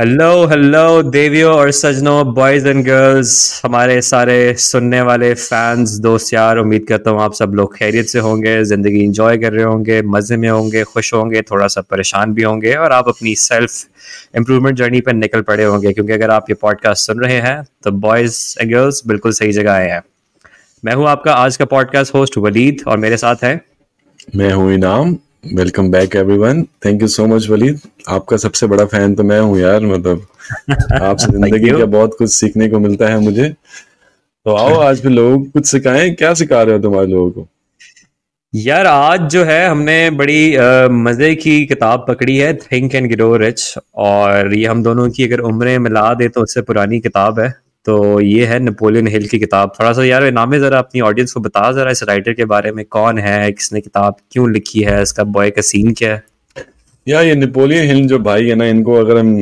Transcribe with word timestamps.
Hello 0.00 0.46
hello 0.46 1.02
देवियों 1.02 1.52
और 1.54 1.70
सजनों 1.70 2.32
boys 2.34 2.68
and 2.68 2.84
girls 2.84 3.60
हमारे 3.64 4.00
सारे 4.02 4.54
सुनने 4.58 5.00
वाले 5.00 5.32
फैंस 5.34 5.90
दोस्त 6.00 6.32
यार, 6.34 6.58
उम्मीद 6.58 6.86
करता 6.88 7.10
हूँ 7.10 7.20
आप 7.22 7.34
सब 7.34 7.52
लोग 7.54 7.76
खैरियत 7.76 8.06
से 8.06 8.18
होंगे, 8.18 8.64
ज़िंदगी 8.64 9.00
इंजॉय 9.00 9.38
कर 9.38 9.52
रहे 9.52 9.64
होंगे, 9.64 10.00
मज़े 10.04 10.36
में 10.36 10.48
होंगे, 10.48 10.84
खुश 10.84 11.12
होंगे 11.14 11.42
थोड़ा 11.42 11.66
सा 11.66 11.80
परेशान 11.80 12.32
भी 12.34 12.42
होंगे 12.42 12.74
और 12.74 12.92
आप 12.92 13.08
अपनी 13.08 13.34
सेल्फ 13.36 14.36
इम्प्रूवमेंट 14.36 14.76
जर्नी 14.78 15.00
पर 15.00 15.12
निकल 15.12 15.42
पड़े 15.42 15.64
होंगे, 15.64 15.92
क्योंकि 15.92 16.12
अगर 16.12 16.30
आप 16.30 16.50
ये 16.50 16.54
पॉडकास्ट 16.62 17.06
सुन 17.06 17.20
रहे 17.20 17.40
हैं 17.40 17.62
तो 17.84 17.90
बॉयज़ 18.00 18.42
एंड 18.60 18.72
गर्ल्स 18.72 19.02
बिल्कुल 19.06 19.32
सही 19.32 19.52
जगह 19.52 19.72
आए 19.72 19.88
हैं। 19.88 20.02
मैं 20.84 20.94
हूँ 20.94 21.08
आपका 21.08 21.34
आज 21.34 21.56
का 21.56 21.64
पॉडकास्ट 21.66 22.14
होस्ट 22.14 22.38
वलीद, 22.38 22.84
और 22.86 22.98
मेरे 22.98 23.16
साथ 23.18 23.44
है। 23.44 23.60
मैं 24.36 24.52
हूँ 24.52 24.72
Inam. 24.74 25.16
Welcome 25.44 25.90
back 25.90 26.14
everyone 26.16 26.62
thank 26.86 27.02
you 27.02 27.06
so 27.08 27.26
much 27.26 27.48
Waleed 27.50 27.80
आपका 28.08 28.36
सबसे 28.36 28.66
बड़ा 28.66 28.84
फ़ैन 28.84 29.14
तो 29.14 29.22
मैं 29.22 29.40
हूँ 29.40 29.58
यार 29.58 29.80
मतलब 29.80 30.26
आपसे 31.02 31.26
ज़िंदगी 31.32 31.70
का 31.70 31.84
बहुत 31.84 32.14
कुछ 32.18 32.30
सीखने 32.30 32.68
को 32.68 32.78
मिलता 32.78 33.08
है 33.08 33.18
मुझे। 33.20 33.48
तो 33.48 34.54
आओ 34.54 34.74
आज 34.80 35.00
भी 35.00 35.08
लोग 35.08 35.50
कुछ 35.52 35.66
सिखाएँ। 35.66 36.10
क्या 36.14 36.32
सिखा 36.34 36.62
रहे 36.62 36.74
हो 36.74 36.82
तुम्हारे 36.82 37.06
लोगों 37.06 37.30
को? 37.30 37.46
यार 38.54 38.86
आज 38.86 39.28
जो 39.30 39.44
है 39.44 39.66
हमने 39.68 40.10
बड़ी 40.10 40.56
आ, 40.56 40.88
मज़े 40.88 41.34
की 41.34 41.66
किताब 41.66 42.04
पकड़ी 42.08 42.36
है 42.36 42.52
थिंक 42.56 42.94
एंड 42.94 43.10
ग्रो 43.12 43.36
रिच 43.36 43.74
और 43.94 44.54
ये 44.54 44.66
हम 44.66 44.82
दोनों 44.82 45.08
की 45.10 45.24
अगर 45.24 45.40
उम्रें 45.40 45.78
मिला 45.78 46.12
दे 46.14 46.28
तो 46.28 46.42
उससे 46.42 46.62
पुरानी 46.62 47.00
किताब 47.00 47.40
है। 47.40 47.52
तो 47.86 48.20
ये 48.20 48.46
है 48.46 48.58
नेपोलियन 48.58 49.06
हिल 49.08 49.26
की 49.28 49.38
किताब। 49.38 49.72
थोड़ा 49.78 49.92
सा 49.92 50.04
यार 50.04 50.30
नामे 50.32 50.58
जरा 50.60 50.78
अपनी 50.78 51.00
ऑडियंस 51.00 51.32
को 51.32 51.40
बता 51.40 51.70
जरा 51.72 51.90
इस 51.90 52.02
राइटर 52.02 52.32
के 52.32 52.44
बारे 52.44 52.72
में 52.72 52.84
कौन 52.90 53.18
है 53.18 53.50
किसने 53.52 53.80
किताब 53.80 54.16
क्यों 54.32 54.50
लिखी 54.52 54.82
है 54.82 55.00
इसका 55.02 55.24
बॉय 55.26 55.50
का 55.50 55.62
सीन 55.62 55.92
क्या 55.92 56.12
है? 56.14 56.22
या 57.06 57.20
ये 57.20 57.34
नेपोलियन 57.34 57.86
हिल 57.86 58.06
जो 58.08 58.18
भाई 58.20 58.48
है 58.48 58.54
ना 58.54 58.66
इनको 58.66 58.94
अगर 58.94 59.18
हम 59.18 59.38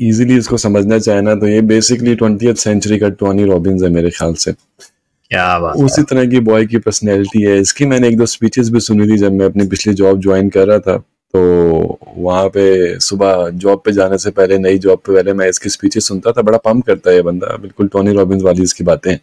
इजीली 0.00 0.36
इसको 0.36 0.56
समझना 0.56 0.98
चाहे 0.98 1.20
ना 1.22 1.34
तो 1.34 1.46
ये 1.46 1.60
बेसिकली 1.62 2.14
ट्वेंटी 2.14 2.54
सेंचुरी 2.54 2.98
का 2.98 3.08
टोनी 3.08 3.44
रॉबिन्स 3.44 3.82
है 3.82 3.88
मेरे 3.90 4.10
ख्याल 4.10 4.34
से। 4.34 4.52
क्या 4.52 5.58
बात 5.58 5.76
उसी 5.76 6.02
तरह 6.02 6.26
की 6.26 6.40
बॉय 6.40 6.66
की 6.66 6.78
पर्सनैलिटी 6.78 7.42
है। 7.42 7.58
इसकी 7.60 7.86
मैंने 7.86 8.08
एक 8.08 8.16
दो 8.18 8.26
स्पीचेस 8.26 8.70
भी 8.70 8.80
सुनी 8.80 9.06
थी 9.08 9.16
जब 9.18 9.32
मैं 9.32 9.46
अपनी 9.46 9.66
पिछली 9.66 9.94
जॉब 9.94 10.20
ज्वाइन 10.20 10.48
कर 10.48 10.66
रहा 10.68 10.78
था। 10.78 11.02
तो 11.34 11.98
वहाँ 12.16 12.48
पे 12.48 12.98
सुबह 13.00 13.48
जॉब 13.62 13.80
पे 13.84 13.92
जाने 13.92 14.18
से 14.18 14.30
पहले 14.30 14.58
नई 14.58 14.78
जॉब 14.78 14.98
पे 14.98 15.14
पहले 15.14 15.32
मैं 15.32 15.48
इसकी 15.48 15.68
स्पीचेस 15.68 16.06
सुनता 16.08 16.32
था। 16.32 16.42
बड़ा 16.42 16.58
पंप 16.58 16.84
करता 16.86 17.10
है 17.10 17.16
ये 17.16 17.22
बंदा। 17.22 17.56
बिल्कुल 17.62 17.88
टोनी 17.88 18.12
रॉबिन्स 18.12 18.42
वाली 18.42 18.62
इसकी 18.62 18.84
बातें। 18.84 19.16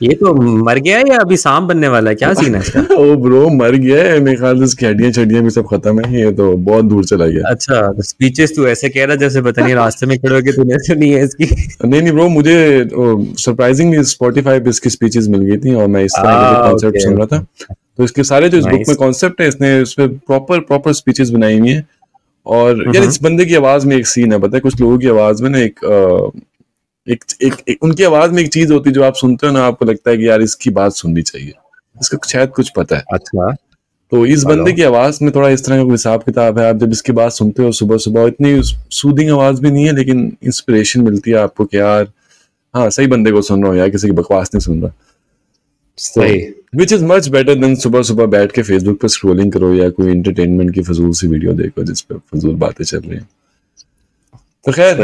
ये 0.00 0.14
तो 0.14 0.32
मर 0.64 0.78
गया 0.78 0.96
है 0.98 1.04
या 1.08 1.18
अभी 1.18 1.36
सांप 1.36 1.62
बनने 1.62 1.88
वाला 1.88 2.10
है? 2.10 2.16
क्या 2.16 2.32
सीन 2.40 2.54
है 2.54 2.60
इसका? 2.60 2.80
ओ 2.94 3.14
ब्रो 3.16 3.48
मर 3.48 3.74
गया 3.76 4.02
है। 4.04 4.18
मेरे 4.20 4.36
ख्याल 4.36 4.58
से 4.58 4.64
इसकी 4.64 4.86
हड्डियाँ 4.86 5.10
छड्डियाँ 5.12 5.42
भी 5.42 5.50
सब 5.50 5.66
खत्म 5.66 6.04
है। 6.04 6.20
ये 6.20 6.32
तो 6.32 6.50
बहुत 6.66 6.84
दूर 6.84 7.04
चला 7.04 7.26
गया। 7.26 7.50
अच्छा 7.50 7.80
तो 7.92 8.02
स्पीचेस 8.02 8.56
तू 8.56 8.66
ऐसे 8.66 8.88
कह 8.88 9.04
रहा 9.04 9.16
जैसे 9.16 9.42
पता 9.42 9.62
नहीं 9.62 9.74
रास्ते 9.74 10.06
में 10.06 10.16
खड़े 10.18 10.34
होके 10.34 10.52
तूने 10.52 10.78
सुनी 10.86 11.10
है 11.10 11.24
इसकी। 11.24 11.44
नहीं 11.88 12.02
नहीं 12.02 12.12
ब्रो 12.12 12.28
मुझे 12.28 12.58
सरप्राइजिंगली 12.94 14.02
स्पॉटिफाई 14.12 14.60
पे 14.60 14.70
इसकी 14.70 14.90
स्पीचेस 14.90 15.28
मिल 15.28 15.40
गई 15.40 15.56
थी 15.58 15.74
और 15.74 15.86
मैं 15.86 16.04
इस 16.04 16.12
तरह 16.12 16.42
के 16.42 16.68
कॉन्सेप्ट 16.68 16.98
सुन 16.98 17.16
रहा 17.18 17.26
था। 17.26 17.74
तो 17.98 18.04
इसके 18.04 18.24
सारे 18.24 18.48
जो 18.48 18.58
इस 18.58 18.64
बुक 18.64 18.88
में 18.88 18.96
कॉन्सेप्ट 18.96 19.40
है 19.40 19.48
इसने 19.48 19.80
उस 19.82 19.92
पर 19.94 20.08
प्रॉपर 20.08 20.60
प्रॉपर 20.60 20.92
स्पीचेस 20.92 21.30
बनाई 21.30 21.58
हुई 21.58 21.70
है। 21.70 21.86
और 22.46 22.82
यार 22.94 23.04
इस 23.04 23.22
बंदे 23.22 23.44
की 23.44 23.54
आवाज़ 23.54 23.86
में 23.86 23.96
एक 23.96 24.06
सीन 24.06 24.32
है 24.32 24.38
पता 24.38 24.56
है 24.56 24.60
कुछ 24.60 24.80
लोगों 24.80 24.98
की 24.98 25.08
आवाज़ 25.08 25.42
में 25.42 25.50
ना 25.50 25.58
एक 25.58 25.80
एक, 27.06 27.24
एक, 27.42 27.54
एक 27.68 27.82
उनकी 27.82 28.04
आवाज़ 28.04 28.32
में 28.32 28.42
एक 28.42 28.52
चीज़ 28.52 28.72
होती 28.72 28.90
है 28.90 28.94
जो 28.94 29.02
आप 29.04 29.14
सुनते 29.14 29.46
हो 29.46 29.52
ना 29.52 29.64
आपको 29.64 29.84
लगता 29.84 30.10
है 30.10 30.16
कि 30.16 30.28
यार 30.28 30.42
इसकी 30.42 30.70
बात 30.70 30.92
सुननी 30.92 31.22
चाहिए। 31.22 31.52
इसका 31.96 32.18
शायद 32.28 32.50
कुछ 32.50 32.70
पता 32.76 32.96
है। 32.96 33.02
अच्छा। 33.12 33.50
तो 34.12 34.24
इस 34.26 34.44
बंदे 34.44 34.72
की 34.72 34.82
आवाज़ 34.82 35.18
में 35.22 35.30
थोड़ा 35.34 35.48
इस 35.48 35.64
तरह 35.66 35.84
का 35.84 35.90
हिसाब 35.92 36.22
किताब 36.22 36.58
है 36.58 36.68
आप 36.68 36.76
जब 36.76 36.92
इसकी 36.92 37.12
बात 37.12 37.32
सुनते 37.32 37.62
हो 37.62 37.72
सुबह 37.72 37.96
सुबह 37.96 38.26
इतनी 38.26 38.60
सूदिंग 38.90 39.30
आवाज़ 39.30 39.60
भी 39.60 39.70
नहीं 39.70 39.84
है 39.84 39.94
लेकिन 39.96 40.36
इंस्पिरेशन 40.42 41.00
मिलती 41.00 41.30
है 41.30 41.36
आपको 41.36 41.64
कि 41.64 41.78
यार 41.78 42.10
हाँ 42.74 42.88
सही 42.90 43.06
बंदे 43.06 43.30
को 43.30 43.42
सुन 43.42 43.62
रहा 43.62 43.70
हूँ 43.70 43.78
यार 43.78 43.90
किसी 43.90 44.08
की 44.08 44.12
बकवास 44.12 44.50
नहीं 44.54 44.60
सुन 44.60 44.82
रहा। 44.82 44.92
सही 45.98 46.38
which 46.76 46.92
is 46.92 47.04
much 47.04 47.28
better 47.28 47.54
than 47.54 47.74
सुबह 47.76 48.02
सुबह 48.02 48.26
बैठ 48.28 48.52
के 48.52 48.62
फेसबुक 48.62 49.00
पे 49.00 49.08
स्क्रोलिंग 49.08 49.52
करो 49.52 49.72
या 49.74 49.88
कोई 49.90 50.10
एंटरटेनमेंट 50.10 50.74
की 50.74 50.82
फजूल 50.82 51.12
सी 51.12 51.26
वीडियो 51.28 51.52
देखो 51.54 51.84
जिस 51.84 52.00
पे 52.00 52.14
फजूल 52.32 52.54
बातें 52.56 52.84
चल 52.84 52.98
रही 52.98 53.16
हैं। 53.16 53.28
तो 54.64 54.72
खैर 54.72 55.00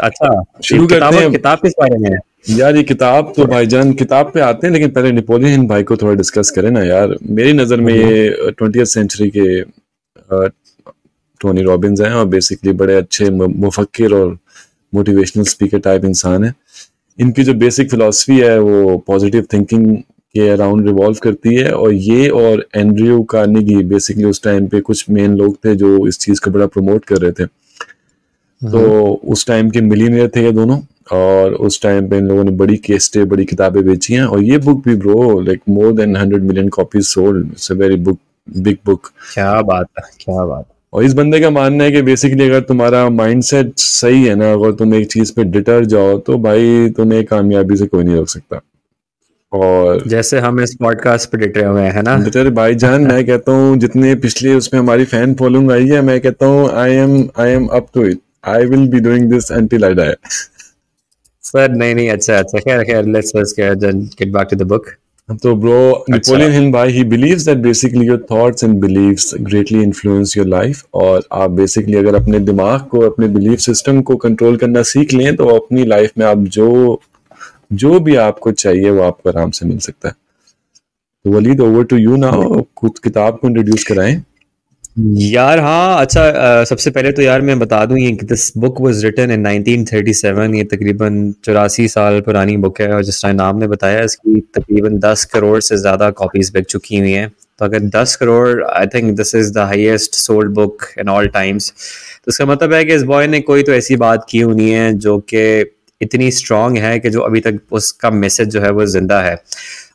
अच्छा 0.00 0.42
शुरू 0.64 0.86
करते 0.86 1.16
हैं। 1.16 1.30
किताब 1.32 1.58
किस 1.58 1.72
बारे 1.80 1.98
में 1.98 2.16
यार 2.50 2.76
ये 2.76 2.82
किताब 2.82 3.32
तो 3.36 3.44
भाईजान 3.46 3.92
किताब 3.94 4.30
पे 4.34 4.40
आते 4.40 4.66
हैं 4.66 4.72
लेकिन 4.74 4.90
पहले 4.90 5.12
नेपोलियन 5.12 5.66
भाई 5.66 5.82
को 5.82 5.96
थोड़ा 5.96 6.14
डिस्कस 6.14 6.50
करें 6.56 6.70
ना 6.70 6.82
यार। 6.84 7.16
मेरी 7.30 7.52
नज़र 7.52 7.80
में 7.80 7.92
ये 7.94 8.50
ट्वेंटी 8.50 8.84
सेंचुरी 8.86 9.30
के 9.36 9.62
टोनी 11.40 11.62
रॉबिन्स 11.62 12.00
हैं 12.00 12.10
और 12.12 12.26
बेसिकली 12.28 12.72
बड़े 12.74 12.94
अच्छे 12.96 13.30
मुफक्र 13.30 14.14
और 14.14 14.36
मोटिवेशनल 14.92 15.44
स्पीकर 15.44 15.78
टाइप 15.80 16.04
इंसान 16.04 16.44
है। 16.44 16.54
इनकी 17.18 17.44
जो 17.44 17.54
बेसिक 17.54 17.90
फिलोसफी 17.90 18.38
है 18.38 18.58
वो 18.60 18.96
पॉजिटिव 19.06 19.46
थिंकिंग 19.52 19.96
के 20.34 20.48
अराउंड 20.48 20.86
रिवॉल्व 20.86 21.18
करती 21.22 21.54
है 21.54 21.70
और 21.72 21.92
ये 21.92 22.28
और 22.30 22.64
एंड्रयू 22.76 23.22
कार्नेगी 23.30 23.82
बेसिकली 23.86 24.24
उस 24.24 24.42
टाइम 24.42 24.66
पे 24.68 24.80
कुछ 24.82 25.04
मेन 25.10 25.36
लोग 25.36 25.56
थे 25.64 25.74
जो 25.76 26.06
इस 26.08 26.18
चीज़ 26.20 26.40
को 26.40 26.50
बड़ा 26.50 26.66
प्रमोट 26.68 27.04
कर 27.04 27.16
रहे 27.16 27.32
थे। 27.32 27.46
तो 27.46 28.78
हम्म। 28.78 29.32
उस 29.32 29.46
टाइम 29.46 29.70
के 29.70 29.80
मिलीनियर 29.82 30.28
थे 30.36 30.42
ये 30.44 30.52
दोनों 30.52 30.78
और 31.12 31.54
उस 31.66 31.80
टाइम 31.82 32.08
पे 32.10 32.18
इन 32.18 32.26
लोगों 32.26 32.44
ने 32.44 32.50
बड़ी 32.58 32.76
केस्टे 32.84 33.24
बड़ी 33.24 33.44
किताबें 33.44 33.82
बेची 33.84 34.14
हैं 34.14 34.24
और 34.24 34.42
ये 34.42 34.58
बुक 34.58 34.84
भी 34.84 34.94
bro 34.96 35.40
like 35.40 35.60
more 35.68 35.92
than 35.92 36.16
hundred 36.16 36.42
million 36.42 36.68
copies 36.68 37.06
sold 37.06 37.50
it's 37.52 37.72
a 37.72 37.74
very 37.74 37.96
book 37.96 38.18
big 38.48 38.76
book 38.86 39.10
क्या 39.34 39.60
बात 39.62 39.86
है 39.98 40.08
क्या 40.20 40.44
बात 40.44 40.66
और 40.92 41.04
इस 41.04 41.14
बंदे 41.14 41.40
का 41.40 41.50
मानना 41.50 41.84
है 41.84 41.92
कि 41.92 42.02
बेसिकली 42.02 42.44
अगर 42.44 42.60
तुम्हारा 42.60 43.08
माइंडसेट 43.10 43.72
सही 43.78 44.24
है 44.24 44.34
ना 44.34 44.52
अगर 44.52 44.72
तुम 44.72 44.94
एक 44.94 45.10
चीज़ 45.12 45.32
पे 45.32 45.44
डिटर 45.46 45.84
जाओ 45.84 46.18
तो 46.18 46.38
भाई 46.38 46.88
तुम्हें 46.96 47.24
कामयाबी 47.24 47.76
से 47.76 47.86
कोई 47.86 48.04
नहीं 48.04 48.16
रोक 48.16 48.28
सकता। 48.28 48.60
और 49.54 50.02
जैसे 50.06 50.38
हम 50.38 50.60
इस 50.60 50.74
पॉडकास्ट 50.74 51.30
पे 51.30 51.38
डिटे 51.38 51.64
हुए 51.64 51.82
हैं 51.82 52.02
ना? 52.02 52.16
डिटर 52.16 52.50
भाई 52.50 52.74
जान 52.74 53.02
मैं 53.02 53.26
कहता 53.26 53.52
हूँ 53.52 53.76
जितने 53.78 54.14
पिछले 54.14 54.54
उसमें 54.54 54.80
हमारी 54.80 55.04
फ़ैन 55.04 55.34
फॉलोइंग 55.34 55.70
आई 55.72 55.88
है 55.88 56.02
मैं 56.02 56.20
कहता 56.20 56.46
हूँ 56.46 56.70
I 56.70 56.92
am 56.92 57.28
I 57.38 57.50
am 57.50 57.66
up 57.66 57.86
to 57.94 58.04
it 58.04 58.18
I 58.44 58.66
will 58.66 58.88
be 58.88 59.00
doing 59.00 59.30
this 59.30 59.52
until 59.52 59.84
I 59.84 59.94
die 59.94 60.12
sir 61.42 61.70
नहीं 61.70 61.94
नहीं 61.94 62.10
अच्छा 62.10 62.38
अच्छा. 62.38 62.58
खैर 62.58 62.82
खैर 62.82 63.04
let's 63.04 63.30
first 63.30 63.60
get 63.60 64.32
back 64.32 64.48
to 64.50 64.56
the 64.56 64.62
book 64.62 64.86
तो 65.42 65.54
ब्रो 65.56 66.04
नेपोलियन 66.10 66.52
हिल 66.52 66.72
भाई 66.72 66.90
he 66.92 67.04
believes 67.04 67.42
that 67.42 67.58
basically 67.58 68.06
your 68.06 68.26
thoughts 68.30 68.64
and 68.64 68.74
believes 68.74 69.34
greatly 69.40 69.82
influence 69.82 70.36
your 70.36 70.46
life 70.46 70.82
और 70.94 71.22
आप 71.32 71.50
बेसिकली 71.50 71.96
अगर 71.96 72.14
अपने 72.14 72.38
दिमाग 72.38 72.80
को 72.80 73.00
अपने 73.00 73.28
बिलीफ 73.28 73.58
सिस्टम 73.58 74.02
को 74.02 74.16
कंट्रोल 74.16 74.56
करना 74.56 74.82
सीख 74.82 75.12
लें 75.12 75.36
तो 75.36 75.46
अपनी 75.46 75.84
लाइफ 75.84 76.10
में 76.18 76.26
आप 76.26 76.38
जो 76.38 77.00
जो 77.76 77.98
भी 78.00 78.14
आपको 78.18 78.52
चाहिए 78.52 78.90
वो 78.90 79.02
आपको 79.02 79.30
आराम 79.30 79.50
से 79.50 79.66
मिल 79.66 79.78
सकता 79.80 80.08
है। 80.08 80.14
तो 81.24 81.30
Waleed 81.30 81.60
over 81.62 81.84
to 81.84 81.96
you 81.96 82.16
now 82.18 82.62
कुछ 82.76 82.98
किताब 82.98 83.38
को 83.38 83.48
इंट्रोड्यूस 83.48 83.84
कराएँ। 83.84 84.22
यार 84.98 85.58
हाँ 85.60 86.00
अच्छा 86.00 86.22
आ, 86.22 86.64
सबसे 86.64 86.90
पहले 86.90 87.10
तो 87.12 87.22
यार 87.22 87.40
मैं 87.42 87.58
बता 87.58 87.84
दूँ 87.84 87.98
ये 87.98 88.10
this 88.24 88.56
book 88.58 88.80
was 88.80 89.04
written 89.04 89.30
in 89.30 89.46
1937 89.46 90.54
ये 90.54 90.64
तकरीबन 90.66 91.32
चौरासी 91.44 91.86
साल 91.88 92.20
पुरानी 92.20 92.56
बुक 92.56 92.80
है 92.80 92.90
और 92.92 93.02
जिस 93.04 93.22
तरह 93.22 93.32
नाम 93.32 93.58
ने 93.58 93.66
बताया 93.68 94.02
इसकी 94.02 94.40
तकरीबन 94.54 94.98
10 95.00 95.24
करोड़ 95.32 95.58
से 95.60 95.76
ज़्यादा 95.76 96.10
कॉपीज 96.12 96.52
बिक 96.54 96.66
चुकी 96.66 96.98
हुई 96.98 97.12
हैं। 97.12 97.28
तो 97.28 97.64
अगर 97.64 97.80
10 97.90 98.14
crore 98.16 98.64
I 98.64 98.86
think 98.94 99.14
this 99.16 99.34
is 99.34 99.52
the 99.54 99.66
highest 99.66 100.14
sold 100.16 100.54
book 100.54 100.84
in 100.98 101.08
all 101.08 101.28
times 101.30 101.70
तो 101.70 102.30
इसका 102.30 102.46
मतलब 102.46 102.72
है 102.74 102.84
कि 102.84 102.94
इस 102.94 103.02
बॉय 103.04 103.26
ने 103.26 103.40
कोई 103.42 103.62
तो 103.62 103.72
ऐसी 103.72 103.96
बात 103.98 104.26
की 104.30 104.40
हुई 104.40 104.70
है 104.70 104.92
जो 104.98 105.18
कि 105.28 105.44
इतनी 106.00 106.30
स्ट्रांग 106.30 106.76
है 106.78 106.98
कि 107.00 107.10
जो 107.10 107.20
अभी 107.20 107.40
तक 107.40 107.58
उसका 107.72 108.10
मैसेज 108.10 108.48
जो 108.48 108.60
है 108.60 108.70
वो 108.70 108.86
ज़िंदा 108.86 109.20
है। 109.22 109.36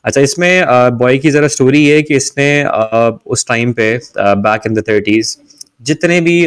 अच्छा 0.04 0.20
इसमें 0.20 0.64
बॉय 0.98 1.18
की 1.18 1.30
ज़रा 1.30 1.48
स्टोरी 1.48 1.86
है 1.86 2.02
कि 2.02 2.16
इसने 2.16 2.62
आ, 2.62 3.10
उस 3.26 3.46
टाइम 3.48 3.72
पे 3.72 4.00
बैक 4.18 4.66
इन 4.66 4.74
द 4.74 4.84
थर्टीज़ 4.88 5.36
जितने 5.82 6.20
भी 6.20 6.46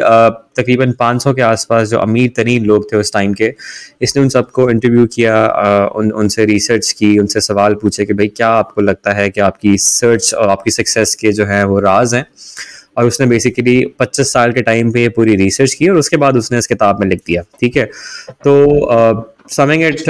तकरीबन 0.58 0.92
500 0.92 1.34
के 1.36 1.42
आसपास 1.42 1.88
जो 1.88 1.98
अमीर 1.98 2.32
तरीन 2.36 2.66
लोग 2.66 2.92
थे 2.92 2.98
उस 2.98 3.14
टाइम 3.14 3.34
के 3.34 3.54
इसने 4.02 4.22
उन 4.22 4.30
सबको 4.30 4.70
इंटरव्यू 4.70 5.06
किया 5.06 5.88
उन 5.96 6.12
उनसे 6.12 6.46
रिसर्च 6.46 6.92
की 6.92 7.18
उनसे 7.20 7.42
सवाल 7.42 7.76
पूछे 7.76 8.06
कि 8.06 8.14
भाई 8.14 8.28
क्या 8.28 8.50
आपको 8.50 8.82
लगता 8.82 9.12
है 9.12 9.30
कि 9.30 9.42
आपकी 9.42 9.78
सर्च 9.78 10.34
और 10.34 10.50
आपकी 10.50 10.72
सक्सेस 10.72 11.16
के 11.16 11.32
जो 11.32 11.46
हैं 11.46 11.64
वो 11.64 11.80
राज 11.80 12.14
हैं? 12.16 12.26
और 12.98 13.06
उसने 13.06 13.26
बेसिकली 13.28 13.94
25 14.02 14.32
साल 14.34 14.52
के 14.52 14.62
टाइम 14.62 14.92
पे 14.92 15.08
पूरी 15.10 15.36
रिसर्च 15.36 15.74
की 15.74 15.88
और 15.90 15.96
उसके 15.98 16.18
बाद 16.18 16.38
उसने 16.38 16.58
इस 16.58 16.68
किताब 16.68 17.00
में 17.00 17.08
लिख 17.08 17.22
दिया 17.28 17.42
ठीक 17.60 17.78
है? 17.78 17.86
तो 17.86 19.33
summing 19.50 19.84
it 19.84 20.02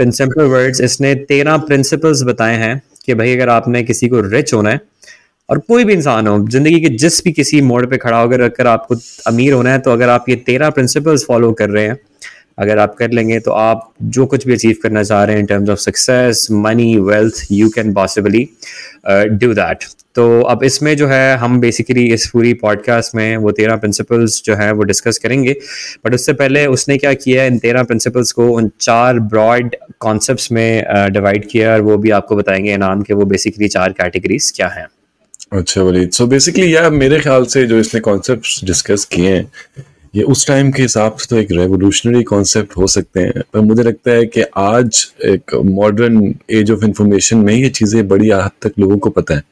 in 0.00 0.10
simple 0.10 0.44
words 0.44 0.80
इसने 0.80 1.14
तेरह 1.28 1.56
प्रिंसिपल्स 1.66 2.22
बताए 2.22 2.56
हैं 2.56 2.80
कि 3.06 3.14
भाई 3.14 3.34
अगर 3.36 3.48
आपने 3.48 3.82
किसी 3.82 4.08
को 4.08 4.20
रिच 4.20 4.52
होना 4.54 4.70
है, 4.70 4.80
और 5.48 5.58
कोई 5.58 5.84
भी 5.84 5.92
इंसान 5.92 6.26
हो, 6.26 6.38
ज़िंदगी 6.48 6.80
के 6.80 6.88
जिस 6.96 7.22
भी 7.24 7.32
किसी 7.32 7.60
मोड़ 7.62 7.84
पे 7.86 7.96
खड़ा 7.96 8.20
होकर 8.20 8.40
अगर 8.40 8.66
आपको 8.66 8.94
अमीर 9.26 9.52
होना 9.52 9.72
है 9.72 9.78
तो 9.78 9.92
अगर 9.92 10.08
आप 10.08 10.28
ये 10.28 10.36
तेरह 10.46 10.70
प्रिंसिपल्स 10.70 11.24
फॉलो 11.26 11.52
कर 11.52 11.70
रहे 11.70 11.86
हैं 11.86 11.98
अगर 12.62 12.78
आप 12.78 12.94
कर 12.94 13.10
लेंगे 13.10 13.40
तो 13.40 13.50
आप 13.52 13.88
जो 14.02 14.26
कुछ 14.26 14.46
भी 14.46 14.52
अचीव 14.52 14.76
करना 14.82 15.02
चाह 15.02 15.24
रहे 15.24 15.34
हैं 15.34 15.40
in 15.40 15.46
terms 15.46 15.70
of 15.70 15.78
success 15.78 16.46
money 16.50 16.96
wealth 17.00 17.46
you 17.52 17.68
can 17.68 17.92
possibly 17.94 18.48
do 19.08 19.52
that 19.54 19.84
तो 20.14 20.24
अब 20.42 20.62
इसमें 20.64 20.96
जो 20.96 21.06
है, 21.08 21.36
हम 21.36 21.58
बेसिकली 21.60 22.04
इस 22.12 22.28
पूरी 22.32 22.52
पॉडकास्ट 22.54 23.14
में 23.14 23.36
वो 23.36 23.50
तेरह 23.50 23.76
प्रिंसिपल्स 23.76 24.42
जो 24.44 24.54
है 24.54 24.70
वो 24.72 24.82
डिस्कस 24.82 25.18
करेंगे। 25.18 25.52
बट 26.06 26.14
उससे 26.14 26.32
पहले 26.32 26.66
उसने 26.66 26.96
क्या 26.98 27.12
किया 27.14 27.44
इन 27.44 27.58
तेरह 27.58 27.82
प्रिंसिपल्स 27.82 28.32
को 28.32 28.48
उन 28.48 28.70
चार 28.80 29.18
ब्रॉड 29.18 29.76
कॉन्सेप्ट्स 30.00 30.50
में 30.52 30.84
डिवाइड 31.12 31.48
किया 31.48 31.72
और 31.72 31.80
वो 31.80 31.96
भी 31.96 32.10
आपको 32.10 32.36
बताएँगे 32.36 32.74
इनाम 32.74 33.02
के 33.02 33.14
वो 33.14 33.24
बेसिकली 33.24 33.68
चार 33.68 33.92
कैटेगरीज 33.92 34.52
क्या 34.56 34.68
हैं। 34.68 34.86
अच्छा 35.52 35.82
वलीद 35.82 36.10
सो 36.10 36.26
बेसिकली 36.26 36.74
यार 36.74 36.90
मेरे 36.90 37.20
ख्याल 37.20 37.44
से 37.44 37.64
जो 37.66 37.78
इसने 37.78 38.00
कॉन्सेप्ट 38.00 38.64
डिस्कस 38.64 39.04
किए 39.04 39.30
हैं 39.30 39.44
ये 40.14 40.22
उस 40.22 40.46
टाइम 40.46 40.70
के 40.72 40.82
हिसाब 40.82 41.16
से 41.16 41.26
तो 41.28 41.36
एक 41.36 41.50
रेवोल्यूशनरी 41.52 42.22
कॉन्सेप्ट 42.22 42.76
हो 42.76 42.86
सकते 42.86 43.20
हैं, 43.20 43.42
पर 43.52 43.60
मुझे 43.60 43.82
लगता 43.82 44.10
है 44.10 44.24
कि 44.26 44.42
आज 44.56 45.06
एक 45.26 45.54
मॉडर्न 45.66 46.34
एज 46.50 46.70
ऑफ़ 46.70 46.84
इंफॉर्मेशन 46.84 47.38
में 47.38 47.54
ये 47.54 47.68
चीज़ें 47.70 48.06
बड़ी 48.08 48.30
हद 48.30 48.50
तक 48.62 48.72
लोगों 48.78 48.98
को 48.98 49.10
पता 49.10 49.34
है। 49.34 49.42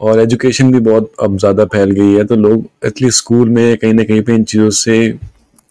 और 0.00 0.20
एजुकेशन 0.20 0.72
भी 0.72 0.80
बहुत 0.80 1.12
अब 1.22 1.38
ज़्यादा 1.38 1.64
फैल 1.66 1.90
गई 1.90 2.12
है 2.14 2.24
तो 2.24 2.36
लोग 2.36 2.68
एटलीस्ट 2.86 3.18
स्कूल 3.18 3.48
में 3.50 3.76
कहीं 3.76 3.92
ना 3.94 4.04
कहीं 4.04 4.22
पे 4.22 4.34
इन 4.34 4.44
चीज़ों 4.44 4.68
से 4.72 4.98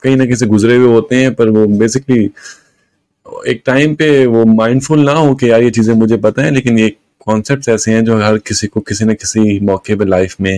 कहीं 0.04 0.16
ना 0.16 0.26
कहीं 0.26 0.36
से 0.36 0.46
गुजरे 0.48 0.76
हुए 0.76 0.94
होते 0.94 1.16
हैं, 1.16 1.34
पर 1.36 1.50
वो 1.50 1.66
बेसिकली 1.78 2.30
एक 3.48 3.62
टाइम 3.66 3.96
पे 3.96 4.26
वो 4.28 4.44
माइंडफुल 4.46 5.06
ना 5.06 5.14
हो 5.14 5.36
कि 5.36 5.50
यार 5.52 5.64
ये 5.64 5.70
चीज़ें 5.72 5.94
मुझे 5.96 6.18
पता 6.18 6.42
है, 6.42 6.52
लेकिन 6.52 6.80
ये 6.80 6.90
कॉन्सेप्ट 7.28 7.70
ऐसे 7.70 7.92
हैं 7.92 8.04
जो 8.06 8.18
हर 8.22 8.38
किसी 8.48 8.68
को 8.68 8.80
किसी 8.82 9.06
न 9.06 9.14
किसी 9.16 9.60
मौके 9.66 9.96
पर 9.96 10.08
लाइफ 10.08 10.36
में 10.42 10.56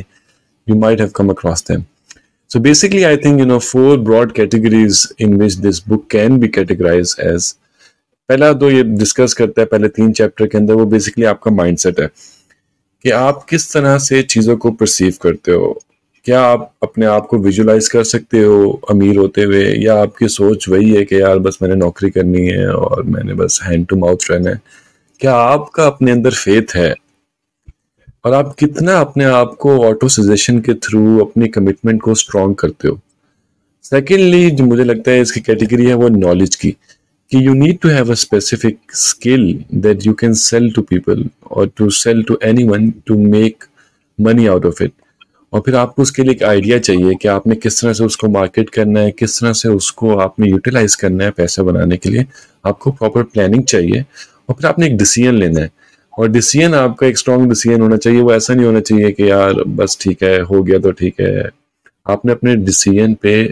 you 0.67 0.75
might 0.75 1.01
have 1.01 1.11
come 1.15 1.29
across 1.29 1.63
them 1.71 1.83
So 2.51 2.59
basically, 2.59 3.05
I 3.05 3.15
think 3.17 3.39
you 3.39 3.45
know 3.45 3.59
four 3.59 3.97
broad 3.97 4.33
categories 4.33 5.11
in 5.19 5.37
which 5.37 5.55
this 5.57 5.79
book 5.79 6.09
can 6.09 6.39
be 6.39 6.47
categorized 6.47 7.19
as. 7.19 7.53
पहला 8.29 8.53
तो 8.53 8.69
ये 8.71 8.83
डिस्कस 8.83 9.33
करता 9.33 9.61
है 9.61 9.65
पहले 9.65 9.87
तीन 9.87 10.11
चैप्टर 10.11 10.47
के 10.47 10.57
अंदर 10.57 10.73
वो 10.73 10.85
बेसिकली 10.85 11.25
आपका 11.25 11.51
माइंडसेट 11.51 11.99
है 11.99 12.07
कि 13.03 13.09
आप 13.09 13.45
किस 13.49 13.73
तरह 13.73 13.97
से 13.97 14.21
चीज़ों 14.23 14.57
को 14.57 14.71
परसीव 14.71 15.13
करते 15.21 15.51
हो। 15.51 15.81
क्या 16.25 16.41
आप 16.41 16.73
अपने 16.83 17.05
आप 17.05 17.27
को 17.27 17.37
विजुलाइज 17.37 17.87
कर 17.87 18.03
सकते 18.03 18.43
हो 18.43 18.81
अमीर 18.89 19.17
होते 19.17 19.43
हुए 19.43 19.65
या 19.65 20.01
आपकी 20.01 20.27
सोच 20.27 20.69
वही 20.69 20.93
है 20.93 21.03
कि 21.03 21.21
यार 21.21 21.39
बस 21.39 21.57
मैंने 21.61 21.75
नौकरी 21.75 22.09
करनी 22.09 22.47
है 22.47 22.69
और 22.69 23.03
मैंने 23.03 23.33
बस 23.33 23.59
हैंड 23.63 23.87
टू 23.87 23.95
माउथ 23.95 24.31
रहना 24.31 24.49
है? 24.49 24.61
क्या 25.19 25.35
आपका 25.35 25.85
अपने 25.87 26.11
अंदर 26.11 26.31
फेथ 26.31 26.75
है? 26.75 26.95
और 28.27 28.33
आप 28.33 28.55
कितना 28.59 28.99
अपने 28.99 29.23
आप 29.23 29.55
को 29.59 29.77
ऑटो 29.85 30.07
सजेशन 30.07 30.59
के 30.59 30.73
थ्रू 30.73 31.19
अपनी 31.19 31.47
कमिटमेंट 31.47 32.01
को 32.01 32.15
स्ट्रॉन्ग 32.15 32.55
करते 32.55 32.87
हो? 32.87 32.99
सेकेंडली 33.83 34.49
जो 34.51 34.63
मुझे 34.65 34.83
लगता 34.83 35.11
है 35.11 35.21
इसकी 35.21 35.39
कैटेगरी 35.39 35.85
है 35.85 35.93
वो 35.93 36.09
नॉलेज 36.09 36.55
की, 36.55 36.71
कि 36.71 37.45
you 37.47 37.53
need 37.53 37.79
to 37.79 37.89
have 37.89 38.05
have 38.05 38.11
a 38.15 38.19
specific 38.23 38.75
skill 38.95 39.45
that 39.85 40.05
you 40.07 40.13
can 40.23 40.35
sell 40.41 40.67
to 40.75 40.83
people 40.91 41.23
or 41.51 41.65
to 41.79 41.89
sell 41.99 42.25
to 42.31 42.37
anyone 42.49 42.91
to 43.09 43.17
make 43.35 43.69
money 44.19 44.49
out 44.55 44.69
of 44.71 44.83
it. 44.87 44.91
और 45.53 45.61
फिर 45.61 45.75
आपको 45.75 46.01
उसके 46.01 46.23
लिए 46.23 46.31
एक 46.31 46.43
आइडिया 46.43 46.79
चाहिए 46.79 47.15
कि 47.15 47.27
आपने 47.27 47.55
किस 47.55 47.81
तरह 47.81 47.93
से 47.93 48.03
उसको 48.03 48.27
मार्केट 48.29 48.69
करना 48.69 48.99
है, 48.99 49.11
किस 49.11 49.39
तरह 49.39 49.53
से 49.53 49.69
उसको 49.69 50.15
आपने 50.17 50.49
यूटिलाइज 50.49 50.95
करना 50.95 51.23
है 51.23 51.31
पैसा 51.31 51.63
बनाने 51.63 51.97
के 51.97 52.09
लिए। 52.09 52.25
आपको 52.65 52.91
प्रॉपर 52.91 53.23
प्लानिंग 53.23 53.63
चाहिए 53.63 54.05
और 54.49 54.55
फिर 54.55 54.65
आपने 54.65 54.87
एक 54.87 54.97
डिसीज़न 54.97 55.35
लेना 55.35 55.61
है। 55.61 55.71
और 56.17 56.29
डिसीज़न 56.29 56.73
आपका 56.75 57.07
एक 57.07 57.17
स्ट्रॉन्ग 57.17 57.49
डिसीज़न 57.49 57.81
होना 57.81 57.97
चाहिए, 57.97 58.21
वो 58.21 58.33
ऐसा 58.33 58.53
नहीं 58.53 58.65
होना 58.65 58.79
चाहिए 58.81 59.11
कि 59.11 59.29
यार 59.29 59.63
बस 59.67 59.97
ठीक 60.01 60.23
है, 60.23 60.39
हो 60.41 60.61
गया 60.63 60.79
तो 60.79 60.91
ठीक 60.91 61.21
है। 61.21 61.49
आपने 62.05 62.31
अपने 62.31 62.55
डिसीज़न 62.55 63.13
पे 63.21 63.43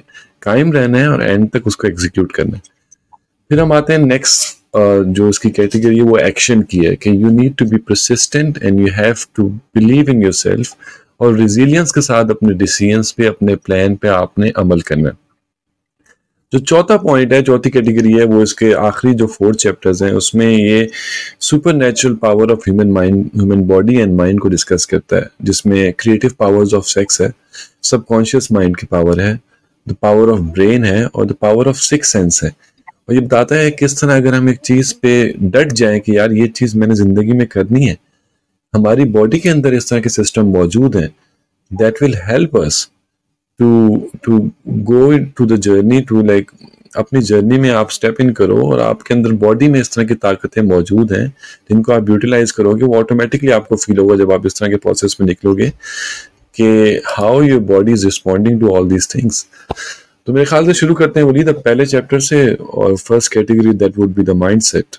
कायम 0.41 0.71
रहना 0.73 0.97
है 0.97 1.07
और 1.09 1.23
एंड 1.23 1.49
तक 1.49 1.67
उसको 1.67 1.87
एग्जीक्यूट 1.87 2.31
करना 2.31 2.55
है। 2.55 2.61
फिर 3.49 3.59
हम 3.59 3.73
आते 3.73 3.93
हैं 3.93 3.99
नेक्स्ट 4.01 4.53
जो 5.09 5.27
इसकी 5.29 5.49
कैटेगरी 5.49 5.97
है, 5.97 6.03
वो 6.03 6.17
एक्शन 6.17 6.61
की 6.61 6.77
है 6.85 6.95
कि 6.95 7.09
you 7.11 7.29
need 7.31 7.55
to 7.55 7.65
be 7.65 7.77
persistent 7.79 8.63
and 8.63 8.79
you 8.79 8.87
have 8.93 9.15
to 9.35 9.47
believe 9.47 10.09
in 10.09 10.23
yourself 10.33 10.75
और 11.21 11.35
रिजिलियंस 11.37 11.91
के 11.91 12.01
साथ 12.01 12.29
अपने 12.29 12.53
डिसीजंस 12.55 13.11
पे, 13.11 13.25
अपने 13.25 13.55
प्लान 13.57 13.95
पे 13.95 14.07
आपने 14.07 14.49
अमल 14.57 14.81
करना 14.81 15.09
है। 15.09 15.15
जो 16.53 16.59
चौथा 16.59 16.95
पॉइंट 16.97 17.33
है, 17.33 17.41
चौथी 17.41 17.69
कैटेगरी 17.69 18.11
है, 18.13 18.23
वो 18.25 18.41
इसके 18.41 18.71
आखिरी 18.73 19.13
जो 19.13 19.27
फोर 19.27 19.55
चैप्टर्स 19.55 20.01
हैं, 20.01 20.11
उसमें 20.13 20.47
ये 20.47 20.87
supernatural 21.73 22.15
power 22.15 22.51
of 22.51 22.69
human 22.69 22.91
mind 22.91 23.25
human 23.35 23.61
body 23.67 23.95
and 23.95 24.15
mind 24.17 24.39
को 24.39 24.49
डिस्कस 24.49 24.85
करता 24.85 25.15
है, 25.15 25.29
जिसमें 25.43 25.93
क्रिएटिव 25.99 26.35
पावर्स 26.39 26.73
ऑफ़ 26.73 26.85
सेक्स 26.87 27.21
है 27.21 27.31
सबकॉन्शियस 27.83 28.51
माइंड 28.51 28.77
की 28.77 28.87
पावर 28.87 29.21
है 29.21 29.39
द 29.87 29.95
पावर 30.01 30.29
ऑफ़ 30.29 30.39
ब्रेन 30.53 30.83
है 30.85 31.05
और 31.05 31.25
the 31.25 31.33
power 31.41 31.67
of 31.67 31.77
six 31.79 32.13
sense 32.13 32.43
है। 32.43 32.49
और 33.09 33.15
ये 33.15 33.21
बताता 33.21 33.55
है 33.55 33.71
किस 33.71 33.99
तरह 34.01 34.15
अगर 34.15 34.33
हम 34.33 34.49
एक 34.49 34.59
चीज़ 34.59 34.93
पे 35.01 35.11
डट 35.41 35.71
जाए 35.73 35.99
कि 35.99 36.17
यार 36.17 36.31
ये 36.33 36.47
चीज़ 36.49 36.77
मैंने 36.77 36.95
ज़िंदगी 36.95 37.33
में 37.33 37.47
करनी 37.47 37.85
है, 37.85 37.97
हमारी 38.73 39.05
बॉडी 39.11 39.39
के 39.39 39.49
अंदर 39.49 39.73
इस 39.73 39.89
तरह 39.89 39.99
के 40.01 40.09
सिस्टम 40.09 40.45
मौजूद 40.51 40.95
हैं 40.95 41.09
that 41.71 42.01
will 42.01 42.15
help 42.23 42.57
us 42.57 42.87
to 43.59 44.09
to 44.23 44.39
go 44.67 45.17
to 45.37 45.45
the 45.45 45.55
journey 45.61 46.01
to 46.01 46.21
like 46.23 46.51
अपनी 46.97 47.21
जर्नी 47.21 47.57
में 47.59 47.69
आप 47.69 47.89
स्टेप 47.91 48.19
इन 48.21 48.31
करो 48.33 48.61
और 48.67 48.79
आपके 48.81 49.13
अंदर 49.13 49.31
बॉडी 49.39 49.67
में 49.67 49.79
इस 49.79 49.91
तरह 49.93 50.05
की 50.05 50.15
ताकतें 50.15 50.61
मौजूद 50.61 51.11
हैं, 51.13 51.27
जिनको 51.69 51.93
आप 51.93 52.09
यूटिलाइज 52.09 52.51
करोगे, 52.51 52.85
वो 52.85 52.97
ऑटोमेटिकली 52.97 53.51
आपको 53.51 53.75
फील 53.75 53.97
होगा 53.97 54.15
जब 54.15 54.31
आप 54.31 54.45
इस 54.45 54.59
तरह 54.59 54.69
के 54.69 54.75
प्रोसेस 54.77 55.17
में 55.21 55.27
निकलोगे 55.27 55.69
कि 56.55 57.01
how 57.07 57.41
your 57.41 57.59
body 57.71 57.91
is 57.91 58.05
responding 58.05 58.59
to 58.59 58.69
all 58.75 58.89
these 58.89 59.07
things 59.15 59.45
तो 60.27 60.33
मेरे 60.33 60.45
ख्याल 60.45 60.65
से 60.65 60.73
शुरू 60.73 60.93
करते 60.95 61.19
हैं 61.19 61.27
वलीद 61.27 61.49
पहले 61.55 61.85
चैप्टर 61.85 62.19
से, 62.19 62.53
और 62.53 62.95
first 62.97 63.33
category 63.33 63.73
that 63.73 63.97
would 63.97 64.13
be 64.15 64.23
the 64.23 64.35
mindset 64.37 64.97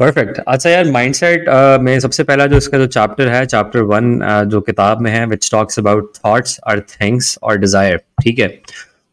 perfect 0.00 0.40
अच्छा 0.48 0.70
यार 0.70 0.90
माइंडसेट 0.90 1.48
uh, 1.48 1.80
में 1.80 1.98
सबसे 2.00 2.24
पहला 2.24 2.46
जो 2.46 2.56
इसका 2.56 2.78
जो 2.78 2.86
चैप्टर 2.86 3.28
है 3.28 3.44
चैप्टर 3.46 3.82
वन 3.90 4.18
uh, 4.20 4.44
जो 4.50 4.60
किताब 4.60 5.00
में 5.00 5.10
है 5.10 5.24
विच 5.26 5.50
टॉक्स 5.50 5.78
अबाउट 5.78 6.12
थॉट्स 6.16 6.58
और 6.66 6.80
थिंग्स 6.92 7.38
और 7.42 7.58
डिज़ायर 7.58 7.96
ठीक 8.22 8.38
है? 8.38 8.48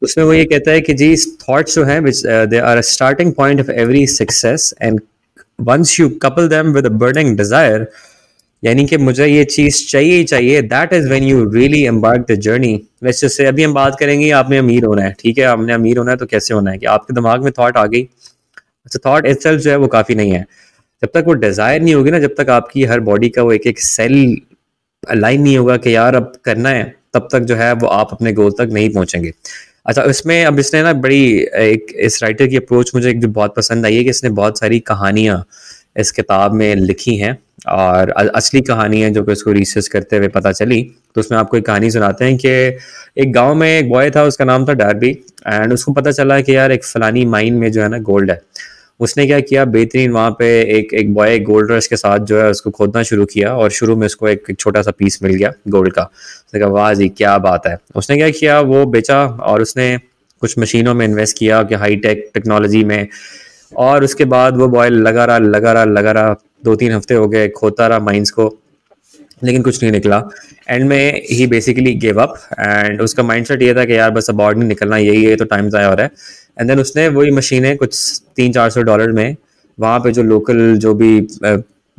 उसमें 0.01 0.25
वो 0.25 0.33
ये 0.33 0.45
कहता 0.45 0.71
है 0.71 0.81
कि 0.81 0.93
जी 0.93 1.15
थॉट्स 1.41 1.75
जो 1.75 1.83
हैं 1.83 1.99
which 1.99 2.21
they 2.25 2.59
are 2.59 2.77
a 2.77 2.81
starting 2.89 3.33
point 3.33 3.59
of 3.59 3.71
every 3.71 4.05
success 4.07 4.73
and 4.81 5.01
once 5.61 5.99
you 5.99 6.09
couple 6.23 6.47
them 6.47 6.71
with 6.73 6.85
a 6.85 6.89
burning 7.03 7.35
desire 7.37 7.87
यानी 8.63 8.85
कि 8.85 8.97
मुझे 8.97 9.25
ये 9.27 9.43
चीज़ 9.45 9.85
चाहिए 9.87 10.15
ही 10.17 10.23
चाहिए 10.23 10.61
that 10.71 10.93
is 10.93 11.07
when 11.09 11.23
you 11.23 11.43
really 11.51 11.83
embark 11.87 12.25
the 12.31 12.35
journey 12.47 12.73
वैसे 13.03 13.29
से 13.29 13.45
अभी 13.45 13.63
हम 13.63 13.73
बात 13.73 13.97
करेंगे 13.99 14.29
आपने 14.39 14.57
अमीर 14.57 14.85
होना 14.85 15.03
है 15.03 15.15
ठीक 15.19 15.37
है? 15.37 15.43
आपने 15.45 15.73
अमीर 15.73 15.97
होना 15.97 16.11
है 16.11 16.17
तो 16.17 16.25
कैसे 16.25 16.53
होना 16.53 16.71
है 16.71 16.77
कि 16.77 16.85
आपके 16.95 17.13
दिमाग 17.13 17.43
में 17.43 17.51
थॉट 17.59 17.77
आ 17.77 17.85
गई? 17.85 18.01
अच्छा 18.85 18.99
थॉट 19.05 19.25
इटसेल्फ 19.25 19.61
जो 19.61 19.69
है 19.71 19.77
वो 19.77 19.87
काफ़ी 19.87 20.15
नहीं 20.15 20.31
है। 20.31 20.45
जब 21.03 21.09
तक 21.13 21.23
वो 21.27 21.33
डिज़ायर 21.35 21.81
नहीं 21.81 21.93
होगी 21.95 22.11
ना, 22.11 22.19
जब 22.19 22.35
तक 22.37 22.49
आपकी 22.49 22.83
हर 22.85 22.99
बॉडी 23.01 23.29
का 23.29 23.43
वो 23.43 23.51
एक 23.53 23.67
एक 23.67 23.79
सेल 23.79 24.37
लाइन 25.03 25.41
नहीं 25.41 25.57
होगा 25.57 25.77
कि 25.77 25.95
यार 25.95 26.15
अब 26.15 26.31
करना 26.45 26.69
है, 26.69 26.93
तब 27.13 27.27
तक 27.31 27.39
जो 27.41 27.55
है 27.55 27.73
वो 27.73 27.87
आप 27.87 28.09
अपने 28.11 28.33
गोल 28.33 28.51
तक 28.51 28.69
नहीं 28.73 28.89
पहुँचेंगे। 28.89 29.33
अच्छा 29.85 30.03
इसमें 30.03 30.43
अब 30.45 30.59
इसने 30.59 30.81
ना 30.83 30.93
बड़ी 30.95 31.23
एक, 31.37 31.85
इस 31.95 32.21
राइटर 32.23 32.47
की 32.47 32.57
अप्रोच 32.57 32.91
मुझे 32.95 33.09
एक 33.09 33.19
जो 33.19 33.27
बहुत 33.29 33.55
पसंद 33.55 33.85
आई 33.85 33.95
है 33.95 34.03
कि 34.03 34.09
इसने 34.09 34.29
बहुत 34.31 34.59
सारी 34.59 34.79
कहानियाँ 34.81 35.43
इस 35.99 36.11
किताब 36.11 36.53
में 36.53 36.75
लिखी 36.75 37.15
हैं 37.17 37.37
और 37.69 38.09
असली 38.09 38.61
कहानी 38.61 39.01
है 39.01 39.09
जो 39.11 39.23
कि 39.23 39.31
उसको 39.31 39.51
रिसर्च 39.51 39.87
करते 39.87 40.17
हुए 40.17 40.27
पता 40.27 40.51
चली। 40.51 40.81
तो 41.15 41.21
उसमें 41.21 41.37
आपको 41.39 41.57
एक 41.57 41.65
कहानी 41.65 41.89
सुनाते 41.91 42.25
हैं 42.25 42.37
कि 42.37 42.49
एक 43.21 43.31
गाँव 43.33 43.55
में 43.55 43.67
एक 43.69 43.89
बॉय 43.89 44.11
था, 44.11 44.23
उसका 44.23 44.45
नाम 44.45 44.67
था 44.67 44.73
डार्बी 44.73 45.09
एंड 45.47 45.73
उसको 45.73 45.93
पता 45.93 46.11
चला 46.11 46.39
कि 46.41 46.55
यार 46.55 46.71
एक 46.71 46.83
फलानी 46.85 47.25
माइन 47.25 47.53
में 47.53 47.71
जो 47.71 47.81
है 47.81 47.89
ना 47.89 47.97
गोल्ड 47.99 48.31
है। 48.31 48.41
उसने 48.99 49.25
क्या 49.27 49.39
किया? 49.41 49.63
बेहतरीन 49.67 50.11
वहाँ 50.11 50.31
पे 50.39 50.47
एक 50.77 50.93
एक 50.93 51.13
बॉय 51.13 51.39
गोल्ड 51.41 51.71
रश 51.71 51.87
के 51.87 51.95
साथ 51.95 52.19
जो 52.21 52.41
है 52.41 52.49
उसको 52.49 52.69
खोदना 52.71 53.03
शुरू 53.03 53.25
किया 53.25 53.53
और 53.55 53.69
शुरू 53.71 53.95
में 53.95 54.05
उसको 54.05 54.27
एक, 54.27 54.43
एक 54.49 54.59
छोटा 54.59 54.81
सा 54.81 54.91
पीस 54.91 55.19
मिल 55.23 55.33
गया 55.33 55.51
गोल्ड 55.69 55.93
का। 55.93 56.03
उसने 56.03 56.59
कहा 56.59 56.69
वाह 56.69 56.93
जी 56.93 57.09
क्या 57.09 57.37
बात 57.39 57.67
है। 57.67 57.77
उसने 57.95 58.17
क्या 58.17 58.29
किया? 58.31 58.59
वो 58.61 58.85
बेचा 58.87 59.25
और 59.25 59.61
उसने 59.61 59.97
कुछ 60.41 60.57
मशीनों 60.59 60.93
में 60.93 61.05
इन्वेस्ट 61.05 61.37
किया 61.37 61.61
कि 61.63 61.75
हाई 61.75 61.95
टेक 61.97 62.29
टेक्नोलॉजी 62.33 62.83
में। 62.83 63.07
और 63.77 64.03
उसके 64.03 64.25
बाद 64.27 64.57
वो 64.57 64.67
बॉय 64.67 64.89
लगा 64.89 65.25
रहा 65.25 65.37
लगा 65.37 65.71
रहा 65.73 65.83
लगा 65.85 66.11
रहा 66.11 66.35
दो 66.63 66.75
तीन 66.75 66.91
हफ़्ते 66.91 67.13
हो 67.13 67.27
गए 67.27 67.47
खोता 67.49 67.87
रहा 67.87 67.99
माइंस 68.01 68.31
को 68.31 68.47
लेकिन 69.43 69.61
कुछ 69.61 69.81
नहीं 69.83 69.91
निकला। 69.91 70.21
एंड 70.69 70.87
में 70.87 71.21
ही 71.29 71.45
बेसिकली 71.47 71.93
गिव 71.95 72.21
अप 72.21 72.33
एंड 72.59 73.01
उसका 73.01 73.23
माइंड 73.23 73.45
सेट 73.45 73.61
ये 73.61 73.73
था 73.75 73.85
कि 73.85 73.97
यार 73.97 74.09
बस 74.11 74.29
अब 74.29 74.41
और 74.41 74.55
नहीं 74.55 74.67
निकलना 74.69 74.97
यही 74.97 75.23
है 75.25 75.35
तो 75.35 75.45
टाइम 75.45 75.69
ज़ाया 75.69 75.87
हो 75.87 75.93
रहा 75.95 76.05
है। 76.05 76.11
एंड 76.59 76.69
देन 76.69 76.79
उसने 76.79 77.07
वही 77.07 77.31
मशीनें 77.31 77.77
कुछ 77.77 78.21
तीन 78.35 78.53
चार 78.53 78.69
सौ 78.69 78.81
डॉलर 78.81 79.11
में 79.11 79.35
वहाँ 79.79 79.99
पे 79.99 80.11
जो 80.11 80.23
लोकल 80.23 80.75
जो 80.75 80.93
भी 80.93 81.27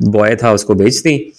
बॉय 0.01 0.35
था 0.35 0.53
उसको 0.53 0.75
बेच 0.75 0.95
दी 0.95 1.33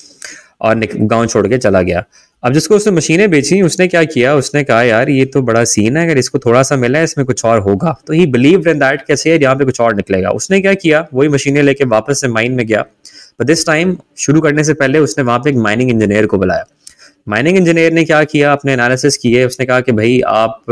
और 0.60 0.88
गाँव 0.96 1.26
छोड़ 1.26 1.48
के 1.48 1.58
चला 1.58 1.82
गया। 1.82 2.04
अब 2.44 2.52
जिसको 2.52 2.76
उसने 2.76 2.92
मशीनें 2.92 3.30
बेची, 3.30 3.62
उसने 3.62 3.88
क्या 3.88 4.04
किया? 4.04 4.34
उसने 4.34 4.64
कहा, 4.64 4.82
यार, 4.82 5.10
ये 5.10 5.24
तो 5.24 5.42
बड़ा 5.42 5.64
सीन 5.64 5.96
है, 5.96 6.06
अगर 6.06 6.18
इसको 6.18 6.38
थोड़ा 6.38 6.62
सा 6.62 6.76
मिला 6.76 6.98
है, 6.98 7.04
इसमें 7.04 7.26
कुछ 7.26 7.44
और 7.44 7.58
होगा। 7.58 8.00
तो 8.06 8.12
ही 8.12 8.26
बिलीव 8.26 8.68
इन 8.68 8.78
दैट 8.78 9.02
कैसे 9.02 9.30
यार, 9.30 9.42
यहाँ 9.42 9.56
पे 9.56 9.64
कुछ 9.64 9.80
और 9.80 9.94
निकलेगा। 9.94 10.30
उसने 10.30 10.60
क्या 10.60 10.74
किया? 10.74 11.08
वही 11.14 11.28
मशीनें 11.28 11.62
लेके 11.62 11.84
वापस 11.84 12.20
से 12.20 12.28
माइन 12.28 12.52
में 12.52 12.66
गया। 12.66 12.82
बट 13.40 13.46
दिस 13.46 13.66
टाइम 13.66 13.96
शुरू 14.16 14.40
करने 14.40 14.64
से 14.64 14.74
पहले 14.74 14.98
उसने 14.98 15.24
वहाँ 15.24 15.38
पे 15.38 15.50
एक 15.50 15.56
माइनिंग 15.56 15.90
इंजीनियर 15.90 16.26
को 16.26 16.38
बुलाया। 16.38 16.64
माइनिंग 17.28 17.56
इंजीनियर 17.56 17.92
ने 17.92 18.04
क्या 18.04 18.24
किया? 18.24 18.52
अपने 18.52 18.72
एनालिसिस 18.72 19.16
किए। 19.16 19.44
उसने 19.44 19.66
कहा 19.66 19.80
कि, 19.80 19.92
भाई, 19.92 20.20
आप 20.20 20.62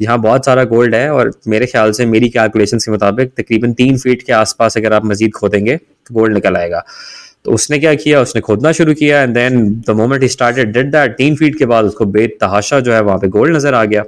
यहाँ 0.00 0.18
बहुत 0.20 0.44
सारा 0.46 0.64
गोल्ड 0.66 0.94
है 0.94 1.10
और 1.12 1.30
मेरे 1.48 1.66
ख्याल 1.66 1.92
से 1.92 2.06
मेरी 2.06 2.28
कैलकुलेशन 2.30 2.78
के 2.78 2.90
मुताबिक 2.90 3.32
तकरीबन 3.36 3.72
तीन 3.74 3.98
फीट 3.98 4.22
के 4.22 4.32
आसपास 4.32 4.76
अगर 4.78 4.92
आप 4.92 5.04
मजीद 5.06 5.32
खोदेंगे 5.32 5.76
तो 5.76 6.14
गोल्ड 6.14 6.34
निकल 6.34 6.56
आएगा। 6.56 6.84
तो 7.44 7.52
उसने 7.52 7.78
क्या 7.78 7.94
किया? 7.96 8.20
उसने 8.20 8.40
खोदना 8.42 8.72
शुरू 8.72 8.94
किया 8.94 9.22
and 9.22 9.34
then 9.34 9.68
the 9.86 9.90
moment 9.96 10.22
he 10.22 10.28
started 10.28 10.72
did 10.72 10.90
that 10.92 11.16
तीन 11.16 11.36
फीट 11.36 11.58
के 11.58 11.66
बाद 11.66 11.84
उसको 11.84 12.04
बेतहाशा 12.08 12.80
जो 12.80 12.92
है 12.92 13.00
वहाँ 13.02 13.18
पे 13.18 13.28
गोल्ड 13.30 13.56
नज़र 13.56 13.74
आ 13.74 13.84
गया 13.84 14.04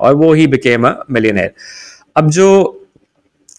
और 0.00 0.14
वो 0.14 0.32
ही 0.32 0.46
बिकेम 0.48 0.88
अ 0.88 0.94
मिलियनर 1.10 1.50
अब 2.16 2.30
जो 2.30 2.80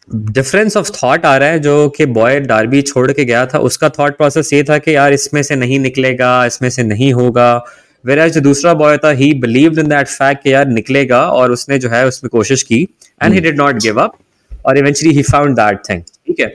डिफरेंस 0.07 0.75
ऑफ़ 0.77 0.89
थॉट 0.93 1.25
आ 1.25 1.35
रहा 1.37 1.49
है, 1.49 1.59
जो 1.59 1.89
कि 1.89 2.05
बॉय 2.07 2.39
डार्बी 2.41 2.81
छोड़ 2.81 3.11
के 3.11 3.23
गया 3.25 3.45
था, 3.45 3.59
उसका 3.59 3.89
थॉट 3.89 4.17
प्रोसेस 4.17 4.51
ये 4.53 4.63
था 4.63 4.77
कि 4.77 4.95
यार 4.95 5.13
इसमें 5.13 5.41
से 5.43 5.55
नहीं 5.55 5.79
निकलेगा, 5.79 6.45
इसमें 6.45 6.69
से 6.69 6.83
नहीं 6.83 7.11
होगा। 7.13 7.65
वेर 8.05 8.19
एज 8.19 8.33
जो 8.33 8.41
दूसरा 8.41 8.73
बॉय 8.73 8.97
था 9.03 9.09
he 9.21 9.33
believe 9.39 9.79
in 9.79 9.87
that 9.89 10.07
fact 10.07 10.43
कि 10.43 10.53
यार 10.53 10.67
निकलेगा 10.67 11.21
और 11.31 11.51
उसने 11.51 11.79
जो 11.79 11.89
है 11.89 12.05
उसमें 12.07 12.29
कोशिश 12.29 12.63
की 12.63 12.81
and 13.23 13.33
he 13.33 13.41
did 13.41 13.57
not 13.57 13.81
give 13.83 14.01
up 14.01 14.17
और 14.65 14.77
eventually 14.77 15.15
he 15.15 15.23
found 15.23 15.55
that 15.55 15.79
thing 15.89 16.01
ठीक 16.01 16.39
है? 16.39 16.47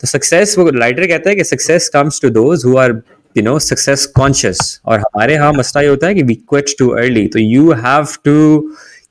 तो 0.00 0.06
सक्सेस 0.06 0.54
वो 0.58 0.68
राइटर 0.70 1.06
कहता 1.06 1.30
है 1.30 1.36
कि 1.36 1.44
success 1.44 1.88
comes 1.88 2.20
to 2.22 2.30
those 2.30 2.64
who 2.64 2.76
are 2.76 3.00
you 3.36 3.42
know 3.42 3.58
success 3.58 4.06
conscious 4.16 4.80
और 4.86 4.98
हमारे 4.98 5.34
यहाँ 5.34 5.52
मसला 5.52 5.82
ये 5.82 5.88
होता 5.88 6.06
है 6.06 6.14
कि 6.14 6.22
वी 6.22 6.34
क्विट 6.48 6.74
टू 6.78 6.88
अर्ली 6.98 7.26
तो 7.26 7.38
you 7.38 7.72
have 7.86 8.06
to 8.24 8.36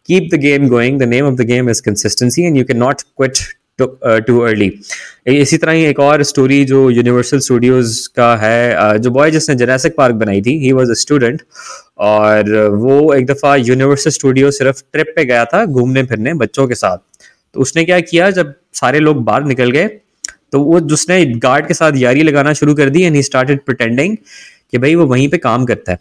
keep 0.10 0.30
the 0.32 0.38
game 0.38 0.68
going 0.68 0.98
the 0.98 1.06
name 1.12 1.26
of 1.26 1.38
the 1.38 1.46
game 1.46 1.68
is 1.68 1.80
consistency 1.82 2.46
and 2.46 2.58
you 2.58 2.66
cannot 2.66 3.04
quit 3.16 3.40
too 3.80 4.40
early 4.40 4.70
uh, 4.70 5.34
इसी 5.34 5.58
तरह 5.58 5.72
ही 5.72 5.84
एक 5.86 6.00
और 6.00 6.24
स्टोरी 6.24 6.64
जो 6.66 6.90
यूनिवर्सल 6.90 7.40
स्टूडियोज 7.40 7.96
का 8.16 8.36
है 8.36 8.76
uh, 8.76 8.98
जो 8.98 9.12
बॉय 9.12 9.32
जिसने 9.32 9.56
जरासिक 9.56 9.96
पार्क 9.98 10.16
बनाई 10.16 10.42
थी 10.42 10.58
ही 10.60 10.72
वॉज़ 10.72 10.92
अ 10.92 10.94
स्टूडेंट 10.94 11.42
और 11.98 12.54
वो 12.76 13.14
एक 13.14 13.26
दफ़ा 13.26 13.56
यूनिवर्सल 13.56 14.10
स्टूडियो 14.10 14.52
सिर्फ़ 14.52 14.82
ट्रिप 14.94 15.14
पे 15.16 15.26
गया 15.26 15.46
था 15.46 15.66
घूमने 15.66 16.04
फिरने 16.04 16.34
बच्चों 16.34 16.68
के 16.68 16.76
साथ। 16.76 16.98
तो 17.56 17.62
उसने 17.62 17.84
क्या 17.86 18.00
किया 18.02 18.30
जब 18.32 18.54
सारे 18.74 19.00
लोग 19.00 19.24
बाहर 19.24 19.44
निकल 19.44 19.72
गए 19.72 19.88
तो 20.52 20.60
वो 20.62 20.80
जिसने 20.80 21.26
गार्ड 21.26 21.68
के 21.68 21.74
साथ 21.74 21.98
यारी 21.98 22.24
लगाना 22.24 22.54
शुरू 22.54 22.74
कर 22.76 22.90
दी 22.90 23.02
एंड 23.04 23.16
ही 23.16 23.24
स्टार्टेड 23.24 23.60
प्रटेंडिंग 23.66 24.16
कि 24.72 24.78
भाई 24.78 24.96
वो 24.96 25.06
वहीं 25.06 25.28
पे 25.30 25.38
काम 25.38 25.66
करता 25.66 25.92
है। 25.92 26.00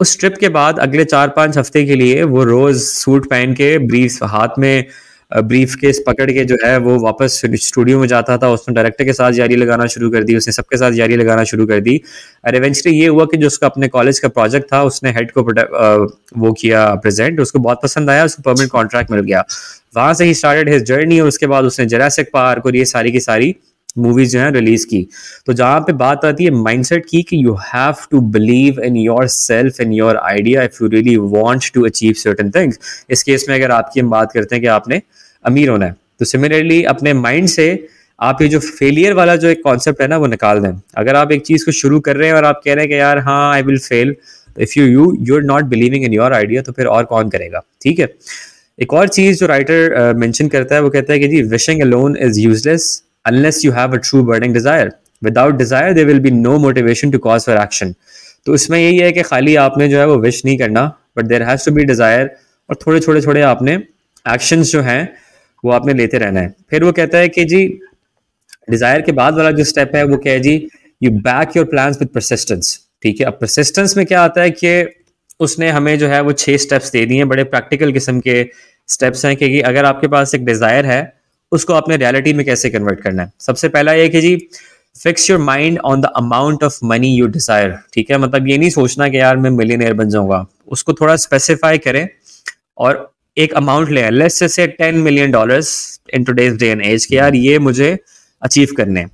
उस 0.00 0.18
ट्रिप 0.20 0.36
के 0.40 0.48
बाद 0.48 0.78
अगले 0.78 1.04
चार 1.04 1.28
पाँच 1.28 1.58
हफ़्ते 1.58 1.84
के 1.86 1.94
लिए 1.94 2.22
वो 2.24 2.42
रोज 2.44 2.76
सूट 2.76 3.28
पहन 3.30 3.52
के 3.54 3.76
ब्रीफ 3.78 4.18
हाथ 4.24 4.58
में 4.58 4.84
ब्रीफ 5.30 5.74
केस 5.74 6.02
पकड़ 6.06 6.30
के 6.30 6.44
जो 6.44 6.56
है 6.64 6.76
वो 6.78 6.98
वापस 7.00 7.40
स्टूडियो 7.44 8.00
में 8.00 8.06
जाता 8.08 8.36
था, 8.38 8.48
उसने 8.50 8.74
डायरेक्टर 8.74 9.04
के 9.04 9.12
साथ 9.12 9.32
जारी 9.32 9.56
लगाना 9.56 9.86
शुरू 9.86 10.10
कर 10.10 10.22
दी, 10.22 10.36
उसने 10.36 10.52
सबके 10.52 10.76
साथ 10.76 10.92
जारी 10.92 11.16
लगाना 11.16 11.44
शुरू 11.44 11.66
कर 11.66 11.80
दी। 11.80 12.00
और 12.46 12.56
इवेंचुअली 12.56 12.98
ये 12.98 13.06
हुआ 13.08 13.24
कि 13.24 13.36
जो 13.36 13.46
उसका 13.46 13.66
अपने 13.66 13.88
कॉलेज 13.88 14.18
का 14.18 14.28
प्रोजेक्ट 14.30 14.72
था, 14.72 14.82
उसने 14.84 15.10
हेड 15.12 15.30
को 15.30 15.42
वो 16.38 16.52
किया 16.52 16.94
प्रेजेंट 16.96 17.40
उसको 17.40 17.58
बहुत 17.58 17.80
पसंद 17.82 18.10
आया, 18.10 18.24
उसको 18.24 18.42
परमानेंट 18.42 18.70
कॉन्ट्रैक्ट 18.72 19.10
मिल 19.10 19.20
गया। 19.20 19.44
वहाँ 19.96 20.14
से 20.14 20.24
ही 20.24 20.34
स्टार्टेड 20.34 20.68
हिज 20.68 20.82
जर्नी 20.84 21.20
और 21.20 21.28
उसके 21.28 21.46
बाद 21.46 21.64
उसने 21.64 21.86
जरासिक 21.86 22.30
पार्क 22.32 22.66
और 22.66 22.76
ये 22.76 22.84
सारी 22.84 23.12
की 23.12 23.20
सारी 23.20 23.54
मूवीज़ 23.98 24.32
जो 24.32 24.40
है 24.40 24.50
रिलीज़ 24.52 24.86
की। 24.86 25.06
तो 25.46 25.52
जहाँ 25.52 25.80
पे 25.80 25.92
बात 25.94 26.24
आती 26.24 26.44
है 26.44 26.50
माइंडसेट 26.52 27.06
की 27.10 27.22
कि 27.22 27.44
you 27.44 27.54
have 27.64 28.06
to 28.10 28.20
believe 28.30 28.80
in 28.80 28.96
yourself 29.28 29.80
in 29.80 29.92
your 29.92 30.16
idea 30.16 30.62
if 30.62 30.82
you 30.82 30.88
really 30.88 31.16
want 31.16 31.70
to 31.74 31.84
achieve 31.86 32.12
certain 32.14 32.50
things 32.50 32.78
इस 33.10 33.22
केस 33.22 33.46
में 33.48 33.56
अगर 33.56 33.70
आपकी 33.70 34.00
हम 34.00 34.10
बात 34.10 34.32
करते 34.32 34.54
हैं 34.54 34.62
कि 34.62 34.68
आपने 34.68 35.00
अमीर 35.44 35.68
होना 35.68 35.86
है 35.86 35.96
तो 36.18 36.24
सिमिलरली 36.24 36.82
अपने 36.84 37.12
माइंड 37.14 37.48
से 37.48 37.68
आप 38.20 38.42
ये 38.42 38.48
जो 38.48 38.58
फेलियर 38.60 39.12
वाला 39.12 39.34
जो 39.36 39.48
एक 39.48 39.62
कॉन्सेप्ट 39.62 40.00
है 40.02 40.06
ना 40.08 40.16
वो 40.16 40.26
निकाल 40.26 40.60
दें। 40.60 40.80
अगर 40.96 41.16
आप 41.16 41.32
एक 41.32 41.42
चीज़ 41.46 41.64
को 41.64 41.72
शुरू 41.72 41.98
कर 42.00 42.16
रहे 42.16 42.28
हैं 42.28 42.34
और 42.34 42.44
आप 42.44 42.60
कह 42.64 42.74
रहे 42.74 42.84
हैं 42.84 42.88
कि 42.88 42.98
यार 42.98 43.18
हाँ 43.18 43.52
I 43.54 43.62
will 43.62 43.78
fail 43.78 44.14
if 44.58 44.78
you 44.78 44.86
you 44.86 45.12
you 45.20 45.36
are 45.36 45.42
not 45.42 45.64
believing 45.64 46.04
in 46.04 46.12
your 46.12 46.32
idea 46.32 46.62
तो 46.62 46.72
फिर 46.72 46.86
और 46.86 47.04
कौन 47.04 47.28
करेगा? 47.28 47.60
ठीक 47.82 47.98
है? 47.98 48.08
एक 48.78 48.92
और 48.92 49.08
चीज़ 49.08 49.38
जो 49.40 49.46
राइटर 49.46 50.14
मेंशन 50.16 50.44
uh, 50.44 50.52
करता 50.52 50.74
है 50.74 50.82
वो 50.82 50.90
कहता 50.90 51.12
है 51.12 51.18
कि 51.18 51.28
जी 51.28 51.42
wishing 51.42 51.80
alone 51.80 52.16
is 52.16 52.40
useless 52.40 53.02
unless 53.26 53.64
you 53.64 53.72
have 53.72 53.92
a 53.92 54.00
true 54.00 54.22
burning 54.22 54.54
desire 54.54 54.92
without 55.22 55.56
desire 55.56 55.92
there 55.92 56.06
will 56.06 56.20
be 56.20 56.30
no 56.30 56.58
motivation 56.58 57.10
to 57.10 57.18
cause 57.18 57.46
for 57.46 57.56
action 57.56 57.94
तो 58.46 58.54
इसमें 58.54 58.78
यही 58.78 58.98
है 58.98 59.12
कि 59.12 59.22
खाली 59.22 59.54
आपने 59.58 59.88
जो 59.88 59.98
है 59.98 60.06
वो 60.06 60.16
विश 60.20 60.44
नहीं 60.44 60.58
करना 60.58 60.86
but 61.18 61.26
there 61.26 61.42
has 61.42 61.64
to 61.64 61.72
be 61.74 61.84
desire 61.84 62.30
और 62.70 62.76
थोड़े 62.76 63.00
छोटे 63.00 63.20
छोटे 63.20 63.40
आपने 63.42 63.74
एक्शन 64.26 64.62
जो 64.64 64.80
हैं, 64.82 65.08
वो 65.64 65.70
आपने 65.72 65.94
लेते 65.94 66.18
रहना 66.18 66.40
है। 66.40 66.54
फिर 66.70 66.84
वो 66.84 66.92
कहता 66.92 67.18
है 67.18 67.28
कि 67.28 67.44
जी 67.44 67.66
डिज़ायर 68.70 69.00
के 69.00 69.12
बाद 69.12 69.34
वाला 69.34 69.50
जो 69.50 69.64
स्टेप 69.64 69.94
है, 69.94 70.02
वो 70.04 70.16
क्या 70.16 70.32
है 70.32 70.40
जी 70.40 70.68
you 71.02 71.10
back 71.20 71.56
your 71.56 71.66
plan 71.66 71.92
with 71.92 72.08
persistence 72.08 72.78
ठीक 73.02 73.20
है? 73.20 73.26
अब 73.26 73.38
परसिस्टेंस 73.40 73.96
में 73.96 74.04
क्या 74.06 74.22
आता 74.22 74.42
है 74.42 74.50
कि 74.52 74.86
उसने 75.40 75.68
हमें 75.70 75.98
जो 75.98 76.08
है 76.08 76.20
वो 76.20 76.32
छह 76.34 76.56
स्टेप्स 76.56 76.90
दे 76.92 77.04
दिए 77.06 77.24
बड़े 77.24 77.44
प्रैक्टिकल 77.46 77.92
किस्म 77.92 78.20
के 78.20 78.44
स्टेप्स 78.88 79.24
हैं 79.24 79.36
कि 79.36 79.60
अगर 79.62 79.84
आपके 79.84 80.08
पास 80.08 80.34
एक 80.34 80.44
डिज़ायर 80.44 80.86
है 80.86 81.00
उसको 81.52 81.72
आपने 81.72 81.96
रियलिटी 81.96 82.32
में 82.32 82.44
कैसे 82.46 82.70
कन्वर्ट 82.70 83.00
करना 83.00 83.22
है? 83.22 83.32
सबसे 83.40 83.68
पहला 83.68 83.92
ये 83.92 84.20
जी 84.20 84.36
fix 84.96 85.28
your 85.30 85.40
mind 85.40 85.78
on 85.84 86.00
the 86.00 86.10
amount 86.16 86.62
of 86.64 86.78
money 86.84 87.08
you 87.08 87.26
desire 87.28 87.74
ठीक 87.92 88.10
है? 88.10 88.18
मतलब 88.18 88.48
ये 88.48 88.58
नहीं 88.58 88.70
सोचना 88.70 89.08
कि 89.08 89.18
यार 89.18 89.36
मैं 89.36 89.50
मिलीनियर 89.50 89.94
बन 89.94 90.08
जाऊँगा। 90.08 90.44
उसको 90.68 90.92
थोड़ा 90.92 91.16
स्पेसिफाई 91.16 91.78
करें 91.78 92.08
और 92.78 93.12
एक 93.36 93.52
अमाउंट 93.54 93.90
ले। 93.90 94.08
Let's 94.10 94.52
say 94.52 94.66
ten 94.68 94.98
million 94.98 95.30
dollars 95.30 96.00
in 96.14 96.24
today's 96.24 96.56
day 96.58 96.68
and 96.68 96.82
as 96.82 97.06
के 97.06 97.16
यार 97.16 97.34
ये 97.34 97.58
मुझे 97.58 97.96
अचीव 98.42 98.74
करने 98.76 99.04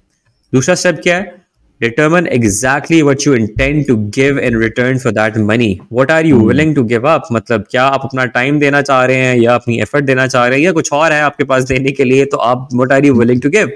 दूसरा 0.52 0.74
स्टेप 0.74 1.00
क्या 1.02 1.16
है? 1.16 1.41
Determine 1.82 2.26
exactly 2.36 3.02
what 3.02 3.24
you 3.26 3.32
intend 3.34 3.86
to 3.86 3.96
give 4.16 4.38
in 4.38 4.56
return 4.56 4.98
for 5.04 5.12
that 5.12 5.36
money 5.50 5.70
what 5.98 6.10
are 6.10 6.24
you 6.24 6.38
hmm. 6.38 6.46
willing 6.48 6.74
to 6.74 6.84
give 6.92 7.06
up 7.12 7.30
मतलब 7.32 7.64
क्या 7.70 7.84
आप 7.84 8.04
अपना 8.04 8.24
टाइम 8.36 8.58
देना 8.60 8.82
चाह 8.82 9.04
रहे 9.04 9.16
हैं 9.16 9.36
या 9.36 9.54
अपनी 9.54 9.80
एफर्ट 9.82 10.04
देना 10.04 10.26
चाह 10.26 10.46
रहे 10.46 10.58
हैं 10.58 10.64
या 10.64 10.72
कुछ 10.72 10.92
और 10.92 11.12
है 11.12 11.20
आपके 11.22 11.44
पास 11.44 11.64
देने 11.68 11.92
के 11.92 12.04
लिए 12.04 12.24
तो 12.34 12.36
आप 12.50 12.68
what 12.80 12.94
are 12.96 13.04
you 13.06 13.16
willing 13.20 13.42
to 13.46 13.54
give 13.56 13.72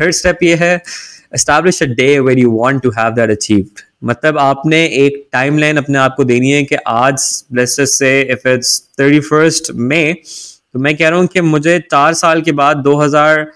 third 0.00 0.14
step 0.14 0.42
ये 0.42 0.54
है 0.62 0.80
establish 1.34 1.80
a 1.82 1.88
day 2.00 2.12
where 2.20 2.38
you 2.38 2.50
want 2.52 2.82
to 2.82 2.94
have 2.98 3.14
that 3.20 3.36
achieved 3.36 3.84
मतलब 4.04 4.38
आपने 4.38 4.84
एक 4.96 5.26
टाइम 5.32 5.58
लाइन 5.58 5.76
अपने 5.76 5.98
आप 5.98 6.14
को 6.16 6.24
देनी 6.24 6.50
है 6.50 6.62
कि 6.64 6.76
आज 6.88 7.18
से 7.18 8.20
if 8.22 8.48
it's 8.48 8.80
thirty 9.00 9.20
first 9.20 9.70
May 9.92 10.02
तो 10.12 10.78
मैं 10.78 10.96
कह 10.96 11.08
रहा 11.08 11.18
हूँ 11.18 11.26
कि 11.26 11.40
मुझे 11.40 11.78
चार 11.90 12.14
साल 12.14 12.42
के 12.42 12.52
बाद 12.52 12.76
दो 12.84 12.96
हज़ार 13.00 13.46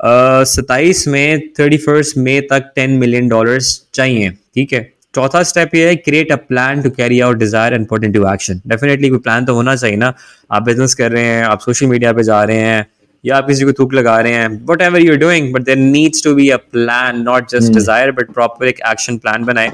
सताइस 0.00 1.06
में 1.08 1.48
थर्टी 1.58 1.76
फ़र्स्ट 1.78 2.16
मे 2.18 2.40
तक 2.50 2.70
टेन 2.76 2.90
मिलियन 2.98 3.28
डॉलर्स 3.28 3.80
चाहिए 3.94 4.30
ठीक 4.30 4.72
है? 4.72 4.80
चौथा 5.14 5.42
स्टेप 5.42 5.74
ये 5.74 5.86
है 5.88 5.96
create 5.96 6.32
a 6.32 6.36
plan 6.38 6.82
to 6.82 6.90
carry 6.90 7.18
out 7.20 7.36
desire 7.38 7.74
and 7.74 7.86
put 7.88 8.04
into 8.04 8.26
action 8.32 8.60
definitely 8.68 9.08
कोई 9.08 9.18
प्लान 9.18 9.44
तो 9.44 9.54
होना 9.54 9.74
चाहिए 9.76 9.96
ना। 9.96 10.12
आप 10.52 10.62
बिज़नेस 10.62 10.94
कर 10.94 11.10
रहे 11.12 11.24
हैं 11.24 11.42
आप 11.44 11.60
सोशल 11.60 11.86
मीडिया 11.86 12.12
पे 12.12 12.22
जा 12.22 12.42
रहे 12.44 12.58
हैं 12.58 12.86
या 13.24 13.36
आप 13.36 13.46
किसी 13.46 13.64
को 13.64 13.72
थूक 13.78 13.94
लगा 13.94 14.18
रहे 14.20 14.32
हैं 14.32 14.48
whatever 14.82 15.00
you're 15.00 15.16
doing 15.18 15.52
but 15.54 15.62
there 15.62 15.76
needs 15.76 16.24
to 16.24 16.34
be 16.34 16.48
a 16.50 16.56
plan 16.56 17.20
not 17.22 17.50
just 17.50 17.72
desire 17.72 18.12
but 18.12 18.32
proper 18.34 18.66
एक 18.68 18.80
एक्शन 18.90 19.18
प्लान 19.18 19.44
बनाए। 19.44 19.72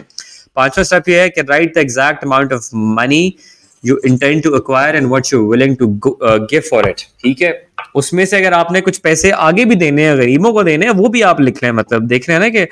पांचवा 0.56 0.84
स्टेप 0.84 1.08
ये 1.08 1.20
है 1.20 1.28
कि 1.28 1.42
write 1.50 1.74
the 1.74 1.78
exact 1.78 2.24
amount 2.24 2.52
of 2.52 2.68
money 2.74 3.34
you 3.84 4.00
intend 4.06 4.42
to 4.42 4.50
acquire 4.56 4.96
and 4.96 5.06
what 5.12 5.32
you 5.32 5.50
willing 5.50 5.76
to 5.76 5.86
give 6.04 6.62
for 6.70 6.88
it 6.88 7.00
ठीक 7.22 7.42
है? 7.42 7.52
उसमें 7.96 8.24
से 8.26 8.36
अगर 8.36 8.52
आपने 8.52 8.80
कुछ 8.80 8.98
पैसे 8.98 9.30
आगे 9.30 9.64
भी 9.64 9.74
देने 9.76 10.06
हैं, 10.06 10.16
गरीबों 10.18 10.52
को 10.52 10.62
देने 10.62 10.86
हैं, 10.86 10.92
वो 10.92 11.08
भी 11.08 11.22
आप 11.22 11.40
लिख 11.40 11.62
रहे 11.62 11.70
हैं 11.70 11.76
मतलब 11.76 12.06
देख 12.06 12.28
रहे 12.28 12.38
हैं 12.38 12.44
ना 12.44 12.48
कि 12.50 12.62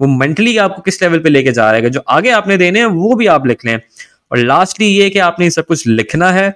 वो 0.00 0.06
मेंटली 0.08 0.56
आपको 0.56 0.82
किस 0.82 1.02
लेवल 1.02 1.18
पे 1.18 1.28
लेके 1.28 1.52
जा 1.52 1.70
रहा 1.70 1.80
है। 1.80 1.90
जो 1.90 2.00
आगे 2.08 2.30
आपने 2.30 2.56
देने 2.56 2.78
हैं, 2.78 2.86
वो 2.86 3.14
भी 3.14 3.26
आप 3.26 3.46
लिख 3.46 3.64
लें। 3.66 3.76
और 3.76 4.38
लास्टली 4.38 4.86
ये 4.86 5.08
कि 5.10 5.18
आपने 5.18 5.50
सब 5.50 5.66
कुछ 5.66 5.86
लिखना 5.86 6.30
है 6.32 6.54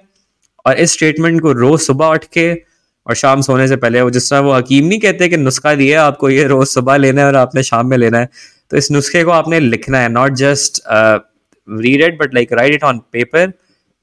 और 0.65 0.77
इस 0.77 0.93
स्टेटमेंट 0.93 1.41
को 1.41 1.51
रोज 1.51 1.79
सुबह 1.81 2.07
उठ 2.07 2.23
के 2.33 2.53
और 3.07 3.15
शाम 3.15 3.41
सोने 3.41 3.67
से 3.67 3.75
पहले 3.75 4.01
वो 4.01 4.09
जिस 4.09 4.29
तरह 4.29 4.39
वो 4.39 4.53
हकीम 4.53 4.85
नहीं 4.85 4.99
कहते 4.99 5.27
कि 5.29 5.37
नुस्खा 5.37 5.73
दिया 5.75 6.03
आपको 6.03 6.29
ये 6.29 6.43
रोज 6.43 6.67
सुबह 6.67 6.97
लेना 6.97 7.21
है 7.21 7.27
और 7.27 7.35
आपने 7.35 7.63
शाम 7.63 7.87
में 7.87 7.97
लेना 7.97 8.19
है। 8.19 8.29
तो 8.71 8.77
इस 8.77 8.91
नुस्खे 8.91 9.23
को 9.23 9.31
आपने 9.31 9.59
लिखना 9.59 9.99
है 9.99 10.09
not 10.09 10.33
just 10.33 10.81
read 10.87 12.01
it 12.01 12.17
but 12.19 12.33
like 12.33 12.53
write 12.53 12.73
it 12.73 12.83
on 12.83 13.01
paper 13.11 13.51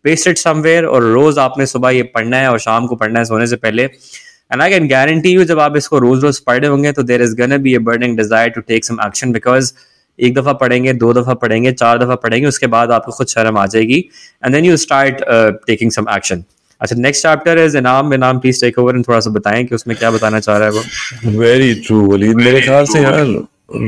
paste 0.05 0.29
it 0.29 0.39
somewhere 0.39 0.85
और 0.87 1.03
रोज 1.05 1.39
आपने 1.39 1.67
सुबह 1.67 1.91
ये 1.91 2.03
पढ़ना 2.15 2.37
है 2.37 2.51
और 2.51 2.59
शाम 2.61 2.87
को 2.87 2.97
पढ़ना 2.97 3.19
है 3.19 3.25
सोने 3.25 3.47
से 3.47 3.57
पहले। 3.57 3.83
And 3.83 4.63
I 4.63 4.71
can 4.71 4.89
guarantee 4.89 5.31
you 5.31 5.45
जब 5.45 5.61
आप 5.61 5.77
इसको 5.77 5.99
रोज 5.99 6.25
रोज 6.25 6.39
पढ़े 6.43 6.67
होंगे 6.69 6.93
तो 6.93 7.03
there 7.05 7.23
is 7.23 7.35
gonna 7.37 7.57
be 7.59 7.75
a 7.75 7.79
burning 7.87 8.17
desire 8.17 8.49
to 8.51 8.61
take 8.63 8.85
some 8.85 8.99
action 9.07 9.33
because 9.33 9.73
एक 10.19 10.35
दफ़ा 10.35 10.53
पढ़ेंगे 10.55 10.93
दो 10.95 11.13
दफ़ा 11.13 11.35
पढ़ेंगे 11.37 11.73
चार 11.73 11.99
दफ़ा 11.99 12.15
पढ़ेंगे 12.17 12.47
उसके 12.49 12.67
बाद 12.75 12.91
आपको 12.93 13.13
खुद 13.13 13.27
शर्म 13.29 13.59
आ 13.59 13.67
जाएगी। 13.67 13.99
And 14.45 14.55
then 14.55 14.65
you 14.65 14.77
start 14.79 15.25
taking 15.67 15.91
some 15.91 16.07
action 16.17 16.45
अच्छा 16.81 16.97
next 16.99 17.23
chapter 17.23 17.59
is 17.59 17.77
Inam. 17.79 18.15
Inam 18.15 18.39
please 18.39 18.61
take 18.61 18.79
over 18.79 19.01
थोड़ा 19.03 19.21
सा 19.21 19.31
बताएँ 19.31 19.65
कि 19.65 19.75
उसमें 19.75 19.97
क्या 19.97 20.11
बताना 20.11 20.41
चाह 20.41 20.57
रहा 20.59 20.69
है 20.69 20.75
वो। 20.75 21.39
वेरी 21.41 21.75
ट्रू 21.81 22.01
वलीद 22.07 22.37
मेरे 22.37 22.61
ख्याल 22.61 22.85
से 22.87 23.03
यार 23.03 23.27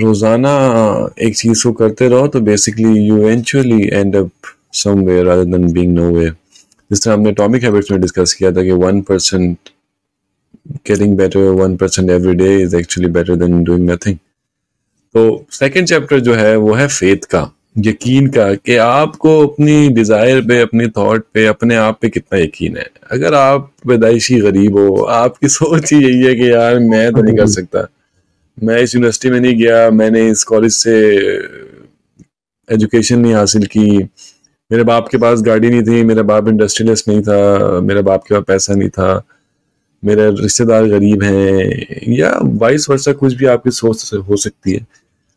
रोज़ाना 0.02 0.52
एक 1.22 1.36
चीज़ 1.36 1.62
को 1.64 1.72
करते 1.80 2.08
रहो 2.08 2.26
तो 2.28 2.40
basically 2.42 2.98
you 2.98 3.16
eventually 3.18 3.82
end 3.92 4.16
up 4.16 4.30
somewhere 4.84 5.24
rather 5.24 5.44
than 5.44 5.72
being 5.72 5.94
nowhere 5.94 6.30
जिस 6.90 7.04
तरह 7.04 7.14
हमने 7.14 7.30
एटॉमिक 7.30 7.64
हैबिट्स 7.64 7.90
में 7.90 8.00
डिस्कस 8.00 8.32
किया 8.32 8.52
था 8.52 8.62
कि 8.62 8.70
1% 8.70 9.56
getting 10.88 11.12
better 11.16 11.42
1% 11.54 12.10
every 12.10 12.34
day 12.34 12.54
is 12.60 12.72
actually 12.74 13.08
better 13.16 13.34
than 13.36 13.52
doing 13.66 13.84
nothing. 13.90 14.16
तो 15.14 15.46
सेकंड 15.50 15.86
चैप्टर 15.86 16.20
जो 16.20 16.34
है, 16.34 16.56
वो 16.56 16.72
है 16.74 16.86
फेथ 16.88 17.24
का, 17.24 17.50
यकीन 17.78 18.26
का, 18.28 18.54
कि 18.54 18.76
आपको 18.76 19.46
अपनी 19.46 19.88
डिज़ायर 19.88 20.40
पे, 20.40 20.60
अपने 20.60 20.88
थॉट 20.88 21.24
पे, 21.34 21.46
अपने 21.46 21.74
आप 21.74 21.98
पे 22.00 22.08
कितना 22.08 22.38
यकीन 22.38 22.76
है। 22.76 22.90
अगर 23.10 23.34
आप 23.34 23.70
पैदाइशी 23.88 24.40
गरीब 24.40 24.78
हो, 24.78 24.96
आपकी 24.96 25.48
सोच 25.48 25.92
ही 25.92 26.02
यही 26.04 26.22
है 26.22 26.34
कि 26.34 26.50
यार 26.50 26.78
मैं 26.78 27.12
तो 27.12 27.22
नहीं 27.22 27.36
कर 27.36 27.46
सकता। 27.46 27.86
मैं 28.62 28.80
इस 28.80 28.94
यूनिवर्सिटी 28.94 29.30
में 29.30 29.40
नहीं 29.40 29.54
गया, 29.54 29.90
मैंने 29.90 30.28
इस 30.28 30.44
कॉलेज 30.44 30.72
से 30.72 30.96
एजुकेशन 32.68 33.18
नहीं 33.18 33.34
हासिल 33.34 33.66
की 33.66 33.88
मेरे 34.70 34.82
बाप 34.84 35.08
के 35.08 35.18
पास 35.18 35.40
गाड़ी 35.42 35.68
नहीं 35.70 35.82
थी, 35.82 36.02
मेरा 36.04 36.22
बाप 36.24 36.48
इंडस्ट्रियलिस्ट 36.48 37.08
नहीं 37.08 37.22
था, 37.22 37.80
मेरे 37.80 38.02
बाप 38.02 38.24
के 38.24 38.34
पास 38.34 38.44
पैसा 38.46 38.74
नहीं 38.74 38.88
था, 38.90 39.22
मेरे 40.02 40.28
रिश्तेदार 40.32 40.86
गरीब 40.88 41.22
हैं, 41.22 42.12
या 42.12 42.32
वाइस 42.42 42.88
वर्षा 42.90 43.12
कुछ 43.14 43.34
भी 43.34 43.46
आपकी 43.48 43.70
सोच 43.72 44.10
हो 44.28 44.36
सकती 44.36 44.72
है। 44.72 44.86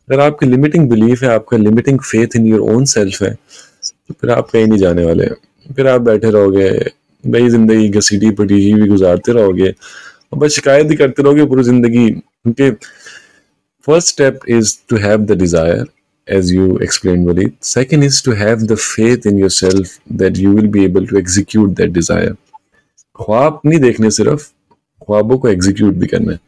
अगर 0.08 0.20
आपकी 0.20 0.46
लिमिटिंग 0.46 0.88
बिलीफ 0.90 1.22
है, 1.22 1.28
आपका 1.30 1.56
limiting 1.56 1.98
faith 2.00 2.36
in 2.36 2.46
your 2.46 2.60
own 2.70 2.84
self 2.86 3.22
है 3.22 3.32
तो 3.32 4.14
फिर 4.20 4.30
आप 4.30 4.48
कहीं 4.50 4.66
नहीं 4.66 4.78
जाने 4.78 5.04
वाले। 5.04 5.26
फिर 5.66 5.88
आप 5.88 6.00
बैठे 6.00 6.30
रहोगे 6.30 6.70
भाई 7.24 7.48
ज़िंदगी 7.48 7.88
घसीटी 7.90 8.30
पटी 8.32 8.54
भी 8.74 8.86
गुजारते 8.88 9.32
रहोगे, 9.32 9.70
और 10.32 10.38
बस 10.38 10.54
शिकायत 10.54 10.90
ही 10.90 10.96
करते 10.96 11.22
रहोगे 11.22 11.44
पूरी 11.46 11.62
ज़िंदगी 11.62 12.08
क्योंकि 12.10 12.70
first 13.88 14.08
step 14.08 14.40
is 14.48 14.74
to 14.90 14.96
have 14.98 15.24
the 15.24 15.38
desire 15.38 15.84
as 16.30 16.50
you 16.52 16.76
explained, 16.78 17.26
Walid. 17.26 17.56
Second 17.60 18.04
is 18.04 18.20
to 18.22 18.34
have 18.40 18.66
the 18.68 18.76
faith 18.76 19.26
in 19.26 19.38
yourself 19.38 19.98
that 20.22 20.36
you 20.36 20.52
will 20.52 20.68
be 20.76 20.84
able 20.84 21.06
to 21.06 21.18
execute 21.22 21.74
that 21.80 21.92
desire. 21.98 22.36
ख्वाब 23.18 23.60
नहीं 23.66 23.80
देखने 23.80 24.10
सिर्फ़, 24.10 24.42
ख्वाबों 25.06 25.38
को 25.38 25.48
एग्जीक्यूट 25.48 25.94
भी 25.94 26.06
करना 26.06 26.32
है 26.32 26.38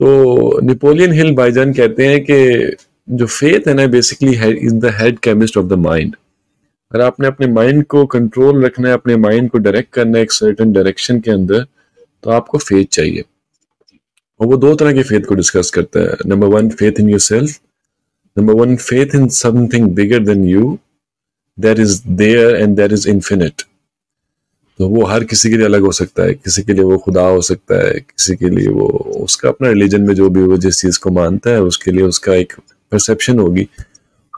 तो 0.00 0.60
नेपोलियन 0.66 1.12
हिल 1.12 1.34
भाईजान 1.36 1.72
कहते 1.74 2.06
हैं 2.06 2.20
कि 2.30 2.76
जो 3.08 3.26
फेथ 3.26 3.68
है 3.68 3.74
ना 3.74 3.86
basically 3.94 4.32
is 4.66 4.74
the 4.74 4.92
head 5.00 5.18
chemist 5.26 5.56
of 5.58 5.66
the 5.66 5.78
mind 5.86 6.14
अगर 6.92 7.04
आपने 7.04 7.26
अपने 7.26 7.46
माइंड 7.52 7.84
को 7.94 8.04
कंट्रोल 8.14 8.64
रखना 8.64 8.88
है, 8.88 8.94
अपने 8.94 9.16
माइंड 9.16 9.50
को 9.50 9.58
डायरेक्ट 9.58 9.92
करना 9.94 10.18
है 10.18 10.22
एक 10.24 10.32
सर्टन 10.32 10.72
डायरेक्शन 10.72 11.20
के 11.20 11.30
अंदर 11.30 11.66
तो 12.22 12.30
आपको 12.30 12.58
फेथ 12.58 12.84
चाहिए 12.92 13.24
और 14.40 14.46
वो 14.46 14.56
दो 14.56 14.74
तरह 14.74 14.92
के 14.92 15.02
फेथ 15.10 15.26
को 15.28 15.34
डिस्कस 15.34 15.70
करता 15.74 16.00
है 16.00 16.16
number 16.26 16.46
one 16.56 16.70
faith 16.80 17.00
in 17.00 17.08
yourself 17.20 17.60
Number 18.38 18.54
one, 18.56 18.76
faith 18.78 19.14
in 19.14 19.28
something 19.28 19.84
bigger 19.94 20.20
than 20.28 20.44
you 20.44 20.78
that 21.58 21.78
is 21.78 21.90
there 22.20 22.52
and 22.62 22.78
that 22.78 22.92
is 22.98 23.06
infinite. 23.06 23.62
तो 24.78 24.88
वो 24.88 25.04
हर 25.04 25.24
किसी 25.24 25.50
के 25.50 25.56
लिए 25.56 25.66
अलग 25.66 25.80
हो 25.80 25.92
सकता 25.92 26.22
है। 26.22 26.34
किसी 26.34 26.62
के 26.62 26.72
लिए 26.72 26.84
वो 26.84 26.98
खुदा 26.98 27.22
हो 27.22 27.40
सकता 27.40 27.88
है। 27.88 27.92
किसी 27.92 28.36
के 28.36 28.48
लिए 28.50 28.68
वो 28.68 28.86
उसका 29.24 29.48
अपना 29.48 29.68
रिलीजन 29.68 30.02
में 30.02 30.14
जो 30.14 30.30
भी 30.30 30.42
वो 30.42 30.56
जिस 30.56 30.80
चीज़ 30.80 30.98
को 30.98 31.10
मानता 31.10 31.50
है 31.50 31.62
उसके 31.62 31.90
लिए 31.90 32.02
उसका 32.02 32.34
एक 32.34 32.52
परसेप्शन 32.92 33.38
होगी। 33.38 33.68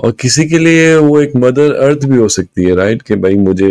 और 0.05 0.13
किसी 0.13 0.49
के 0.49 0.59
लिए 0.59 0.97
वो 0.97 1.21
एक 1.21 1.37
मदर 1.37 1.75
अर्थ 1.75 2.05
भी 2.05 2.17
हो 2.17 2.29
सकती 2.29 2.65
है 2.65 2.75
राइट 2.75 3.03
कि 3.03 3.17
भाई 3.17 3.35
मुझे 3.35 3.69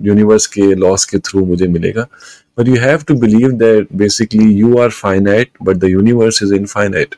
यूनिवर्स 0.00 0.46
के 0.46 0.74
लॉस 0.74 1.04
के 1.04 1.18
थ्रू 1.18 1.44
मुझे 1.46 1.66
मिलेगा। 1.66 2.08
But 2.58 2.68
you 2.68 2.74
have 2.74 3.02
to 3.08 3.14
believe 3.14 3.52
that 3.52 3.88
basically 3.94 4.52
you 4.54 4.78
are 4.78 4.90
finite 4.90 5.48
but 5.62 5.76
the 5.76 5.84
universe 5.84 6.42
is 6.42 6.54
infinite 6.54 7.14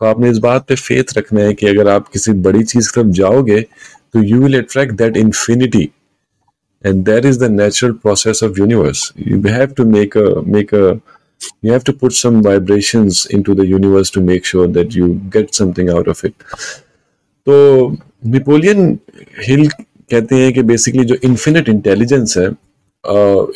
तो 0.00 0.06
आपने 0.06 0.30
इस 0.30 0.38
बात 0.38 0.66
पे 0.68 0.74
फेथ 0.76 1.16
रखना 1.18 1.40
है 1.40 1.52
कि 1.54 1.66
अगर 1.66 1.88
आप 1.88 2.08
किसी 2.08 2.32
बड़ी 2.46 2.62
चीज़ 2.64 2.90
की 2.90 3.00
तरफ़ 3.00 3.12
जाओगे 3.14 3.60
तो 3.60 4.22
you 4.22 4.40
will 4.40 4.58
attract 4.58 4.94
that 4.94 5.16
infinity 5.16 5.82
and 6.84 7.04
that 7.04 7.24
is 7.24 7.38
the 7.40 7.50
natural 7.50 7.92
process 8.02 8.42
of 8.44 8.58
universe 8.60 9.12
you 9.18 9.42
have 9.48 9.72
to 9.76 9.84
make 9.90 10.16
make 10.48 10.74
a 10.74 10.86
you 11.64 11.72
have 11.72 11.80
to 11.86 11.92
put 11.92 12.12
some 12.12 12.40
vibrations 12.42 13.26
into 13.34 13.54
the 13.54 13.64
universe 13.66 14.12
to 14.12 14.20
make 14.22 14.46
sure 14.46 14.66
that 14.68 14.96
you 14.96 15.08
get 15.34 15.54
something 15.54 15.90
out 15.90 16.08
of 16.08 16.26
it 16.26 16.44
तो 17.46 17.96
Napoleon 18.26 18.98
Hill 19.42 19.68
कहते 19.68 20.36
हैं 20.36 20.52
कि 20.52 20.62
basically 20.64 21.04
जो 21.04 21.16
infinite 21.24 21.68
intelligence 21.68 22.36
है 22.38 22.46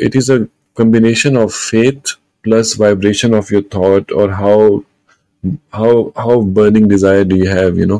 it 0.06 0.16
is 0.16 0.32
a 0.32 0.38
combination 0.76 1.36
of 1.36 1.54
faith 1.60 2.16
plus 2.44 2.74
vibration 2.80 3.34
of 3.34 3.52
your 3.54 3.64
thought 3.74 4.12
और 4.12 4.30
how 4.32 4.78
how 5.44 6.02
how 6.18 6.40
burning 6.58 6.88
desire 6.90 7.24
do 7.24 7.36
you 7.36 7.50
have 7.50 7.78
you 7.80 7.86
know 7.86 7.96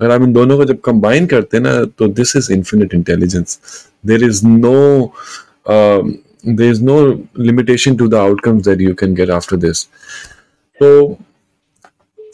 अगर 0.00 0.10
आप 0.10 0.22
इन 0.22 0.32
दोनों 0.32 0.56
को 0.58 0.64
जब 0.64 0.80
कंबाइन 0.84 1.26
करते 1.26 1.56
हैं 1.56 1.64
ना 1.64 1.84
तो 1.98 2.08
this 2.20 2.36
is 2.36 2.52
infinite 2.52 2.94
intelligence 2.94 3.58
there 4.06 4.24
is 4.24 4.46
no 4.46 5.12
there 5.68 6.70
is 6.70 6.82
no 6.84 6.98
limitation 7.40 7.96
to 7.96 8.08
the 8.08 8.14
outcomes 8.14 8.64
that 8.68 8.80
you 8.80 8.94
can 8.94 9.14
get 9.14 9.30
after 9.30 9.56
this 9.56 9.84
तो 10.80 11.16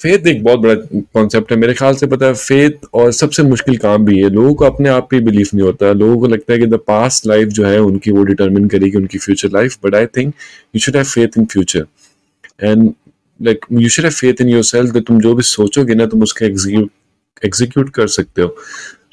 फेथ 0.03 0.27
एक 0.27 0.43
बहुत 0.45 0.61
बड़ा 0.61 0.75
कॉन्सेप्ट 1.15 1.51
है। 1.53 1.57
मेरे 1.59 1.73
ख्याल 1.75 1.95
से 1.95 2.07
पता 2.07 2.27
है 2.27 2.35
फेथ 2.35 2.87
और 2.95 3.11
सबसे 3.13 3.43
मुश्किल 3.43 3.77
काम 3.79 4.05
भी 4.05 4.21
है 4.21 4.29
लोगों 4.31 4.55
को 4.55 4.65
अपने 4.65 4.89
आप 4.89 5.09
पे 5.11 5.21
बिलीफ 5.21 5.53
नहीं 5.55 5.65
होता। 5.65 5.93
लोगों 5.93 6.19
को 6.21 6.27
लगता 6.27 6.53
है 6.53 6.59
कि 6.59 6.67
द 6.67 6.79
पास्ट 6.87 7.27
लाइफ 7.27 7.49
जो 7.49 7.65
है, 7.67 7.79
उनकी 7.81 8.11
वो 8.11 8.23
डिटरमिन 8.25 8.69
करेगी 8.69 8.97
उनकी 8.99 9.19
future 9.19 9.49
life 9.55 9.77
but 9.85 9.95
I 9.95 10.07
think 10.17 10.35
you 10.75 10.81
should 10.81 10.97
have 10.97 11.05
faith 11.05 11.39
in 11.39 11.45
future 11.53 11.87
and 12.61 12.93
like 13.43 13.67
you 13.73 13.89
should 13.89 14.05
have 14.05 14.13
faith 14.13 14.41
in 14.41 14.49
yourself 14.49 14.93
कि 14.93 15.01
तुम 15.01 15.21
जो 15.21 15.35
भी 15.35 15.43
सोचोगे 15.43 15.95
ना 15.95 16.07
तुम 16.07 16.23
उसका 16.23 16.47
एग्जीक्यूट 16.47 17.91
कर 17.91 18.07
सकते 18.07 18.43
हो। 18.43 18.57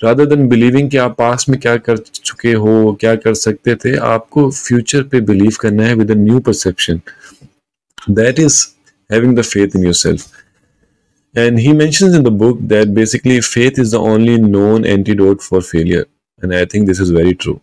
रादर 0.04 0.26
देन 0.26 0.48
बिलीविंग 0.48 0.90
कि 0.90 0.98
आप 0.98 1.16
पास 1.18 1.46
में 1.50 1.60
क्या 1.60 1.78
कर 1.78 1.98
चुके 1.98 2.54
हो 2.54 2.98
क्या 3.00 3.16
कर 3.16 3.34
सकते 3.34 3.76
थे 3.76 3.96
आपको 3.96 4.52
फ्यूचर 4.52 5.04
पे 5.04 5.22
बिलीव 5.22 5.56
करना 5.62 5.84
है 5.84 5.96
with 5.96 6.12
a 6.12 6.16
new 6.16 6.40
perception 6.40 7.02
that 8.10 8.40
is 8.40 8.66
having 9.14 9.36
the 9.36 9.44
faith 9.44 9.76
in 9.76 9.84
yourself 9.84 10.24
and 11.36 11.60
he 11.60 11.74
mentions 11.74 12.16
in 12.16 12.24
the 12.24 12.34
book 12.42 12.58
that 12.62 12.90
basically 12.94 13.36
faith 13.42 13.78
is 13.80 13.92
the 13.92 14.00
only 14.00 14.34
known 14.38 14.86
antidote 14.96 15.46
for 15.46 15.62
failure 15.62 16.04
and 16.44 16.56
i 16.56 16.66
think 16.66 16.90
this 16.90 17.00
is 17.06 17.14
very 17.20 17.36
true 17.46 17.56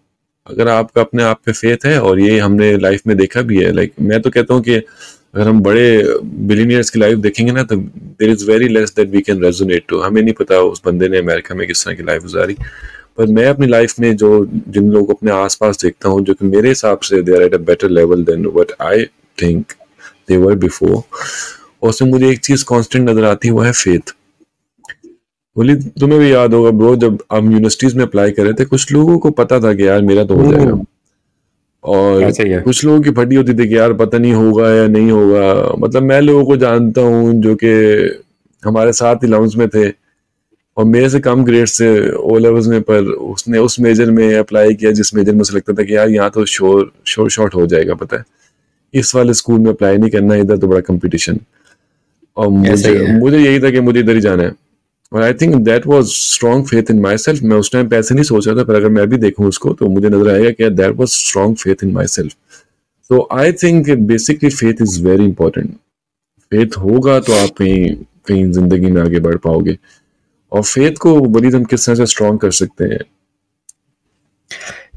अगर 0.47 0.69
आपका 0.69 1.01
अपने 1.01 1.23
आप 1.23 1.41
पे 1.47 1.53
faith 1.53 1.87
है 1.87 2.01
और 2.01 2.21
ये 2.21 2.39
हमने 2.39 2.77
life 2.79 3.03
में 3.07 3.17
देखा 3.17 3.43
भी 3.43 3.63
है 3.63 3.73
लाइक 3.73 3.93
like, 3.93 4.09
मैं 4.09 4.21
तो 4.23 4.31
कहता 4.31 4.55
हूँ 4.55 4.63
कि 4.63 4.81
अगर 5.35 5.49
हम 5.49 5.61
बड़े 5.61 5.87
बिलीनियर्स 6.49 6.91
की 6.91 6.99
लाइफ 6.99 7.19
देखेंगे 7.19 7.53
ना 7.53 7.63
तो 7.63 7.77
there 7.77 8.31
is 8.31 8.45
very 8.51 8.69
less 8.69 8.95
that 8.97 9.09
we 9.11 9.21
can 9.21 9.43
resonate 9.45 9.85
to 9.89 10.01
हमें 10.01 10.21
नहीं 10.23 10.35
पता 10.35 10.59
उस 10.63 10.83
बंदे 10.87 11.09
ने 11.09 11.19
अमेरिका 11.19 11.55
में 11.55 11.67
किस 11.67 11.85
तरह 11.85 11.95
की 11.95 12.03
लाइफ 12.03 12.23
गुजारी। 12.23 12.57
पर 13.19 13.27
मैं 13.29 13.47
अपनी 13.47 13.67
लाइफ 13.67 13.99
में 14.01 14.17
जो, 14.17 14.47
जिन 14.47 14.91
लोगों 14.91 15.07
को 15.07 15.13
अपने 15.13 15.31
आसपास 15.33 15.83
देखता 15.83 16.09
हूँ, 16.09 16.25
जो 16.25 16.35
कि 16.35 16.47
मेरे 16.47 16.69
हिसाब 16.69 16.99
से 17.01 17.23
they 17.23 17.37
are 17.37 17.43
at 17.43 17.55
a 17.55 17.59
better 17.67 17.91
level 17.91 18.25
than 18.25 18.47
what 18.47 18.73
I 18.83 19.05
think 19.39 19.73
they 20.29 20.37
were 20.37 20.55
before 20.57 20.95
और 20.95 21.89
उसमें 21.89 22.11
मुझे 22.11 22.31
एक 22.31 22.41
चीज़ 22.41 22.65
कॉन्स्टेंट 22.65 23.09
नज़र 23.09 23.25
आती 23.25 23.49
है, 23.49 23.55
वो 23.55 23.61
है 23.61 23.73
फेथ 23.73 24.15
बोली, 25.57 25.75
तुम्हें 25.75 26.21
भी 26.21 26.33
याद 26.33 26.55
होगा 26.55 26.71
ब्रो 26.73 26.95
जब 26.97 27.19
हम 27.33 27.53
यूनिवर्सिटीज 27.53 27.95
में 27.95 28.05
अप्लाई 28.05 28.31
कर 28.31 28.43
रहे 28.43 28.53
थे, 28.53 28.65
कुछ 28.65 28.93
लोगों 28.93 29.19
को 29.19 29.31
पता 29.33 29.61
था 29.61 29.75
कि 29.75 29.87
यार 29.87 30.03
मेरा 30.03 30.25
तो 30.25 30.35
हो 30.37 30.53
जाएगा। 30.53 30.83
और 31.85 32.31
कुछ 32.63 32.85
लोगों 32.85 33.01
की 33.03 33.11
फटी 33.13 33.37
होती 33.37 33.55
थी 33.55 33.69
कि 33.69 33.77
यार 33.77 33.93
पता 33.95 34.19
नहीं 34.19 34.33
होगा 34.33 34.71
या 34.71 34.87
नहीं 34.89 35.11
होगा। 35.11 35.75
मतलब 35.79 36.03
मैं 36.03 36.21
लोगों 36.21 36.45
को 36.45 36.57
जानता 36.57 37.01
हूँ 37.03 37.35
जो 37.43 37.55
कि 37.55 37.73
हमारे 38.63 38.93
साथ 38.95 39.17
ही 39.17 39.29
लाउंज 39.29 39.57
में 39.57 39.69
थे। 39.69 39.89
और 40.77 40.85
मेरे 40.85 41.09
से 41.09 41.19
कम 41.21 41.45
ग्रेड 41.45 41.67
से 41.69 41.89
ओ 42.11 42.39
लेवल्स 42.39 42.67
में 42.67 42.81
पर 42.83 43.05
उसने 43.05 43.59
उस 43.59 43.79
मेजर 43.81 44.11
में 44.11 44.35
अप्लाई 44.37 44.75
किया 44.75 44.91
जिस 44.93 45.15
मेजर 45.15 45.33
में 45.33 45.41
उसे 45.41 45.57
लगता 45.57 45.73
था 45.73 45.83
कि 45.83 45.95
यार 45.97 46.09
यहाँ 46.11 46.31
तो 46.31 46.45
शोर 46.47 46.91
शोर 47.07 47.31
शॉर्ट 47.31 47.55
हो 47.55 47.67
जाएगा 47.67 47.95
पता 47.95 48.17
है। 48.17 48.25
इस 48.95 49.15
वाले 49.15 49.35
स्कूल 49.35 49.59
में 49.61 49.71
अप्लाई 49.71 49.97
नहीं 49.97 50.11
करना 50.11 50.35
इधर 50.37 50.57
तो 50.57 50.69
बड़ा 50.69 50.81
कंपटीशन 50.81 51.39
और 52.37 52.49
मुझे 52.49 52.95
मुझे 53.19 53.39
यही 53.39 53.61
था 53.61 53.71
कि 53.71 53.81
मुझे 53.81 54.01
इधर 54.01 54.15
ही 54.15 54.21
जाना 54.21 54.43
है। 54.43 54.53
और 55.15 55.23
I 55.23 55.35
think 55.35 55.55
that 55.65 55.87
was 55.87 56.09
strong 56.11 56.67
faith 56.67 56.91
in 56.91 57.01
myself 57.19 57.43
मैं 57.43 57.57
उस 57.57 57.73
टाइम 57.73 57.89
पैसे 57.89 58.15
नहीं 58.15 58.25
सोच 58.25 58.47
रहा 58.49 58.57
था, 58.57 58.65
पर 58.65 58.75
अगर 58.75 58.89
मैं 58.89 59.07
भी 59.09 59.17
देखूँ 59.19 59.47
उसको 59.49 59.73
तो 59.73 59.89
मुझे 59.89 60.09
नज़र 60.09 60.31
आएगा 60.31 60.51
कि 60.51 60.71
that 60.73 60.97
was 60.97 61.11
strong 61.11 61.57
faith 61.57 61.85
in 61.85 61.93
myself 62.07 62.35
तो 63.11 63.29
I 63.33 63.53
think 63.53 63.91
basically 64.09 64.51
faith 64.51 64.83
is 64.83 65.03
very 65.07 65.25
important 65.25 65.75
faith 66.53 66.77
होगा 66.79 67.19
तो 67.21 67.33
आप 67.35 67.51
कहीं 67.59 67.95
कहीं 68.29 68.51
ज़िंदगी 68.53 68.91
में 68.91 69.01
आगे 69.03 69.21
बढ़ 69.21 69.37
पाओगे। 69.37 69.77
और 70.53 70.63
फेथ 70.63 70.99
को 71.01 71.21
बड़ी 71.21 71.49
हम 71.51 71.65
किस 71.65 71.87
तरह 71.87 71.95
से 71.95 72.07
स्ट्रॉन्ग 72.07 72.41
कर 72.41 72.51
सकते 72.53 72.85
हैं? 72.85 73.01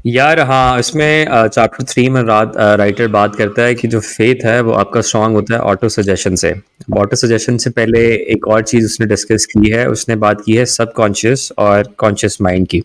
यार 0.04 0.40
हाँ 0.40 0.78
इसमें 0.78 1.48
चैप्टर 1.48 1.84
थ्री 1.84 2.08
में 2.08 2.22
रात 2.22 2.52
राइटर 2.56 3.08
बात 3.08 3.34
करता 3.36 3.62
है 3.62 3.74
कि 3.74 3.88
जो 3.88 4.00
फेथ 4.00 4.44
है, 4.44 4.60
वो 4.60 4.72
आपका 4.72 5.00
स्ट्रांग 5.00 5.34
होता 5.34 5.54
है 5.54 5.60
ऑटो 5.60 5.88
सजेशन 5.88 6.34
से। 6.34 6.54
ऑटो 6.98 7.16
सजेशन 7.16 7.56
से 7.56 7.70
पहले 7.70 8.00
एक 8.32 8.46
और 8.48 8.62
चीज़ 8.62 8.84
उसने 8.84 9.06
डिस्कस 9.06 9.46
की 9.46 9.70
है, 9.70 9.88
उसने 9.88 10.16
बात 10.16 10.42
की 10.46 10.56
है 10.56 10.64
सब 10.66 10.92
कॉन्शियस 10.92 11.50
और 11.58 11.92
कॉन्शियस 11.98 12.40
माइंड 12.42 12.66
की। 12.66 12.82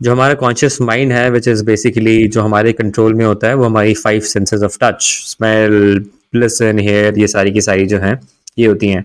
जो 0.00 0.12
हमारा 0.12 0.34
कॉन्शियस 0.34 0.80
माइंड 0.80 1.12
है 1.12 1.28
विच 1.30 1.48
इज़ 1.48 1.64
बेसिकली 1.64 2.26
जो 2.28 2.42
हमारे 2.42 2.72
कंट्रोल 2.72 3.14
में 3.14 3.24
होता 3.24 3.48
है, 3.48 3.54
वो 3.54 3.64
हमारी 3.64 3.94
five 3.94 4.20
senses 4.20 4.62
of 4.62 4.78
touch 4.82 5.02
smell 5.02 6.04
listen 6.34 6.78
hear 6.78 7.18
ये 7.18 7.26
सारी 7.26 7.52
की 7.52 7.60
सारी 7.60 7.86
जो 7.86 7.98
हैं, 7.98 8.18
ये 8.58 8.66
होती 8.66 8.88
हैं। 8.88 9.04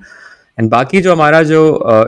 एंड 0.60 0.70
बाकी 0.70 1.02
जो 1.02 1.12
हमारा 1.12 1.43
जो 1.43 1.62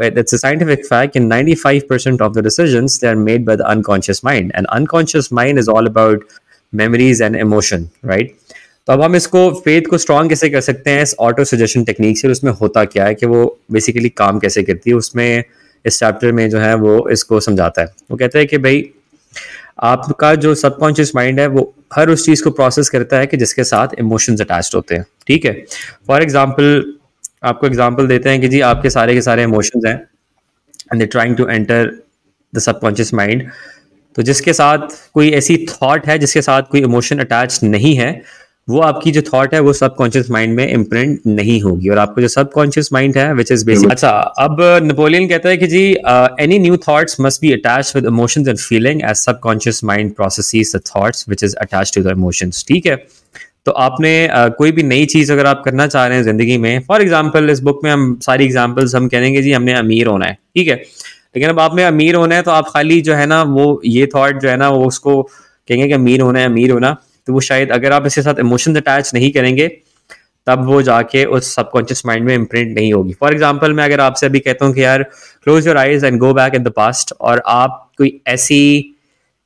it's 0.03 0.41
scientific 0.41 0.85
fact 0.85 1.17
in 1.17 1.29
95% 1.29 2.21
of 2.21 2.33
the 2.33 2.43
decisions 2.43 3.01
they 3.01 3.07
are 3.07 3.15
made 3.15 3.45
by 3.45 3.55
the 3.55 3.62
unconscious 3.62 4.21
mind 4.25 4.51
and 4.55 4.67
unconscious 4.67 5.29
mind 5.33 5.59
is 5.59 5.69
all 5.69 5.85
about 5.85 6.27
memories 6.75 7.21
and 7.21 7.35
emotion 7.35 7.89
right 8.05 8.35
तो 8.88 8.93
अब 8.93 9.01
हम 9.01 9.15
इसको 9.15 9.51
फेथ 9.51 9.81
को 9.81 9.97
स्ट्रॉन्ग 9.97 10.29
कैसे 10.29 10.49
कर 10.49 10.62
सकते 10.62 10.89
हैं? 10.89 11.01
इस 11.03 11.15
ऑटो 11.19 11.43
सजेशन 11.43 11.83
टेक्निक 11.83 12.17
से 12.17 12.27
उसमें 12.27 12.51
होता 12.51 12.85
क्या 12.85 13.05
है 13.05 13.15
कि 13.15 13.25
वो 13.25 13.59
बेसिकली 13.71 14.09
काम 14.09 14.39
कैसे 14.39 14.63
करती 14.63 14.89
है? 14.89 14.95
उसमें, 14.95 15.43
इस 15.85 15.99
चैप्टर 15.99 16.31
में 16.31 16.49
जो 16.49 16.59
है, 16.59 16.75
वो 16.75 17.09
इसको 17.09 17.39
समझाता 17.39 17.81
है। 17.81 17.88
वो 18.12 18.17
कहता 18.17 18.39
है 18.39 18.45
कि 18.45 18.57
भाई, 18.57 18.89
आपका 19.79 20.35
जो 20.35 20.55
सबकॉन्शियस 20.55 21.12
माइंड 21.15 21.39
है, 21.39 21.47
वो 21.47 21.73
हर 21.93 22.09
उस 22.09 22.25
चीज़ 22.25 22.43
को 22.43 22.49
प्रोसेस 22.49 22.89
करता 22.89 23.17
है 23.17 23.27
कि 23.27 23.38
जिसके 23.38 23.63
साथ 23.63 23.88
इमोशंस 23.99 24.41
अटैच्ड 24.41 24.75
होते 24.75 24.95
हैं। 24.95 25.05
ठीक 25.27 25.45
है? 25.45 25.65
फॉर 26.07 26.21
एग्जांपल 26.21 26.93
आपको 27.43 27.67
एग्ज़ाम्पल 27.67 28.08
देते 28.08 28.30
हैं 28.30 28.41
कि 28.41 28.47
जी, 28.47 28.60
आपके 28.62 28.89
सारे 28.89 29.13
के 29.13 29.21
सारे 29.21 29.43
इमोशंस 29.43 29.86
हैं 29.86 29.95
and 30.93 31.02
they 31.02 31.06
trying 31.08 31.36
to 31.36 31.47
enter 31.47 31.91
the 32.54 32.60
subconscious 32.60 33.13
mind 33.13 33.49
तो 34.17 34.21
जिसके 34.23 34.54
साथ 34.54 34.88
कोई 35.13 35.30
ऐसी 35.32 35.56
थॉट 35.69 36.08
है, 36.08 36.17
जिसके 36.19 36.41
साथ 36.41 36.63
कोई 36.71 36.82
इमोशन 36.82 37.19
अटैच 37.19 37.60
नहीं 37.63 37.95
है, 37.95 38.21
वो 38.67 38.80
आपकी 38.82 39.12
जो 39.12 39.21
थॉट 39.23 39.54
है, 39.54 39.60
वो 39.60 39.73
सबकॉन्शियस 39.73 40.30
माइंड 40.32 40.56
में 40.56 40.67
इम्प्रिंट 40.67 41.19
नहीं 41.28 41.60
होगी। 41.62 41.89
और 41.89 41.97
आपको 41.97 42.21
जो 42.21 42.28
सबकॉन्शियस 42.28 42.89
माइंड 42.93 43.17
है 43.17 43.34
विच 43.34 43.52
इज़ 43.52 43.65
बेसिक 43.65 43.91
अच्छा 43.91 44.10
अब 44.39 44.58
नेपोलियन 44.84 45.28
कहता 45.30 45.49
है 45.49 45.58
कि 45.58 45.67
जी 45.67 45.84
any 46.43 46.60
new 46.60 46.78
thoughts 46.88 47.19
must 47.21 47.41
be 47.41 47.52
attach 47.54 47.91
with 47.95 48.06
emotions 48.06 48.47
and 48.47 48.58
feeling 48.60 49.02
as 49.10 49.15
subconscious 49.17 49.84
mind 49.84 50.13
processes 50.15 50.75
the 50.75 50.82
thoughts 50.89 51.25
which 51.30 51.43
is 51.43 51.56
attach 51.58 51.91
to 51.95 52.04
the 52.04 52.17
emotions 52.17 52.65
ठीक 52.67 52.86
है? 52.86 52.95
तो 53.69 53.73
आपने 53.77 54.12
कोई 54.58 54.71
भी 54.71 54.84
नई 54.84 55.05
चीज़ 55.05 55.32
अगर 55.32 55.45
आप 55.45 55.62
करना 55.65 55.86
चाह 55.88 56.05
रहे 56.08 56.17
हैं 56.17 56.23
ज़िंदगी 56.23 56.58
में 56.58 56.79
फॉर 56.84 57.01
एग्ज़ाम्पल 57.01 57.49
इस 57.49 57.60
बुक 57.60 57.84
में 57.84 57.89
हम 57.91 58.05
सारी 58.21 58.45
एग्जाम्पल्स 58.45 58.95
हम 58.95 59.08
कहेंगे, 59.08 59.41
जी, 59.41 59.51
हमने 59.51 59.73
अमीर 59.73 60.08
होना 60.08 60.25
है। 60.25 60.34
ठीक 60.34 60.67
है? 60.67 60.75
लेकिन 60.75 61.49
अब 61.49 61.60
आपने 61.60 61.84
अमीर 61.84 62.15
होना 62.15 62.36
है 62.36 62.41
तो 62.41 62.51
आप 62.51 62.69
खाली 62.69 62.99
जो 63.01 63.13
है 63.13 63.25
ना, 63.25 63.41
वो, 63.43 63.82
ये 63.86 64.08
थॉट 64.15 64.39
जो 64.41 64.49
है 64.49 64.55
ना, 64.58 64.69
वो 64.69 64.86
उसको 64.86 65.21
कहेंगे 65.21 65.88
कि 65.88 65.93
अमीर 65.93 66.21
होना 66.21 66.39
है, 66.39 66.45
अमीर 66.45 66.71
होना 66.71 66.95
तो 67.27 67.34
वो 67.34 67.39
शायद 67.41 67.71
अगर 67.71 67.91
आप 67.91 68.05
इसके 68.05 68.21
साथ 68.21 68.39
इमोशंस 68.39 68.77
अटैच 68.77 69.12
नहीं 69.13 69.32
करेंगे, 69.32 69.67
तब 70.47 70.65
वो 70.65 70.82
जाके 70.82 71.25
उस 71.27 71.53
सबकॉन्शियस 71.55 72.05
माइंड 72.05 72.25
में 72.25 72.34
इम्प्रिंट 72.36 72.75
नहीं 72.75 72.93
होगी। 72.93 73.13
फॉर 73.19 73.34
एग्ज़ाम्पल 73.34 73.73
मैं 73.73 73.84
अगर 73.84 74.01
आपसे 74.01 74.25
अभी 74.25 74.39
कहता 74.39 74.65
हूँ 74.65 74.73
कि 74.73 74.84
यार 74.84 75.03
close 75.03 75.67
your 75.67 75.77
eyes 75.77 76.05
and 76.05 76.19
go 76.19 76.34
back 76.34 76.55
in 76.55 76.63
the 76.63 76.71
past 76.75 77.13
और 77.21 77.43
आप 77.47 77.91
कोई 77.97 78.19
ऐसी 78.27 78.63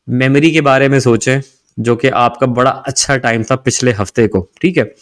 मेमोरी 0.08 0.52
के 0.52 0.62
बारे 0.62 0.90
में 0.90 1.00
सोचें 1.00 1.40
जो 1.80 1.96
कि 1.96 2.08
आपका 2.08 2.48
बड़ा 2.48 2.72
अच्छा 2.72 3.18
टाइम 3.18 3.44
था 3.44 3.56
पिछले 3.56 3.92
हफ़्ते 3.92 4.28
को, 4.28 4.50
ठीक 4.62 4.78
है? 4.78 4.96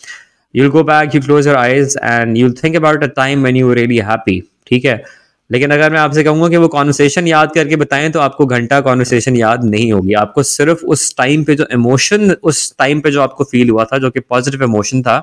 You'll 0.56 0.70
go 0.70 0.84
back 0.84 1.16
you 1.16 1.22
close 1.22 1.48
your 1.48 1.56
eyes 1.56 1.98
and 2.04 2.38
you'll 2.38 2.54
think 2.64 2.76
about 2.76 3.04
a 3.04 3.08
time 3.08 3.44
when 3.44 3.56
you 3.56 3.74
really 3.74 3.98
happy 3.98 4.44
ठीक 4.68 4.86
है? 4.86 5.04
लेकिन 5.52 5.72
अगर 5.72 5.92
मैं 5.92 6.00
आपसे 6.00 6.24
कहूँगा 6.24 6.48
कि 6.50 6.58
वो 6.58 6.68
कॉन्वर्सेशन 6.70 7.28
याद 7.28 7.52
करके 7.54 7.76
बताएँ 7.76 8.10
तो 8.12 8.20
आपको 8.20 8.46
घंटा 8.48 8.80
कॉन्वर्सेशन 8.82 9.36
याद 9.36 9.64
नहीं 9.66 9.92
होगी। 9.92 10.14
आपको 10.16 10.44
सिर्फ़ 10.46 10.86
उस 10.86 11.16
टाइम 11.18 11.44
पे 11.44 11.56
जो 11.56 11.66
इमोशन 11.74 12.32
उस 12.44 12.74
टाइम 12.80 13.00
पे 13.02 13.12
जो 13.12 13.22
आपको 13.22 13.44
फील 13.44 13.70
हुआ 13.70 13.86
था 13.86 13.98
जो 13.98 14.12
कि 14.12 14.20
पॉजिटिव 14.22 14.64
इमोशन 14.64 15.02
था 15.02 15.18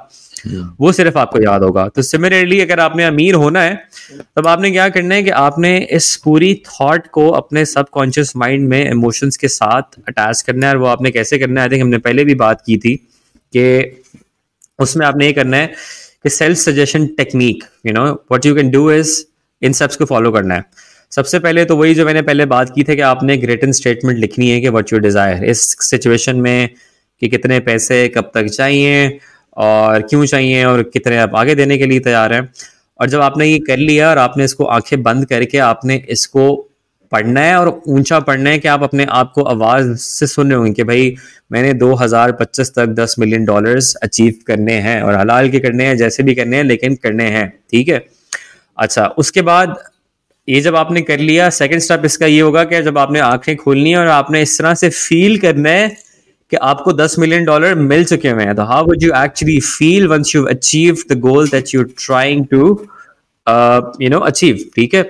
वो 0.81 0.93
सिर्फ़ 0.93 1.19
आपको 1.19 1.41
याद 1.43 1.63
होगा। 1.63 1.87
तो 1.89 2.03
सिमिलरली 2.03 2.61
अगर 2.61 2.81
आपने 2.81 3.05
अमीर 3.05 3.35
होना 3.35 3.63
है 3.63 3.75
तब 4.37 4.47
आपने 4.47 4.71
क्या 4.71 4.89
करना 4.89 5.15
है 5.15 5.23
कि 5.23 5.31
आपने 5.39 5.77
इस 5.93 6.15
पूरी 6.25 6.55
थॉट 6.67 7.07
को 7.13 7.29
अपने 7.33 7.65
सबकॉन्शियस 7.67 8.33
माइंड 8.37 8.69
में 8.69 8.91
इमोशंस 8.91 9.37
के 9.37 9.49
साथ 9.51 9.99
अटैच 10.09 10.43
करना 10.43 10.67
है। 10.67 10.73
और 10.73 10.79
वो 10.79 10.87
आपने 10.87 11.11
कैसे 11.11 11.39
करना 11.39 11.61
है? 11.61 11.67
आई 11.67 11.71
थिंक 11.71 11.83
हमने 11.83 11.99
पहले 12.01 12.25
भी 12.25 12.35
बात 12.37 12.63
की 12.67 12.77
थी 12.77 12.95
कि 13.53 14.03
उसमें 14.79 15.07
आपने 15.07 15.27
ये 15.27 15.33
करना 15.33 15.57
है 15.57 15.67
कि 16.23 16.31
self 16.31 16.59
suggestion 16.59 17.07
technique 17.17 17.65
you 17.87 17.93
know 17.93 18.05
what 18.05 18.47
you 18.47 18.55
can 18.55 18.71
do 18.71 18.91
is 18.91 19.17
in 19.63 19.73
steps 19.73 19.97
को 19.97 20.05
फॉलो 20.05 20.31
करना 20.33 20.55
है। 20.55 20.65
सबसे 21.13 21.39
पहले 21.39 21.65
तो 21.65 21.77
वही 21.77 21.95
जो 21.95 22.05
मैंने 22.07 22.23
पहले 22.23 22.47
बात 22.47 22.73
की 22.75 22.83
थी 22.85 22.97
कि 22.97 23.03
आपने 23.03 23.35
एक 23.35 23.45
रिटर्न 23.45 23.73
स्टेटमेंट 23.73 24.19
लिखनी 24.19 24.51
है 24.51 24.61
कि 24.61 24.69
वट 24.69 24.93
यू 24.93 24.99
डिज़ायर 24.99 25.45
इस 25.45 25.61
सिचुएशन 25.81 26.37
में 26.37 26.69
कि 27.23 27.29
कितने 27.29 27.59
पैसे 27.61 28.07
कब 28.09 28.31
तक 28.35 28.47
चाहिए 28.47 29.19
और 29.57 30.03
क्यों 30.03 30.25
चाहिए 30.27 30.65
और 30.65 30.83
कितने 30.83 31.17
आप 31.19 31.35
आगे 31.37 31.55
देने 31.55 31.79
के 31.79 31.87
लिए 31.87 32.01
तैयार 32.01 32.33
हैं। 32.33 32.49
और 33.01 33.09
जब 33.09 33.21
आपने 33.21 33.47
ये 33.47 33.59
कर 33.59 33.77
लिया 33.77 34.11
और 34.11 34.19
आपने 34.19 34.45
इसको 34.45 34.65
आँखें 34.65 35.03
बंद 35.03 35.25
करके 35.25 35.59
आपने 35.59 35.97
इसको 36.09 36.55
पढ़ना 37.13 37.41
है 37.41 37.57
और 37.57 37.69
ऊँचा 37.89 38.19
पढ़ना 38.21 38.51
है 38.51 38.59
कि 38.59 38.69
आप 38.69 38.83
अपने 38.83 39.05
आप 39.11 39.33
को 39.35 39.43
आवाज़ 39.43 39.95
से 39.97 40.27
सुन 40.27 40.51
रहे 40.51 40.59
होंगे 40.59 40.73
कि 40.73 40.85
भाई 40.85 41.15
मैंने 41.53 41.73
2025 41.75 42.71
तक 42.77 42.87
10 42.95 43.15
मिलियन 43.19 43.45
डॉलर्स 43.45 43.95
अचीव 43.95 44.35
करने 44.47 44.75
हैं 44.81 45.01
और 45.03 45.15
हलाल 45.15 45.49
के 45.51 45.59
करने 45.59 45.85
हैं, 45.85 45.97
जैसे 45.97 46.23
भी 46.23 46.35
करने 46.35 46.57
हैं, 46.57 46.65
लेकिन 46.65 46.95
करने 46.95 47.25
हैं, 47.25 47.49
ठीक 47.71 47.89
है? 47.89 48.05
अच्छा 48.79 49.07
उसके 49.07 49.43
बाद 49.43 49.77
ये 50.49 50.61
जब 50.61 50.77
आपने 50.77 51.01
कर 51.03 51.19
लिया 51.19 51.51
सेकंड 51.51 51.81
स्टेप 51.81 52.03
इसका 52.05 52.27
ये 52.27 52.41
होगा 52.41 52.65
कि 52.65 52.83
जब 52.83 52.99
आपने 52.99 53.21
आँखें 53.21 53.57
खोलनी 53.57 53.91
है 53.91 53.99
और 53.99 54.07
आपने 54.07 54.43
इस 54.43 54.59
तरह 54.59 54.75
से 54.75 54.89
फील 54.89 55.39
करना 55.39 55.71
है 55.71 55.97
कि 56.51 56.57
आपको 56.57 56.93
10 56.93 57.19
मिलियन 57.19 57.45
डॉलर 57.45 57.75
मिल 57.75 58.05
चुके 58.05 58.29
हुए 58.29 58.43
हैं 58.43 58.57
तो 58.57 58.63
how 58.63 58.85
would 58.85 59.03
you 59.03 59.13
actually 59.17 59.61
feel 59.61 60.09
once 60.09 60.35
you 60.37 60.45
achieve 60.45 60.97
the 61.11 61.19
goal 61.19 61.49
that 61.49 61.75
you 61.75 61.83
trying 61.83 62.47
to 62.47 62.87
you 64.03 64.11
know 64.11 64.19
achieve 64.19 64.65
ठीक 64.77 64.95
है? 64.95 65.03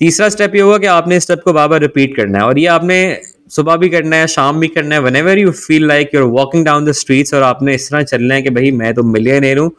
तीसरा 0.00 0.28
स्टेप 0.28 0.54
ये 0.54 0.60
होगा 0.60 0.78
कि 0.78 0.86
आपने 0.86 1.20
स्टेप 1.20 1.40
को 1.44 1.52
बार 1.52 1.68
बार 1.68 1.80
रिपीट 1.80 2.16
करना 2.16 2.38
है 2.38 2.44
और 2.44 2.58
ये 2.58 2.66
आपने 2.66 3.20
सुबह 3.50 3.76
भी 3.76 3.88
करना 3.88 4.16
है, 4.16 4.26
शाम 4.26 4.60
भी 4.60 4.68
करना 4.68 4.94
है 4.94 5.00
whenever 5.16 5.38
you 5.38 5.50
feel 5.50 5.86
like 5.86 6.10
you're 6.14 6.24
walking 6.24 6.64
down 6.64 6.84
the 6.84 6.92
streets 6.92 7.34
और 7.34 7.42
आपने 7.42 7.74
इस 7.74 7.90
तरह 7.90 8.02
चलना 8.02 8.34
है 8.34 8.42
कि 8.42 8.50
भाई, 8.50 8.70
मैं 8.70 8.94
तो 8.94 9.02
मिलियन 9.02 9.58
हूँ 9.58 9.72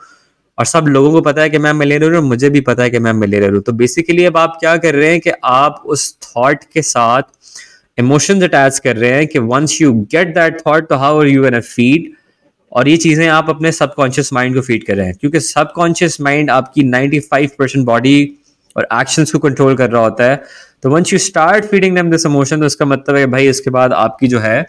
और 0.58 0.66
सब 0.66 0.86
लोगों 0.88 1.12
को 1.12 1.22
पता 1.22 1.42
है 1.42 1.50
कि 1.50 1.58
मैं 1.58 1.72
मिलेनियर 1.74 2.14
हूँ, 2.16 2.24
मुझे 2.24 2.50
भी 2.50 2.62
पता 2.62 2.84
है 2.84 2.90
कि 2.90 3.00
मैं 3.00 3.14
मिलेनियर 3.14 3.54
हूँ। 3.54 3.62
तो 3.62 3.72
बेसिकली 3.74 4.26
अब 4.26 4.38
आप 4.38 4.58
क्या 4.60 4.76
कर 4.78 4.96
रहे 4.96 5.10
हैं 5.12 5.20
कि 5.20 5.32
आप 5.44 5.82
उस 5.86 6.18
थॉट 6.24 6.64
के 6.74 6.82
साथ 6.82 7.24
इमोशंस 8.00 8.44
अटैच 8.44 8.80
कर 8.80 8.96
रहे 8.96 9.12
हैं 9.12 9.28
कि 9.28 9.40
once 9.42 9.78
you 9.82 9.94
get 10.12 10.34
that 10.36 10.60
thought 10.62 10.90
तो 10.90 10.96
how 10.96 11.20
are 11.20 11.28
you 11.28 11.46
an 11.46 11.60
feed 11.62 12.12
और 12.72 12.88
ये 12.88 12.96
चीज़ें 12.98 13.28
आप 13.28 13.50
अपने 13.50 13.72
सबकॉन्शियस 13.72 14.32
माइंड 14.34 14.56
को 14.56 14.62
फ़ीड 14.62 14.86
कर 14.86 14.96
रहे 14.96 15.06
हैं। 15.08 15.16
क्योंकि 15.22 15.40
सबकॉन्शियस 15.40 16.20
माइंड 16.22 16.50
आपकी 16.52 16.84
95 16.84 17.52
परसेंट 17.60 17.86
बॉडी 17.86 18.18
और 18.76 18.88
एक्शंस 18.94 19.32
को 19.32 19.40
कंट्रोल 19.40 19.76
कर 19.76 19.90
रहा 19.90 20.02
होता 20.02 20.24
है। 20.24 20.44
तो 20.84 20.90
once 20.90 21.14
you 21.14 21.20
start 21.20 21.66
feeding 21.66 21.98
this 22.12 22.26
emotion 22.26 22.60
तो 22.60 22.66
इसका 22.66 22.86
मतलब 22.86 23.16
है 23.16 23.26
भाई 23.28 23.48
इसके 23.50 23.70
बाद 23.70 23.94
आपकी 23.94 24.28
जो 24.28 24.40
है 24.40 24.66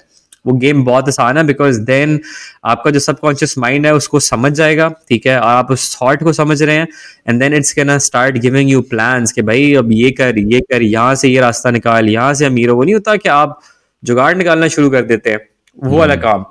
वो 0.46 0.52
गेम 0.56 0.85
बहुत 0.85 1.09
आसान 1.09 1.37
है 1.37 1.44
बिकॉज़ 1.44 1.80
देन 1.82 2.18
आपका 2.64 2.90
जो 2.90 3.00
सबकॉन्शियस 3.00 3.56
माइंड 3.59 3.87
है 3.87 3.94
उसको 3.94 4.20
समझ 4.22 4.52
जाएगा 4.52 4.88
ठीक 5.09 5.26
है? 5.26 5.38
और 5.38 5.46
आप 5.46 5.70
उस 5.70 5.96
थॉट 5.96 6.22
को 6.22 6.32
समझ 6.32 6.62
रहे 6.62 6.76
हैं 6.76 6.88
and 7.28 7.40
then 7.40 7.54
it's 7.54 7.72
can 7.72 7.96
start 8.00 8.38
giving 8.38 8.70
you 8.70 8.80
plans 8.90 9.32
कि 9.32 9.42
भाई 9.42 9.72
अब 9.74 9.92
ये 9.92 10.11
कर 10.12 10.38
ये 10.38 10.61
कर 10.62 10.82
यहाँ 10.85 11.14
से 11.14 11.28
ये 11.28 11.40
रास्ता 11.40 11.70
निकाल 11.70 12.09
यहाँ 12.09 12.35
से 12.35 12.44
अमीर 12.46 12.70
वो 12.70 12.85
नहीं 12.85 12.94
होता 12.94 13.16
कि 13.16 13.28
आप 13.30 13.61
जुगाड़ 14.02 14.37
निकालना 14.37 14.68
शुरू 14.68 14.90
कर 14.90 15.02
देते 15.04 15.30
हैं 15.30 15.40
वो 15.78 15.98
वाला 15.98 16.14
हम्म। 16.14 16.22
काम। 16.22 16.44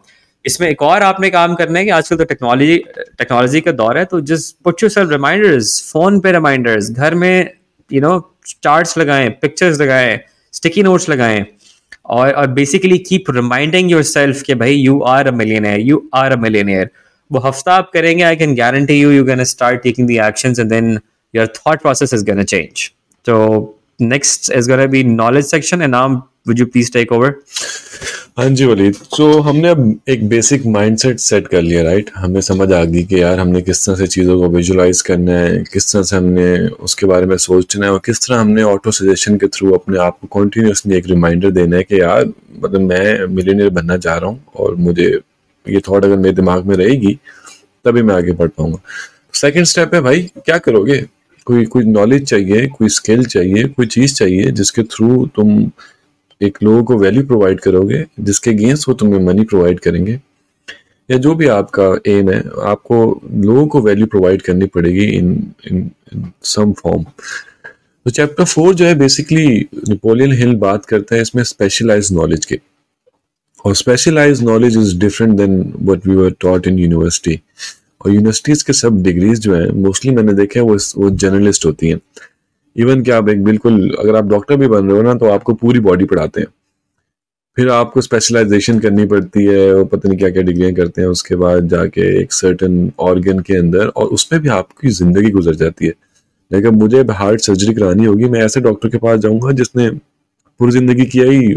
इसमें 0.46 0.68
एक 0.70 0.82
और 0.82 1.04
आपने 1.04 1.30
काम 1.30 1.56
करना 1.56 1.80
है 1.80 1.86
कि 1.86 1.92
आजकल 1.92 2.18
तो 2.18 2.26
टेक्नोलॉजी 2.26 2.78
टेक्नोलॉजी 3.18 3.62
का 3.62 3.72
दौर 3.74 3.98
है 3.98 4.06
तो 4.06 4.20
just 4.32 4.56
put 4.64 4.84
you 4.84 4.90
self 4.90 5.12
reminders 5.12 5.82
phone 5.92 6.20
पे 6.20 6.32
रिमाइंडर्स 6.32 6.92
घर 6.92 7.16
में 7.16 7.50
यू 7.92 8.02
नो 8.02 8.20
चार्ट्स 8.64 8.98
लगाएँ 8.98 9.30
पिक्चर्स 9.42 9.80
लगाएँ 9.82 10.20
स्टिकी 10.54 10.84
नोट्स 10.84 11.10
लगाएँ 11.10 11.46
और 12.06 12.32
और 12.32 12.48
basically 12.54 12.98
keep 13.10 13.30
reminding 13.36 13.92
your 13.92 14.04
self 14.04 14.42
कि 14.42 14.56
भाई 14.56 14.74
you 14.74 15.00
are 15.14 15.28
a 15.28 15.32
millionaire 15.36 15.80
you 15.80 16.04
are 16.14 16.32
a 16.32 16.40
millionaire 16.40 16.90
वो 17.32 17.40
हफ़्ता 17.40 17.74
आप 17.74 17.92
करेंगे 17.94 18.24
I 18.24 18.36
can 18.36 18.56
guarantee 18.56 19.00
you 19.02 19.12
you 19.12 19.26
can 19.26 19.44
start 19.54 19.82
taking 19.84 20.08
the 20.08 20.20
actions 20.28 20.60
and 20.60 20.70
then 20.70 21.00
your 21.34 21.48
thought 21.58 21.82
process 21.82 22.14
is 22.14 22.26
gonna 22.26 22.44
change 22.44 22.90
तो 23.26 23.36
next 24.00 24.50
is 24.50 24.68
going 24.68 24.80
to 24.80 24.88
be 24.88 25.04
knowledge 25.04 25.46
section 25.46 25.82
and 25.82 25.92
now 25.92 26.30
would 26.46 26.60
you 26.60 26.68
please 26.68 26.90
take 26.90 27.12
over? 27.12 27.42
हाँ 28.38 28.50
जी, 28.50 28.66
वलीद। 28.66 28.96
तो 29.18 29.26
हमने 29.42 29.70
अब 29.70 30.00
एक 30.10 30.28
basic 30.30 30.66
mindset 30.68 31.20
set 31.20 31.48
कर 31.48 31.62
लिया 31.62 31.84
right 31.84 32.10
हमें 32.16 32.40
समझ 32.42 32.72
आ 32.72 32.84
गई 32.84 33.04
कि 33.04 33.22
यार, 33.22 33.40
हमने 33.40 33.62
किस 33.62 33.86
तरह 33.86 33.96
से 33.96 34.08
चीज़ों 34.08 34.38
को 34.40 34.50
विजुलाइज 34.56 35.02
करना 35.02 35.34
है, 35.34 35.64
किस 35.74 35.92
तरह 35.92 36.04
से 36.04 36.16
हमने 36.16 36.58
उसके 36.68 37.06
बारे 37.06 37.26
में 37.26 37.36
सोचना 37.38 37.86
है 37.86 37.92
और 37.92 38.02
किस 38.06 38.20
तरह 38.22 38.40
हमने 38.40 38.64
ऑटो 38.64 38.92
सजेशन 38.92 39.38
के 39.38 39.48
थ्रू 39.48 39.72
अपने 39.74 40.00
आप 40.00 40.18
को 40.22 40.28
कॉन्टीन्यूसली 40.32 40.96
एक 40.98 41.08
रिमाइंडर 41.08 41.52
देना 41.52 41.78
है 41.78 41.84
कि 41.84 42.00
यार 42.02 42.26
मतलब 42.26 42.82
मैं 42.82 43.26
मिलीनियर 43.36 43.70
बनना 43.70 43.98
चाह 43.98 44.18
रहा 44.18 44.30
हूँ 44.30 44.44
और 44.56 44.76
मुझे 44.76 45.08
ये 45.66 45.82
थॉट 45.90 46.06
अगर 46.06 46.18
मेरे 46.18 46.36
दिमाग 46.36 46.66
में 46.66 46.76
रहेगी, 46.78 47.18
तभी 47.86 48.02
मैं 48.02 48.16
आगे 48.16 48.32
बढ़ 48.34 48.48
पाऊँगा। 48.48 48.82
सेकेंड 49.34 49.66
स्टेप 49.66 49.94
है 49.94 50.02
भाई, 50.02 50.30
क्या 50.38 50.58
करोगे? 50.60 51.04
कोई 51.48 51.66
कोई 51.66 51.84
नॉलेज 51.86 52.30
चाहिए, 52.30 52.68
कोई 52.68 52.90
स्किल 52.92 53.26
चाहिए, 53.26 53.64
कोई 53.66 53.86
चीज़ 53.88 54.16
चाहिए 54.16 54.52
जिसके 54.52 54.84
थ्रू 54.84 55.26
तुम 55.36 55.60
एक 56.42 56.58
लोगों 56.64 56.84
को 56.84 56.98
वैल्यू 57.00 57.24
प्रोवाइड 57.28 57.60
करोगे, 57.60 58.06
जिसके 58.20 58.52
अगेंस्ट 58.52 58.88
वो 58.90 58.94
तुम्हें 58.94 59.20
मनी 59.22 59.44
प्रोवाइड 59.46 59.80
करेंगे, 59.80 60.20
या 61.10 61.18
जो 61.18 61.34
भी 61.36 61.48
आपका 61.50 61.84
एम 62.08 62.30
है, 62.30 62.40
आपको 62.66 62.98
लोगों 63.26 63.66
को 63.68 63.82
वैल्यू 63.82 64.06
प्रोवाइड 64.08 64.42
करनी 64.42 64.66
पड़ेगी 64.68 65.06
इन 65.08 65.32
इन 65.72 65.90
सम 66.46 66.74
फॉर्म 66.74 67.04
तो 68.06 68.12
चैप्टर 68.12 68.44
फोर 68.46 68.74
जो 68.76 68.86
है 68.86 68.96
बेसिकली 68.96 69.48
नेपोलियन 69.90 70.32
हिल 70.34 70.56
बात 70.58 70.86
करता 70.86 71.16
है 71.16 71.22
इसमें 71.22 71.44
स्पेशलाइज 71.44 72.12
नॉलेज 72.14 72.46
के। 72.46 72.60
और 73.66 73.76
specialise 73.76 74.42
knowledge 74.44 74.78
is 74.78 74.98
different 75.00 75.34
than 75.38 75.62
what 75.76 76.08
we 76.08 76.16
were 76.16 76.34
taught 76.42 76.68
in 76.68 76.80
university 76.80 77.40
और 78.02 78.12
यूनिवर्सिटीज 78.12 78.62
के 78.64 78.74
सब 78.74 79.02
डिग्रीज 79.04 79.40
जो 79.40 79.56
है 79.56 79.72
मोस्टली 79.74 80.12
मैंने 80.16 80.34
देखे 80.34 80.60
वो 80.60 80.78
वो 80.98 81.10
जर्नलिस्ट 81.10 81.66
होती 81.66 81.90
हैं। 81.90 82.00
इवन 82.76 83.02
कि 83.04 83.12
आप 83.12 83.30
एक 83.30 83.44
बिल्कुल, 83.44 83.90
अगर 84.00 84.16
आप 84.16 84.26
डॉक्टर 84.26 84.56
भी 84.56 84.68
बन 84.68 84.88
रहे 84.88 84.98
हो 84.98 85.04
ना 85.04 85.14
तो 85.16 85.30
आपको 85.30 85.54
पूरी 85.56 85.80
बॉडी 85.80 86.06
पढ़ाते 86.06 86.42
हैं। 86.42 86.48
फिर 87.58 87.70
आपको 87.70 88.02
स्पेशलाइजेशन 88.02 88.80
करनी 88.80 89.06
पड़ती 89.06 89.44
है, 89.46 89.74
वो 89.74 89.84
पता 89.86 90.10
नहीं 90.10 90.18
क्या 90.20 90.30
क्या 90.30 90.42
डिग्रियाँ 90.44 90.74
करते 90.74 91.02
हैं, 91.02 91.08
उसके 91.08 91.36
बाद 91.36 91.68
जाके 91.70 92.02
एक 92.22 92.34
सर्टन 92.34 92.92
ऑर्गन 93.00 93.40
के 93.40 93.58
अंदर, 93.58 93.88
और 93.88 94.08
उसमें 94.08 94.42
भी 94.42 94.50
आपकी 94.50 94.90
ज़िंदगी 94.92 95.30
गुजर 95.32 95.56
जाती 95.56 95.86
है। 95.86 95.94
लेकिन 96.52 96.76
मुझे 96.76 97.02
हार्ट 97.12 97.42
सर्जरी 97.42 97.74
करानी 97.74 98.06
होगी, 98.06 98.26
मैं 98.26 98.42
ऐसे 98.42 98.62
डॉक्टर 98.62 98.90
के 98.90 98.98
पास 98.98 99.20
जाऊँगा, 99.20 99.52
जिसने 99.52 99.90
पूरी 99.90 100.72
ज़िंदगी 100.72 101.06
किया 101.06 101.26
ही 101.26 101.56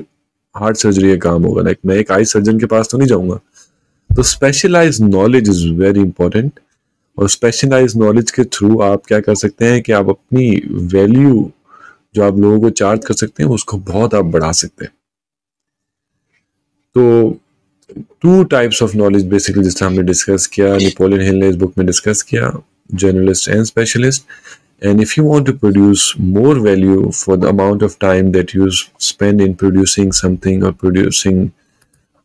हार्ट 0.54 0.76
सर्जरी 0.76 1.10
का 1.10 1.30
काम 1.30 1.44
होगा। 1.44 1.62
लाइक 1.62 1.78
मैं 1.86 1.96
एक 1.96 2.12
आई 2.12 2.24
सर्जन 2.26 2.58
के 2.58 2.66
पास 2.66 2.88
तो 2.90 2.98
नहीं 2.98 3.08
जाऊँगा। 3.08 3.40
तो 4.10 4.22
specialise 4.24 5.00
knowledge 5.02 5.48
is 5.50 5.66
very 5.74 6.00
important 6.00 6.60
और 7.18 7.28
स्पेशलाइज 7.28 7.96
नॉलेज 7.96 8.30
के 8.30 8.44
थ्रू 8.44 8.78
आप 8.82 9.06
क्या 9.08 9.20
कर 9.20 9.34
सकते 9.34 9.64
हैं 9.64 9.80
कि 9.82 9.92
आप 9.92 10.08
अपनी 10.08 10.50
वैल्यू 10.94 11.50
जो 12.14 12.22
आप 12.24 12.38
लोगों 12.38 12.60
को 12.60 12.70
चार्ज 12.70 13.04
कर 13.04 13.14
सकते 13.14 13.42
हैं, 13.42 13.50
उसको 13.50 13.76
बहुत 13.78 14.14
आप 14.14 14.24
बढ़ा 14.24 14.52
सकते 14.52 14.84
हैं। 14.84 14.92
तो 16.96 17.38
two 18.22 18.42
types 18.44 18.82
of 18.82 18.96
knowledge 18.96 19.24
basically 19.28 19.62
जिस 19.64 19.82
हमने 19.82 20.02
डिस्कस 20.02 20.46
किया 20.46 20.76
नेपोलियन 20.76 21.20
हिल 21.20 21.36
ने 21.36 21.48
इस 21.48 21.56
बुक 21.56 21.72
में 21.78 21.86
डिस्कस 21.86 22.22
किया 22.22 22.50
journalist 22.94 23.48
and 23.48 23.64
specialist 23.64 24.24
and 24.82 25.00
if 25.00 25.14
you 25.18 25.24
want 25.26 25.46
to 25.46 25.52
produce 25.52 26.12
more 26.20 26.58
value 26.58 27.10
for 27.10 27.36
the 27.36 27.44
amount 27.44 27.82
of 27.82 27.96
time 28.00 28.30
that 28.32 28.54
you 28.56 28.68
spend 28.70 29.40
in 29.40 29.54
producing 29.54 30.12
something 30.12 30.64
और 30.64 30.72
producing 30.72 31.48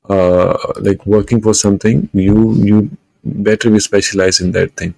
like 0.10 1.08
working 1.08 1.42
for 1.42 1.54
something 1.56 2.04
you 2.16 2.54
you 2.66 2.88
better 3.26 3.72
we 3.72 3.80
specialise 3.80 4.40
in 4.44 4.52
that 4.52 4.72
thing 4.82 4.94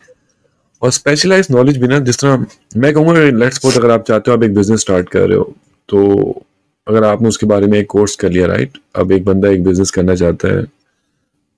और 0.81 0.91
specialise 0.91 1.47
knowledge 1.51 1.77
भी 1.77 1.87
ना 1.87 1.99
जिस 2.01 2.19
तरह, 2.19 2.45
मैं 2.77 2.93
कहूँगा 2.93 3.21
let's 3.37 3.57
suppose 3.57 3.77
अगर 3.79 3.91
आप 3.91 4.03
चाहते 4.07 4.31
हो 4.31 4.37
आप 4.37 4.43
एक 4.43 4.55
बिज़नेस 4.55 4.79
स्टार्ट 4.81 5.09
कर 5.09 5.27
रहे 5.27 5.37
हो 5.37 5.53
तो 5.89 6.45
अगर 6.87 7.03
आपने 7.03 7.27
उसके 7.27 7.45
बारे 7.47 7.67
में 7.67 7.77
एक 7.79 7.87
कोर्स 7.89 8.15
कर 8.15 8.31
लिया 8.31 8.47
राइट 8.47 8.77
अब 8.95 9.11
एक 9.11 9.23
बंदा 9.25 9.49
एक 9.49 9.63
बिज़नेस 9.63 9.91
करना 9.91 10.15
चाहता 10.15 10.47
है, 10.47 10.63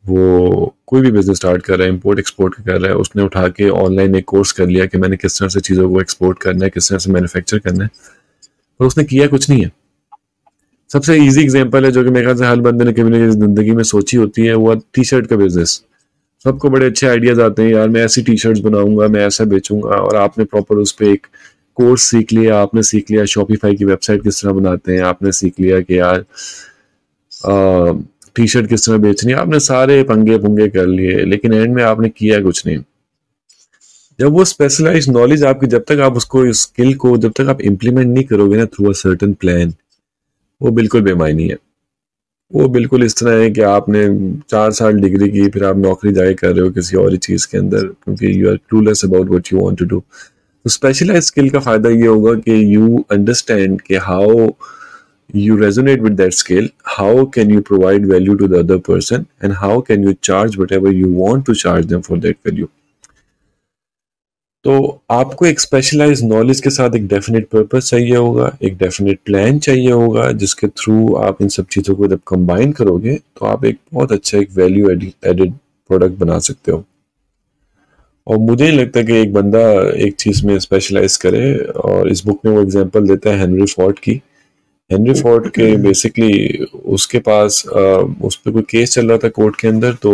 वो 0.05 0.75
कोई 0.87 1.01
भी 1.01 1.11
बिज़नेस 1.11 1.37
स्टार्ट 1.37 1.63
कर 1.63 1.77
रहा 1.77 1.87
है 1.87 1.93
इम्पोर्ट 1.93 2.19
एक्सपोर्ट 2.19 2.55
कर 2.55 2.79
रहा 2.79 2.91
है, 2.91 2.95
उसने 2.97 3.23
उठा 3.23 3.47
के 3.49 3.69
ऑनलाइन 3.71 4.15
एक 4.15 4.25
कोर्स 4.25 4.51
कर 4.51 4.67
लिया 4.67 4.85
कि 4.85 4.97
मैंने 4.97 5.17
किस 5.17 5.39
तरह 5.39 5.49
से 5.49 5.59
चीज़ों 5.61 5.89
को 5.89 6.01
एक्सपोर्ट 6.01 6.39
करना 6.41 6.65
है, 6.65 6.69
किस 6.69 6.89
तरह 6.89 6.99
से 6.99 7.11
मैन्युफैक्चर 7.11 7.59
करना 7.59 7.83
है, 7.83 7.89
पर 8.79 8.85
उसने 8.85 9.03
किया 9.03 9.27
कुछ 9.27 9.49
नहीं 9.49 9.63
है। 9.63 9.71
सबसे 10.89 11.17
इजी 11.17 11.41
एग्जांपल 11.41 11.85
है 11.85 11.91
जो 11.91 12.03
कि 12.03 12.09
मेरे 12.09 12.25
ख्याल 12.25 12.37
से 12.37 12.45
हर 12.45 12.59
बंदे 12.61 12.85
ने 12.85 12.93
कभी 12.93 13.29
ज़िंदगी 13.29 13.71
में 13.71 13.83
सोची 13.85 14.17
होती 14.17 14.45
है, 14.45 14.53
वो 14.55 14.75
टी 14.93 15.03
शर्ट 15.03 15.27
का 15.27 15.35
बिज़नेस 15.35 15.81
सबको 16.45 16.69
बड़े 16.69 16.85
अच्छे 16.85 17.07
आइडियाज़ 17.07 17.41
आते 17.41 17.61
हैं, 17.61 17.69
यार 17.69 17.89
मैं 17.89 18.03
ऐसी 18.05 18.21
टी 18.21 18.35
शर्ट्स 18.37 18.59
बनाऊँगा, 18.61 19.07
मैं 19.07 19.25
ऐसा 19.27 19.43
बेचूँगा 19.45 19.95
और 19.97 20.15
आपने 20.15 20.45
प्रॉपर 20.45 20.75
उस 20.77 20.91
पर 20.91 21.05
एक 21.05 21.27
कोर्स 21.77 22.03
सीख 22.03 22.33
लिया, 22.33 22.59
आपने 22.59 22.83
सीख 22.83 23.11
लिया 23.11 23.25
शॉपिफाई 23.25 23.75
की 23.75 23.85
वेबसाइट 23.85 24.23
किस 24.23 24.41
तरह 24.41 24.53
बनाते 24.53 24.93
हैं, 24.93 25.01
आपने 25.03 25.31
सीख 25.31 25.59
लिया 25.59 25.79
कि 25.81 25.99
यार 25.99 26.25
टी 28.35 28.47
शर्ट 28.47 28.69
किस 28.69 28.85
तरह 28.85 28.97
बेचनी 28.97 29.31
है, 29.31 29.37
आपने 29.39 29.59
सारे 29.59 30.01
पंगे 30.03 30.37
पुंगे 30.39 30.67
कर 30.69 30.87
लिए, 30.87 31.23
लेकिन 31.25 31.53
एंड 31.53 31.73
में 31.75 31.83
आपने 31.83 32.09
किया 32.09 32.41
कुछ 32.41 32.65
नहीं। 32.67 32.77
जब 34.19 34.31
वो 34.33 34.45
स्पेशलाइज 34.45 35.09
नॉलेज 35.09 35.43
आपकी, 35.43 35.67
जब 35.67 35.83
तक 35.87 35.99
आप 35.99 36.15
उसको 36.17 36.51
स्किल 36.53 36.93
को, 36.95 37.17
जब 37.17 37.33
तक 37.37 37.49
आप 37.49 37.61
इम्प्लीमेंट 37.61 38.07
नहीं 38.07 38.23
करोगे 38.23 38.57
ना 38.57 38.65
थ्रू 38.65 38.89
अ 38.89 38.93
सर्टन 38.95 39.33
प्लान 39.33 39.73
वो 40.61 40.71
बिल्कुल 40.71 41.01
बेमायनी 41.01 41.47
है। 41.47 41.57
वो 42.51 42.67
बिल्कुल 42.69 43.03
इस 43.03 43.15
तरह 43.17 43.41
है 43.41 43.49
कि 43.51 43.61
आपने 43.61 44.07
चार 44.49 44.71
साल 44.71 44.99
डिग्री 45.01 45.29
की, 45.29 45.47
फिर 45.49 45.63
आप 45.65 45.77
नौकरी 45.77 46.11
जाए 46.13 46.33
कर 46.33 46.51
रहे 46.51 46.65
हो 46.65 46.71
किसी 46.71 46.97
और 46.97 47.15
चीज़ 47.17 47.47
के 47.51 47.57
अंदर, 47.57 47.85
क्योंकि 48.03 48.41
you 48.41 48.49
are 48.49 48.57
clueless 48.69 49.03
about 49.05 49.29
what 49.29 49.51
you 49.53 49.59
want 49.59 49.79
to 49.79 49.85
do 49.85 50.01
specialise 50.65 51.23
skill 51.23 51.49
का 51.49 51.59
फ़ायदा 51.59 51.89
ये 51.89 52.07
होगा 52.07 52.33
कि 52.39 52.75
यू 52.75 53.03
अंडरस्टैंड 53.11 53.81
के 53.81 53.97
how 54.05 54.47
you 55.35 55.57
resonate 55.57 56.01
with 56.01 56.13
that 56.21 56.33
skill 56.33 56.69
how 56.87 57.25
can 57.35 57.51
you 57.51 57.61
provide 57.61 58.05
value 58.11 58.35
to 58.35 58.47
the 58.47 58.55
other 58.55 58.77
person 58.87 59.25
and 59.43 59.53
how 59.53 59.81
can 59.81 60.03
you 60.03 60.13
charge 60.23 60.57
whatever 60.71 60.93
you 60.93 61.09
want 61.13 61.45
to 61.45 61.53
charge 61.55 61.85
them 61.85 62.01
for 62.01 62.19
that 62.19 62.37
value 62.45 62.69
तो 64.63 65.01
आपको 65.11 65.45
एक 65.45 65.59
specialise 65.59 66.23
knowledge 66.23 66.59
के 66.59 66.69
साथ 66.69 66.95
एक 66.95 67.07
definite 67.07 67.47
purpose 67.47 67.89
चाहिए 67.89 68.15
होगा 68.15 68.51
एक 68.63 68.77
definite 68.77 69.19
plan 69.25 69.59
चाहिए 69.59 69.91
होगा 69.91 70.31
जिसके 70.33 70.67
थ्रू 70.67 71.15
आप 71.15 71.41
इन 71.41 71.47
सब 71.49 71.65
चीज़ों 71.71 71.95
को 71.95 72.07
जब 72.07 72.19
कंबाइन 72.27 72.71
करोगे 72.71 73.15
तो 73.15 73.45
आप 73.45 73.65
एक 73.65 73.77
बहुत 73.93 74.11
अच्छा 74.11 74.37
एक 74.37 74.49
वैल्यू 74.55 74.89
एडेड 74.89 75.53
प्रोडक्ट 75.89 76.17
बना 76.19 76.39
सकते 76.39 76.71
हो। 76.71 76.83
और 78.27 78.37
मुझे 78.37 78.63
नहीं 78.63 78.77
लगता 78.79 79.01
कि 79.01 79.13
एक 79.13 79.33
बंदा 79.33 79.59
एक 80.05 80.15
चीज़ 80.19 80.45
में 80.47 80.57
स्पेशलाइज 80.59 81.15
करे 81.17 81.55
और 81.85 82.09
इस 82.11 82.25
बुक 82.25 82.39
में 82.45 82.51
वो 82.53 82.61
एग्जांपल 82.61 83.07
देता 83.07 83.29
है 83.29 83.39
हेनरी 83.39 83.65
फोर्ट 83.65 83.99
की। 83.99 84.21
हेनरी 84.89 85.13
फोर्ट 85.21 85.47
के 85.49 85.75
बेसिकली 85.77 86.65
उसके 86.95 87.19
पास 87.19 87.63
उस 87.67 88.35
पर 88.35 88.51
कोई 88.51 88.61
केस 88.61 88.93
चल 88.93 89.09
रहा 89.09 89.17
था 89.17 89.29
कोर्ट 89.29 89.59
के 89.59 89.67
अंदर 89.67 89.93
तो 89.93 90.13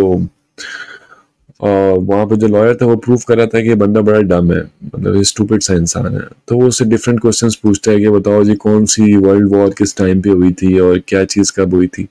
और 1.63 1.97
वहाँ 1.99 2.25
पे 2.25 2.35
जो 2.35 2.47
लॉयर 2.47 2.75
था, 2.75 2.85
वो 2.85 2.95
प्रूव 2.95 3.19
कर 3.27 3.37
रहा 3.37 3.45
था 3.45 3.61
कि 3.61 3.67
ये 3.67 3.75
बंदा 3.75 4.01
बड़ा 4.01 4.19
डम 4.21 4.51
है। 4.53 4.61
मतलब 4.85 5.15
ये 5.15 5.23
स्टूपिड 5.23 5.61
सा 5.61 5.73
इंसान 5.73 6.15
है। 6.15 6.27
तो 6.47 6.57
वो 6.57 6.67
उससे 6.67 6.85
डिफरेंट 6.85 7.19
क्वेश्चंस 7.21 7.55
पूछता 7.55 7.91
है 7.91 7.99
कि 7.99 8.09
बताओ 8.09 8.43
जी, 8.43 8.55
कौन 8.55 8.85
सी 8.85 9.15
वर्ल्ड 9.17 9.55
वॉर 9.55 9.69
किस 9.69 9.95
टाइम 9.97 10.21
पे 10.21 10.29
हुई 10.29 10.51
थी 10.51 10.77
और 10.79 10.99
क्या 11.07 11.23
चीज़ 11.25 11.51
कब 11.57 11.73
हुई 11.73 11.87
थी? 11.87 12.07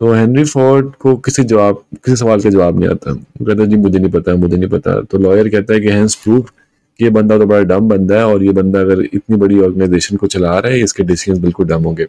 तो 0.00 0.12
हेनरी 0.12 0.44
फोर्ड 0.44 0.90
को 0.94 1.16
किसी 1.16 1.42
जवाब, 1.44 1.82
किसी 1.94 2.16
सवाल 2.16 2.40
का 2.40 2.50
जवाब 2.50 2.78
नहीं 2.80 2.88
आता। 2.90 3.12
वो 3.12 3.44
कहता 3.44 3.62
है, 3.62 3.68
जी, 3.68 3.76
मुझे 3.76 3.98
नहीं 3.98 4.10
पता, 4.10 4.34
मुझे 4.34 4.56
नहीं 4.56 4.70
पता। 4.70 5.00
तो 5.00 5.18
लॉयर 5.18 5.48
कहता 5.48 5.74
है 5.74 5.80
कि 5.80 5.88
हैंस 5.88 6.14
प्रूव 6.14 6.40
कि 6.40 7.04
ये 7.04 7.10
बंदा 7.10 7.38
तो 7.38 7.46
बड़ा 7.46 7.62
डम 7.64 7.88
बंदा 7.88 8.16
है 8.16 8.26
और 8.26 8.42
ये 8.44 8.52
बंदा 8.52 8.80
अगर 8.80 9.00
इतनी 9.04 9.36
बड़ी 9.36 9.58
ऑर्गेनाइजेशन 9.60 10.16
को 10.16 10.26
चला 10.26 10.58
रहा 10.58 10.72
है, 10.72 10.80
इसके 10.80 11.02
डिसीज़न 11.02 11.40
बिल्कुल 11.40 11.66
डम 11.66 11.82
होंगे। 11.82 12.06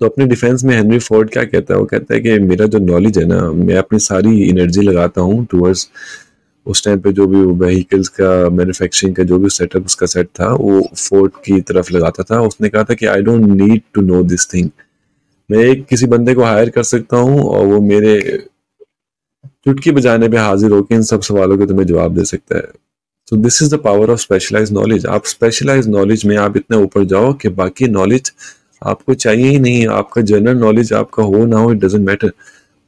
तो 0.00 0.06
अपने 0.06 0.26
डिफेंस 0.26 0.64
में 0.64 0.74
हेनरी 0.76 0.98
फोर्ड 0.98 1.30
क्या 1.30 1.44
कहता 1.44 1.74
है? 1.74 1.80
वो 1.80 1.86
कहता 1.86 2.14
है 2.14 2.20
कि 2.20 2.38
मेरा 2.40 2.66
जो 2.66 2.78
नॉलेज 2.78 3.18
है 3.18 3.24
ना, 3.24 3.40
मैं 3.52 3.76
अपनी 3.76 3.98
सारी 3.98 4.48
एनर्जी 4.48 4.82
लगाता 4.82 5.20
हूँ 5.20 5.44
टूवर्ड्स 5.50 5.88
उस 6.66 6.84
टाइम 6.84 7.00
पे 7.00 7.12
जो 7.12 7.26
भी 7.26 7.40
व्हीकल्स 7.58 8.08
का 8.20 8.48
मैन्युफैक्चरिंग 8.50 9.14
का, 9.16 9.22
जो 9.24 9.38
भी 9.38 9.48
सेटअप 9.50 9.86
उसका 9.86 10.06
सेट 10.06 10.26
था, 10.40 10.52
वो 10.54 10.80
फोर्ड 10.96 11.32
की 11.44 11.60
तरफ़ 11.60 11.92
लगाता 11.92 12.22
था। 12.22 12.40
उसने 12.40 12.68
कहा 12.68 12.84
था 12.84 12.94
कि 12.94 13.06
I 13.06 13.22
don't 13.22 13.46
need 13.50 13.82
to 13.94 14.00
know 14.02 14.22
this 14.24 14.46
thing 14.54 14.70
मैं 15.50 15.58
एक 15.58 15.86
किसी 15.86 16.06
बंदे 16.06 16.34
को 16.34 16.42
हायर 16.42 16.70
कर 16.70 16.82
सकता 16.82 17.16
हूँ 17.16 17.40
और 17.42 17.64
वो 17.66 17.80
मेरे 17.80 18.20
चुटकी 19.64 19.90
बजाने 19.90 20.28
पे 20.28 20.36
हाजिर 20.36 20.70
होकर 20.70 20.94
इन 20.94 21.02
सब 21.02 21.20
सवालों 21.22 21.56
के 21.58 21.66
तुम्हें 21.66 21.86
जवाब 21.86 22.14
दे 22.14 22.24
सकता 22.24 22.56
है। 22.56 22.68
तो 23.28 23.36
this 23.36 23.62
is 23.62 23.74
the 23.74 23.78
power 23.78 24.10
of 24.10 24.20
specialise 24.20 24.72
knowledge 24.72 25.06
आप 25.06 25.26
स्पेशलाइज 25.26 25.88
नॉलेज 25.88 26.24
में 26.26 26.36
आप 26.36 26.56
इतने 26.56 26.76
ऊपर 26.76 27.04
जाओ 27.04 27.32
कि 27.32 27.48
बाकी 27.48 27.88
नॉलेज 27.88 28.32
आपको 28.82 29.14
चाहिए 29.14 29.48
ही 29.48 29.58
नहीं 29.58 29.86
आपका 29.86 30.22
जनरल 30.22 30.56
नॉलेज 30.56 30.92
आपका 30.92 31.22
हो 31.22 31.44
ना 31.46 31.58
हो 31.58 31.72
it 31.72 31.78
doesn't 31.78 32.06
matter 32.06 32.32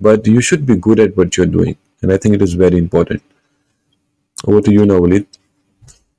but 0.03 0.29
you 0.29 0.41
should 0.41 0.61
be 0.61 0.75
good 0.75 1.01
at 1.01 1.19
what 1.19 1.39
you 1.39 1.45
are 1.45 1.51
doing 1.51 1.75
and 2.05 2.13
I 2.13 2.19
think 2.19 2.35
it 2.35 2.43
is 2.43 2.57
very 2.59 2.77
important 2.77 3.21
over 4.49 4.61
to 4.61 4.73
you 4.73 4.85
now 4.85 5.03
Waleed 5.03 5.25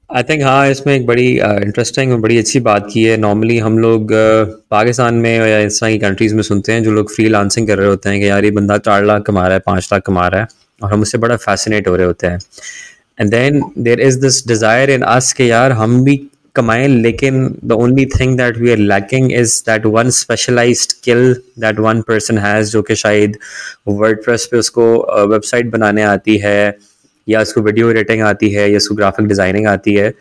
I 0.09 0.23
think 0.23 0.43
हाँ 0.43 0.69
इसमें 0.69 0.95
एक 0.95 1.05
बड़ी 1.05 1.27
इंटरेस्टिंग 1.37 2.07
uh, 2.07 2.15
और 2.15 2.21
बड़ी 2.21 2.37
अच्छी 2.37 2.59
बात 2.59 2.87
की 2.93 3.03
है। 3.03 3.17
नॉर्मली 3.17 3.57
हम 3.57 3.79
लोग 3.79 4.05
uh, 4.05 4.47
पाकिस्तान 4.71 5.15
में 5.15 5.37
या 5.37 5.59
इस 5.59 5.79
तरह 5.81 5.91
की 5.91 5.97
कंट्रीज़ 5.97 6.35
में 6.35 6.41
सुनते 6.43 6.71
हैं 6.71 6.83
जो 6.83 6.91
लोग 6.91 7.13
फ्री 7.15 7.27
लांसिंग 7.29 7.67
कर 7.67 7.77
रहे 7.77 7.87
होते 7.87 8.09
हैं 8.09 8.19
कि 8.19 8.29
यार 8.29 8.45
ये 8.45 8.51
बंदा 8.51 8.77
चार 8.77 9.05
लाख 9.05 9.21
कमा 9.21 9.41
रहा 9.41 9.53
है 9.53 9.59
पाँच 9.59 9.89
लाख 9.93 10.01
कमा 10.01 10.27
रहा 10.27 10.41
है 10.41 10.47
और 10.83 10.93
हम 10.93 11.01
उससे 11.01 11.17
बड़ा 11.17 11.35
फैसिनेट 11.35 11.87
हो 11.87 11.95
रहे 11.95 12.05
होते 12.05 12.27
हैं। 12.27 12.39
And 13.19 13.31
then 13.31 13.61
there 13.77 14.01
is 14.01 14.19
this 14.21 14.47
desire 14.47 14.89
in 14.89 15.01
us 15.01 15.33
के 15.33 15.47
यार 15.47 15.71
हम 15.71 16.03
भी 16.03 16.17
कमाएँ 16.55 16.87
लेकिन 16.87 17.55
the 17.65 17.71
only 17.71 18.05
thing 18.05 18.37
that 18.37 18.57
we 18.57 18.71
are 18.71 18.77
lacking 18.77 19.31
is 19.33 19.61
that 19.65 19.85
one 19.85 20.09
specialise 20.09 20.77
skill 20.79 21.33
that 21.59 21.79
one 21.79 22.01
person 22.01 22.37
has 22.37 22.71
जो 22.71 22.81
कि 22.81 22.95
शायद 22.95 23.37
वर्ड 23.87 24.25
पे 24.25 24.57
उसको 24.57 24.85
वेबसाइट 25.27 25.65
uh, 25.65 25.71
बनाने 25.71 26.03
आती 26.03 26.37
है 26.37 26.77
या 27.27 27.41
उसको 27.41 27.61
वीडियो 27.61 27.89
एडिटिंग 27.91 28.21
आती 28.21 28.49
है 28.49 28.71
या 28.71 28.77
उसको 28.77 28.95
ग्राफिक 28.95 29.27
डिज़ाइनिंग 29.27 29.67
आती 29.67 29.93
है 29.93 30.13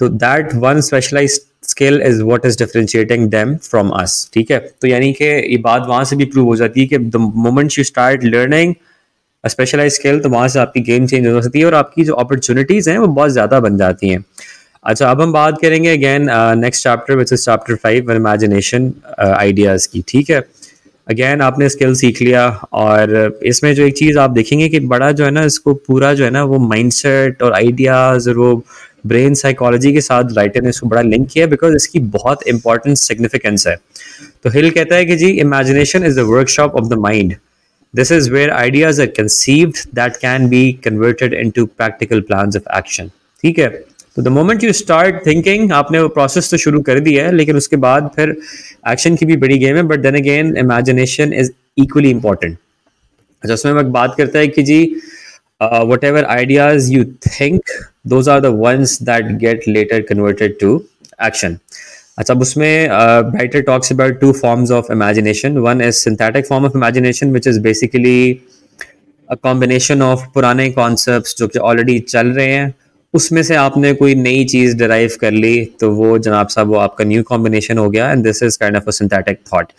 तो 0.00 0.08
that 0.08 0.54
one 0.54 0.80
specialise 0.80 1.40
skill 1.62 2.02
is 2.02 2.22
what 2.22 2.46
is 2.46 2.58
differentiating 2.58 3.28
them 3.30 3.56
from 3.56 3.90
us 3.90 4.30
ठीक 4.34 4.50
है? 4.50 4.58
तो 4.80 4.88
यानी 4.88 5.12
कि 5.12 5.24
ये 5.24 5.56
बात 5.56 5.86
वहाँ 5.88 6.04
से 6.04 6.16
भी 6.16 6.24
प्रूव 6.24 6.46
हो 6.46 6.56
जाती 6.56 6.80
है 6.80 6.86
कि 6.86 6.98
the 6.98 7.16
moment 7.16 7.78
you 7.78 7.84
start 7.84 8.24
learning 8.24 8.74
specialise 9.44 9.92
skill 9.92 10.20
तो 10.20 10.28
वहाँ 10.28 10.48
से 10.48 10.58
आपकी 10.58 10.80
गेम 10.80 11.06
चेंज 11.06 11.26
हो 11.26 11.42
सकती 11.42 11.58
है 11.58 11.66
और 11.66 11.74
आपकी 11.74 12.04
जो 12.04 12.14
अपॉर्चुनिटीज़ 12.14 12.90
हैं 12.90 12.98
वो 12.98 13.06
बहुत 13.06 13.30
ज़्यादा 13.30 13.60
बन 13.60 13.76
जाती 13.76 14.08
हैं। 14.08 14.24
अच्छा 14.86 15.10
अब 15.10 15.20
हम 15.20 15.32
बात 15.32 15.58
करेंगे 15.60 15.90
again 15.90 16.26
next 16.58 16.82
chapter 16.82 17.16
which 17.16 17.32
is 17.32 17.44
chapter 17.44 17.74
five 17.74 18.10
imagination 18.12 18.92
ideas 19.20 19.88
की, 19.92 20.02
ठीक 20.08 20.30
है? 20.30 20.40
अगेन 21.08 21.40
आपने 21.40 21.68
स्किल 21.68 21.94
सीख 21.94 22.20
लिया 22.22 22.48
और 22.72 23.38
इसमें 23.46 23.74
जो 23.74 23.86
एक 23.86 23.96
चीज़ 23.96 24.18
आप 24.18 24.30
देखेंगे 24.30 24.68
कि 24.68 24.80
बड़ा 24.92 25.10
जो 25.12 25.24
है 25.24 25.30
ना, 25.30 25.42
इसको 25.44 25.74
पूरा 25.74 26.12
जो 26.14 26.24
है 26.24 26.30
ना, 26.30 26.42
वो 26.44 26.58
माइंडसेट 26.58 27.42
और 27.42 27.52
आइडियाज़ 27.54 28.28
और 28.30 28.36
वो 28.38 28.54
ब्रेन 29.06 29.34
साइकोलॉजी 29.34 29.92
के 29.92 30.00
साथ 30.00 30.32
राइटर 30.36 30.62
ने 30.62 30.68
इसको 30.68 30.86
बड़ा 30.88 31.02
लिंक 31.02 31.28
किया 31.32 31.46
बिकॉज़ 31.46 31.74
इसकी 31.76 32.00
बहुत 32.14 32.46
इंपॉर्टेंट 32.48 32.96
सिग्निफिकेंस 32.98 33.66
है। 33.66 33.76
तो 34.44 34.50
हिल 34.50 34.70
कहता 34.70 34.94
है 34.96 35.04
कि 35.04 35.16
जी 35.16 35.30
imagination 35.40 36.04
is 36.06 36.20
the 36.20 36.24
workshop 36.28 36.74
of 36.76 36.88
the 36.88 36.98
mind 37.00 37.34
this 37.94 38.12
is 38.12 38.30
where 38.30 38.50
ideas 38.52 39.00
are 39.02 39.06
conceived 39.18 39.84
that 39.94 40.16
can 40.22 40.48
be 40.48 40.72
converted 40.84 41.34
into 41.34 41.66
practical 41.66 42.20
plans 42.22 42.56
of 42.56 42.76
action 42.78 43.10
ठीक 43.44 43.58
है? 43.58 43.68
तो 44.16 44.22
the 44.22 44.28
moment 44.28 44.64
you 44.64 44.72
start 44.72 45.26
thinking 45.26 45.72
आपने 45.72 46.00
वो 46.00 46.08
प्रोसेस 46.10 46.50
तो 46.50 46.56
शुरू 46.56 46.80
कर 46.82 47.00
दिया 47.00 47.24
है, 47.26 47.32
लेकिन 47.32 47.56
उसके 47.56 47.76
बाद 47.76 48.10
फिर 48.16 48.36
एक्शन 48.90 49.16
की 49.16 49.26
भी 49.26 49.36
बड़ी 49.36 49.58
गेम 49.58 49.76
है 49.76 49.82
but 49.90 50.00
then 50.00 50.16
again 50.16 50.56
imagination 50.58 51.32
is 51.34 51.50
equally 51.78 52.10
important 52.10 52.56
अच्छा 53.42 53.54
उसमें 53.54 53.92
बात 53.92 54.14
करता 54.18 54.38
है 54.38 54.48
कि 54.48 54.62
जी 54.62 54.80
whatever 56.04 56.24
ideas 56.24 56.92
you 56.92 57.04
think 57.26 57.60
those 58.10 58.28
are 58.28 58.42
ones 58.62 58.98
that 59.00 59.30
get 59.38 59.66
later 59.68 60.02
converted 60.02 60.58
to 60.60 60.72
action. 61.20 61.58
अच्छा 62.18 62.34
अब 62.34 62.40
उसमें 62.40 62.88
writer 62.88 63.60
talks 63.62 63.92
about 63.92 64.20
two 64.20 64.32
forms 64.32 64.70
of 64.70 64.86
imagination 64.92 65.56
one 65.58 65.80
is 65.82 65.96
synthetic 65.96 66.46
form 66.46 66.64
of 66.66 66.76
imagination 66.76 67.32
which 67.32 67.46
is 67.48 67.60
basically 67.60 68.40
a 69.28 69.34
combination 69.42 70.02
of 70.02 70.20
पुराने 70.34 70.70
concept 70.70 71.38
जो 71.38 71.48
कि 71.48 71.58
already 71.60 71.98
चल 71.98 72.28
रहे 72.28 72.46
हैं 72.52 72.74
उसमें 73.16 73.42
से 73.42 73.54
आपने 73.56 73.92
कोई 73.94 74.14
नई 74.14 74.44
चीज़ 74.44 74.76
डिराइव 74.78 75.16
कर 75.20 75.30
ली 75.32 75.64
तो 75.80 75.90
वो 75.92 76.16
जनाब 76.18 76.48
साहब, 76.48 76.68
वो 76.68 76.76
आपका 76.78 77.04
न्यू 77.04 77.22
कॉम्बिनेशन 77.22 77.78
हो 77.78 77.88
गया 77.90 78.10
and 78.12 78.24
this 78.24 78.42
is 78.42 78.58
kind 78.60 78.76
of 78.76 78.88
a 78.88 78.90
synthetic 78.92 79.38
thought 79.52 79.72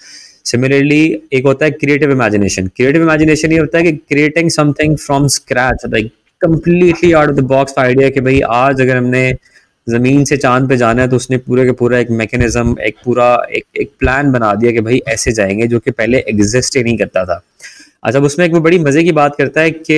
similarly 0.45 1.04
एक 1.34 1.45
होता 1.45 1.65
है 1.65 1.71
क्रिएटिव 1.73 2.12
इमेजिनेशन 2.12 2.67
क्रिएटिव 2.67 3.02
इमेजिनेशन 3.02 3.52
ये 3.52 3.60
होता 3.60 3.78
है 3.78 3.84
कि 3.84 3.91
creating 4.10 4.50
something 4.52 4.97
from 4.97 5.28
scratch 5.36 5.86
like 5.88 6.12
completely 6.41 7.12
out 7.12 7.30
of 7.30 7.36
the 7.36 7.43
box 7.47 7.73
idea 7.80 8.10
कि 8.10 8.21
भाई 8.21 8.39
आज 8.54 8.82
अगर 8.82 8.97
हमने 8.97 9.32
ज़मीन 9.88 10.23
से 10.26 10.38
चाँद 10.38 10.67
पे 10.69 10.78
जाना 10.78 11.02
है 11.02 11.10
तो 11.10 11.15
उसने 11.15 11.38
पूरे 11.39 11.65
के 11.65 11.71
पूरा 11.71 12.00
एक 12.00 12.10
मैकेनिज्म 12.12 12.76
एक 12.82 12.95
पूरा, 13.06 13.28
एक 13.52 13.65
एक 13.82 13.91
प्लान 14.00 14.32
बना 14.32 14.54
दिया 14.56 14.71
कि 14.71 14.82
भाई 14.82 15.02
ऐसे 15.08 15.32
जाएँगे 15.32 15.67
जो 15.67 15.80
कि 15.80 15.91
पहले 15.91 16.17
एग्जिस्ट 16.30 16.78
ही 16.78 16.84
नहीं 16.84 16.97
करता 16.97 17.23
था। 17.26 17.41
अच्छा 18.04 18.19
उसमें 18.19 18.45
एक 18.45 18.56
बड़ी 18.56 18.80
मज़े 18.80 19.04
की 19.04 19.12
बात 19.12 19.36
करता 19.36 19.62
है 19.62 19.71
कि 19.71 19.97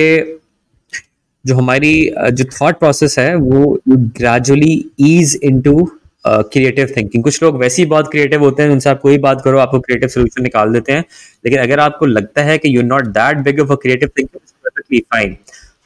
जो 1.44 1.54
हमारी 1.56 1.92
जो 2.32 2.44
थॉट 2.52 2.78
प्रोसेस 2.78 3.18
है, 3.18 3.34
वो 3.34 3.80
gradually 3.88 4.84
ease 5.00 5.38
into 5.44 5.88
creative 6.26 6.92
thinking 6.96 7.22
कुछ 7.24 7.42
लोग 7.42 7.56
वैसे 7.60 7.82
ही 7.82 7.88
बहुत 7.88 8.10
क्रिएटिव 8.10 8.40
होते 8.44 8.62
हैं, 8.62 8.70
उनसे 8.70 8.90
आप 8.90 9.00
कोई 9.00 9.18
बात 9.18 9.40
करो, 9.44 9.58
आपको 9.58 9.80
क्रिएटिव 9.80 10.08
सोल्यूशन 10.08 10.42
निकाल 10.42 10.72
देते 10.72 10.92
हैं। 10.92 11.04
लेकिन 11.44 11.60
अगर 11.60 11.80
आपको 11.80 12.06
लगता 12.06 12.42
है 12.42 12.58
कि 12.58 12.76
you 12.76 12.82
not 12.82 13.06
that 13.08 13.38
big 13.44 13.60
of 13.60 13.72
a 13.72 13.76
creative 13.82 14.10
thinking 14.18 15.00
fine 15.02 15.36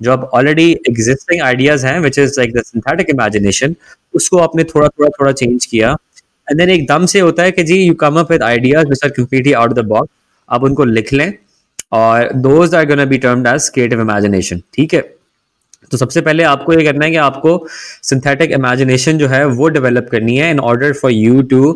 जो 0.03 0.13
अब 0.13 0.25
ऑलरेडी 0.35 0.71
एग्जिस्टिंग 0.89 1.43
आइडियाज़ 1.43 1.87
हैं 1.87 1.99
which 2.01 2.19
is 2.19 2.39
like 2.39 2.53
the 2.55 2.63
synthetic 2.65 3.11
imagination 3.11 3.75
उसको 4.15 4.39
आपने 4.39 4.65
थोड़ा 4.65 4.89
थोड़ा 4.89 5.09
थोड़ा 5.21 5.33
चेंज 5.33 5.67
किया। 5.67 5.91
एंड 6.49 6.59
देन 6.59 6.71
एकदम 6.71 7.07
से 7.07 7.21
होता 7.21 7.43
है 7.43 7.53
कि 7.53 7.63
जी 7.65 7.77
you 7.77 7.95
come 7.97 8.19
up 8.21 8.33
with 8.33 8.43
ideas 8.43 8.89
which 8.89 9.05
are 9.05 9.11
completely 9.11 9.53
out 9.53 9.73
the 9.75 9.85
box 9.87 10.11
आप 10.49 10.65
उनको 10.65 10.85
लिख 10.85 11.13
लें। 11.13 11.33
और 11.93 12.33
those 12.35 12.75
are 12.75 12.87
gonna 12.87 13.05
be 13.05 13.19
termed 13.19 13.47
as 13.47 13.69
creative 13.75 14.01
imagination 14.01 14.63
ठीक 14.75 14.95
है? 14.95 15.14
तो 15.95 15.99
सबसे 15.99 16.21
पहले 16.21 16.43
आपको 16.45 16.73
ये 16.73 16.85
करना 16.85 17.05
है 17.05 17.11
कि 17.11 17.17
आपको 17.23 17.51
सिंथेटिक 18.03 18.53
इमेजिनेशन 18.53 19.19
जो 19.19 19.27
है 19.29 19.45
वो 19.49 19.69
डेवलप 19.69 20.09
करनी 20.13 20.37
है 20.37 20.51
in 20.51 20.61
order 20.61 20.93
for 20.93 21.11
you 21.11 21.43
to 21.51 21.71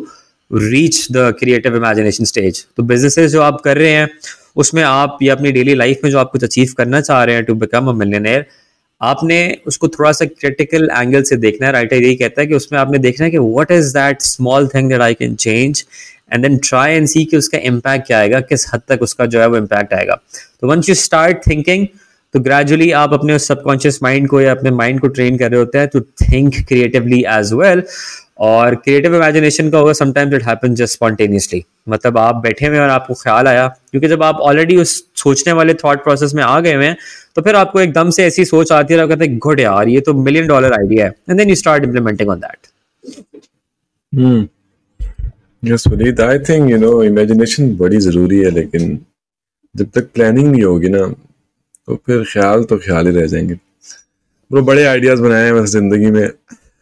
reach 0.51 1.07
the 1.11 1.33
creative 1.39 1.75
imagination 1.75 2.25
stage 2.25 2.65
तो 2.77 2.83
बिजनेसेस 2.83 3.31
जो 3.31 3.41
आप 3.41 3.61
कर 3.61 3.77
रहे 3.77 3.91
हैं, 3.91 4.09
उसमें 4.55 4.81
आप 4.83 5.17
या 5.23 5.35
अपनी 5.35 5.51
डेली 5.51 5.75
लाइफ 5.75 6.01
में 6.03 6.09
जो 6.11 6.19
आप 6.19 6.31
कुछ 6.31 6.43
अचीव 6.43 6.73
करना 6.77 7.01
चाह 7.01 7.23
रहे 7.23 7.35
हैं 7.35 7.45
टू 7.45 7.53
बिकम 7.55 7.87
अ 7.89 7.93
मिलियनर 7.93 8.45
आपने 9.01 9.39
उसको 9.67 9.87
थोड़ा 9.87 10.11
सा 10.11 10.25
क्रिटिकल 10.25 10.89
एंगल 10.91 11.23
से 11.23 11.35
देखना 11.37 11.67
है। 11.67 11.73
राइटर 11.73 12.03
यही 12.03 12.15
कहता 12.15 12.41
है 12.41 12.47
कि 12.47 12.55
उसमें 12.55 12.79
आपने 12.79 12.97
देखना 12.99 13.25
है 13.25 13.31
कि 13.31 13.37
what 13.39 13.71
is 13.71 13.93
that 13.93 14.21
small 14.23 14.67
thing 14.67 14.89
that 14.89 15.01
I 15.01 15.13
can 15.13 15.35
change 15.37 15.85
and 16.33 16.41
then 16.43 16.57
try 16.65 16.93
and 16.93 17.07
see 17.07 17.25
कि 17.25 17.37
उसका 17.37 17.57
इम्पैक्ट 17.57 18.07
क्या 18.07 18.19
आएगा, 18.19 18.39
किस 18.41 18.67
हद 18.73 18.81
तक 18.89 19.01
उसका 19.01 19.25
जो 19.25 19.39
है 19.41 19.47
वो 19.47 19.57
इम्पैक्ट 19.57 19.93
आएगा। 19.93 20.21
तो 20.61 20.67
वंस 20.67 20.89
यू 20.89 20.95
स्टार्ट 20.97 21.47
थिंकिंग 21.47 21.87
तो 22.33 22.39
ग्रेजुअली 22.39 22.91
आप 22.93 23.13
अपने 23.13 23.37
सबकॉन्शियस 23.39 23.99
माइंड 24.03 24.27
को 24.29 24.41
या 24.41 24.51
अपने 24.51 24.71
माइंड 24.71 24.99
को 25.01 25.07
ट्रेन 25.09 25.37
कर 25.37 25.51
रहे 25.51 25.59
होते 25.59 25.77
हैं 25.77 25.87
to 25.93 25.99
think 25.99 26.55
creatively 26.67 27.23
as 27.29 27.53
well 27.53 27.83
और 28.47 28.75
क्रिएटिव 28.75 29.15
इमेजिनेशन 29.15 29.69
का 29.69 29.77
होगा 29.77 29.93
sometimes 29.93 30.33
it 30.33 30.43
happen 30.43 30.75
just 30.75 30.93
spontaneously 30.93 31.63
मतलब 31.89 32.17
आप 32.17 32.35
बैठे 32.43 32.67
हुए 32.67 32.79
और 32.79 32.89
आपको 32.89 33.13
ख्याल 33.13 33.47
आया, 33.47 33.67
क्योंकि 33.67 34.07
जब 34.07 34.23
आप 34.23 34.35
ऑलरेडी 34.41 34.75
उस 34.77 34.91
सोचने 35.17 35.53
वाले 35.53 35.73
थॉट 35.83 36.03
प्रोसेस 36.03 36.33
में 36.33 36.43
आ 36.43 36.59
गए 36.59 36.73
हुए 36.73 36.85
हैं 36.85 36.97
तो 37.35 37.41
फिर 37.41 37.55
आपको 37.55 37.79
एकदम 37.81 38.09
से 38.09 38.25
ऐसी 38.25 38.45
सोच 38.45 38.71
आती 38.71 38.93
है 38.93 39.07
कहते 39.07 39.25
हैं, 39.25 39.37
गुड 39.39 39.59
यार, 39.59 39.87
ये 39.89 40.01
तो 40.01 40.13
मिलियन 40.15 40.47
डॉलर 40.47 40.73
आइडिया 40.73 41.05
है. 41.05 41.11
And 41.29 41.37
then 41.37 41.49
you 41.49 41.55
start 41.55 41.83
implementing 41.83 42.29
on 42.29 42.39
that 42.39 42.67
hmm 44.13 44.47
yes 45.63 45.87
Waleed 45.87 46.21
I 46.21 46.39
think 46.49 46.69
you 46.71 46.77
know 46.77 47.01
imagination 47.03 47.75
बड़ी 47.77 47.97
ज़रूरी 47.99 48.39
है, 48.39 48.51
लेकिन 48.51 48.99
जब 49.75 49.89
तक 49.95 50.09
प्लानिंग 50.13 50.51
नहीं 50.51 50.63
होगी 50.63 50.89
ना 50.89 50.99
तो 51.89 51.95
फिर 52.05 52.23
ख्याल 52.23 52.63
तो 52.63 52.77
ख्याल 52.77 53.07
ही 53.07 53.13
रह 53.13 53.25
जाएँगे। 53.25 53.53
ब्रो 54.51 54.61
बड़े 54.61 54.83
आइडियाज़ 54.85 55.21
बनाए 55.21 55.45
हैं 55.45 55.53
बस 55.55 55.69
ज़िंदगी 55.69 56.11
में। 56.11 56.29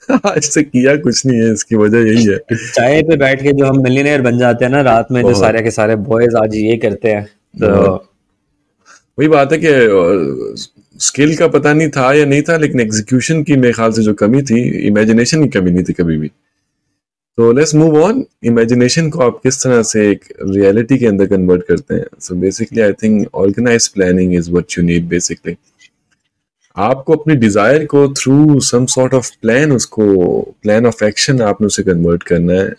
आज 0.26 0.41
से 0.43 0.63
किया 0.63 0.96
कुछ 0.96 1.26
नहीं 1.26 1.39
है 1.41 1.52
इसकी 1.54 1.76
वजह 1.76 2.08
यही 2.08 2.26
है। 2.26 2.38
चाय 2.52 3.02
पे 3.04 3.15
बैठ 3.15 3.43
के 3.43 3.54
जो 3.54 3.65
हम 3.65 3.82
मिलियनेयर 3.84 4.22
बन 4.22 4.38
जाते 4.38 4.65
हैं 4.65 4.72
ना 4.72 4.82
रात 4.82 5.08
में 5.12 5.22
जो 5.22 5.34
सारे 5.34 5.62
के 5.62 5.72
सारे 5.72 5.96
बॉयज़ 5.96 6.36
आज 6.36 6.56
ये 6.56 6.78
करते 6.78 7.10
हैं 7.10 7.24
तो 7.54 7.96
वही 9.20 9.28
बात 9.28 9.54
है 9.54 9.60
कि 9.63 9.72
स्किल 11.00 11.36
का 11.38 11.48
पता 11.48 11.74
नहीं 11.74 11.89
था 11.89 12.12
या 12.13 12.26
नहीं 12.26 12.41
था 12.41 12.58
लेकिन 12.58 12.80
एग्जीक्यूशन 12.80 13.43
की 13.43 13.56
मेरे 13.56 13.74
ख्याल 13.74 13.91
से 13.91 14.02
जो 14.02 14.13
कमी 14.13 14.41
थी 14.41 14.62
इमेजिनेशन 14.88 15.43
की 15.43 15.50
कमी 15.50 15.72
नहीं 15.72 15.84
थी 15.84 15.93
कभी 15.93 16.17
भी। 16.17 16.32
तो 17.38 17.52
लेट्स 17.52 17.73
मूव 17.76 17.95
ऑन 18.04 18.23
इमेजिनेशन 18.45 19.10
को 19.10 19.19
आप 19.23 19.39
किस 19.43 19.62
तरह 19.63 19.82
से 19.84 20.10
एक 20.12 20.23
रियलिटी 20.41 20.97
के 20.97 21.06
अंदर 21.08 21.26
कन्वर्ट 21.28 21.63
करते 21.63 21.95
हैं? 21.95 22.06
So 22.19 22.36
basically 22.36 22.82
I 22.82 22.93
think 23.04 23.36
organise 23.36 23.88
planning 23.88 24.34
is 24.36 24.50
what 24.52 24.78
you 24.78 24.84
need 24.84 25.08
basically 25.10 25.56
आपको 26.76 27.15
अपनी 27.15 27.36
डिज़ायर 27.36 27.86
को 27.91 28.08
through 28.13 28.60
some 28.62 28.86
sort 28.95 29.13
of 29.13 29.30
plan 29.41 29.71
उसको 29.71 30.08
प्लान 30.63 30.86
ऑफ़ 30.86 31.04
एक्शन 31.06 31.41
आपने 31.41 31.67
उसे 31.67 31.84
कन्वर्ट 31.84 32.23
करना 32.23 32.54
है 32.54 32.73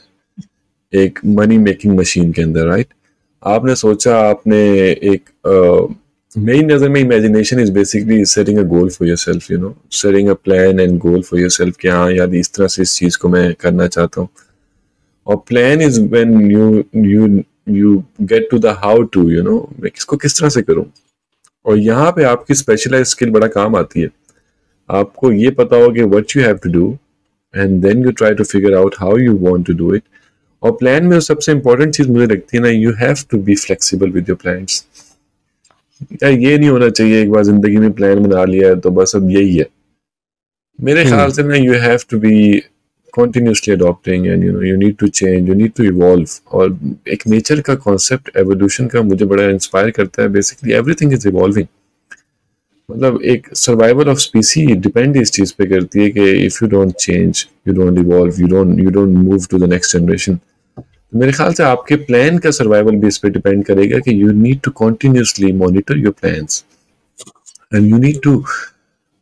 एक 0.92 1.18
मनी 1.38 1.58
मेकिंग 1.58 1.98
मशीन 1.98 2.32
के 2.32 2.42
अंदर 2.42 2.66
राइट 2.66 2.88
आपने 3.42 3.74
सोचा 3.76 4.18
आपने 4.20 4.60
एक 5.12 5.30
मेरी 6.32 6.64
नज़र 6.64 6.88
में 6.88 7.00
imagination 7.00 7.60
is 7.60 7.72
basically 7.72 8.24
setting 8.34 8.58
a 8.58 8.62
goal 8.74 8.90
for 8.90 9.08
yourself 9.18 9.50
you 9.50 9.58
know 9.58 9.74
setting 10.00 10.28
a 10.28 10.34
plan 10.44 10.80
and 10.80 10.98
goal 10.98 11.22
for 11.22 11.40
yourself 11.50 11.76
कि 11.80 11.88
हाँ 11.88 12.10
यार, 12.12 12.34
इस 12.34 12.52
तरह 12.54 12.66
से 12.68 12.82
इस 12.82 12.96
चीज़ 12.98 13.18
को 13.18 13.28
मैं 13.28 13.52
करना 13.60 13.86
चाहता 13.86 14.20
हूँ। 14.20 14.28
और 15.28 15.36
plan 15.48 15.82
is 15.82 16.00
when 16.02 16.40
you 16.50 16.84
you 16.96 17.26
you 17.76 17.96
get 18.22 18.48
to 18.50 18.58
the 18.58 18.66
how 18.84 19.02
to 19.14 19.28
you 19.30 19.42
know 19.42 19.56
मैं 19.80 19.90
किसको 19.90 20.16
किस 20.16 20.38
तरह 20.38 20.48
से 20.48 20.62
करूँ? 20.62 20.84
और 21.66 21.78
यहाँ 21.78 22.12
पे 22.12 22.24
आपकी 22.24 22.54
स्पेशलाइज 22.54 23.06
स्किल 23.06 23.30
बड़ा 23.30 23.46
काम 23.48 23.76
आती 23.76 24.00
है। 24.00 24.10
आपको 24.88 25.32
ये 25.32 25.50
पता 25.50 25.76
हो 25.76 25.90
कि 25.92 26.02
what 26.14 26.36
you 26.36 26.42
have 26.42 26.56
to 26.56 26.70
do 26.72 26.96
and 27.54 27.80
then 27.82 28.04
you 28.04 28.10
try 28.12 28.34
to 28.34 28.44
figure 28.44 28.74
out 28.76 28.94
how 29.00 29.16
you 29.18 29.36
want 29.40 29.66
to 29.66 29.72
do 29.74 29.94
it 29.94 30.02
और 30.62 30.72
प्लान 30.72 31.04
में 31.06 31.18
सबसे 31.20 31.52
इंपॉर्टेंट 31.52 31.94
चीज़ 31.94 32.08
मुझे 32.10 32.26
लगती 32.26 32.56
है 32.56 32.62
ना 32.62 32.68
you 32.68 32.92
have 33.00 33.24
to 33.30 33.38
be 33.42 33.54
flexible 33.56 34.10
with 34.10 34.28
your 34.28 34.38
plans 34.42 34.84
यार 36.12 36.32
ये 36.32 36.56
नहीं 36.58 36.68
होना 36.70 36.88
चाहिए 36.90 37.22
एक 37.22 37.30
बार 37.30 37.44
ज़िंदगी 37.44 37.76
में 37.76 37.92
प्लान 37.92 38.22
बना 38.22 38.44
लिया 38.44 38.68
है 38.68 38.78
तो 38.80 38.90
बस 38.90 39.12
अब 39.16 39.30
यही 39.30 39.56
है। 39.56 39.66
मेरे 40.78 41.02
हम्म। 41.02 41.14
ख्याल 41.14 41.30
से 41.32 41.42
ना 41.42 41.56
you 41.56 41.72
have 41.80 41.98
to 42.10 42.18
be 42.18 42.62
continuously 43.12 43.72
adopting 43.72 44.28
and, 44.28 44.42
you 44.42 44.52
know, 44.52 44.60
you 44.60 44.76
need 44.76 44.98
to 44.98 45.08
change, 45.10 45.48
you 45.48 45.54
need 45.54 45.74
to 45.76 45.84
evolve. 45.84 46.30
और 46.52 46.78
एक 47.08 47.26
नेचर 47.26 47.60
का 47.60 47.74
कॉन्सेप्ट 47.86 48.30
एवोल्यूशन 48.36 48.86
का 48.86 49.02
मुझे 49.02 49.24
बड़ा 49.24 49.48
इंस्पायर 49.50 49.90
करता 49.90 50.22
है. 50.22 50.28
बेसिकली 50.28 50.72
एवरीथिंग 50.74 51.12
इज़ 51.12 51.28
इवॉल्विंग 51.28 51.66
मतलब 52.88 53.22
एक 53.32 53.48
सर्वाइवल 53.56 54.08
ऑफ़ 54.08 54.18
स्पीसी 54.18 54.66
डिपेंड 54.76 55.16
इस 55.16 55.32
चीज़ 55.32 55.52
पे 55.58 55.66
करती 55.66 56.02
है 56.02 56.10
कि 56.10 56.30
if 56.46 56.58
you 56.62 56.68
don't 56.70 56.92
change 57.00 57.46
you 57.68 57.74
don't 57.74 57.98
evolve 57.98 58.40
you 58.40 58.46
don't 58.48 58.78
you 58.80 58.90
don't 58.90 59.16
move 59.16 59.46
to 59.50 59.58
the 59.58 59.68
next 59.72 59.96
generation 59.96 60.38
मेरे 61.12 61.32
ख्याल 61.32 61.52
से 61.54 61.62
आपके 61.62 61.96
प्लान 62.06 62.38
का 62.38 62.50
सर्वाइवल 62.50 62.96
भी 63.00 63.08
इस 63.08 63.18
पे 63.18 63.30
डिपेंड 63.30 63.64
करेगा 63.64 63.98
कि 63.98 64.22
you 64.22 64.32
need 64.32 64.60
to 64.64 64.70
continuously 64.80 65.52
monitor 65.60 65.98
your 65.98 66.14
plans 66.20 66.64
and 67.74 67.86
you 67.86 67.98
need 67.98 68.20
to 68.22 68.42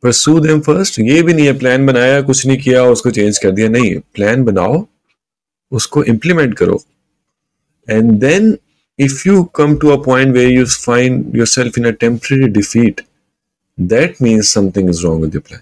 pursue 0.06 0.38
them 0.40 0.60
first 0.60 0.98
ये 1.00 1.22
भी 1.22 1.34
नहीं 1.34 1.46
है 1.46 1.58
प्लान 1.58 1.86
बनाया, 1.86 2.20
कुछ 2.22 2.46
नहीं 2.46 2.58
किया, 2.58 2.82
उसको 2.84 3.10
चेंज 3.10 3.38
कर 3.38 3.50
दिया। 3.50 3.68
नहीं 3.68 3.98
प्लान 4.14 4.44
बनाओ, 4.44 4.86
उसको 5.72 6.02
इम्प्लीमेंट 6.04 6.54
करो। 6.58 6.80
And 7.88 8.12
then 8.20 8.56
if 8.98 9.22
you 9.28 9.42
come 9.56 9.76
to 9.76 9.88
a 9.88 9.96
point 10.04 10.34
where 10.34 10.50
you 10.50 10.64
find 10.66 11.36
yourself 11.46 11.78
in 11.78 11.84
a 11.84 11.90
temporary 12.00 12.48
defeat 12.50 13.00
that 13.78 14.22
means 14.22 14.52
something 14.54 14.90
is 14.90 15.02
wrong 15.02 15.22
with 15.22 15.34
your 15.34 15.42
plan 15.48 15.60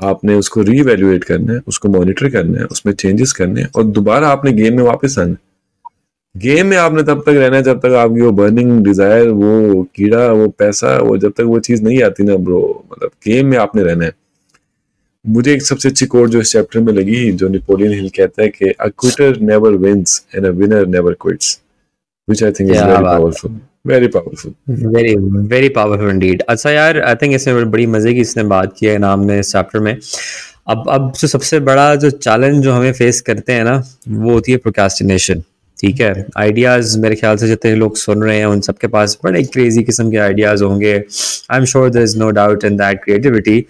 आपने 0.00 0.34
उसको 0.34 0.62
रीवैल्यूएट 0.62 1.24
करना 1.24 1.52
है, 1.52 1.60
उसको 1.68 1.88
मॉनिटर 1.88 2.30
करना 2.30 2.58
है, 2.58 2.64
उसमें 2.64 2.92
चेंजेस 2.94 3.32
करने 3.32 3.60
हैं 3.60 3.70
और 3.76 3.84
दोबारा 3.84 4.28
आपने 4.28 4.52
गेम 4.52 4.76
में 4.76 4.82
वापस 4.84 5.18
आना 5.18 5.30
है। 5.30 5.49
गेम 6.34 6.66
में 6.66 6.76
आपने 6.76 7.02
तब 7.02 7.20
तक 7.20 7.28
रहना 7.28 7.56
है 7.56 7.62
जब 7.62 7.78
तक 7.80 7.94
आपकी 7.98 8.20
वो 8.20 8.30
बर्निंग 8.32 8.84
डिज़ायर 8.84 9.28
वो 9.28 9.82
कीड़ा 9.96 10.26
वो 10.26 10.48
पैसा 10.58 10.96
वो 10.98 11.16
जब 11.18 11.32
तक 11.32 11.44
वो 11.44 11.58
चीज़ 11.60 11.82
नहीं 11.82 12.02
आती 12.02 12.24
ना 12.24 12.36
ब्रो 12.38 12.60
मतलब 12.92 13.10
गेम 13.26 13.46
में 13.46 13.56
आपने 13.58 13.82
रहना 13.82 14.04
है। 14.04 14.12
मुझे 15.24 15.52
एक 15.54 15.62
सबसे 15.62 15.88
अच्छी 15.88 16.06
कोट 16.06 16.28
जो 16.28 16.40
इस 16.40 16.52
चैप्टर 16.52 16.80
में 16.80 16.92
लगी 16.92 17.30
जो 17.32 17.48
नेपोलियन 17.48 17.92
हिल 17.92 18.08
कहता 18.08 18.42
है 18.42 18.48
कि 18.48 18.70
a 18.70 18.86
quitter 18.88 19.40
never 19.40 19.72
wins 19.78 20.22
and 20.34 20.46
a 20.46 20.50
winner 20.50 20.86
never 20.86 21.16
quits 21.20 21.58
which 22.28 22.44
I 22.44 22.52
think 22.52 22.70
is 22.70 22.82
very 22.82 23.02
powerful 23.04 23.58
very 23.86 24.08
powerful 24.08 24.54
very 24.94 25.14
very 25.48 25.68
powerful 25.68 26.10
indeed 26.10 26.42
अच्छा 26.48 26.70
यार 26.70 27.00
आई 27.00 27.14
थिंक 27.14 27.34
इसमें 27.34 27.70
बड़ी 27.70 27.86
मज़े 27.88 28.14
की 28.14 28.20
इसने 28.20 28.44
बात 28.54 28.74
की 28.78 28.86
है 28.86 28.96
नाम 28.98 29.20
ने 29.20 29.38
इस 29.40 29.52
चैप्टर 29.52 29.78
में। 29.78 29.96
अब 30.68 30.84
अब 30.90 31.12
जो 31.20 31.28
सबसे 31.28 31.60
बड़ा 31.60 31.94
जो 31.94 32.10
चैलेंज 32.10 32.62
जो 32.64 32.72
हमें 32.72 32.92
फेस 32.92 33.20
करते 33.20 33.52
हैं 33.52 33.64
ना 33.64 33.82
वो 34.08 34.32
होती 34.32 34.52
है 34.52 34.58
प्रोकास्टिनेशन 34.58 35.42
ठीक 35.80 36.00
है 36.00 36.26
आइडियाज़ 36.38 36.98
मेरे 37.00 37.16
ख्याल 37.16 37.36
से 37.36 37.46
जितने 37.48 37.74
लोग 37.74 37.96
सुन 37.96 38.22
रहे 38.22 38.36
हैं 38.38 38.46
उन 38.46 38.60
सबके 38.60 38.86
पास 38.94 39.18
बड़े 39.24 39.42
क्रेजी 39.44 39.82
किस्म 39.82 40.10
के 40.10 40.16
आइडियाज़ 40.18 40.64
होंगे 40.64 40.94
I 40.94 41.58
am 41.58 41.64
sure 41.72 41.90
there 41.90 42.02
is 42.02 42.18
no 42.18 42.30
doubt 42.38 42.64
in 42.64 42.76
that 42.76 43.02
creativity 43.04 43.64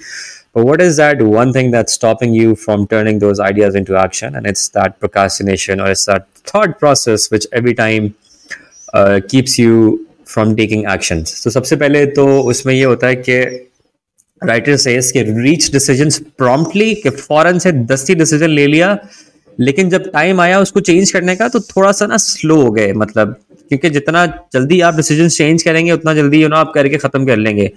But 0.52 0.64
what 0.66 0.80
is 0.80 0.96
that 0.96 1.22
one 1.22 1.52
thing 1.52 1.70
that's 1.70 1.92
stopping 1.92 2.32
you 2.34 2.54
from 2.56 2.86
turning 2.88 3.20
those 3.20 3.40
ideas 3.40 3.76
into 3.76 3.96
action? 3.96 4.34
And 4.34 4.46
it's 4.46 4.68
that 4.70 4.98
procrastination 4.98 5.80
or 5.80 5.90
it's 5.90 6.06
that 6.06 6.26
thought 6.44 6.78
process 6.78 7.30
which 7.30 7.46
every 7.52 7.74
time 7.74 8.14
uh, 8.92 9.20
keeps 9.28 9.58
you 9.58 10.08
from 10.24 10.56
taking 10.56 10.86
actions. 10.86 11.34
So 11.34 11.50
सबसे 11.50 11.76
पहले 11.76 12.04
तो 12.18 12.26
उसमें 12.42 12.74
ये 12.74 12.84
होता 12.84 13.06
है 13.06 13.16
कि 13.18 13.38
writer 14.42 14.76
says 14.76 15.11
कि 15.12 15.22
reach 15.22 15.70
decisions 15.72 16.18
promptly 16.38 16.94
कि 16.94 17.11
फ़ौरन 17.11 17.58
से 17.58 17.72
दस 17.86 18.06
ही 18.08 18.14
डिसीज़न 18.14 18.50
ले 18.50 18.66
लिया 18.66 18.94
लेकिन 19.59 19.90
जब 19.90 20.11
टाइम 20.12 20.40
आया 20.40 20.61
उसको 20.61 20.80
चेंज 20.80 21.11
करने 21.11 21.36
का 21.36 21.48
तो 21.48 21.61
थोड़ा 21.61 21.92
सा 21.92 22.07
ना 22.07 22.16
स्लो 22.18 22.57
हो 22.57 22.70
गए 22.70 22.92
मतलब। 22.94 23.34
क्योंकि 23.68 23.90
जितना 23.90 24.24
जल्दी 24.53 24.80
आप 24.80 24.94
डिसीज़न 24.94 25.28
चेंज 25.28 25.62
करेंगे, 25.62 25.92
उतना 25.92 26.14
जल्दी 26.14 26.42
यू 26.42 26.48
नो 26.48 26.57
आप 26.57 26.72
करके 26.74 26.98
खत्म 26.98 27.26
कर 27.26 27.36
लेंगे। 27.36 27.70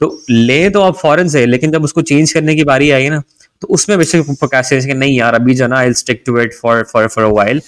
तो 0.00 0.18
ले 0.30 0.68
तो 0.70 0.80
आप 0.82 0.96
फॉरन 0.96 1.28
से, 1.28 1.44
लेकिन 1.46 1.70
जब 1.70 1.84
उसको 1.84 2.02
चेंज 2.02 2.32
करने 2.32 2.54
की 2.54 2.64
बारी 2.64 2.90
आई 2.90 3.08
ना 3.10 3.22
तो 3.62 3.68
उसमें 3.68 3.96
बेसिक 3.98 4.22
प्रोक्रेस्टिनेशन 4.28 4.96
नहीं 4.96 5.18
यार, 5.18 5.34
अभी 5.34 5.54
जाना 5.54 5.78
I 5.78 5.92
stick 5.94 6.22
to 6.26 6.38
it 6.40 6.54
for 6.54 6.82
for 6.84 7.06
for 7.08 7.24
a 7.24 7.60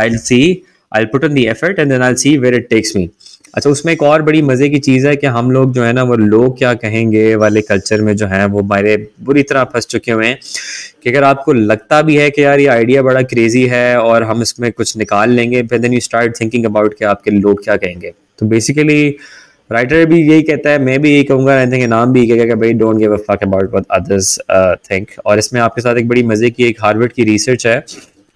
I 0.00 0.16
see 0.18 0.62
I 0.92 1.04
put 1.06 1.24
in 1.24 1.34
the 1.34 1.38
effort 1.38 1.78
and 1.78 1.90
then 1.90 2.02
I 2.02 2.14
see 2.14 2.36
where 2.38 2.54
it 2.54 2.68
takes 2.70 2.96
me 2.96 3.08
अच्छा 3.54 3.70
उसमें 3.70 3.92
एक 3.92 4.02
और 4.02 4.22
बड़ी 4.22 4.42
मज़े 4.42 4.68
की 4.68 4.78
चीज़ 4.78 5.06
है 5.08 5.16
कि 5.16 5.26
हम 5.26 5.50
लोग 5.50 5.72
जो 5.72 5.82
है 5.82 5.92
ना 5.92 6.02
वो 6.02 6.16
लोग 6.16 6.58
क्या 6.58 6.72
कहेंगे 6.74 7.34
वाले 7.36 7.60
कल्चर 7.60 8.00
में 8.00 8.14
जो 8.16 8.26
है 8.26 8.44
वो 8.46 8.62
हमारे 8.62 8.96
बुरी 9.20 9.42
तरह 9.42 9.64
फंस 9.64 9.86
चुके 9.86 10.12
हुए 10.12 10.26
हैं 10.26 10.38
कि 11.02 11.10
अगर 11.10 11.24
आपको 11.24 11.52
लगता 11.52 12.00
भी 12.02 12.16
है 12.16 12.30
कि 12.30 12.44
यार 12.44 12.60
ये 12.60 12.66
आइडिया 12.66 13.02
बड़ा 13.02 13.22
क्रेजी 13.22 13.66
है 13.66 13.98
और 13.98 14.22
हम 14.22 14.42
इसमें 14.42 14.70
कुछ 14.72 14.96
निकाल 14.96 15.30
लेंगे 15.30 15.62
फिर 15.62 15.78
then 15.78 15.94
you 15.94 16.00
start 16.00 16.40
thinking 16.40 16.64
about 16.64 16.94
कि 16.98 17.04
आपके 17.04 17.30
लोग 17.30 17.64
क्या 17.64 17.76
कहेंगे। 17.76 18.12
तो 18.38 18.46
बेसिकली 18.46 19.08
राइटर 19.72 20.06
भी 20.06 20.20
यही 20.22 20.42
कहता 20.42 20.70
है 20.70 20.78
मैं 20.84 21.00
भी 21.02 21.12
यही 21.12 21.24
कहूँगा 21.24 21.58
आई 21.58 21.66
थिंक 21.66 21.84
नाम 21.84 22.12
भी 22.12 22.26
कहेगा 22.26 22.44
कि 22.44 22.54
भाई 22.60 22.72
don't 22.72 22.96
give 22.96 23.12
a 23.14 23.20
fuck 23.28 23.42
about 23.42 23.70
what 23.70 23.84
others 23.90 24.38
think 24.90 25.08
और 25.26 25.38
इसमें 25.38 25.60
आपके 25.60 25.80
साथ 25.80 25.96
एक 25.96 26.08
बड़ी 26.08 26.22
मज़े 26.22 26.50
की 26.50 26.64
एक 26.64 26.82
हार्वर्ड 26.82 27.12
की 27.12 27.24
रिसर्च 27.24 27.66
है। 27.66 27.84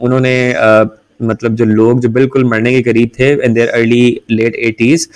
उन्होंने 0.00 0.54
uh, 0.54 0.88
मतलब 1.22 1.54
जो 1.54 1.64
लोग 1.64 2.00
जो 2.00 2.08
बिल्कुल 2.08 2.44
मरने 2.44 2.72
के 2.72 2.82
करीब 2.82 3.10
थे 3.20 3.44
in 3.44 3.54
their 3.54 3.68
early 3.68 4.20
late 4.30 4.54
eighties 4.54 5.08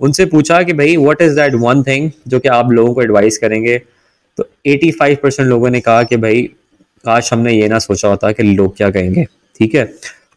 उनसे 0.00 0.26
पूछा 0.26 0.62
कि 0.62 0.72
भाई 0.72 0.96
what 0.96 1.22
is 1.22 1.34
that 1.34 1.54
one 1.54 1.82
thing 1.82 2.10
जो 2.28 2.40
कि 2.40 2.48
आप 2.48 2.70
लोगों 2.70 2.94
को 2.94 3.02
एडवाइस 3.02 3.38
करेंगे? 3.38 3.82
तो 4.36 4.48
85 4.66 5.16
परसेंट 5.22 5.48
लोगों 5.48 5.70
ने 5.70 5.80
कहा 5.80 6.02
कि 6.02 6.16
भाई, 6.16 6.42
काश 7.04 7.32
हमने 7.32 7.52
ये 7.52 7.68
ना 7.68 7.78
सोचा 7.78 8.08
होता 8.08 8.32
कि 8.32 8.42
लोग 8.42 8.76
क्या 8.76 8.90
कहेंगे, 8.90 9.24
ठीक 9.58 9.74
है? 9.74 9.94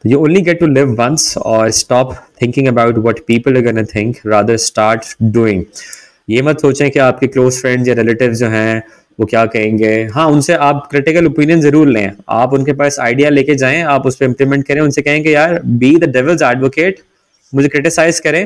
only 0.07 0.37
get 0.37 0.59
to 0.59 0.67
live 0.67 0.91
once 0.99 1.37
or 1.37 1.71
stop 1.71 2.13
thinking 2.43 2.67
about 2.67 2.97
what 2.97 3.15
people 3.31 3.57
are 3.57 3.63
going 3.63 3.85
to 3.85 3.85
think, 3.85 4.15
rather 4.33 4.57
start 4.71 5.03
ये 6.29 6.41
मत 6.41 6.59
सोचें 6.59 6.91
कि 6.91 6.99
आपके 6.99 7.27
क्लोज 7.27 7.61
फ्रेंड्स 7.61 7.87
या 7.87 7.93
रिलेटिव 7.93 8.33
जो 8.33 8.47
हैं 8.47 8.83
वो 9.19 9.25
क्या 9.25 9.45
कहेंगे? 9.47 9.91
हाँ 10.13 10.25
उनसे 10.27 10.53
आप 10.53 10.87
क्रिटिकल 10.91 11.25
ओपिनियन 11.27 11.61
ज़रूर 11.61 11.87
लें। 11.87 12.11
आप 12.29 12.53
उनके 12.53 12.73
पास 12.73 12.97
आइडिया 12.99 13.29
लेके 13.29 13.55
जाएँ, 13.55 13.81
आप 13.83 14.05
उस 14.05 14.15
पर 14.15 14.25
इम्प्लीमेंट 14.25 14.65
करें, 14.67 14.81
उनसे 14.81 15.01
कहें 15.01 15.21
कि 15.23 15.33
यार 15.35 15.59
बी 15.63 15.95
द 15.97 16.09
डेवल्स 16.11 16.41
एडवोकेट 16.43 16.99
मुझे 17.53 17.67
क्रिटिसाइज 17.69 18.19
करें 18.19 18.45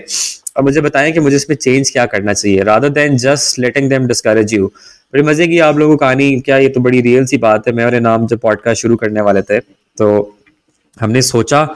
और 0.58 0.64
मुझे 0.64 0.82
बताएँ 0.82 1.12
कि 1.12 1.20
मुझे 1.20 1.36
इसमें 1.36 1.56
चेंज 1.58 1.90
क्या 1.92 2.06
करना 2.06 2.34
चाहिए 2.34 2.64
rather 2.64 2.90
than 2.92 3.18
just 3.18 3.60
letting 3.60 3.90
them 3.90 4.08
discourage 4.08 4.54
you 4.54 4.68
बड़ी 4.68 5.24
मज़े 5.24 5.48
की 5.48 5.60
आप 5.62 5.78
लोगों 5.78 5.94
को 5.94 6.00
कहानी, 6.00 6.40
क्या 6.42 6.58
ये 6.58 6.70
तो 6.70 6.80
बड़ी 6.82 7.02
रियल 7.02 7.26
सी 7.26 7.38
बात 7.40 7.68
है, 7.68 7.74
मैं 7.74 7.86
और 7.86 8.00
नाम 8.02 8.28
जब 8.28 8.40
पॉडकास्ट 8.40 8.82
शुरू 8.82 8.96
करने 8.96 9.22
वाले 9.22 9.42
थे 9.44 9.60
तो 9.60 10.36
हमने 10.98 11.22
सोचा 11.24 11.68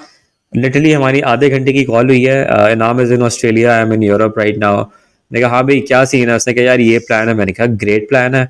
लिटरली 0.53 0.91
हमारी 0.91 1.21
आधे 1.27 1.49
घंटे 1.49 1.73
की 1.73 1.83
कॉल 1.83 2.09
हुई 2.09 2.23
है 2.23 2.75
नाम 2.75 3.01
is 3.01 3.13
in 3.13 3.21
Australia 3.23 3.75
I 3.75 3.81
am 3.81 3.93
in 3.93 4.03
Europe 4.03 4.37
right 4.39 4.57
now 4.57 4.85
मैंने 5.31 5.41
कहा 5.41 5.55
हाँ 5.55 5.63
भाई, 5.65 5.79
क्या 5.81 6.03
सीन 6.05 6.29
है? 6.29 6.35
उसने 6.35 6.53
कहा, 6.53 6.63
यार, 6.63 6.79
ये 6.79 6.97
प्लान 6.99 7.27
है। 7.27 7.33
मैंने 7.33 7.51
कहा 7.51 7.65
ग्रेट 7.83 8.07
प्लान 8.09 8.35
है। 8.35 8.43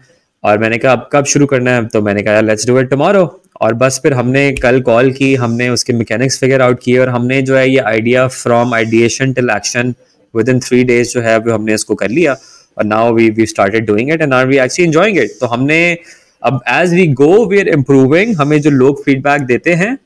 और 0.44 0.58
मैंने 0.60 0.78
कहा, 0.78 0.92
अब 0.92 1.10
कब 1.14 1.26
शुरू 1.26 1.46
करना 1.46 1.72
है? 1.72 1.86
तो 1.86 2.02
मैंने 2.02 2.24
कहा 2.24 2.42
लेट्स 2.42 2.68
डू 2.68 2.80
इट 2.80 2.90
टुमारो 2.90 3.24
और 3.62 3.74
बस 3.76 4.00
फिर 4.04 4.14
हमने 4.14 4.52
कल 4.54 4.82
कॉल 4.82 5.12
की, 5.12 5.34
हमने 5.36 5.70
उसके 5.70 5.94
मैकेनिक्स 5.94 6.40
फिगर 6.40 6.62
आउट 6.62 6.80
किए 6.84 6.98
और 6.98 7.10
हमने 7.10 7.42
जो 7.42 7.56
है 7.56 7.70
ये 7.70 7.80
idea 7.80 8.28
from 8.30 8.74
ideation 8.76 9.34
till 9.34 9.50
action 9.50 9.94
within 10.50 10.60
three 10.60 10.84
days 10.84 11.14
जो 11.14 11.22
है 11.22 11.40
हमने 11.52 11.74
इसको 11.74 11.96
कर 11.96 12.10
लिया। 12.10 12.36
और 12.78 12.86
now 12.86 13.14
we 13.14 13.30
we 13.30 13.46
started 13.46 13.86
doing 13.88 14.12
it 14.12 14.22
and 14.22 14.34
are 14.34 14.48
we 14.48 14.58
actually 14.58 14.88
enjoying 14.88 15.18
it 15.18 15.32
तो 15.40 15.46
हमने, 15.48 15.98
अब 16.44 16.60
as 16.70 16.94
we 16.94 17.08
go 17.16 17.46
we 17.48 17.60
are 17.60 17.68
improving 17.70 18.36
हमें 18.38 18.60
जो 18.62 18.70
लोग 18.70 19.04
फीडबैक 19.04 19.42
देते 19.44 19.74
हैं 19.74 19.98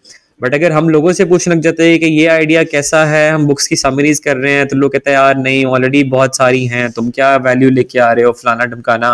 बट 0.41 0.53
अगर 0.53 0.71
हम 0.71 0.89
लोगों 0.89 1.11
से 1.13 1.25
पूछने 1.25 1.53
लग 1.55 1.61
जाते 1.61 1.89
हैं 1.89 1.99
कि 1.99 2.05
ये 2.05 2.25
आइडिया 2.27 2.63
कैसा 2.65 3.03
है, 3.05 3.29
हम 3.31 3.45
बुक्स 3.45 3.67
की 3.67 3.75
समरीज 3.75 4.19
कर 4.19 4.37
रहे 4.37 4.53
हैं 4.53 4.67
तो 4.67 4.75
लोग 4.75 4.91
कहते 4.93 5.09
हैं, 5.09 5.17
यार 5.17 5.37
नहीं 5.37 5.65
ऑलरेडी 5.65 6.03
बहुत 6.05 6.35
सारी 6.37 6.65
हैं, 6.67 6.89
तुम 6.91 7.09
क्या 7.09 7.35
वैल्यू 7.37 7.69
लेके 7.69 7.99
आ 7.99 8.11
रहे 8.11 8.25
हो 8.25 8.31
फलाना 8.33 8.65
ढमकाना? 8.65 9.09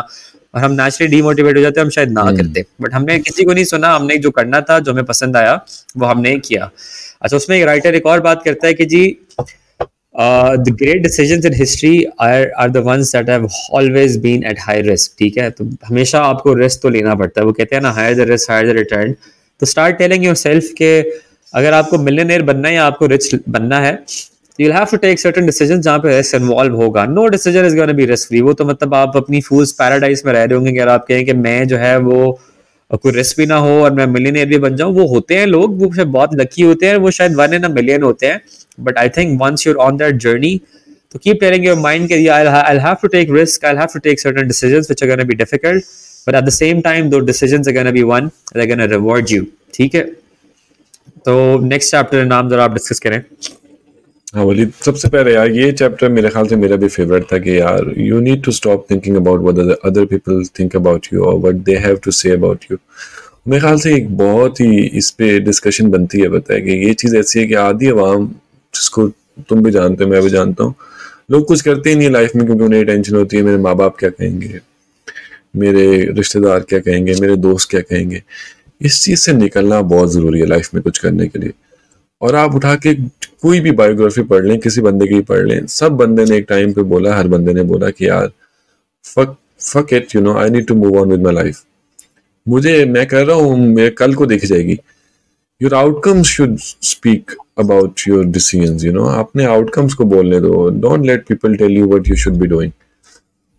और 0.53 0.63
हम 0.63 0.71
नेचुरली 0.71 1.09
डीमोटिवेट 1.11 1.57
हो 1.57 1.61
जाते 1.61 1.79
हैं 1.79 1.85
हम 1.85 1.89
शायद 1.91 2.11
ना 2.11 2.21
हम्म। 2.21 2.37
करते। 2.37 2.65
बट 2.81 2.93
हमने 2.93 3.17
किसी 3.19 3.43
को 3.43 3.53
नहीं 3.53 3.65
सुना 3.65 3.93
हमने 3.95 4.17
जो 4.17 4.31
करना 4.31 4.61
था 4.61 4.79
जो 4.79 4.91
हमें 4.91 5.05
पसंद 5.05 5.37
आया 5.37 5.53
वो 5.97 6.05
हमने 6.05 6.37
किया। 6.39 6.69
अच्छा 7.21 7.37
उसमें 7.37 7.57
एक 7.57 7.63
राइटर 7.65 7.95
एक 7.95 8.05
और 8.05 8.21
बात 8.21 8.43
करता 8.45 8.67
है 8.67 8.73
कि 8.73 8.85
जी 8.85 9.05
the 9.39 10.75
great 10.79 11.01
decision 11.03 11.45
in 11.47 11.53
history 11.55 12.03
are 12.21 12.49
are 12.59 12.69
the 12.69 12.77
ones 12.87 13.15
that 13.15 13.29
have 13.29 13.47
always 13.73 14.17
been 14.21 14.43
at 14.45 14.59
high 14.61 14.81
risk 14.81 15.15
ठीक 15.19 15.37
है? 15.37 15.49
तो 15.51 15.69
हमेशा 15.87 16.19
आपको 16.23 16.53
रिस्क 16.55 16.81
तो 16.81 16.89
लेना 16.89 17.15
पड़ता 17.15 17.41
है। 17.41 17.45
वो 17.45 17.53
कहते 17.53 17.75
हैं 17.75 17.81
ना 17.83 17.91
higher 17.91 18.15
the 18.15 18.29
risk 18.29 18.51
higher 18.51 18.71
the 18.71 18.75
return 18.77 19.13
तो 19.61 19.65
स्टार्ट 19.65 19.97
टेलिंग 19.97 20.25
योर 20.25 20.35
सेल्फ 20.35 20.69
के 20.77 20.99
अगर 21.53 21.73
आपको 21.73 21.97
मिलियनियर 21.99 22.41
बनना 22.43 22.67
है 22.67 22.75
या 22.75 22.85
आपको 22.85 23.05
रिच 23.07 23.35
बनना 23.49 23.79
है 23.79 23.93
you 24.59 24.71
have 24.71 24.85
to 24.91 24.97
take 24.97 25.19
certain 25.19 25.45
decision 25.45 25.81
जहाँ 25.81 25.99
पे 25.99 26.15
रिस्क 26.15 26.35
इन्वॉल्व 26.35 26.75
होगा। 26.75 27.05
No 27.05 27.27
decision 27.27 27.65
is 27.65 27.75
gonna 27.75 27.93
be 27.93 28.05
risk 28.05 28.27
free 28.27 28.41
वो 28.41 28.53
तो 28.53 28.65
मतलब 28.65 28.93
आप 28.95 29.17
अपनी 29.17 29.41
फूल्स 29.41 29.71
पैराडाइज 29.79 30.21
में 30.25 30.33
रह 30.33 30.43
रहे 30.43 30.55
होंगे 30.55 30.71
अगर 30.71 30.89
आप 30.89 31.05
कहें 31.07 31.25
कि 31.25 31.33
मैं 31.35 31.67
जो 31.67 31.77
है 31.77 31.97
वो 31.99 32.39
कोई 32.91 33.11
रिस्क 33.11 33.37
भी 33.37 33.45
ना 33.45 33.55
हो 33.57 33.69
और 33.83 33.93
मैं 33.93 34.05
मिलियनियर 34.07 34.47
भी 34.47 34.57
बन 34.59 34.75
जाऊँ। 34.75 34.93
वो 34.95 35.05
होते 35.07 35.35
हैं 35.35 35.45
लोग, 35.47 35.81
वो 35.81 35.93
शायद 35.93 36.07
बहुत 36.09 36.35
लकी 36.35 36.61
होते 36.61 36.85
हैं, 36.87 36.95
वो 36.97 37.11
शायद 37.11 37.35
वन 37.35 37.53
इन 37.53 37.63
अ 37.63 37.69
मिलियन 37.69 38.03
होते 38.03 38.27
हैं। 38.27 38.41
But 38.79 38.97
I 38.97 39.09
think 39.17 39.41
once 39.41 39.65
you're 39.67 39.75
on 39.77 39.97
that 39.97 40.15
journey 40.17 40.59
तो 41.11 41.19
कीप 41.19 41.39
टेलिंग 41.39 41.65
योर 41.65 41.77
माइंड 41.79 42.07
के 42.07 42.15
I 42.27 42.77
have 42.79 42.95
to 43.01 43.07
take 43.07 43.31
risk 43.31 43.65
I 43.65 43.75
have 43.75 43.87
to 43.93 43.99
take 43.99 44.19
certain 44.19 44.47
decisions 44.47 44.89
which 44.89 45.03
are 45.03 45.09
gonna 45.09 45.23
be 45.23 45.35
difficult 45.35 45.83
but 46.27 46.35
at 46.35 46.43
the 46.43 46.49
same 46.51 46.81
time 46.81 47.09
those 47.09 47.19
decisions 47.31 47.67
are 47.67 47.73
gonna 47.73 47.91
be 47.91 48.03
one 48.11 48.27
they 48.55 48.67
gonna 48.67 48.85
reward 48.93 49.31
you 49.31 49.45
ठीक 49.73 49.95
है? 49.95 50.01
तो 51.25 51.59
next 51.65 51.91
chapter 51.91 52.25
नाम 52.25 52.49
जरा 52.49 52.63
आप 52.63 52.73
discuss 52.73 52.99
करें। 52.99 53.21
हाँ 54.33 54.43
वली, 54.45 54.65
सबसे 54.85 55.07
पहले 55.09 55.33
यार, 55.33 55.49
ये 55.51 55.71
चैप्टर 55.71 56.09
मेरे 56.09 56.29
ख्याल 56.29 56.47
से 56.47 56.55
मेरा 56.55 56.75
भी 56.75 56.87
फेवरेट 56.87 57.23
था 57.31 57.37
कि 57.39 57.57
यार 57.59 57.93
you 57.97 58.19
need 58.19 58.43
to 58.43 58.51
stop 58.51 58.85
thinking 58.91 59.15
about 59.15 59.41
what 59.41 59.77
other 59.85 60.05
people 60.05 60.43
think 60.59 60.75
about 60.75 61.07
you 61.13 61.23
और 61.25 61.37
what 61.39 61.55
they 61.65 61.75
have 61.83 61.95
to 62.03 62.11
say 62.11 62.31
about 62.31 62.65
you 62.71 62.77
मेरे 63.47 63.61
ख्याल 63.61 63.77
से 63.79 63.93
एक 63.95 64.09
बहुत 64.17 64.59
ही 64.61 64.81
इस 64.97 65.09
पे 65.17 65.39
डिस्कशन 65.39 65.89
बनती 65.91 66.19
है 66.21 66.27
बताया 66.29 66.59
कि 66.59 66.71
ये 66.85 66.93
चीज़ 66.93 67.15
ऐसी 67.17 67.39
है 67.39 67.45
कि 67.47 67.53
आधी 67.63 67.89
आवाम 67.89 68.27
जिसको 68.27 69.07
तुम 69.49 69.63
भी 69.63 69.71
जानते 69.71 70.03
हो, 70.03 70.09
मैं 70.09 70.21
भी 70.21 70.29
जानता 70.29 70.63
हूँ, 70.63 70.73
लोग 71.31 71.45
कुछ 71.47 71.61
करते 71.61 71.89
ही 71.89 71.95
नहीं 71.95 72.09
लाइफ 72.09 72.35
में 72.35 72.45
क्योंकि 72.45 72.63
उन्हें 72.63 72.85
टेंशन 72.85 73.15
होती 73.15 73.37
है, 73.37 73.43
मेरे 73.43 73.57
माँ 73.57 73.75
बाप 73.75 73.97
क्या 73.99 74.09
कहेंगे? 74.09 74.59
मेरे 75.55 75.85
रिश्तेदार 76.17 76.59
क्या 76.69 76.79
कहेंगे? 76.79 77.13
मेरे 77.21 77.35
दोस्त 77.37 77.69
क्या 77.69 77.81
कहेंगे? 77.81 78.21
इस 78.81 79.03
चीज़ 79.03 79.19
से 79.19 79.33
निकलना 79.33 79.81
बहुत 79.83 80.11
ज़रूरी 80.11 80.39
है 80.39 80.45
लाइफ 80.45 80.73
में 80.73 80.83
कुछ 80.83 80.97
करने 80.97 81.27
के 81.27 81.39
लिए। 81.39 81.51
और 82.23 82.35
आप 82.35 82.55
उठा 82.55 82.75
के 82.85 82.93
कोई 83.41 83.59
भी 83.59 83.71
बायोग्राफी 83.79 84.21
पढ़ 84.23 84.45
लें 84.45 84.59
किसी 84.59 84.81
बंदे 84.81 85.07
की 85.07 85.19
पढ़ 85.29 85.45
लें 85.47 85.65
सब 85.67 85.91
बंदे 85.97 86.25
ने 86.25 86.37
एक 86.37 86.45
टाइम 86.49 86.73
पे 86.73 86.81
बोला 86.93 87.15
हर 87.15 87.27
बंदे 87.27 87.53
ने 87.53 87.63
बोला 87.71 87.89
कि 87.89 88.07
यार 88.07 88.31
fuck 89.05 89.35
fuck 89.61 89.93
it 89.93 90.15
you 90.15 90.21
know 90.21 90.37
I 90.37 90.49
need 90.49 90.67
to 90.67 90.75
move 90.75 90.97
on 91.01 91.11
with 91.11 91.21
my 91.21 91.33
life 91.33 91.63
मुझे 92.47 92.85
मैं 92.85 93.05
कह 93.07 93.21
रहा 93.21 93.35
हूँ 93.35 93.57
मेरे 93.67 93.89
कल 93.89 94.15
को 94.15 94.25
देखी 94.25 94.47
जाएगी। 94.47 94.79
Your 95.61 95.73
outcomes 95.73 96.27
should 96.27 96.57
speak 96.59 97.31
about 97.59 98.07
your 98.07 98.25
decision 98.25 98.79
you 98.87 98.93
know 98.93 99.05
अपने 99.19 99.45
आउटकम्स 99.45 99.93
को 99.93 100.05
बोलने 100.15 100.39
दो। 100.39 100.67
Don't 100.81 101.05
let 101.05 101.25
people 101.27 101.55
tell 101.55 101.77
you 101.77 101.87
what 101.95 102.09
you 102.09 102.15
should 102.15 102.33
be 102.33 102.47
doing 102.47 102.71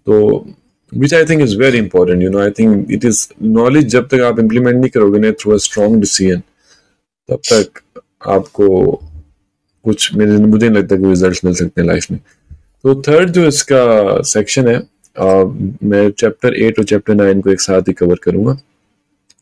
तो 0.06 0.46
which 0.92 1.12
I 1.12 1.20
think 1.28 1.42
is 1.42 1.52
very 1.60 1.78
important. 1.78 2.22
You 2.22 2.30
know, 2.32 2.40
I 2.40 2.50
think 2.56 2.90
it 2.96 3.04
is 3.08 3.20
knowledge 3.44 3.86
जब 3.94 4.08
तक 4.08 4.20
आप 4.20 4.38
implement 4.38 4.76
नहीं 4.76 4.90
करोगे 4.90 5.18
ना 5.18 5.30
through 5.30 5.54
a 5.54 5.62
strong 5.64 5.96
decision, 6.02 6.42
तब 7.28 7.40
तक 7.52 7.80
आपको 8.26 8.68
कुछ 9.84 10.14
मेरे 10.16 10.36
मुझे 10.38 10.68
नहीं 10.68 10.78
लगता 10.78 10.96
कि 10.96 11.06
रिज़ल्ट 11.06 11.44
मिल 11.44 11.54
सकते 11.54 11.80
हैं 11.80 11.88
लाइफ 11.88 12.10
में। 12.10 12.20
तो 12.84 12.94
थर्ड 13.02 13.30
जो 13.30 13.46
इसका 13.46 14.20
सेक्शन 14.24 14.68
है 14.68 14.76
आ, 14.76 15.44
मैं 15.84 16.10
चैप्टर 16.10 16.54
एट 16.56 16.78
और 16.78 16.84
चैप्टर 16.84 17.14
नाइन 17.14 17.40
को 17.40 17.50
एक 17.50 17.60
साथ 17.60 17.88
ही 17.88 17.92
कवर 17.94 18.16
करूँगा। 18.22 18.52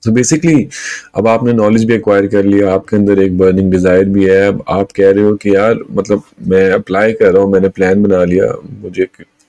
तो 0.02 0.10
so 0.10 0.14
बेसिकली 0.14 0.68
अब 1.16 1.26
आपने 1.28 1.52
नॉलेज 1.52 1.84
भी 1.84 1.94
एक्वायर 1.94 2.26
कर 2.26 2.44
लिया 2.44 2.72
आपके 2.74 2.96
अंदर 2.96 3.20
एक 3.22 3.36
बर्निंग 3.38 3.70
डिज़ायर 3.72 4.04
भी 4.04 4.24
है 4.24 4.46
अब 4.46 4.64
आप 4.68 4.92
कह 4.92 5.10
रहे 5.10 5.24
हो 5.24 5.34
कि 5.36 5.54
यार 5.54 5.78
मतलब 5.90 6.22
मैं 6.48 6.70
अप्लाई 6.70 7.12
कर 7.12 7.32
रहा 7.32 7.42
हूँ 7.42 7.52
मैंने 7.52 7.68
प्लान 7.68 8.02
बना 8.02 8.22
लिया 8.24 8.52
मुझे 8.82 9.04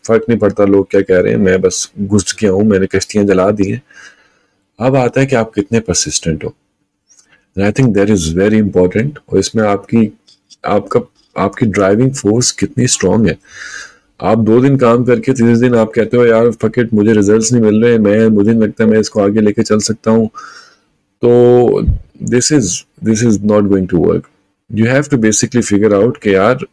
फ़र्क 0.05 0.25
नहीं 0.29 0.39
पड़ता 0.39 0.65
लोग 0.65 0.89
क्या 0.91 1.01
कह 1.01 1.19
रहे 1.19 1.33
हैं 1.33 1.39
मैं 1.39 1.59
बस 1.61 1.89
घुस 1.99 2.35
गया 2.41 2.51
हूँ 2.51 2.63
मैंने 2.63 2.87
कश्तियाँ 2.87 3.25
जला 3.25 3.49
दी 3.51 3.69
हैं। 3.71 3.81
अब 4.79 4.95
आता 4.95 5.21
है 5.21 5.27
कि 5.27 5.35
आप 5.35 5.51
कितने 5.53 5.79
परसिस्टेंट 5.79 6.43
हो। 6.43 6.53
I 7.57 7.71
think 7.71 7.93
there 7.93 8.11
is 8.11 8.35
very 8.39 8.57
important 8.57 9.19
और 9.29 9.39
इसमें 9.39 9.63
आपकी, 9.63 10.11
आपका, 10.65 11.01
आपकी 11.35 11.65
ड्राइविंग 11.65 12.11
फोर्स 12.13 12.51
कितनी 12.51 12.87
स्ट्रांग 12.87 13.27
है। 13.27 13.37
आप 14.19 14.37
दो 14.37 14.59
दिन 14.61 14.75
काम 14.77 15.03
करके 15.03 15.31
तीसरे 15.31 15.55
दिन 15.55 15.75
आप 15.75 15.91
कहते 15.95 16.17
हो, 16.17 16.25
यार 16.25 16.51
फकेट 16.51 16.93
मुझे 16.93 17.13
रिजल्ट्स 17.13 17.51
नहीं 17.53 17.63
मिल 17.63 17.83
रहे, 17.83 17.97
मैं, 17.97 18.27
मुझे 18.27 18.51
नहीं 18.51 18.61
लगता 18.61 18.85
मैं 18.85 18.99
इसको 18.99 19.21
आगे 19.21 19.41
लेके 19.41 19.63
चल 19.63 19.79
सकता 19.79 20.11
हूँ। 20.11 20.27
तो 21.21 21.81
this 22.23 22.51
is 22.51 22.73
this 23.03 23.23
is 23.23 23.39
not 23.43 23.63
going 23.63 23.87
to 23.87 23.97
work 23.97 24.27
you 24.71 24.85
have 24.85 25.03
to 25.03 25.17
basically 25.17 25.61
figure 25.61 25.93
out 25.93 26.17
कि 26.17 26.35
यार, 26.35 26.65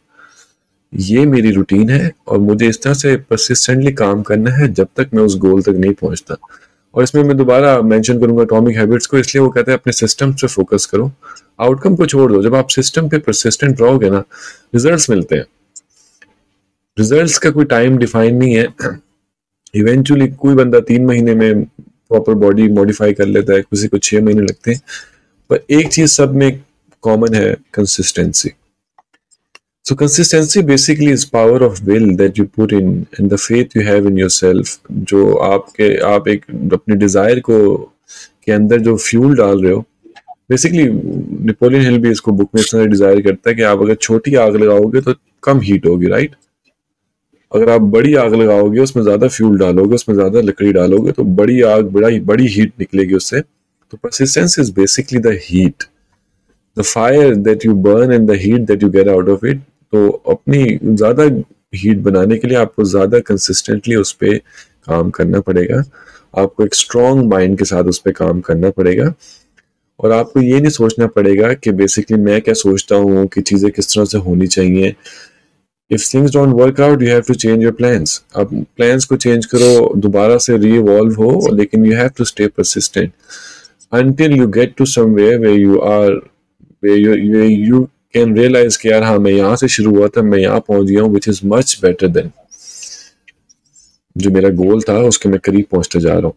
ये 0.93 1.25
मेरी 1.25 1.51
रूटीन 1.51 1.89
है 1.89 2.11
और 2.27 2.37
मुझे 2.37 2.67
इस 2.67 2.81
तरह 2.83 2.93
से 2.93 3.15
परसिस्टेंटली 3.15 3.91
काम 3.91 4.21
करना 4.21 4.51
है 4.51 4.67
जब 4.73 4.87
तक 4.97 5.09
मैं 5.13 5.23
उस 5.23 5.37
गोल 5.37 5.61
तक 5.61 5.75
नहीं 5.75 5.93
पहुँचता। 5.93 6.35
और 6.95 7.03
इसमें 7.03 7.23
मैं 7.23 7.35
दोबारा 7.37 7.81
मेंशन 7.81 8.19
करूँगा 8.19 8.43
अटोमिक 8.43 8.77
हैबिट्स 8.77 9.05
को, 9.05 9.17
इसलिए 9.17 9.43
वो 9.43 9.49
कहते 9.49 9.71
हैं 9.71 9.77
अपने 9.79 9.93
सिस्टम 9.93 10.33
पे 10.33 10.47
फोकस 10.47 10.85
करो। 10.85 11.11
आउटकम 11.59 11.95
को 11.95 12.05
छोड़ 12.05 12.31
दो, 12.31 12.41
जब 12.43 12.55
आप 12.55 12.69
सिस्टम 12.69 13.09
पे 13.09 13.17
परसिस्टेंट 13.19 13.81
रहोगे 13.81 14.09
ना 14.09 14.23
रिजल्ट्स 14.75 15.09
मिलते 15.09 15.35
हैं। 15.35 15.45
रिजल्ट्स 16.97 17.37
का 17.37 17.49
कोई 17.49 17.65
टाइम 17.65 17.97
डिफाइन 17.97 18.35
नहीं 18.35 18.55
है। 18.55 18.67
इवेंचुअली 19.75 20.27
कोई 20.29 20.55
बंदा 20.55 20.79
तीन 20.79 21.05
महीने 21.05 21.35
में 21.35 21.63
प्रॉपर 21.63 22.33
बॉडी 22.33 22.67
मॉडिफाई 22.69 23.13
कर 23.13 23.25
लेता 23.25 23.53
है, 23.53 23.61
किसी 23.61 23.87
को 23.87 23.97
छह 23.97 24.21
महीने 24.21 24.41
लगते 24.41 24.71
हैं। 24.71 24.81
पर 25.49 25.63
एक 25.71 25.87
चीज़ 25.87 26.11
सब 26.11 26.33
में 26.35 26.63
कॉमन 27.03 27.33
है 27.35 27.55
consistency 27.73 28.49
So 29.85 29.95
consistency 29.95 30.61
basically 30.61 31.07
is 31.07 31.25
power 31.25 31.57
of 31.63 31.85
will 31.85 32.15
that 32.17 32.37
you 32.37 32.45
put 32.47 32.71
in, 32.71 33.07
and 33.17 33.29
the 33.29 33.37
faith 33.37 33.73
you 33.75 33.81
have 33.83 34.05
in 34.05 34.17
yourself, 34.17 34.77
जो 34.91 35.33
आपके, 35.45 35.95
आप 36.09 36.27
एक 36.27 36.45
अपने 36.73 36.95
डिज़ायर 36.95 37.39
को, 37.39 37.57
के 38.45 38.51
अंदर 38.51 38.79
जो 38.79 38.95
फ्यूल 38.97 39.35
डाल 39.37 39.63
रहे 39.63 39.71
हो 39.73 39.85
बेसिकली 40.49 40.83
नेपोलियन 41.45 41.83
हिल 41.85 41.97
भी 42.01 42.09
इसको 42.11 42.31
बुक 42.31 42.49
में 42.55 42.61
इतना 42.61 42.85
डिज़ायर 42.85 43.21
करता 43.21 43.49
है 43.49 43.55
कि 43.55 43.61
आप 43.63 43.81
अगर 43.81 43.95
छोटी 43.95 44.35
आग 44.35 44.55
लगाओगे 44.55 45.01
तो 45.01 45.13
कम 45.43 45.59
हीट 45.61 45.85
होगी 45.85 46.07
राइट 46.07 46.35
अगर 47.51 47.69
आप 47.69 47.81
बड़ी 47.95 48.13
आग 48.15 48.33
लगाओगे, 48.35 48.79
उसमें 48.79 49.03
ज़्यादा 49.03 49.27
फ्यूल 49.27 49.57
डालोगे, 49.59 49.95
उसमें 49.95 50.15
ज़्यादा 50.15 50.41
लकड़ी 50.41 50.71
डालोगे 50.73 51.11
तो 51.11 51.23
बड़ी 51.23 51.61
आग, 51.61 51.85
बड़ा, 51.85 52.09
बड़ी 52.25 52.47
हीट 52.47 52.73
निकलेगी 52.79 53.15
उससे। 53.15 53.41
तो 53.41 53.97
persistence 54.03 54.59
is 54.59 54.71
basically 54.73 55.19
the 55.19 55.37
heat 55.43 55.83
the 56.77 56.81
fire 56.83 57.35
that 57.35 57.65
you 57.65 57.73
burn 57.89 58.13
and 58.13 58.31
the 58.31 58.39
heat 58.41 58.61
that 58.67 58.83
you 58.83 58.89
get 58.89 59.07
out 59.07 59.29
of 59.29 59.45
it 59.45 59.61
तो 59.93 60.07
अपनी 60.31 60.79
ज़्यादा 60.83 61.23
हीट 61.75 61.97
बनाने 62.03 62.37
के 62.37 62.47
लिए 62.47 62.57
आपको 62.57 62.83
ज़्यादा 62.85 63.19
कंसिस्टेंटली 63.27 63.95
उस 63.95 64.11
पर 64.13 64.37
काम 64.87 65.09
करना 65.09 65.39
पड़ेगा। 65.41 65.83
आपको 66.33 66.65
एक 66.65 66.75
स्ट्रॉन्ग 66.75 67.31
माइंड 67.31 67.57
के 67.57 67.65
साथ 67.65 67.83
उस 67.89 67.99
पर 67.99 68.11
काम 68.11 68.41
करना 68.41 68.69
पड़ेगा। 68.69 69.13
और 69.99 70.11
आपको 70.11 70.41
ये 70.41 70.59
नहीं 70.59 70.71
सोचना 70.71 71.07
पड़ेगा 71.07 71.53
कि 71.53 71.71
बेसिकली 71.71 72.17
मैं 72.19 72.41
क्या 72.41 72.53
सोचता 72.53 72.95
हूँ 72.95 73.25
कि 73.33 73.41
चीज़ें 73.41 73.71
किस 73.71 73.93
तरह 73.93 74.05
से 74.05 74.17
होनी 74.17 74.47
चाहिए। 74.47 74.95
If 75.91 76.09
things 76.13 76.33
don't 76.33 76.53
work 76.55 76.81
out 76.81 77.01
you 77.01 77.09
have 77.09 77.21
to 77.27 77.33
change 77.33 77.63
your 77.63 77.71
plans 77.73 78.21
अब 78.35 78.65
प्लान्स 78.77 79.05
को 79.05 79.15
चेंज 79.17 79.45
करो, 79.45 79.93
दोबारा 79.95 80.37
से 80.37 80.57
रीवॉल्व 80.57 81.15
हो, 81.15 81.55
लेकिन 81.55 81.85
you 81.85 81.95
have 81.97 82.09
to 82.17 82.25
stay 82.25 82.47
persistent 82.47 83.11
until 83.91 84.33
you 84.33 84.45
get 84.47 84.75
to 84.77 84.85
somewhere 84.89 85.37
are, 85.85 86.11
where 86.83 86.99
you 86.99 87.15
where 87.31 87.49
you 87.69 87.79
can 88.13 88.35
realize 88.37 88.77
कि 88.81 88.89
यार 88.89 89.03
हाँ 89.03 89.17
मैं 89.19 89.31
यहाँ 89.31 89.55
से 89.55 89.67
शुरू 89.67 89.95
हुआ 89.95 90.07
था, 90.07 90.21
मैं 90.21 90.39
यहाँ 90.39 90.59
पहुँच 90.59 90.87
गया 90.87 91.01
हूँ 91.01 91.13
which 91.13 91.27
is 91.29 91.41
much 91.45 91.79
better 91.81 92.07
than 92.09 92.31
जो 94.15 94.31
मेरा 94.31 94.49
गोल 94.51 94.81
था, 94.81 94.97
उसके 94.99 95.29
मैं 95.29 95.39
करीब 95.39 95.65
पहुँचते 95.71 95.99
जा 95.99 96.13
रहा 96.13 96.25
हूँ। 96.25 96.33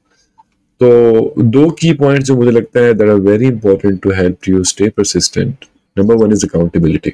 तो 0.80 1.42
दो 1.42 1.68
की 1.70 1.92
पॉइंट 1.94 2.22
जो 2.22 2.36
मुझे 2.36 2.50
लगता 2.50 2.80
है 2.80 2.94
that 2.94 3.08
are 3.08 3.16
very 3.20 3.46
important 3.46 4.00
to 4.02 4.10
help 4.12 4.48
you 4.48 4.62
stay 4.64 4.88
persistent 4.88 5.64
number 5.96 6.14
one 6.14 6.32
is 6.32 6.46
accountability 6.46 7.12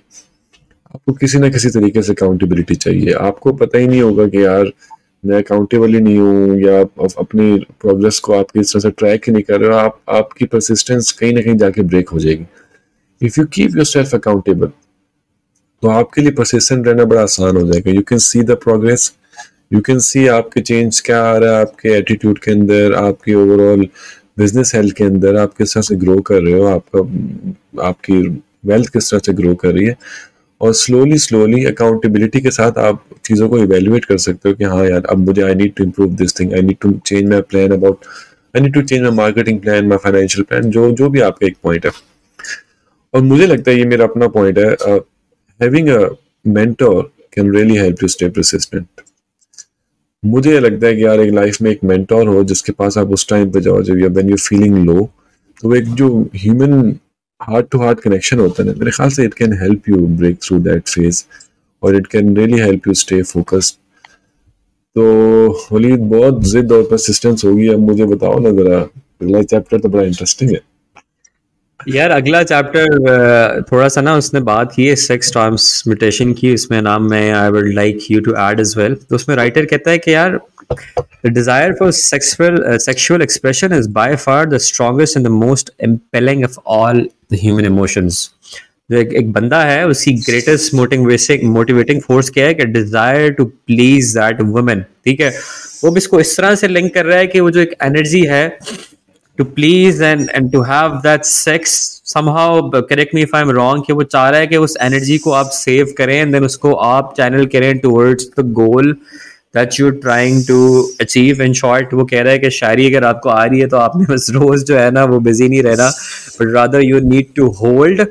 आपको 0.94 1.12
किसी 1.14 1.38
ना 1.38 1.48
किसी 1.48 1.70
तरीके 1.70 2.02
से 2.02 2.12
अकाउंटेबिलिटी 2.12 2.74
चाहिए। 2.74 3.12
आपको 3.14 3.52
पता 3.54 3.78
ही 3.78 3.86
नहीं 3.86 4.00
होगा 4.02 4.26
कि 4.28 4.44
यार 4.44 4.72
मैं 5.24 5.36
अकाउंटेबल 5.38 5.94
ही 5.94 6.00
नहीं 6.00 6.18
हूँ, 6.18 6.60
या 6.60 6.80
आप 6.80 7.16
अपनी 7.18 7.58
प्रोग्रेस 7.80 8.18
को 8.18 8.32
आप 8.34 8.50
किस 8.50 8.72
तरह 8.72 8.80
से 8.80 8.90
ट्रैक 8.90 9.24
ही 9.26 9.32
नहीं 9.32 9.42
कर 9.42 9.60
रहे 9.60 9.70
हो। 9.70 9.76
आप, 9.76 10.00
आपकी 10.08 10.44
परसिस्टेंस 10.44 11.10
कहीं 11.12 11.32
ना 11.32 11.40
कहीं 11.42 11.56
जाके 11.58 11.82
ब्रेक 11.82 12.08
हो 12.08 12.18
जाएगी। 12.18 12.46
If 13.20 13.40
you 13.40 13.46
keep 13.54 13.76
yourself 13.86 14.14
accountable 14.14 14.70
तो 15.82 15.88
आपके 15.88 16.22
लिए 16.22 16.30
परसिस्टेंट 16.32 16.86
रहना 16.86 17.04
बड़ा 17.04 17.22
आसान 17.22 17.56
हो 17.56 17.66
जाएगा। 17.66 17.90
You 17.90 18.02
can 18.08 18.18
see 18.18 18.42
the 18.42 18.56
progress 18.62 19.12
you 19.72 19.80
can 19.80 19.98
see 19.98 20.26
आपके 20.28 20.60
चेंज 20.60 21.00
क्या 21.00 21.22
आ 21.24 21.36
रहा 21.36 21.54
है 21.54 21.60
आपके 21.60 21.88
एटीट्यूड 21.88 22.38
के 22.38 22.50
अंदर, 22.50 22.94
आपके 22.94 23.34
ओवरऑल 23.34 23.86
बिज़नेस 24.38 24.74
हेल्थ 24.74 24.96
के 24.96 25.04
अंदर, 25.04 25.36
आप 25.36 25.54
किस 25.54 25.74
तरह 25.74 25.82
से 25.82 25.96
ग्रो 25.96 26.18
कर 26.20 26.42
रहे 26.42 26.52
हो, 26.52 26.64
आपका, 26.66 27.00
आपकी 27.88 28.20
वेल्थ 28.66 28.92
किस 28.92 29.10
तरह 29.10 29.20
से 29.26 29.32
ग्रो 29.32 29.54
कर 29.54 29.72
रही 29.74 29.86
है। 29.86 29.96
और 30.60 30.72
स्लोली 30.74 31.18
स्लोली 31.18 31.64
अकाउंटेबिलिटी 31.64 32.40
के 32.40 32.50
साथ 32.50 32.78
आप 32.78 33.04
चीज़ों 33.24 33.48
को 33.48 33.58
इवेल्युएट 33.58 34.04
कर 34.04 34.18
सकते 34.18 34.48
हो 34.48 34.54
कि 34.54 34.64
हाँ 34.64 34.84
यार, 34.86 35.02
अब 35.04 35.18
मुझे 35.18 35.42
I 35.42 35.54
need 35.54 35.74
to 35.76 35.84
improve 35.84 36.14
this 36.16 36.38
thing 36.40 36.52
I 36.54 36.62
need 36.62 36.76
to 36.80 36.92
change 37.06 37.28
my 37.30 37.40
plan 37.50 37.72
about 37.72 38.04
I 38.54 38.62
need 38.62 38.74
to 38.74 38.82
change 38.82 39.02
my 39.02 39.10
marketing 39.16 39.60
plan 39.60 39.86
my 39.88 39.98
financial 39.98 40.44
plan 40.48 40.70
जो 40.70 40.90
जो 40.92 41.08
भी 41.10 41.20
आपका 41.20 41.46
एक 41.46 41.56
पॉइंट 41.62 41.86
है। 41.86 41.92
और 43.14 43.20
मुझे 43.22 43.46
लगता 43.46 43.70
है 43.70 43.76
ये 43.78 43.84
मेरा 43.84 44.04
अपना 44.06 44.26
पॉइंट 44.34 44.58
है 44.58 44.70
having 45.60 45.88
a 45.88 46.08
mentor 46.46 47.00
can 47.34 47.52
really 47.54 47.76
help 47.76 48.02
you 48.02 48.08
stay 48.08 48.28
persistent 48.28 48.86
मुझे 50.22 50.58
लगता 50.60 50.86
है 50.86 50.94
कि 50.96 51.04
यार 51.04 51.20
एक 51.20 51.32
लाइफ 51.34 51.60
में 51.62 51.70
एक 51.70 51.84
मेंटोर 51.84 52.28
हो, 52.28 52.42
जिसके 52.44 52.72
पास 52.72 52.98
आप 52.98 53.10
उस 53.12 53.28
टाइम 53.28 53.50
पे 53.50 53.60
जाओ, 53.60 53.82
जब 53.82 53.98
या 54.00 54.08
व्हेन 54.08 54.30
यू 54.30 54.36
फीलिंग 54.38 54.76
लो 54.86 55.08
तो 55.62 55.74
एक 55.76 55.84
जो 55.94 56.08
human 56.36 56.94
heart 57.40 57.68
to 57.72 57.78
heart 57.78 58.00
connection 58.00 58.38
होता 58.40 58.62
है 58.62 58.74
मेरे 58.74 58.90
ख्याल 58.90 59.10
से 59.10 59.24
it 59.24 59.34
can 59.34 59.52
help 59.60 59.88
you 59.88 60.06
break 60.18 60.38
through 60.42 60.58
that 60.60 60.88
phase 60.88 61.22
और 61.82 61.96
it 61.96 62.06
can 62.06 62.36
really 62.36 62.58
help 62.60 62.88
you 62.88 62.94
stay 62.94 63.22
focused 63.22 63.74
तो 64.96 65.02
वलीद 65.72 66.00
बहुत 66.10 66.42
जिद 66.44 66.72
और 66.72 66.82
परसिस्टेंस 66.90 67.44
होगी, 67.44 67.68
अब 67.68 67.80
मुझे 67.80 68.04
बताओ 68.06 68.38
ना 68.38 68.50
जरा, 68.52 68.78
अगला 68.78 69.42
चैप्टर 69.42 69.78
तो 69.80 69.88
बड़ा 69.88 70.02
इंटरेस्टिंग 70.04 70.50
है। 70.50 70.60
यार 71.88 72.10
अगला 72.10 72.42
चैप्टर 72.42 73.62
थोड़ा 73.72 73.88
सा 73.88 74.00
ना 74.00 74.14
उसने 74.16 74.40
बात 74.40 74.72
की 74.74 74.86
है 74.86 74.94
सेक्स 74.96 75.32
ट्रांसमिटेशन 75.32 76.32
की 76.32 76.52
इसमें 76.52 76.80
नाम 76.82 77.08
मैं 77.10 77.30
I 77.32 77.50
would 77.50 77.72
like 77.74 77.98
you 78.10 78.20
to 78.20 78.34
add 78.38 78.60
as 78.60 78.74
well 78.78 78.94
तो 79.10 79.14
उसमें 79.14 79.36
राइटर 79.36 79.64
कहता 79.64 79.90
है 79.90 79.98
कि 79.98 80.14
यार 80.14 80.38
desire 81.26 81.72
for 81.72 81.92
sexual 81.92 82.78
sexual 82.78 83.22
expression 83.22 83.72
is 83.72 83.88
by 83.90 84.16
far 84.16 84.46
the 84.46 84.58
strongest 84.58 85.16
and 85.16 85.26
the 85.26 85.30
most 85.30 85.70
impelling 85.84 86.44
of 86.44 86.58
all 86.66 87.08
the 87.32 87.38
human 87.42 87.64
emotions 87.64 88.30
जो 88.90 88.96
एक, 88.98 89.12
एक 89.12 89.32
बंदा 89.32 89.62
है 89.64 89.86
उसकी 89.88 90.12
ग्रेटेस्ट 90.12 90.74
मोटिवेटिंग 90.74 91.42
मोटिवेटिंग 91.52 92.00
फोर्स 92.02 92.30
क्या 92.30 92.46
है 92.46 92.54
कि 92.54 92.64
desire 92.64 93.32
to 93.32 93.44
please 93.44 94.18
that 94.18 94.40
women 94.40 94.84
ठीक 95.04 95.20
है? 95.20 95.30
वो 95.84 95.90
भी 95.90 95.98
इसको 95.98 96.20
इस 96.20 96.36
तरह 96.36 96.54
से 96.54 96.68
लिंक 96.68 96.92
कर 96.94 97.06
रहा 97.06 97.18
है 97.18 97.26
कि 97.26 97.40
वो 97.40 97.50
जो 97.50 97.60
एक 97.60 97.74
एनर्जी 97.82 98.20
है 98.24 98.46
to 99.40 99.46
please 99.50 100.00
and 100.02 100.30
and 100.34 100.52
to 100.52 100.62
have 100.64 100.96
that 101.02 101.26
sex 101.26 101.74
somehow 102.12 102.48
correct 102.82 103.14
me 103.14 103.22
if 103.22 103.34
i'm 103.34 103.50
wrong, 103.50 103.82
कि 103.86 103.92
वो 103.92 104.02
चाह 104.04 104.28
रहा 104.30 104.40
है 104.40 104.46
कि 104.46 104.56
उस 104.58 104.76
एनर्जी 104.82 105.18
को 105.18 105.30
आप 105.32 105.50
सेव 105.54 105.94
करें 105.98 106.14
एंड 106.14 106.32
देन 106.32 106.44
उसको 106.44 106.72
आप 106.86 107.12
चैनल 107.16 107.46
करें 107.54 107.78
towards 107.78 108.30
the 108.38 108.50
goal 108.54 108.92
that 109.54 109.80
you 109.80 109.90
trying 110.02 110.42
to 110.46 110.60
achieve 111.00 111.42
in 111.42 111.52
short 111.60 111.94
वो 111.94 112.04
कह 112.10 112.22
रहा 112.22 112.32
है 112.32 112.38
कि 112.38 112.50
शायरी 112.56 112.86
अगर 112.90 113.04
आपको 113.04 113.28
आ 113.28 113.44
रही 113.44 113.60
है 113.60 113.68
तो 113.68 113.76
आपने 113.76 114.04
बस 114.12 114.26
रोज 114.34 114.64
जो 114.64 114.76
है 114.78 114.90
ना 114.90 115.04
वो 115.04 115.18
बिज़ी 115.20 115.48
नहीं 115.48 115.62
रहना 115.62 115.88
but 116.40 116.54
rather 116.54 116.82
you 116.82 117.00
need 117.06 117.34
to 117.36 117.48
hold 117.62 118.06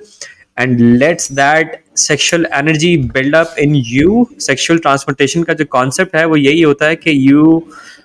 and 0.60 0.80
let's 0.80 1.32
that 1.34 1.80
sexual 1.98 2.48
energy 2.56 2.96
build 3.14 3.36
up 3.36 3.56
in 3.60 3.76
you 3.76 4.28
sexual 4.42 4.80
transportation 4.80 5.44
का 5.44 5.54
जो 5.54 5.66
कॉन्सेप्ट 5.72 6.16
है 6.16 6.26
वो 6.26 6.36
यही 6.38 6.62
होता 6.62 6.86
है 6.86 6.96
कि 6.98 7.18
you 7.30 7.58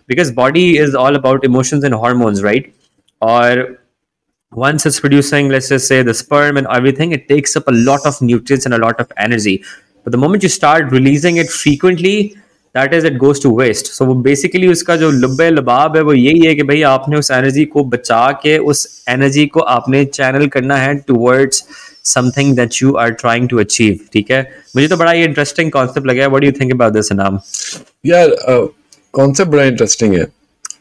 because 0.09 0.33
body 0.35 0.70
is 0.79 0.97
all 0.97 1.14
about 1.14 1.45
emotions 1.45 1.85
and 1.85 1.95
hormones 1.95 2.43
right 2.45 2.72
or 3.24 3.80
once 4.53 4.86
it's 4.86 4.99
producing 4.99 5.49
let's 5.49 5.70
just 5.70 5.88
say 5.88 6.01
the 6.01 6.13
sperm 6.13 6.57
and 6.57 6.67
everything 6.72 7.11
it 7.11 7.28
takes 7.28 7.55
up 7.55 7.67
a 7.67 7.72
lot 7.72 8.05
of 8.05 8.22
nutrients 8.22 8.65
and 8.65 8.74
a 8.74 8.78
lot 8.78 8.99
of 8.99 9.11
energy 9.17 9.63
but 10.05 10.11
the 10.11 10.17
moment 10.17 10.41
you 10.41 10.49
start 10.49 10.91
releasing 10.91 11.38
it 11.38 11.49
frequently 11.49 12.36
that 12.76 12.93
is 12.93 13.03
it 13.03 13.17
goes 13.17 13.39
to 13.39 13.49
waste 13.49 13.91
so 13.97 14.07
basically 14.30 14.67
उसका 14.72 14.95
जो 14.95 15.11
लब्बे 15.11 15.49
लबाब 15.49 15.95
है 15.97 16.01
वो 16.03 16.13
यही 16.13 16.45
है 16.45 16.55
कि 16.55 16.63
भाई 16.63 16.82
आपने 16.93 17.17
उस 17.17 17.32
एनर्जी 17.32 17.65
को 17.65 17.84
बचा 17.93 18.32
के 18.43 18.57
उस 18.72 18.86
एनर्जी 19.09 19.45
को 19.47 19.59
आपने 19.76 20.03
चैनल 20.05 20.47
करना 20.55 20.78
है 20.78 20.95
towards 21.07 21.63
something 22.13 22.55
that 22.55 22.82
you 22.82 22.93
are 22.97 23.11
trying 23.22 23.47
to 23.49 23.59
achieve 23.59 23.99
ठीक 24.13 24.32
है 24.32 24.41
मुझे 24.76 24.88
तो 24.88 24.97
बड़ा 24.97 25.11
ये 25.13 25.24
इंटरेस्टिंग 25.26 25.72
कॉन्सेप्ट 25.72 26.07
लगा 26.07 26.22
है 26.22 26.28
what 26.28 26.41
do 26.41 26.47
you 26.47 26.53
think 26.59 26.74
about 26.74 26.93
this 26.93 27.11
नाम 27.11 27.39
यार 28.05 28.36
कॉन्सेप्ट 29.13 29.51
बड़ा 29.51 29.63
इंटरेस्टिंग 29.63 30.13
है 30.15 30.26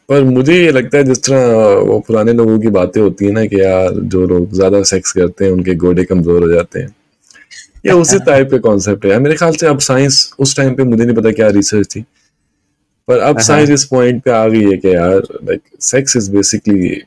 पर 0.08 0.24
मुझे 0.24 0.54
ये 0.54 0.70
लगता 0.72 0.98
है 0.98 1.04
जिस 1.04 1.22
तरह 1.24 1.46
वो 1.88 1.98
पुराने 2.06 2.32
लोगों 2.32 2.58
की 2.60 2.68
बातें 2.70 3.00
होती 3.00 3.24
है 3.24 3.30
ना 3.32 3.44
कि 3.46 3.60
यार 3.60 3.94
जो 4.14 4.24
लोग 4.26 4.52
ज़्यादा 4.54 4.82
सेक्स 4.84 5.12
करते 5.12 5.44
हैं 5.44 5.52
उनके 5.52 5.74
गोडे 5.76 6.04
कमज़ोर 6.04 6.42
हो 6.42 6.48
जाते 6.48 6.80
हैं। 6.80 6.94
ये 7.86 7.92
उसी 7.92 8.18
टाइप 8.26 8.50
के 8.50 8.58
कॉन्सेप्ट 8.58 9.06
है। 9.06 9.18
मेरे 9.18 9.36
ख्याल 9.36 9.56
से 9.56 9.66
अब 9.66 9.78
साइंस 9.80 10.18
उस 10.38 10.56
टाइम 10.56 10.74
पे 10.74 10.84
मुझे 10.84 11.04
नहीं 11.04 11.16
पता 11.16 11.30
क्या 11.32 11.48
रिसर्च 11.56 11.94
थी। 11.96 12.04
पर 13.08 13.18
अब 13.20 13.38
साइंस 13.48 13.70
इस 13.70 13.84
पॉइंट 13.84 14.22
पे 14.24 14.30
आ 14.30 14.46
गई 14.48 14.70
है 14.70 14.76
कि 14.76 14.94
यार 14.94 15.20
like 15.44 15.60
sex 15.82 16.16
is 16.16 16.30
basically 16.32 17.02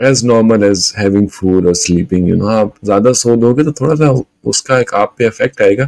as 0.00 0.24
normal 0.26 0.64
as 0.64 0.92
having 0.98 1.28
food 1.30 1.66
और 1.66 1.74
स्लीपिंग 1.76 2.28
यू 2.28 2.36
नो 2.36 2.46
आप 2.50 2.74
ज़्यादा 2.84 3.12
सो 3.14 3.36
दोगे 3.36 3.64
तो 3.64 3.72
थोड़ा 3.80 3.94
सा 3.94 4.10
उसका 4.46 4.78
एक 4.80 4.94
आप 4.94 5.14
पे 5.18 5.26
इफ़ेक्ट 5.26 5.62
आएगा। 5.62 5.84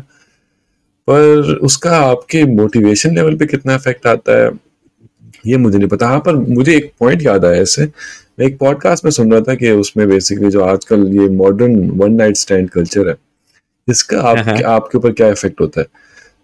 पर 1.09 1.59
उसका 1.63 1.97
आपके 1.99 2.45
मोटिवेशन 2.55 3.15
लेवल 3.15 3.37
पे 3.37 3.47
कितना 3.47 3.75
इफ़ेक्ट 3.75 4.07
आता 4.07 4.43
है? 4.43 4.51
ये 5.47 5.57
मुझे 5.57 5.79
नहीं 5.79 5.89
पता। 5.89 6.09
हाँ 6.09 6.21
पर 6.21 6.37
मुझे 6.37 6.77
एक 6.77 6.93
पॉइंट 7.01 7.23
याद 7.23 7.45
आया 7.45 7.63
इससे। 7.63 7.85
मैं 8.39 8.47
एक 8.47 8.59
पॉडकास्ट 8.59 9.05
में 9.05 9.11
सुन 9.11 9.33
रहा 9.33 9.41
था 9.41 9.55
कि 9.55 9.71
उसमें 9.71 10.09
बेसिकली 10.09 10.51
जो 10.51 10.61
आजकल 10.61 11.07
ये 11.09 11.29
modern 11.29 11.91
one 11.91 12.13
night 12.13 12.37
stand 12.37 12.71
culture 12.71 13.09
है 13.09 13.15
इसका 13.89 14.21
आप, 14.21 14.37
हाँ, 14.37 14.45
हाँ। 14.45 14.63
आपके 14.63 14.99
ऊपर 14.99 15.13
क्या 15.13 15.29
इफ़ेक्ट 15.29 15.61
होता 15.61 15.81
है? 15.81 15.87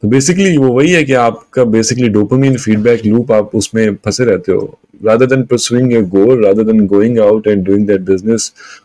तो 0.02 0.08
बेसिकली 0.08 0.56
वो 0.58 0.72
वही 0.72 0.92
है 0.92 1.04
कि 1.04 1.12
आपका 1.12 1.64
बेसिकली 1.64 2.08
डोपामिन 2.08 2.56
फीडबैक 2.56 3.06
लूप 3.06 3.32
आप 3.32 3.50
उसमें 3.54 3.94
फंसे 3.94 4.24
रहते 4.24 4.52
हो। 4.52 4.78
Rather 5.04 5.26
than 5.26 5.40
pursuing 5.46 5.86
your 5.92 6.02
goal 6.10 6.32
rather 6.44 6.64
than 6.66 6.80
going 6.86 7.16
out 7.18 7.46
and 7.46 7.64
doing 7.68 7.86
that 7.86 8.02
business 8.10 8.44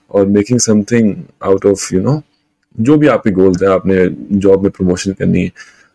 or 0.09 0.21
making 0.25 0.59
something 0.59 1.11
out 1.49 1.65
of 1.65 1.83
you 1.93 2.01
know 2.05 2.21
जो 2.79 2.95
भी 2.97 3.07
आपके 3.07 3.31
गोल्स 3.31 3.63
हैं 3.63 3.69
आपने 3.69 4.07
जॉब 4.39 4.63
में 4.63 4.71
प्रमोशन 4.71 5.11
करनी 5.11 5.43
है 5.43 5.51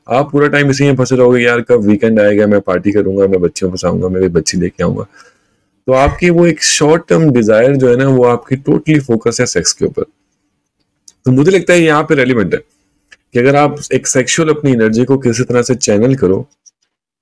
आप 0.08 0.30
पूरा 0.32 0.48
टाइम 0.48 0.70
इसी 0.70 0.84
में 0.84 0.96
फंसे 0.96 1.16
रहोगे 1.16 1.40
यार 1.40 1.60
कब 1.62 1.84
वीकेंड 1.86 2.20
आएगा 2.20 2.46
मैं 2.46 2.60
पार्टी 2.60 2.92
करूँगा 2.92 3.26
मैं 3.26 3.40
बच्चों 3.40 3.68
को 3.68 3.72
फंसाऊँगा 3.72 4.08
मैं 4.08 4.32
बच्ची 4.32 4.58
लेके 4.58 4.82
आऊँगा 4.84 5.06
तो 5.86 5.92
आपकी 5.94 6.30
वो 6.30 6.46
एक 6.46 6.62
शॉर्ट 6.62 7.08
टर्म 7.08 7.30
डिज़ायर 7.30 7.76
जो 7.76 7.88
है 7.88 7.96
ना 7.96 8.08
वो 8.08 8.24
आपकी 8.24 8.56
टोटली 8.58 8.98
फोकस 9.00 9.40
है 9.40 9.46
सेक्स 9.46 9.72
के 9.72 9.84
ऊपर 9.84 10.04
तो 11.26 11.32
मुझे 11.32 11.50
लगता 11.50 11.72
है 11.72 11.80
यहाँ 11.80 12.02
पे 12.02 12.14
रेलिवेंट 12.14 12.54
है 12.54 12.60
कि 13.34 13.38
अगर 13.38 13.56
आप 13.56 13.76
एक 13.92 14.06
सेक्सुअल 14.06 14.48
अपनी 14.48 14.72
एनर्जी 14.72 15.04
को 15.04 15.18
किसी 15.18 15.44
तरह 15.44 15.62
से 15.62 15.74
चैनल 15.76 16.14
करो 16.14 16.46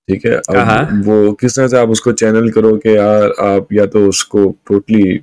ठीक 0.09 0.25
है 0.27 0.33
अब 0.35 0.57
हाँ। 0.59 1.03
वो 1.05 1.33
किस 1.33 1.57
तरह 1.57 1.69
से 1.69 1.77
आप 1.79 1.89
उसको 1.89 2.13
चैनल 2.15 2.51
करो 2.51 2.77
कि 2.77 2.97
यार 2.97 3.33
आप 3.43 3.73
या 3.73 3.87
तो 3.87 4.07
उसको 4.09 4.45
टोटली 4.67 5.21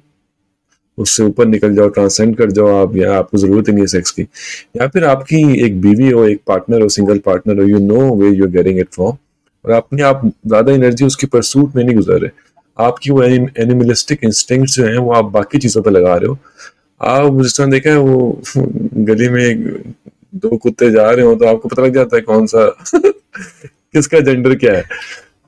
उससे 0.98 1.24
ऊपर 1.24 1.46
निकल 1.46 1.76
जाओ 1.76 1.90
ट्रांसेंड 1.90 2.36
कर 2.38 2.52
जाओ 2.52 2.68
आप 2.76 2.96
या 2.96 3.18
आपको 3.18 3.38
ज़रूरत 3.38 3.68
ही 3.68 3.74
नहीं 3.74 3.84
है 3.84 3.88
सेक्स 3.88 4.12
की। 4.12 4.22
या 4.22 4.88
फिर 4.88 5.04
आपकी 5.06 5.42
एक 5.66 5.80
बीवी 5.82 6.10
हो 6.10 6.26
एक 6.28 6.42
पार्टनर 6.48 6.82
हो 6.82 6.90
सिंगल 6.90 7.18
पार्टनर 7.26 7.62
हो 7.62 7.68
you 7.68 7.80
know 7.80 8.10
way 8.16 8.30
you 8.30 8.48
getting 8.52 8.80
it 8.80 8.90
from 8.94 9.18
और 9.66 9.72
अपने 9.72 10.02
आप 10.04 10.22
ज़्यादा 10.26 10.74
एनर्जी 10.74 11.06
उसकी 11.06 11.28
परसूट 11.28 11.76
में 11.76 11.84
नहीं 11.84 11.96
गुजार 11.96 12.20
रहे। 12.20 12.32
आपकी 12.78 13.12
वो 13.12 13.24
एनिमलिस्टिक 13.24 14.24
इंस्टिंक्ट 14.24 14.70
जो 14.72 14.86
है 14.86 14.98
वो 14.98 15.12
आप 15.14 15.26
बाकी 15.32 15.58
चीज़ों 15.58 15.82
पर 15.84 15.92
लगा 15.92 16.16
रहे 16.16 16.28
हो। 16.28 16.38
आप 17.02 17.42
जिस 17.42 17.58
तरह 17.58 17.68
देखा 17.72 17.90
है 17.90 17.98
वो 18.00 18.42
गली 19.08 19.30
में 19.30 19.84
दो 20.36 20.58
कुत्ते 20.58 20.90
जा 20.92 21.10
रहे 21.12 21.26
हो 21.26 21.36
तो 21.36 21.46
आपको 21.48 21.70
पता 21.70 21.84
लग 21.84 21.94
जाता 21.96 22.16
है 22.16 22.22
कौन 22.22 22.46
सा 22.48 22.68
किसका 22.96 24.20
जेंडर 24.20 24.56
क्या 24.56 24.74
है। 24.74 24.82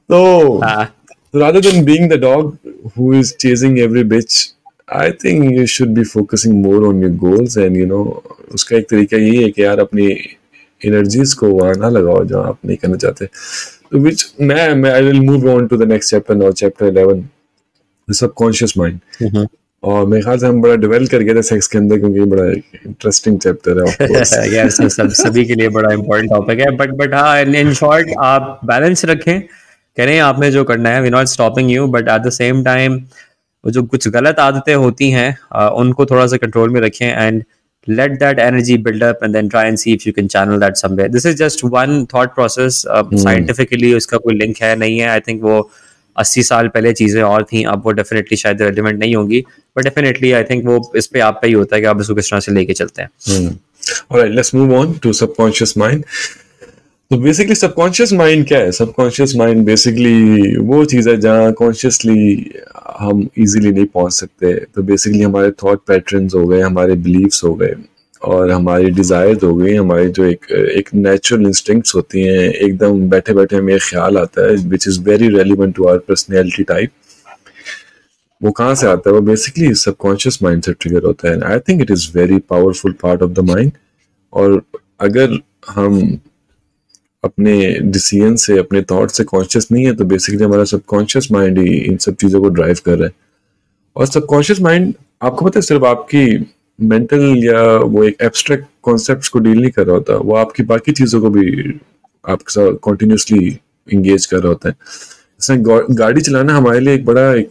तो 0.10 0.58
हाँ। 0.60 0.94
rather 1.34 1.62
than 1.62 1.84
being 1.86 2.08
the 2.10 2.18
dog 2.18 2.46
who 2.94 3.12
is 3.14 3.32
chasing 3.42 3.76
every 3.80 4.04
bitch 4.14 4.38
I 4.98 5.12
think 5.24 5.52
you 5.54 5.66
should 5.68 5.98
be 5.98 6.06
focusing 6.08 6.62
more 6.64 6.86
on 6.88 7.02
your 7.04 7.14
goals 7.24 7.58
and 7.64 7.80
you 7.80 7.88
know 7.90 8.04
उसका 8.54 8.78
एक 8.78 8.90
तरीका 8.90 9.18
यही 9.18 9.44
है 9.44 9.50
कि 9.50 9.64
यार 9.64 9.80
अपनी 9.80 10.08
एनर्जीज 10.82 11.34
को 11.34 11.50
वहाँ 11.50 11.74
ना 11.76 11.90
लगाओ 11.90 12.24
जहाँ 12.26 12.48
आप 12.48 12.58
नहीं 12.66 12.78
करना 12.78 12.98
चाहते। 12.98 13.26
तो 13.26 14.00
which 14.08 14.26
मैं 14.42 14.74
मैं 14.76 14.94
I 14.94 15.04
will 15.08 15.22
move 15.30 15.48
on 15.54 15.70
to 15.70 15.80
the 15.82 15.90
next 15.94 16.10
chapter 16.10 16.36
now 16.36 16.52
chapter 16.64 16.92
11 16.92 17.24
the 18.08 18.18
subconscious 18.22 18.78
mind. 18.82 19.00
हम्म। 19.22 19.48
और 19.84 20.06
मेरे 20.06 20.24
ख्याल 20.24 20.38
से 20.38 20.48
हम 20.48 20.62
बड़ा 20.62 20.76
डेवलप 20.76 21.10
कर 21.12 21.22
गए 21.24 21.36
थे 21.36 21.42
सेक्स 21.42 21.68
के 21.68 21.78
अंदर 21.78 22.00
क्योंकि 22.00 22.20
बड़ा 22.30 22.46
इंटरेस्टिंग 22.46 23.40
चैप्टर 23.40 23.84
है 23.84 24.54
यार 24.54 24.70
सब 24.90 25.10
सभी 25.22 25.46
के 25.46 25.56
लिए 25.56 25.70
बड़ा 25.78 25.94
इंपॉर्टेंट 25.94 26.32
टॉपिक 26.32 26.60
है 26.60 26.76
बट 26.78 26.92
बट 27.02 27.14
हाँ 27.14 27.42
इन 27.42 27.74
शॉर्ट 27.74 28.10
आप 28.24 28.60
बैलेंस 28.66 29.06
रखें 29.06 29.42
करें 29.98 30.18
आपने 30.20 30.52
जो 30.52 30.64
करना 30.64 30.90
है 30.90 31.02
we 31.02 31.10
not 31.10 31.28
stopping 31.28 31.72
you 31.72 31.88
but 31.88 32.10
at 32.10 32.22
the 32.22 32.30
same 32.32 32.64
time 32.64 33.00
जो 33.64 33.84
कुछ 33.84 34.08
गलत 34.08 34.40
आदतें 34.40 34.74
होती 34.76 35.10
हैं 35.12 35.70
उनको 35.82 36.06
थोड़ा 36.06 36.26
सा 36.28 36.38
कंट्रोल 36.38 36.70
में 36.70 36.80
रखें 36.82 37.08
and 37.08 37.44
let 37.88 38.12
that 38.20 38.40
energy 38.40 38.78
buildup 38.88 39.20
and 39.24 39.34
then 39.34 39.50
try 39.50 39.68
and 39.68 39.78
see 39.78 39.94
if 39.94 40.08
you 40.08 40.14
can 40.14 40.28
channel 40.28 40.60
that 40.60 40.76
somewhere 40.78 41.10
this 41.10 41.26
is 41.26 41.36
just 41.38 41.64
one 41.66 42.06
thought 42.14 42.34
process 42.36 42.84
scientifically 42.88 43.94
उसका 43.94 44.18
कोई 44.18 44.36
लिंक 44.36 44.62
है 44.62 44.76
नहीं 44.76 45.00
है. 45.00 45.08
आई 45.10 45.20
थिंक 45.28 45.42
वो 45.44 45.70
अस्सी 46.16 46.44
साल 46.44 46.68
पहले 46.68 46.92
चीज़ें 46.94 47.22
और 47.24 47.44
थी 47.52 47.64
अब 47.64 47.82
वो 47.86 47.92
डेफिनेटली 47.92 48.38
शायद 48.38 48.62
रेलिवेंट 48.62 49.00
नहीं 49.00 49.16
होंगी. 49.16 49.40
बट 49.78 49.84
डेफिनेटली 49.84 50.32
आई 50.32 50.44
थिंक 50.44 50.66
वो 50.66 50.92
इस 50.98 51.08
पे 51.08 51.20
आप 51.20 51.40
पे 51.42 51.48
ही 51.48 51.54
होता 51.54 51.76
है 51.76 51.82
कि 51.82 51.88
आप 51.88 52.02
इसको 52.02 52.16
किस 52.16 52.30
तरह 52.32 52.40
से 52.40 52.52
लेके 52.52 52.74
चलते 52.74 53.02
हैं। 53.02 53.10
Hmm. 53.30 53.58
All 54.12 54.20
right, 54.20 54.34
let's 54.38 54.54
move 54.54 54.72
on 54.78 54.92
to 55.04 55.12
subconscious 55.18 55.72
mind. 55.82 56.04
तो 57.12 57.18
बेसिकली 57.18 57.56
सबकॉन्शियस 57.56 58.12
माइंड 58.14 58.46
क्या 58.48 58.58
है? 58.60 58.72
सबकॉन्शियस 58.72 59.34
माइंड 59.36 59.64
बेसिकली 59.66 60.58
वो 60.58 60.84
चीज़ 60.86 61.08
है 61.10 61.16
जहाँ 61.22 61.52
कॉन्शियसली 61.54 62.52
हम 63.00 63.28
इजीली 63.38 63.72
नहीं 63.72 63.86
पहुँच 63.86 64.14
सकते। 64.14 64.54
तो 64.76 64.84
बेसिकली 64.84 65.22
हमारे 65.22 65.52
थॉट 65.64 65.82
पैटर्न्स 65.88 66.36
हो 66.36 66.46
गए, 66.48 66.60
हमारे 66.62 66.96
बिलीव्स 66.98 67.44
हो 67.44 67.54
गए 67.56 67.74
और 68.24 68.52
हमारी 68.52 68.92
डिज़ायर्स 68.92 69.44
हो 69.44 69.54
गई, 69.56 69.74
हमारी 69.76 70.10
जो 70.10 70.26
एक 70.26 70.46
एक 70.52 70.94
नेचुरल 70.94 71.46
इंस्टिंक्ट्स 71.48 71.96
होती 71.96 72.22
हैं, 72.22 72.48
एकदम 72.52 73.10
बैठे 73.10 73.34
बैठे 73.34 73.56
हमें 73.56 73.78
ख्याल 73.90 74.18
आता 74.18 74.48
है 74.48 74.56
which 74.70 74.88
is 74.88 75.02
very 75.10 75.30
relevant 75.38 75.76
to 75.76 75.88
our 75.88 75.98
personality 76.08 76.64
type 76.64 76.92
वो 78.42 78.52
कहाँ 78.52 78.76
से 78.76 78.88
आता 78.88 79.10
है? 79.10 79.16
वो 79.16 79.22
बेसिकली 79.24 79.74
सबकॉन्शियस 79.76 80.42
माइंड 80.44 80.64
से 80.64 80.74
ट्रिगर 80.74 81.06
होता 81.06 81.30
है। 81.30 81.42
I 81.52 81.60
think 81.60 81.82
it 81.82 81.92
is 81.92 82.10
very 82.16 82.40
powerful 82.50 82.96
part 83.02 83.22
of 83.22 83.32
the 83.32 83.50
mind 83.50 83.72
और 84.34 84.62
अगर 85.02 85.40
हम 85.70 86.20
अपने 87.24 87.80
डिसीज़न 87.80 88.36
से, 88.36 88.60
अपने 88.60 88.82
थॉट 88.82 89.10
से 89.10 89.24
कॉन्शियस 89.24 89.68
नहीं 89.72 89.86
है 89.86 89.96
तो 89.96 90.06
बेसिकली 90.06 90.44
हमारा 90.44 90.64
सबकॉन्शियस 90.64 91.32
माइंड 91.32 91.60
ही 91.60 91.78
इन 91.78 91.98
सब 91.98 92.16
चीज़ों 92.16 92.42
को 92.42 92.50
ड्राइव 92.50 92.78
कर 92.86 92.98
रहा 92.98 93.06
है। 93.06 93.12
और 93.96 94.08
सबकॉन्शियस 94.08 94.62
माइंड 94.62 94.94
आपको 95.22 95.46
पता 95.46 95.58
है, 95.58 95.62
सिर्फ़ 95.62 95.86
आपकी 95.86 96.54
मेंटल 96.82 97.36
या 97.38 97.78
वो 97.78 98.04
एक 98.04 98.16
एब्स्ट्रैक्ट 98.22 98.66
कॉन्सेप्ट 98.84 99.28
को 99.28 99.40
डील 99.40 99.58
नहीं 99.58 99.72
कर 99.72 99.86
रहा 99.86 99.96
होता, 99.96 100.16
वो 100.16 100.36
आपकी 100.36 100.64
बाकी 100.64 100.92
चीज़ों 100.92 101.22
को 101.22 101.30
भी 101.30 101.74
आपके 102.30 102.52
साथ 102.52 102.76
कॉन्टीन्यूसली 102.76 103.60
इंगेज 103.94 104.26
कर 104.26 104.38
रहा 104.38 104.48
होता 104.48 104.70
है। 104.70 104.76
गा- 105.58 105.86
गाड़ी 105.92 106.22
चलाना 106.22 106.56
हमारे 106.56 106.80
लिए 106.80 106.94
एक 106.94 107.06
बड़ा, 107.06 107.36
एक 107.36 107.50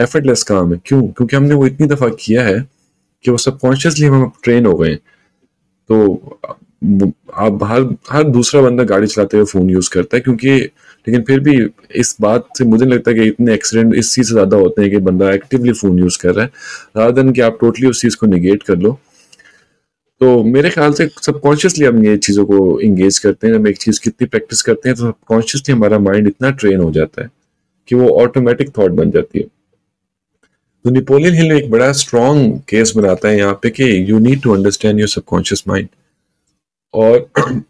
एफर्टलेस 0.00 0.42
काम 0.42 0.74
है। 0.74 0.80
क्यों? 0.86 1.02
क्योंकि 1.02 1.36
हमने 1.36 1.54
वो 1.54 1.66
इतनी 1.66 1.86
दफ़ा 1.86 2.08
किया 2.08 2.42
है 2.42 2.68
कि 3.24 3.30
वो 3.30 3.36
सबकॉन्शियसली 3.36 4.06
हम 4.06 4.32
ट्रेन 4.42 4.66
हो 4.66 4.74
गए 4.74 4.94
तो 5.88 6.14
आप 7.34 7.62
हर 7.64 7.82
हर 8.10 8.24
दूसरा 8.24 8.60
बंदा 8.62 8.84
गाड़ी 8.84 9.06
चलाते 9.06 9.36
हुए 9.36 9.46
फ़ोन 9.46 9.70
यूज़ 9.70 9.90
करता 9.90 10.16
है 10.16 10.20
क्योंकि 10.20 10.50
लेकिन 11.06 11.22
फिर 11.22 11.40
भी 11.40 11.54
इस 12.00 12.16
बात 12.20 12.48
से 12.58 12.64
मुझे 12.64 12.84
नहीं 12.84 12.94
लगता 12.94 13.12
कि 13.12 13.22
इतने 13.28 13.54
एक्सीडेंट 13.54 13.94
इस 13.94 14.14
चीज़ 14.14 14.26
से 14.26 14.32
ज़्यादा 14.32 14.56
होते 14.56 14.82
हैं 14.82 14.90
कि 14.90 14.98
बंदा 15.06 15.32
एक्टिवली 15.32 15.72
फ़ोन 15.72 15.98
यूज़ 15.98 16.18
कर 16.18 16.34
रहा 16.34 16.44
है। 16.44 16.50
Rather 16.96 17.16
than 17.18 17.34
कि 17.34 17.40
आप 17.40 17.58
टोटली 17.60 17.88
उस 17.88 18.00
चीज़ 18.00 18.16
को 18.16 18.26
निगेट 18.26 18.62
कर 18.62 18.76
लो। 18.76 18.98
तो 20.20 20.42
मेरे 20.44 20.70
ख्याल 20.70 20.92
से 20.92 21.08
सबकॉन्शियसली 21.22 21.86
हम 21.86 22.04
ये 22.04 22.16
चीज़ों 22.16 22.44
को 22.46 22.80
इंगेज 22.80 23.18
करते 23.18 23.46
हैं। 23.46 23.54
हम 23.54 23.66
एक 23.68 23.78
चीज़ 23.78 24.00
कितनी 24.00 24.26
प्रैक्टिस 24.26 24.62
करते 24.62 24.88
हैं 24.88 24.96
तो 24.96 25.02
सबकॉन्शियसली 25.02 25.74
हमारा 25.74 25.98
माइंड 25.98 26.28
इतना 26.28 26.50
ट्रेन 26.52 26.80
हो 26.80 26.90
जाता 26.92 27.22
है 27.22 27.30
कि 27.88 27.94
वो 27.94 28.08
ऑटोमेटिक 28.20 28.70
थॉट 28.78 28.90
बन 28.92 29.10
जाती 29.10 29.38
है। 29.38 29.46
तो 30.84 30.90
नेपोलियन 30.90 31.34
हिल 31.34 31.52
एक 31.52 31.70
बड़ा 31.70 31.90
स्ट्रॉन्ग 31.92 32.58
केस 32.68 32.92
बनाता 32.96 33.28
है 33.28 33.36
यहाँ 33.38 33.58
पे 33.62 33.70
कि 33.70 33.84
you 34.10 34.18
need 34.18 34.42
to 34.42 34.54
understand 34.54 34.98
your 35.00 35.08
subconscious 35.08 35.64
mind 35.68 35.88
और 36.94 37.28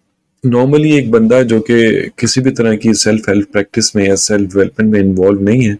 नॉर्मली 0.46 0.92
एक 0.96 1.10
बंदा 1.10 1.42
जो 1.42 1.60
कि 1.60 2.10
किसी 2.18 2.40
भी 2.40 2.50
तरह 2.50 2.76
की 2.76 2.94
सेल्फ 2.94 3.28
हेल्प 3.28 3.48
प्रैक्टिस 3.52 3.94
में 3.96 4.06
या 4.08 4.14
सेल्फ 4.16 4.54
डेवलपमेंट 4.54 4.92
में 4.92 5.00
इन्वॉल्व 5.00 5.42
नहीं 5.42 5.62
है, 5.62 5.78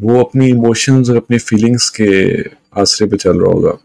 वो 0.00 0.20
अपनी 0.20 0.48
इमोशंस 0.48 1.10
और 1.10 1.16
अपनी 1.16 1.38
फीलिंग्स 1.38 1.88
के 2.00 2.42
आसरे 2.80 3.06
पे 3.08 3.16
चल 3.16 3.38
रहा 3.40 3.52
होगा। 3.52 3.76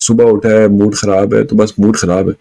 सुबह 0.00 0.24
उठा 0.24 0.48
है 0.60 0.68
मूड 0.68 0.94
खराब 0.94 1.34
है 1.34 1.44
तो 1.44 1.56
बस 1.56 1.74
मूड 1.80 1.96
खराब 1.96 2.28
है। 2.28 2.34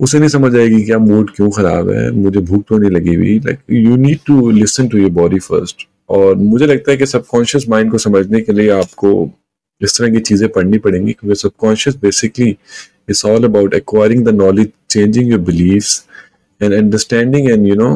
उसे 0.00 0.18
नहीं 0.18 0.28
समझ 0.28 0.54
आएगी 0.56 0.82
क्या 0.84 0.98
मूड 0.98 1.30
क्यों 1.36 1.50
खराब 1.50 1.90
है, 1.90 2.10
मुझे 2.10 2.40
भूख 2.40 2.64
तो 2.68 2.78
नहीं 2.78 2.90
लगी 2.90 3.14
हुई। 3.14 3.38
Like 3.38 3.58
you 3.70 3.96
need 3.96 4.18
to 4.26 4.50
listen 4.50 4.88
to 4.88 4.98
your 4.98 5.10
body 5.10 5.38
first 5.38 5.86
और 6.08 6.34
मुझे 6.34 6.66
लगता 6.66 6.90
है 6.90 6.96
कि 6.96 7.06
सबकॉन्शियस 7.06 7.68
माइंड 7.68 7.90
को 7.90 7.98
समझने 7.98 8.40
के 8.40 8.52
लिए 8.52 8.70
आपको 8.70 9.12
इस 9.80 9.98
तरह 9.98 10.10
की 10.10 10.20
चीज़ें 10.20 10.48
पढ़नी 10.48 10.78
पड़ेंगी, 10.78 11.12
क्योंकि 11.12 11.40
subconscious 11.40 11.96
basically 12.02 12.48
it's 12.50 13.24
all 13.26 13.44
about 13.44 13.74
acquiring 13.74 14.24
the 14.26 14.34
knowledge 14.42 14.70
changing 14.90 15.30
your 15.30 15.40
believes 15.40 16.02
and 16.60 16.74
understanding 16.74 17.46
and, 17.52 17.66
you 17.68 17.74
know, 17.78 17.88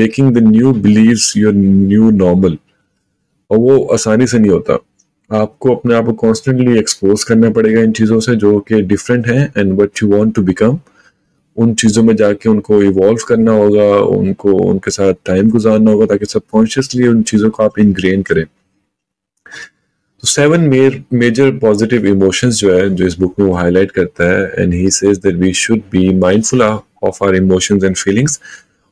making 0.00 0.26
the 0.34 0.40
new 0.40 0.72
beliefs 0.82 1.24
your 1.36 1.52
new 1.52 2.10
normal. 2.18 2.52
और 3.50 3.58
वो 3.58 3.78
आसानी 3.94 4.26
से 4.26 4.38
नहीं 4.38 4.50
होता। 4.50 4.76
आपको 5.30 5.74
अपने 5.74 5.94
आप 5.94 6.04
को 6.06 6.12
कॉन्स्टेंटली 6.20 6.78
एक्सपोज 6.78 7.24
करना 7.24 7.50
पड़ेगा 7.50 7.80
इन 7.82 7.92
चीज़ों 7.92 8.18
से 8.20 8.34
जो 8.36 8.58
कि 8.68 8.80
डिफरेंट 8.92 9.26
हैं 9.26 9.52
and 9.58 9.72
what 9.80 10.02
you 10.02 10.08
want 10.10 10.34
to 10.34 10.42
become 10.42 10.78
उन 11.56 11.74
चीज़ों 11.74 12.02
में 12.02 12.14
जाके 12.16 12.48
उनको 12.48 12.82
इवॉल्व 12.82 13.24
करना 13.28 13.52
होगा, 13.52 13.90
उनको, 13.96 14.52
उनके 14.52 14.90
साथ 14.90 15.14
टाइम 15.26 15.50
गुजारना 15.50 15.90
होगा 15.90 16.06
ताकि 16.06 16.26
सबकॉन्शियसली 16.26 17.08
उन 17.08 17.22
चीज़ों 17.22 17.50
को 17.50 17.62
आप 17.62 17.78
इनग्रेन 17.78 18.22
करें। 18.22 18.44
तो 20.24 20.28
सेवन 20.28 20.60
मेजर 21.12 21.50
पॉजिटिव 21.58 22.06
इमोशंस 22.06 22.58
जो 22.58 22.72
है 22.74 22.88
जो 22.90 23.06
इस 23.06 23.18
बुक 23.18 23.38
में 23.38 23.46
वो 23.46 23.54
हाईलाइट 23.54 23.90
करता 23.90 24.28
है 24.28 24.62
and 24.62 24.74
he 24.74 24.90
says 24.90 25.18
that 25.18 25.34
we 25.36 25.52
should 25.54 25.80
be 25.92 26.08
mindful 26.18 26.62
of 26.62 27.22
our 27.24 27.34
emotions 27.36 27.84
and 27.84 27.96
feelings 27.96 28.40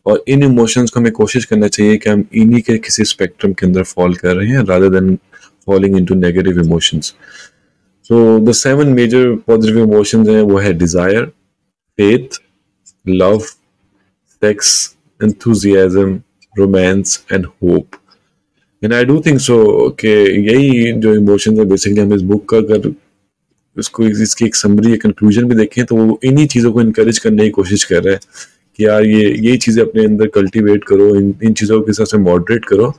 और 0.06 0.22
इन 0.28 0.42
इमोशंस 0.42 0.90
को 0.90 1.00
हमें 1.00 1.12
कोशिश 1.12 1.44
करना 1.44 1.68
चाहिए 1.68 1.96
कि 1.96 2.10
हम 2.10 2.24
इन्हीं 2.34 2.60
के 2.62 2.76
किसी 2.78 3.04
स्पेक्ट्रम 3.04 3.52
के 3.52 3.66
अंदर 3.66 3.82
फॉल 3.84 4.14
कर 4.14 4.36
रहे 4.36 4.48
हैं 4.48 4.64
rather 4.64 4.88
than 5.00 5.16
falling 5.66 5.96
into 5.96 6.14
negative 6.16 6.60
emotions 6.60 7.14
so 8.10 8.38
the 8.40 8.52
seven 8.58 8.92
major 8.92 9.34
positive 9.46 9.82
emotions 9.82 10.28
हैं 10.28 10.40
वो 10.42 10.58
है 10.58 10.72
desire 10.78 11.24
faith 11.98 12.40
love 13.06 13.38
sex 13.38 14.74
enthusiasm, 15.20 16.24
romance, 16.54 17.24
and 17.30 17.46
hope. 17.62 18.01
And 18.82 18.94
I 18.94 19.04
do 19.04 19.20
think 19.26 19.40
so 19.40 19.88
कि 20.00 20.08
यही 20.08 20.92
जो 20.92 21.14
इमोशंस 21.14 21.58
है 21.58 21.64
बेसिकली 21.64 22.00
हम 22.00 22.14
इस 22.14 22.22
बुक 22.22 22.48
का 22.50 22.56
अगर 22.56 22.92
इसको 23.76 24.04
इसकी 24.04 24.44
एक 24.44 24.54
समरी 24.54 24.90
या 24.92 24.96
कंक्लूजन 25.02 25.44
भी 25.48 25.54
देखें 25.54 25.84
तो 25.84 25.96
वो 25.96 26.18
इन्हीं 26.24 26.46
चीज़ों 26.46 26.72
को 26.72 26.80
इनक्रेज 26.80 27.18
करने 27.18 27.44
की 27.44 27.50
कोशिश 27.50 27.84
कर 27.84 28.02
रहे 28.02 28.14
हैं 28.14 28.20
कि 28.78 28.84
यार 28.86 29.04
ये 29.04 29.22
यही 29.24 29.56
चीज़ें 29.56 29.82
अपने 29.82 30.04
अंदर 30.04 30.26
कल्टीवेट 30.34 30.84
करो 30.84 31.14
इन 31.16 31.34
इन 31.42 31.52
चीज़ों 31.52 31.80
के 31.80 31.92
तरह 31.92 32.04
से 32.04 32.18
मॉडरेट 32.20 32.64
करो 32.64 32.90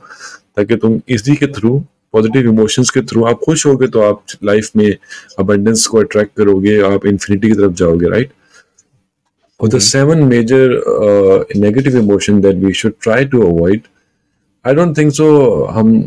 ताकि 0.56 0.76
तुम 0.76 1.00
इसी 1.08 1.36
के 1.36 1.46
थ्रू 1.52 1.78
पॉजिटिव 2.12 2.48
इमोशंस 2.48 2.90
के 2.90 3.00
थ्रू 3.02 3.24
आप 3.24 3.40
खुश 3.44 3.66
होगे 3.66 3.86
तो 3.88 4.00
आप 4.00 4.22
लाइफ 4.44 4.70
में 4.76 4.90
अबंडेंस 5.38 5.86
को 5.86 5.98
अट्रैक्ट 5.98 6.36
करोगे 6.36 6.80
आप 6.84 7.06
इन्फिनिटी 7.06 7.48
की 7.48 7.54
तरफ़ 7.54 7.72
जाओगे 7.74 8.08
राइट 8.08 8.32
और 9.60 9.68
the 9.68 9.78
seven 9.82 10.22
major 10.24 10.80
negative 11.56 11.96
emotion 11.98 12.40
that 12.40 12.56
we 12.56 12.72
should 12.74 12.92
try 13.02 13.24
to 13.24 13.42
avoid 13.42 13.82
I 14.64 14.74
don't 14.74 14.96
think 14.98 15.12
so 15.12 15.24
हम 15.64 16.00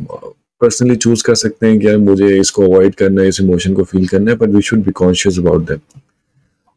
पर्सनली 0.62 0.96
चूज़ 0.96 1.24
कर 1.24 1.36
सकते 1.36 1.68
हैं 1.68 1.80
कि 1.80 1.96
मुझे 1.96 2.28
इसको 2.40 2.64
अवॉइड 2.64 2.96
करना 2.96 3.22
है, 3.22 3.28
इस 3.28 3.42
इमोशन 3.42 3.74
को 3.74 3.84
फील 3.84 4.08
करना 4.08 4.32
है 4.32 4.38
but 4.38 4.50
we 4.50 4.62
should 4.62 4.84
be 4.84 4.92
conscious 4.92 5.38
about 5.40 5.68
that 5.68 5.82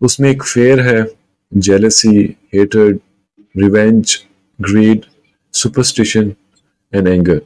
उसमें 0.01 0.31
एक 0.31 0.43
फेयर 0.43 0.81
है 0.81 1.07
jealousy 1.53 2.17
hatred 2.55 2.99
revenge 3.57 4.17
greed 4.59 5.05
superstition 5.55 6.33
and 6.93 7.09
anger 7.09 7.41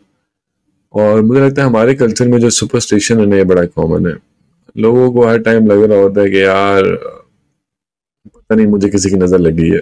और 0.94 1.20
मुझे 1.22 1.40
लगता 1.40 1.62
है 1.62 1.68
हमारे 1.68 1.94
कल्चर 1.94 2.28
में 2.28 2.38
जो 2.38 2.50
सुपरस्टिशन 2.50 3.20
है 3.20 3.26
ना, 3.26 3.36
ये 3.36 3.44
बड़ा 3.44 3.64
कॉमन 3.64 4.06
है। 4.06 4.16
लोगों 4.76 5.10
को 5.12 5.26
हर 5.26 5.38
टाइम 5.38 5.66
लग 5.66 5.82
रहा 5.82 6.00
होता 6.00 6.20
है 6.20 6.30
कि 6.30 6.42
यार, 6.42 6.84
पता 8.26 8.54
नहीं 8.54 8.66
मुझे 8.66 8.88
किसी 8.88 9.10
की 9.10 9.16
नज़र 9.16 9.38
लगी 9.38 9.68
है। 9.70 9.80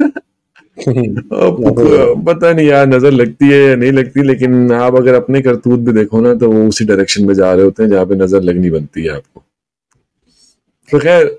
पता 0.78 2.52
नहीं 2.52 2.66
यार 2.66 2.86
नज़र 2.86 3.12
लगती 3.12 3.48
है 3.48 3.58
या 3.58 3.74
नहीं 3.76 3.92
लगती 3.92 4.22
लेकिन 4.22 4.72
आप 4.72 4.96
अगर 4.96 5.14
अपने 5.14 5.42
करतूत 5.42 5.80
भी 5.80 5.92
देखो 5.92 6.20
ना 6.20 6.34
तो 6.34 6.50
वो 6.52 6.66
उसी 6.68 6.84
डायरेक्शन 6.84 7.24
में 7.24 7.34
जा 7.34 7.52
रहे 7.52 7.64
होते 7.64 7.82
हैं 7.82 7.90
जहाँ 7.90 8.06
पे 8.06 8.14
नज़र 8.14 8.42
लगनी 8.42 8.70
बनती 8.70 9.02
है 9.02 9.10
आपको। 9.10 9.42
तो 10.88 10.98
खैर 10.98 11.36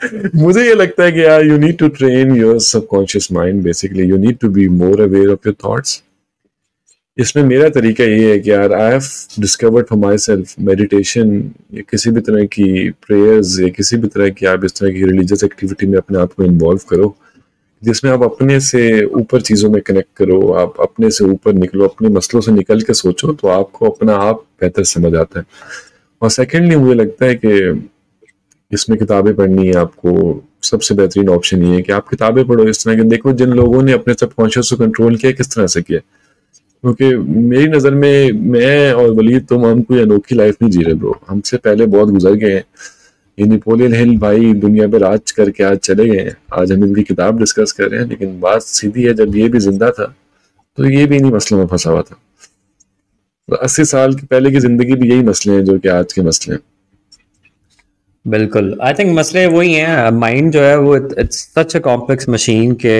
मुझे 0.36 0.66
ये 0.66 0.74
लगता 0.74 1.04
है 1.04 1.12
कि 1.12 1.24
यार 1.24 1.44
you 1.46 1.56
need 1.58 1.78
to 1.78 1.88
train 1.88 2.34
your 2.36 2.58
subconscious 2.60 3.28
mind 3.32 3.62
basically 3.62 4.08
you 4.08 4.16
need 4.16 4.38
to 4.38 4.48
be 4.48 4.68
more 4.68 5.00
aware 5.00 5.30
of 5.30 5.48
your 5.48 5.56
thoughts 5.64 6.02
इसमें 7.18 7.42
मेरा 7.44 7.68
तरीका 7.68 8.04
ये 8.04 8.30
है 8.30 8.38
कि 8.38 8.50
यार 8.50 8.72
I 8.72 8.90
have 8.92 9.02
discovered 9.40 9.86
for 9.86 9.98
myself 10.18 10.54
meditation 10.60 11.30
या 11.74 11.82
किसी 11.90 12.10
भी 12.10 12.20
तरह 12.20 12.44
की 12.46 12.90
प्रेयर्स 13.06 13.58
या 13.60 13.68
किसी 13.68 13.96
भी 13.96 14.08
तरह 14.08 14.28
की 14.30 14.46
आप 14.46 14.64
इस 14.64 14.74
तरह 14.80 14.90
की 14.90 15.04
रिलीजियस 15.04 15.44
एक्टिविटी 15.44 15.86
में 15.86 15.96
अपने 15.98 16.18
आप 16.18 16.32
को 16.32 16.44
इन्वॉल्व 16.44 16.80
करो। 16.90 17.16
जिसमें 17.82 18.12
आप 18.12 18.22
अपने 18.22 18.60
से 18.60 19.04
ऊपर 19.04 19.40
चीज़ों 19.40 19.70
में 19.70 19.82
कनेक्ट 19.82 20.08
करो, 20.16 20.52
आप 20.52 20.74
अपने 20.80 21.10
से 21.10 21.24
ऊपर 21.24 21.52
निकलो, 21.52 21.86
अपने 21.86 22.08
मसलों 22.08 22.40
से 22.40 22.52
निकल 22.52 22.80
के 22.80 22.94
सोचो 22.94 23.32
तो 23.32 23.48
आपको 23.48 23.90
अपना 23.90 24.16
आप 24.16 24.44
बेहतर 24.60 24.84
समझ 24.84 25.14
आता 25.14 25.40
है। 25.40 25.46
और 26.22 26.30
सेकेंडली 26.30 26.76
मुझे 26.76 26.94
लगता 26.94 27.26
है 27.26 27.34
कि 27.34 27.88
इसमें 28.72 28.98
किताबें 28.98 29.34
पढ़नी 29.34 29.66
है 29.66 29.74
आपको, 29.74 30.42
सबसे 30.62 30.94
बेहतरीन 30.94 31.28
ऑप्शन 31.28 31.62
ये 31.62 31.74
है 31.74 31.82
कि 31.82 31.92
आप 31.92 32.08
किताबें 32.08 32.46
पढ़ो 32.46 32.64
इस 32.64 32.84
तरह 32.84 32.96
के। 32.96 33.02
देखो, 33.02 33.32
जिन 33.32 33.48
लोगों 33.48 33.82
ने 33.82 33.92
अपने 33.92 34.14
सबकॉन्शियस 34.14 34.70
को 34.70 34.76
कंट्रोल 34.76 35.16
किया, 35.16 35.32
किस 35.32 35.54
तरह 35.54 35.66
से 35.66 35.82
किया? 35.82 36.00
क्योंकि 36.84 37.16
मेरी 37.16 37.66
नज़र 37.66 37.94
में 37.94 38.32
मैं 38.32 38.92
और 38.92 39.10
वलीद, 39.10 39.46
तुम, 39.46 39.66
हम 39.66 39.82
कोई 39.82 40.00
अनोखी 40.00 40.34
लाइफ 40.34 40.56
नहीं 40.62 40.72
जी 40.72 40.82
रहे 40.82 40.94
ब्रो 40.94 41.20
हमसे 41.28 41.56
पहले 41.56 41.86
बहुत 41.86 42.08
गुजर 42.08 42.32
गए 42.32 42.52
हैं। 42.52 42.64
ये 43.38 43.46
नेपोलियन 43.46 43.94
हिल 43.94 44.16
भाई 44.18 44.52
दुनिया 44.54 44.86
पर 44.88 45.00
राज 45.00 45.30
करके 45.30 45.64
आज 45.64 45.78
चले 45.78 46.04
गए 46.08 46.20
हैं। 46.20 46.36
आज 46.54 46.70
हम 46.72 46.84
इनकी 46.84 47.02
किताब 47.04 47.38
डिस्कस 47.38 47.72
कर 47.72 47.88
रहे 47.88 48.00
हैं, 48.00 48.06
लेकिन 48.08 48.38
बात 48.40 48.62
सीधी 48.62 49.02
है, 49.02 49.12
जब 49.14 49.36
ये 49.36 49.48
भी 49.48 49.58
ज़िंदा 49.60 49.90
था 49.90 50.14
तो 50.78 50.84
ये 50.86 51.04
भी 51.06 51.16
इन्हीं 51.16 51.32
मसलों 51.32 51.58
में 51.58 51.66
फंसा 51.66 51.90
हुआ 51.90 52.02
था। 52.02 52.16
तो 53.48 53.56
अस्सी 53.56 53.84
साल 53.84 54.14
की 54.14 54.26
पहले 54.26 54.50
की 54.50 54.60
ज़िंदगी 54.60 54.94
भी 54.94 55.08
यही 55.10 55.22
मसले 55.24 55.52
हैं, 55.54 55.64
जो 55.64 55.78
कि 55.78 55.88
आज 55.88 56.12
के 56.12 56.22
मसले 56.22 56.54
हैं। 56.54 56.62
बिल्कुल। 58.24 58.78
आई 58.82 58.94
थिंक 58.94 59.16
मसले 59.18 59.46
वही 59.48 59.72
हैं 59.74 60.10
माइंड 60.12 60.50
जो 60.52 60.60
है 60.60 60.76
वो 60.78 60.96
it's 60.96 61.38
such 61.54 61.76
a 61.76 61.80
complex 61.80 62.28
machine 62.28 62.74
के 62.84 62.96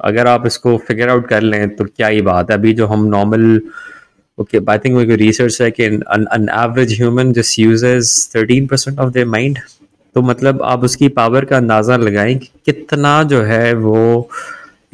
अगर 0.00 0.26
आप 0.26 0.46
इसको 0.46 0.76
फिगर 0.88 1.08
आउट 1.08 1.28
कर 1.28 1.42
लें 1.42 1.74
तो 1.76 1.84
क्या 1.86 2.08
ही 2.08 2.20
बात 2.22 2.50
है। 2.50 2.56
अभी 2.56 2.72
जो 2.74 2.86
हम 2.86 3.04
normal 3.06 3.60
okay 4.42 4.60
but 4.60 4.74
i 4.74 4.78
think 4.78 5.00
we 5.00 5.06
could 5.08 5.24
research 5.26 5.60
like 5.62 5.78
in 5.88 6.02
an, 6.16 6.26
an 6.38 6.48
average 6.62 6.96
human 7.00 7.32
just 7.38 7.58
uses 7.58 8.14
13% 8.36 9.04
of 9.04 9.12
their 9.18 9.30
mind. 9.36 9.58
तो 10.14 10.22
मतलब 10.22 10.62
आप 10.62 10.84
उसकी 10.84 11.08
पावर 11.08 11.44
का 11.44 11.56
अंदाज़ा 11.56 11.96
लगाएँ 11.96 12.34
कि 12.34 12.48
कितना 12.66 13.22
जो 13.22 13.42
है 13.42 13.74
वो 13.74 14.28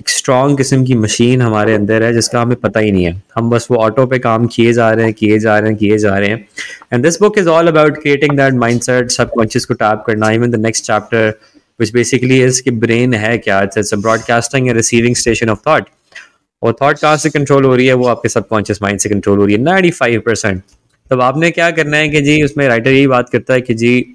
एक 0.01 0.09
स्ट्रॉन्ग 0.09 0.57
किस्म 0.57 0.84
की 0.84 0.94
मशीन 0.94 1.42
हमारे 1.42 1.74
अंदर 1.74 2.03
है 2.03 2.12
जिसका 2.14 2.42
हमें 2.42 2.57
पता 2.57 2.80
ही 2.80 2.92
नहीं 2.92 3.05
है। 3.05 3.22
हम 3.34 3.51
बस 3.51 3.66
वो 3.70 3.76
ऑटो 3.76 4.07
पे 4.07 4.18
काम 4.18 4.46
किए 4.46 4.72
जा 4.72 4.90
रहे 4.90 5.05
हैं 5.05 5.14
किए 5.14 5.38
जा 5.38 5.59
रहे 5.59 5.70
हैं 5.70 5.78
किए 5.78 5.99
जा 5.99 6.16
रहे 6.18 6.28
हैं। 6.28 6.49
And 6.92 7.03
this 7.03 7.20
book 7.20 7.38
is 7.38 7.49
all 7.49 7.68
about 7.68 8.01
creating 8.03 8.36
that 8.36 8.55
mindset 8.55 9.11
subconscious 9.11 9.64
को 9.64 9.74
टैप 9.74 10.03
करना 10.07 10.30
even 10.30 10.51
the 10.51 10.55
next 10.55 10.84
chapter 10.84 11.32
which 11.80 11.92
basically 11.92 12.42
इसकी 12.44 12.70
ब्रेन 12.70 13.14
है 13.14 13.38
क्या? 13.38 13.62
It's 13.62 13.94
a 13.94 13.96
broadcasting 13.96 14.70
receiving 14.70 15.16
station 15.16 15.49
of 15.49 15.59
thought 15.66 15.88
और 16.62 16.76
थॉट 16.82 16.98
कहाँ 16.98 17.16
से 17.16 17.30
कंट्रोल 17.30 17.64
हो 17.64 17.74
रही 17.76 17.86
है, 17.86 17.94
वो 17.94 18.06
आपके 18.09 18.28
सबकॉन्शियस 18.28 18.82
माइंड 18.82 18.98
से 19.00 19.09
कंट्रोल 19.09 19.38
हो 19.38 19.44
रही 19.44 19.56
है 19.56 19.62
नाइन्टी 19.62 19.90
फाइव 19.92 20.22
परसेंट 20.26 20.62
तब 21.11 21.20
आपने 21.22 21.50
क्या 21.50 21.70
करना 21.70 21.96
है 21.96 22.09
कि 22.09 22.20
जी, 22.20 22.42
उसमें 22.42 22.66
राइटर 22.68 22.90
यही 22.90 23.06
बात 23.06 23.28
करता 23.30 23.54
है 23.54 23.61
कि 23.61 23.74
जी 23.74 24.14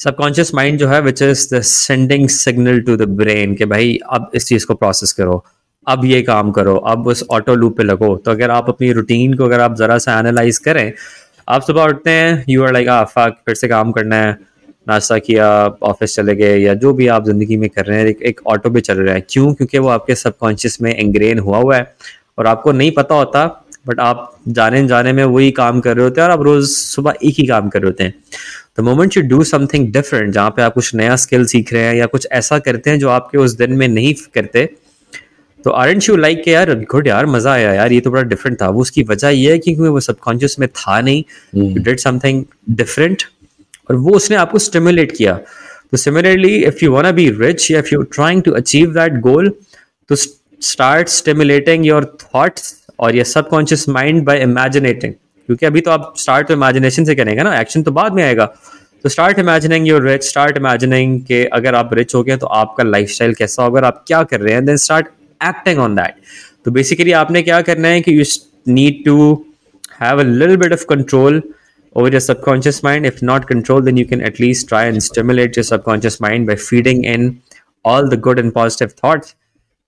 सबकॉन्शियस 0.00 0.54
माइंड 0.54 0.78
जो 0.78 0.88
है 0.88 1.00
which 1.00 1.22
is 1.22 1.54
the 1.54 1.60
sending 1.62 2.28
signal 2.28 2.80
to 2.80 2.96
the 2.96 3.02
brain 3.10 3.54
कि 3.54 3.64
भाई, 3.64 3.98
अब 4.06 4.30
इस 4.34 4.46
चीज़ 4.48 4.66
को 4.66 4.74
प्रोसेस 4.74 5.12
करो, 5.12 5.44
अब 5.86 6.04
ये 6.04 6.20
काम 6.22 6.50
करो, 6.50 6.74
अब 6.76 7.06
उस 7.06 7.24
ऑटो 7.30 7.54
लूप 7.54 7.76
पे 7.76 7.82
लगो। 7.82 8.16
तो 8.16 8.30
अगर 8.30 8.50
आप 8.50 8.68
अपनी 8.68 8.90
रूटीन 8.92 9.34
को 9.34 9.44
अगर 9.44 9.60
आप 9.60 9.76
ज़रा 9.76 9.98
सा 9.98 10.18
एनालाइज 10.18 10.58
करें, 10.58 10.92
आप 11.48 11.62
सुबह 11.62 11.84
उठते 11.84 12.10
हैं 12.10 12.44
you 12.48 12.64
are 12.64 12.72
like 12.72 12.88
uh 12.88 13.02
fuck 13.06 13.36
फिर 13.46 13.54
से 13.54 13.68
काम 13.68 13.92
करना 13.92 14.16
है। 14.16 14.36
नाश्ता 14.86 15.18
किया 15.18 15.48
ऑफ़िस 15.82 16.14
चले 16.16 16.34
गए 16.36 16.56
या 16.58 16.74
जो 16.76 16.92
भी 16.92 17.06
आप 17.08 17.24
ज़िंदगी 17.26 17.56
में 17.56 17.68
कर 17.70 17.84
रहे 17.86 17.98
हैं 17.98 18.06
एक, 18.06 18.40
ऑटो 18.46 18.70
पे 18.70 18.80
चल 18.80 18.98
रहा 18.98 19.14
है। 19.14 19.26
क्यों? 19.30 19.52
क्योंकि 19.54 19.78
वो 19.78 19.88
आपके 19.88 20.14
सबकॉन्शियस 20.14 20.80
में 20.82 20.94
एंग्रेन 20.94 21.38
हुआ 21.38 21.58
हुआ 21.58 21.76
है 21.76 21.94
और 22.38 22.46
आपको 22.46 22.72
नहीं 22.72 22.90
पता 22.92 23.14
होता 23.14 23.46
बट 23.86 24.00
आप 24.00 24.38
जाने 24.48 24.86
जाने 24.88 25.12
में 25.12 25.24
वही 25.24 25.50
काम 25.52 25.80
कर 25.80 25.96
रहे 25.96 26.04
होते 26.04 26.20
हैं 26.20 26.28
और 26.28 26.32
आप 26.32 26.42
रोज़ 26.42 26.70
सुबह 26.70 27.14
एक 27.22 27.34
ही 27.38 27.46
काम 27.46 27.68
कर 27.68 27.80
रहे 27.80 27.88
होते 27.88 28.04
हैं। 28.04 28.14
The 28.78 28.82
moment 28.84 29.16
you 29.16 29.22
do 29.28 29.42
something 29.44 29.92
different 29.92 30.32
जहाँ 30.34 30.50
पे 30.50 30.62
आप 30.62 30.74
कुछ 30.74 30.94
नया 30.94 31.16
स्किल 31.16 31.44
सीख 31.46 31.72
रहे 31.72 31.82
हैं 31.82 31.94
या 31.94 32.06
कुछ 32.06 32.26
ऐसा 32.32 32.58
करते 32.60 32.90
हैं 32.90 32.98
जो 32.98 33.08
आपके 33.10 33.38
उस 33.38 33.52
दिन 33.56 33.72
में 33.72 33.86
नहीं 33.88 34.14
करते 34.34 34.68
तो 35.64 35.70
आर 35.72 35.88
एंड 35.88 36.02
यू 36.02 36.16
लाइक 36.16 36.42
के 36.44 36.50
यार 36.50 36.74
गुड 36.90 37.06
यार 37.06 37.26
मज़ा 37.26 37.52
आया 37.52 37.72
यार 37.74 37.92
ये 37.92 38.00
तो 38.00 38.10
बड़ा 38.10 38.22
डिफरेंट 38.24 38.60
था। 38.60 38.68
वो 38.68 38.80
उसकी 38.80 39.02
वजह 39.02 39.28
ये 39.28 39.52
है 39.52 39.58
कि 39.58 39.74
वो 39.74 40.00
सबकॉन्शियस 40.00 40.56
में 40.60 40.68
था 40.70 41.00
नहीं। 41.00 41.74
डिड 41.74 41.98
समथिंग 41.98 42.44
डिफरेंट 42.70 43.22
और 43.88 43.96
वो 43.96 44.14
उसने 44.16 44.36
आपको 44.36 44.58
स्टिमुलेट 44.58 45.12
किया। 45.16 45.34
तो 45.90 45.96
similarly 45.96 46.54
if 46.64 46.84
you 46.84 46.92
want 46.92 47.14
be 47.14 47.28
rich 47.40 47.70
if 47.70 47.88
you 47.92 48.02
trying 48.14 48.42
to 48.42 48.52
achieve 48.52 48.92
that 48.92 49.20
goal 49.20 49.52
तो 50.10 50.16
स्टार्ट 50.16 51.08
स्टिमुलेटिंग 51.08 51.86
योर 51.86 52.04
थॉट्स 52.22 52.74
और 53.00 53.16
ये 53.16 53.24
सबकॉन्शियस 53.26 53.88
माइंड 53.88 54.24
बाय 54.24 54.40
इमेजिनेटिंग 54.42 55.12
क्योंकि 55.12 55.66
अभी 55.66 55.80
तो 55.80 55.90
आप 55.90 56.14
स्टार्ट 56.18 56.48
तो 56.48 56.54
इमेजिनेशन 56.54 57.04
से 57.04 57.14
करेंगे 57.14 57.42
ना 57.42 57.58
एक्शन 57.60 57.82
तो 57.82 57.90
बाद 57.92 58.12
में 58.12 58.22
आएगा। 58.22 58.46
तो 59.04 59.08
start 59.08 59.38
imagining 59.38 59.86
your 59.88 60.08
rich 60.08 60.24
start 60.24 60.56
imagining 60.56 61.20
कि 61.22 61.44
अगर 61.54 61.74
आप 61.74 61.90
रिच 61.94 62.14
हो 62.14 62.22
गए 62.24 62.36
तो 62.36 62.46
आपका 62.46 62.84
लाइफस्टाइल 62.84 63.34
कैसा 63.34 63.62
होगा, 63.62 63.80
आप 63.80 64.04
क्या 64.06 64.22
कर 64.22 64.40
रहे 64.40 64.54
हैं 64.54 64.64
then 64.66 64.76
start 64.76 65.06
acting 65.40 65.78
on 65.78 65.94
that 65.94 66.14
तो 66.64 66.70
बेसिकली 66.70 67.12
आपने 67.12 67.42
क्या 67.42 67.60
करना 67.62 67.88
है 67.88 68.00
कि 68.00 68.18
you 68.18 68.24
need 68.68 69.04
to 69.04 69.44
have 70.00 70.20
a 70.20 70.24
little 70.24 70.56
bit 70.56 70.72
of 70.72 70.84
control 70.88 71.42
over 71.96 72.10
your 72.14 72.20
subconscious 72.20 72.82
mind. 72.82 73.06
If 73.06 73.22
not 73.22 73.48
controlled, 73.48 73.86
then 73.86 73.96
you 73.96 74.06
can 74.06 74.22
at 74.30 74.38
least 74.38 74.68
try 74.68 74.84
and 74.84 75.02
stimulate 75.02 75.56
your 75.56 75.66
subconscious 75.72 76.20
mind 76.20 76.46
by 76.46 76.56
feeding 76.68 77.04
in 77.04 77.26
all 77.84 78.08
the 78.14 78.18
good 78.28 78.38
and 78.38 78.54
positive 78.54 78.92
thoughts. 78.92 79.34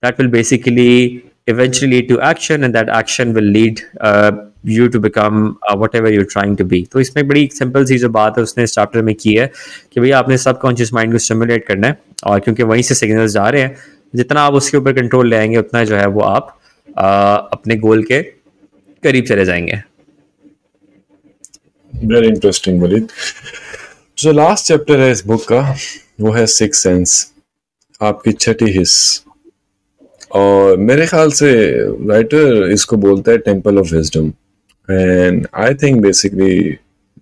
That 0.03 0.17
will 0.17 0.29
basically 0.35 1.23
eventually 1.47 1.91
lead 1.91 2.09
to 2.09 2.21
action, 2.21 2.63
and 2.63 2.75
that 2.75 2.89
action 2.89 3.33
will 3.33 3.49
lead 3.57 3.81
uh, 4.01 4.31
you 4.63 4.87
to 4.89 4.99
become 4.99 5.59
uh, 5.69 5.75
whatever 5.75 6.11
you're 6.11 6.31
trying 6.35 6.55
to 6.61 6.65
be. 6.73 6.79
तो 6.91 6.99
इसमें 6.99 7.27
बड़ी 7.27 7.47
simple 7.53 7.85
सी 7.85 7.97
जो 7.97 8.09
बात 8.17 8.37
है 8.37 8.43
उसने 8.43 8.63
इस 8.63 8.73
chapter 8.75 9.01
में 9.09 9.13
की 9.15 9.33
है 9.35 9.51
कि 9.93 10.01
भैया 10.01 10.19
आपने 10.19 10.37
सबकॉन्शियस 10.37 10.93
माइंड 10.93 11.11
को 11.11 11.17
स्टिमुलेट 11.25 11.65
करना 11.67 11.87
है 11.87 11.97
और 12.31 12.39
क्योंकि 12.39 12.63
वहीं 12.71 12.81
से 12.89 12.95
सिग्नल्स 12.95 13.31
जा 13.31 13.47
रहे 13.49 13.61
हैं 13.61 13.75
जितना 14.15 14.41
आप 14.41 14.53
उसके 14.61 14.77
ऊपर 14.77 14.93
कंट्रोल 15.01 15.29
ले 15.29 15.35
आएँगे 15.35 15.57
उतना 15.57 15.83
जो 15.83 15.95
है 15.95 16.07
वो 16.07 16.21
आप 16.21 16.57
आ, 16.97 17.35
अपने 17.35 17.75
गोल 17.85 18.03
के 18.03 18.21
करीब 19.03 19.25
चले 19.25 19.45
जाएँगे 19.45 19.81
वेरी 22.03 22.27
इंटरेस्टिंग 22.27 22.81
वलीद 22.81 23.07
जो 24.17 24.31
लास्ट 24.31 24.65
चैप्टर 24.65 24.99
है 24.99 25.11
इस 25.11 25.25
बुक 25.25 25.43
का, 25.47 25.75
वो 26.21 26.31
है 26.31 26.45
सिक्स 26.47 26.83
सेंस 26.83 27.31
आपकी 28.01 28.31
छठी 28.31 28.71
हिस्स 28.77 29.23
और 30.35 30.77
मेरे 30.77 31.07
ख्याल 31.07 31.31
से 31.31 31.51
राइटर 32.09 32.69
इसको 32.71 32.97
बोलता 32.97 33.31
है 33.31 33.37
temple 33.37 33.77
of 33.77 33.93
wisdom 33.95 34.27
and 34.89 35.47
I 35.55 35.73
think 35.73 36.01
basically 36.01 36.77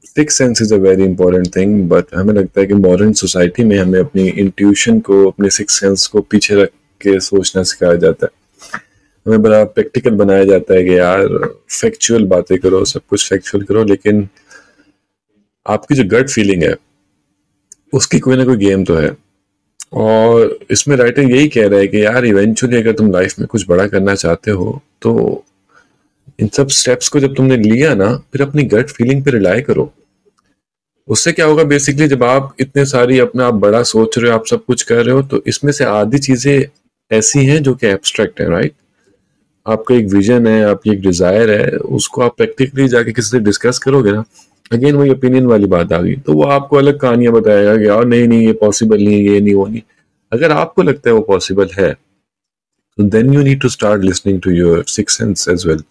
six 0.05 0.37
sense 0.37 0.61
is 0.61 0.73
a 0.73 0.77
very 0.77 1.03
important 1.03 1.55
thing 1.55 1.89
but 1.89 2.15
हमें 2.15 2.33
लगता 2.33 2.61
है 2.61 2.67
कि 2.67 2.73
मॉडर्न 2.73 3.13
सोसाइटी 3.13 3.63
में 3.63 3.77
हमें 3.77 3.99
अपनी 3.99 4.27
इंट्यूशन 4.27 4.99
को, 4.99 5.27
अपने 5.27 5.49
सिक्स 5.49 5.79
सेंस 5.79 6.07
को 6.07 6.21
पीछे 6.21 6.55
रख 6.55 6.69
के 7.01 7.19
सोचना 7.19 7.63
सिखाया 7.63 7.95
जाता 7.95 8.25
है। 8.25 8.45
हमें 9.25 9.41
बड़ा 9.41 9.63
प्रैक्टिकल 9.63 10.11
बनाया 10.15 10.43
जाता 10.43 10.73
है 10.73 10.83
कि 10.83 10.97
यार 10.97 11.27
फैक्चुअल 11.69 12.25
बातें 12.25 12.57
करो, 12.59 12.83
सब 12.85 13.01
कुछ 13.09 13.29
फैक्चुअल 13.29 13.63
करो, 13.63 13.83
लेकिन 13.83 14.27
आपकी 15.67 15.95
जो 15.95 16.03
गट 16.09 16.29
फीलिंग 16.29 16.63
है, 16.63 16.75
उसकी 17.93 18.19
कोई 18.19 18.37
ना 18.37 18.45
कोई 18.45 18.57
गेम 18.57 18.83
तो 18.85 18.95
है। 18.95 19.15
और 19.95 20.57
इसमें 20.71 20.95
राइटर 20.97 21.21
यही 21.23 21.47
कह 21.49 21.67
रहा 21.67 21.79
है 21.79 21.87
कि 21.87 22.03
यार 22.03 22.25
इवेंचुअली 22.25 22.77
अगर 22.77 22.93
तुम 22.93 23.11
लाइफ 23.11 23.39
में 23.39 23.47
कुछ 23.47 23.65
बड़ा 23.69 23.87
करना 23.87 24.15
चाहते 24.15 24.51
हो 24.51 24.81
तो 25.01 25.43
इन 26.39 26.47
सब 26.47 26.69
स्टेप्स 26.69 27.09
को 27.09 27.19
जब 27.19 27.35
तुमने 27.35 27.57
लिया 27.57 27.93
ना, 27.95 28.15
फिर 28.31 28.41
अपनी 28.41 28.63
गट 28.65 28.89
फीलिंग 28.89 29.23
पे 29.23 29.31
रिलाई 29.31 29.61
करो। 29.61 29.91
उससे 31.07 31.31
क्या 31.31 31.45
होगा 31.45 31.63
बेसिकली 31.65 32.07
जब 32.07 32.23
आप 32.23 32.55
इतने 32.59 32.85
सारी 32.85 33.19
अपना 33.19 33.45
आप 33.47 33.53
बड़ा 33.55 33.81
सोच 33.85 34.17
रहे 34.17 34.31
हो, 34.31 34.37
आप 34.37 34.45
सब 34.45 34.65
कुछ 34.65 34.83
कर 34.83 35.03
रहे 35.05 35.15
हो 35.15 35.21
तो 35.23 35.41
इसमें 35.47 35.71
से 35.71 35.85
आधी 35.85 36.17
चीज़ें 36.19 36.65
ऐसी 37.11 37.45
हैं 37.45 37.61
जो 37.63 37.73
कि 37.75 37.87
एब्स्ट्रैक्ट 37.87 38.41
है 38.41 38.49
राइट 38.49 38.73
आपका 39.65 39.95
एक 39.95 40.05
विजन 40.07 40.47
है, 40.47 40.63
आपकी 40.63 40.91
एक 40.91 41.01
डिज़ायर 41.01 41.51
है, 41.51 41.67
उसको 41.69 42.21
आप 42.21 42.35
प्रैक्टिकली 42.37 42.87
जाके 42.87 43.13
किसी 43.13 43.29
से 43.29 43.39
डिस्कस 43.41 43.79
करोगे 43.79 44.11
ना 44.11 44.23
अगेन 44.71 44.95
वही 44.95 45.09
ओपिनियन 45.11 45.45
वाली 45.45 45.65
बात 45.67 45.93
आ 45.93 46.01
गई। 46.01 46.15
तो 46.17 46.33
वो 46.33 46.43
आपको 46.45 46.77
अलग 46.77 46.99
कहानियाँ 46.99 47.33
बताएगा 47.33 47.75
कि 47.77 47.87
यार 47.87 48.05
नहीं 48.05 48.27
नहीं, 48.27 48.47
ये 48.47 48.53
पॉसिबल 48.55 48.97
नहीं 48.97 49.13
है 49.15 49.33
ये 49.33 49.39
नहीं, 49.41 49.53
वो 49.53 49.65
नहीं। 49.67 49.81
अगर 50.31 50.51
आपको 50.51 50.83
लगता 50.83 51.09
है 51.09 51.13
वो 51.15 51.21
पॉसिबल 51.23 51.69
है 51.77 51.93
तो 51.93 53.03
then 53.05 53.33
you 53.33 53.41
need 53.43 53.61
to 53.61 53.69
start 53.69 54.03
listening 54.03 54.41
to 54.41 54.51
your 54.51 54.83
six 54.87 55.17
sense 55.17 55.47
as 55.49 55.65
well 55.67 55.83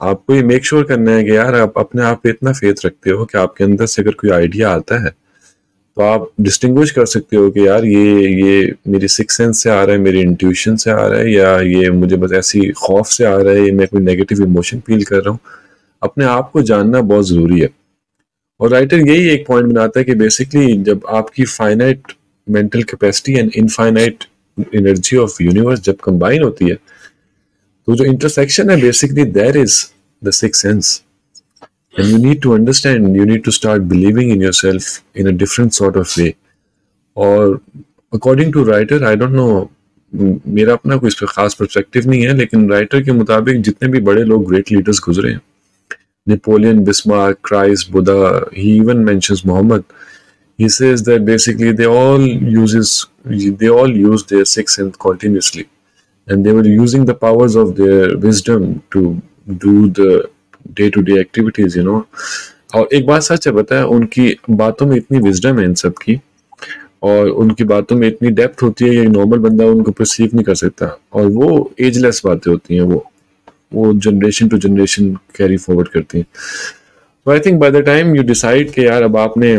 आपको 0.00 0.34
ये 0.34 0.42
मेक 0.44 0.64
श्योर 0.64 0.80
sure 0.80 0.88
करना 0.90 1.12
है 1.12 1.22
कि 1.24 1.36
यार, 1.36 1.54
आप 1.54 1.78
अपने 1.78 2.02
आप 2.02 2.20
पे 2.22 2.30
इतना 2.30 2.52
फेथ 2.52 2.84
रखते 2.86 3.10
हो 3.10 3.24
कि 3.24 3.38
आपके 3.38 3.64
अंदर 3.64 3.86
से 3.86 4.02
अगर 4.02 4.14
कोई 4.14 4.30
आइडिया 4.30 4.70
आता 4.70 5.04
है 5.04 5.10
तो 5.96 6.02
आप 6.02 6.30
डिस्टिंग्विश 6.40 6.90
कर 6.90 7.06
सकते 7.06 7.36
हो 7.36 7.50
कि 7.50 7.66
यार, 7.66 7.84
ये 7.84 8.28
ये 8.42 8.74
मेरी 8.88 9.08
सिक्स 9.08 9.36
सेंस 9.36 9.62
से 9.62 9.70
आ 9.70 9.82
रहा 9.82 9.96
है, 9.96 10.00
मेरी 10.00 10.20
इंट्यूशन 10.20 10.76
से 10.76 10.90
आ 10.90 11.06
रहा 11.06 11.20
है, 11.20 11.30
या 11.32 11.56
ये 11.60 11.90
मुझे 11.92 12.16
बस 12.16 12.32
ऐसी 12.34 12.68
खौफ 12.78 13.06
से 13.08 13.24
आ 13.24 13.36
रहा 13.36 13.54
है 13.54 13.70
मैं 13.72 13.86
कोई 13.88 14.00
नेगेटिव 14.02 14.42
इमोशन 14.42 14.80
फील 14.86 15.04
कर 15.04 15.16
रहा 15.16 15.30
हूँ। 15.30 15.38
अपने 16.02 16.24
आप 16.26 16.50
को 16.52 16.62
जानना 16.62 17.00
बहुत 17.02 17.26
ज़रूरी 17.28 17.60
है। 17.60 17.68
और 18.60 18.70
राइटर 18.70 19.08
यही 19.08 19.28
एक 19.28 19.46
पॉइंट 19.46 19.66
बनाता 19.68 20.00
है 20.00 20.04
कि 20.04 20.14
बेसिकली 20.14 20.76
जब 20.82 21.00
आपकी 21.10 21.44
finite 21.44 22.12
mental 22.46 22.82
capacity 22.82 23.38
and 23.38 23.50
infinite 23.56 24.24
energy 24.74 25.16
of 25.16 25.42
universe 25.42 25.80
जब 25.80 25.96
कंबाइन 26.04 26.42
होती 26.42 26.68
है 26.68 26.74
तो 27.88 27.94
जो 27.96 28.04
इंटरसेक्शन 28.04 28.70
है 28.70 28.80
basically 28.80 29.24
there 29.32 29.56
is 29.56 29.84
the 30.22 30.30
six 30.30 30.62
sense 30.62 31.02
and 31.98 32.08
you 32.08 32.16
need 32.18 32.40
to 32.42 32.52
understand 32.54 33.16
you 33.16 33.24
need 33.24 33.44
to 33.44 33.50
start 33.50 33.82
believing 33.82 34.32
in 34.32 34.42
yourself 34.52 35.02
in 35.16 35.26
a 35.26 35.36
different 35.38 35.72
sort 35.72 35.96
of 35.96 36.20
way 36.20 36.34
और 37.16 37.58
according 38.12 38.52
to 38.52 38.64
writer 38.64 39.04
I 39.04 39.16
don't 39.16 39.30
know 39.30 39.70
मेरा 40.12 40.72
अपना 40.72 40.96
कोई 40.96 41.08
इस 41.08 41.14
पर 41.14 41.26
खास 41.26 41.54
perspective 41.54 42.08
नहीं 42.10 42.22
है, 42.22 42.34
लेकिन 42.34 42.70
राइटर 42.70 43.02
के 43.02 43.12
मुताबिक 43.12 43.60
जितने 43.62 43.88
भी 43.88 44.00
बड़े 44.00 44.22
लोग 44.24 44.48
ग्रेट 44.48 44.72
लीडर्स 44.72 45.00
गुजरे 45.04 45.32
हैं 45.32 45.40
Napoleon, 46.26 46.84
Bismarck, 46.84 47.42
Christ, 47.42 47.90
Buddha. 47.92 48.48
He 48.52 48.72
even 48.72 49.04
mentions 49.04 49.44
Muhammad. 49.44 49.84
He 50.58 50.68
says 50.68 51.02
that 51.04 51.24
basically 51.24 51.72
they 51.72 51.86
all 51.86 52.20
uses 52.20 53.06
they 53.24 53.68
all 53.68 53.90
use 53.90 54.24
their 54.24 54.44
sixth 54.44 54.76
sense 54.76 54.96
continuously, 54.96 55.68
and 56.28 56.44
they 56.44 56.52
were 56.52 56.66
using 56.66 57.04
the 57.04 57.14
powers 57.14 57.56
of 57.56 57.76
their 57.76 58.16
wisdom 58.16 58.82
to 58.92 59.20
do 59.58 59.88
the 59.90 60.30
day-to-day 60.74 61.20
activities. 61.20 61.76
You 61.76 61.84
know, 61.84 62.06
और 62.74 62.88
एक 62.94 63.06
बात 63.06 63.22
सच 63.22 63.46
है 63.48 63.64
है 63.72 63.84
उनकी 63.86 64.36
बातों 64.50 64.86
में 64.86 64.96
इतनी 64.96 65.18
wisdom 65.18 65.58
है 65.58 65.64
इन 65.64 65.74
सब 65.74 65.94
की 66.02 66.20
और 67.02 67.28
उनकी 67.28 67.64
बातों 67.64 67.96
में 67.96 68.06
इतनी 68.08 68.30
डेप्थ 68.30 68.62
होती 68.62 68.84
है 68.84 69.02
कि 69.02 69.08
नॉर्मल 69.08 69.38
बंदा 69.38 69.64
उनको 69.64 69.90
परसीव 69.90 70.30
नहीं 70.34 70.44
कर 70.44 70.54
सकता 70.54 70.86
और 71.12 71.26
वो 71.32 71.48
एजलेस 71.88 72.20
बातें 72.24 72.50
होती 72.50 72.74
हैं 72.74 72.82
वो 72.82 73.04
वो 73.72 73.92
generation 73.94 74.48
to 74.48 74.58
generation 74.58 75.12
carry 75.36 75.56
forward 75.56 75.88
करती 75.88 76.18
हैं। 76.18 76.26
तो 77.26 77.32
I 77.32 77.40
think 77.40 77.60
by 77.60 77.70
the 77.70 77.84
time 77.86 78.14
you 78.16 78.22
decide 78.24 78.70
कि 78.72 78.86
यार 78.86 79.02
अब 79.02 79.16
आपने 79.16 79.58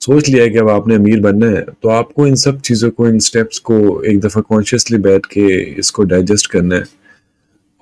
सोच 0.00 0.28
लिया 0.28 0.42
है 0.42 0.50
कि 0.50 0.58
अब 0.58 0.68
आपने 0.68 0.94
अमीर 0.94 1.20
बनना 1.20 1.46
है 1.48 1.64
तो 1.82 1.88
आपको 1.90 2.26
इन 2.26 2.34
सब 2.36 2.60
चीज़ों 2.60 2.90
को, 2.90 3.08
इन 3.08 3.18
स्टेप्स 3.20 3.58
को 3.60 4.02
एक 4.02 4.20
दफ़ा 4.20 4.40
कॉन्शियसली 4.42 4.98
बैठ 4.98 5.26
के 5.26 5.46
इसको 5.80 6.02
डाइजेस्ट 6.04 6.50
करना 6.50 6.76
है 6.76 6.84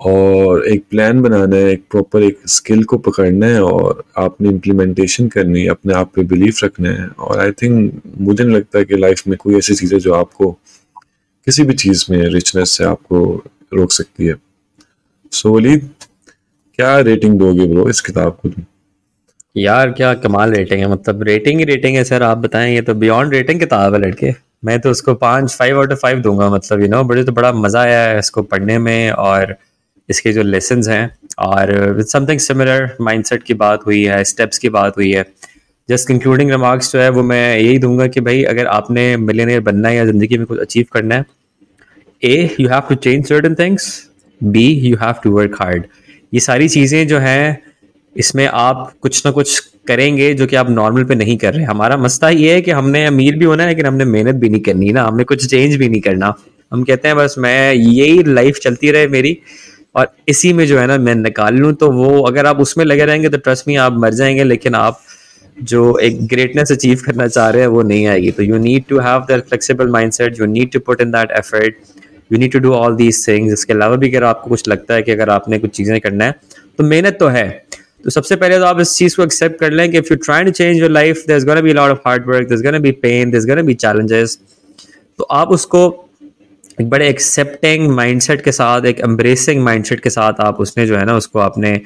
और 0.01 0.67
एक 0.69 0.85
प्लान 0.91 1.21
बनाना 1.23 1.57
है, 1.57 1.71
एक 1.73 1.85
प्रॉपर 1.91 2.23
एक 2.23 2.39
स्किल 2.49 2.83
को 2.85 2.99
पकड़ना 2.99 3.47
है 3.47 3.61
और 3.63 4.03
आपने 4.19 4.49
इम्प्लीमेंटेशन 4.49 5.29
करनी 5.29 5.61
है, 5.61 5.69
अपने 5.69 5.95
आप 5.95 6.13
पे 6.15 6.23
बिलीफ 6.25 6.65
रखना 6.65 6.91
है। 6.91 7.07
और 7.09 7.41
आई 7.41 7.53
थिंक 7.53 8.03
मुझे 8.19 8.43
नहीं 8.45 8.57
लगता 8.57 8.83
कि 8.83 8.97
लाइफ 8.97 9.23
में 9.29 9.37
कोई 9.39 9.57
ऐसी 9.59 9.75
चीज़ 9.75 9.95
है 9.95 10.01
जो 10.01 10.15
आपको 10.15 10.51
किसी 11.47 11.63
भी 11.63 11.75
चीज़ 11.75 12.05
में 12.11 12.19
रिचनेस 12.29 12.71
से 12.71 12.85
आपको 12.85 13.25
रोक 13.73 13.93
सकती 13.93 14.27
है। 14.27 14.35
सो 15.33 15.53
वलीद, 15.53 15.91
क्या 16.79 16.99
रेटिंग 17.01 17.39
दोगे 17.39 17.67
ब्रो 17.67 17.89
इस 17.89 18.01
किताब 18.01 18.39
को 18.43 18.49
तुम? 18.49 18.65
यार, 19.57 19.91
क्या 19.93 20.13
कमाल 20.17 20.53
रेटिंग 20.53 20.81
है। 20.81 20.89
मतलब 20.89 21.23
रेटिंग 21.23 21.59
ही 21.59 21.65
रेटिंग 21.65 21.97
है 21.97 22.05
सर, 22.05 22.23
आप 22.23 22.39
बताएँ, 22.39 22.75
ये 22.75 22.83
तो 22.83 22.95
बियॉन्ड 22.95 23.35
रेटिंग 23.35 23.61
किताब 23.61 23.95
है 23.95 24.01
लड़के। 24.01 24.33
मैं 24.65 24.79
तो 24.81 24.91
उसको 24.91 25.15
पाँच 25.15 25.55
फाइव 25.55 25.79
आउट 25.79 25.93
ऑफ़ 25.93 25.99
फाइव 25.99 26.21
दूँगा 26.21 26.49
मतलब 26.51 26.81
यू 26.81 26.89
नो 26.89 27.03
बड़े 27.05 27.25
तो 27.25 27.33
बड़ा 27.33 27.53
मज़ा 27.55 27.81
आया 27.81 28.03
है 28.03 28.19
इसको 28.19 28.43
पढ़ने 28.45 28.79
में 28.79 29.11
और 29.11 29.55
इसके 30.09 30.33
जो 30.33 30.43
लेसन 30.43 30.83
हैं 30.89 31.17
और 31.39 31.73
विद 31.89 32.07
समथिंग 32.07 32.39
सिमिलर 32.41 32.97
माइंडसेट 33.01 33.43
की 33.43 33.55
बात 33.55 33.87
हुई 33.87 34.03
है 34.05 34.23
स्टेप्स 34.25 34.59
की 34.59 34.69
बात 34.71 34.97
हुई 34.97 35.11
है। 35.13 35.25
जस्ट 35.89 36.09
कंक्लूडिंग 36.09 36.51
रिमार्क्स 36.51 36.93
जो 36.93 37.01
है, 37.01 37.09
वो 37.11 37.23
मैं 37.23 37.59
यही 37.59 37.79
दूँगा 37.79 38.07
कि 38.07 38.21
भाई, 38.21 38.43
अगर 38.45 38.67
आपने 38.67 39.17
मिलियनियर 39.17 39.61
बनना 39.61 39.89
है 39.89 39.97
या 39.97 40.05
ज़िंदगी 40.05 40.39
में 40.39 40.47
कुछ 40.47 40.59
अचीव 40.59 40.87
करना 40.93 41.15
है 41.15 41.27
A 42.23 42.57
you 42.61 42.69
have 42.69 42.83
to 42.89 42.95
change 42.97 43.25
certain 43.27 43.55
things 43.55 43.89
B 44.41 44.67
you 44.81 44.97
have 44.97 45.15
to 45.25 45.31
work 45.31 45.57
hard 45.61 45.87
ये 46.33 46.41
सारी 46.41 46.69
चीज़ें 46.69 47.07
जो 47.09 47.19
हैं, 47.19 47.63
इसमें 48.17 48.47
आप 48.47 48.93
कुछ 49.03 49.25
ना 49.27 49.31
कुछ 49.33 49.59
करेंगे 49.89 50.33
जो 50.35 50.47
कि 50.47 50.57
आप 50.57 50.71
नॉर्मल 50.71 51.05
पे 51.05 51.15
नहीं 51.15 51.37
कर 51.37 51.55
रहे 51.55 51.65
हमारा 51.65 51.97
मसला 51.97 52.29
ये 52.31 52.55
है 52.55 52.61
कि 52.61 52.71
हमने, 52.71 53.05
अमीर 53.07 53.37
भी 53.37 53.45
होना 53.45 53.63
है, 53.63 53.69
लेकिन 53.69 53.87
हमने 53.87 54.05
मेहनत 54.05 54.35
भी 54.35 54.49
नहीं 54.49 54.61
करनी 54.61 54.93
ना। 54.93 55.03
हमने 55.03 55.25
कुछ 55.25 55.47
चेंज 55.47 55.77
भी 55.77 55.89
नहीं 55.89 56.01
करना। 56.01 56.35
हम 56.73 56.83
कहते 56.85 57.09
हैं, 57.09 57.17
बस 57.17 57.35
मैं 57.39 57.73
यही 57.73 58.23
लाइफ 58.25 58.59
चलती 58.59 58.91
रहे 58.91 59.09
मेरी। 59.09 59.37
और 59.95 60.09
इसी 60.29 60.53
में 60.53 60.67
जो 60.67 60.79
है 60.79 60.87
ना, 60.87 60.97
मैं 60.99 61.15
निकाल 61.15 61.55
लूँ 61.55 61.73
तो 61.75 61.91
वो, 61.93 62.21
अगर 62.23 62.47
आप 62.47 62.61
उसमें 62.61 62.85
लगे 62.85 63.05
रहेंगे 63.05 63.29
तो 63.29 63.39
ट्रस्ट 63.39 63.69
में 63.69 63.77
आप 63.77 63.99
मर 63.99 64.15
जाएँगे, 64.15 64.45
लेकिन 64.45 64.75
आप 64.75 65.01
जो 65.57 65.99
एक 65.99 66.27
ग्रेटनेस 66.27 66.73
अचीव 66.73 67.03
करना 67.07 67.27
चाह 67.27 67.49
रहे 67.51 67.63
हैं, 67.63 67.69
वो 67.69 67.83
नहीं 67.83 68.07
आएगी। 68.07 68.31
तो 68.31 68.43
you 68.43 68.59
need 68.59 68.85
to 68.89 68.99
have 68.99 69.21
that 69.29 69.45
flexible 69.45 69.89
mindset 69.91 70.41
you 70.41 70.47
need 70.47 70.73
to 70.73 70.81
put 70.81 71.01
in 71.01 71.11
that 71.11 71.31
effort 71.39 71.75
you 72.31 72.39
need 72.39 72.53
to 72.53 72.59
do 72.59 72.73
all 72.75 72.97
these 72.97 73.27
things 73.29 73.53
इसके 73.53 73.73
अलावा 73.73 73.97
भी 73.97 74.11
अगर 74.11 74.25
आपको 74.25 74.51
कुछ 74.51 74.69
लगता 74.69 74.95
है 74.95 75.03
कि 75.03 75.13
अगर 75.13 75.31
आपने 75.31 75.59
कुछ 75.59 75.71
चीज़ें 75.77 76.01
करना 76.01 76.25
है 76.25 76.35
तो 76.79 76.85
मेहनत 76.85 77.17
तो 77.21 77.29
है। 77.29 77.49
तो 78.05 78.11
सबसे 78.11 78.37
पहले 78.37 78.59
तो 78.59 78.65
आप 78.65 78.81
इस 78.81 78.95
चीज़ 78.95 79.17
को 79.17 79.23
एक्सेप्ट 79.23 79.59
कर 79.61 79.73
लें 79.73 79.91
कि 79.91 79.99
if 79.99 80.09
you 80.11 80.17
try 80.17 80.45
to 80.45 80.51
change 80.53 80.81
your 80.81 80.91
life 80.91 81.31
is 81.31 81.47
gonna 81.47 81.61
be 81.61 81.73
lot 81.73 81.91
of 81.91 81.99
hard 82.07 82.27
work 82.29 82.53
is 82.53 82.63
gonna 82.65 82.79
be 82.79 82.91
pain 83.03 83.35
is 83.37 83.47
gonna 83.49 83.63
be 83.63 83.75
challenges 83.77 84.39
तो 85.19 85.25
आप 85.25 85.49
उसको 85.51 85.81
एक 86.81 86.89
बड़े 86.91 87.09
एक्सेप्टिंग 87.09 87.89
माइंडसेट 87.91 88.41
के 88.45 88.53
साथ, 88.53 88.85
एक 88.85 89.01
एम्ब्रेसिंग 89.01 89.63
माइंडसेट 89.65 90.01
के 90.01 90.11
साथ 90.11 90.41
आप 90.41 90.61
उसने 90.61 90.87
जो 90.87 90.97
है 90.97 91.05
ना, 91.05 91.17
उसको 91.17 91.39
आपने 91.39 91.81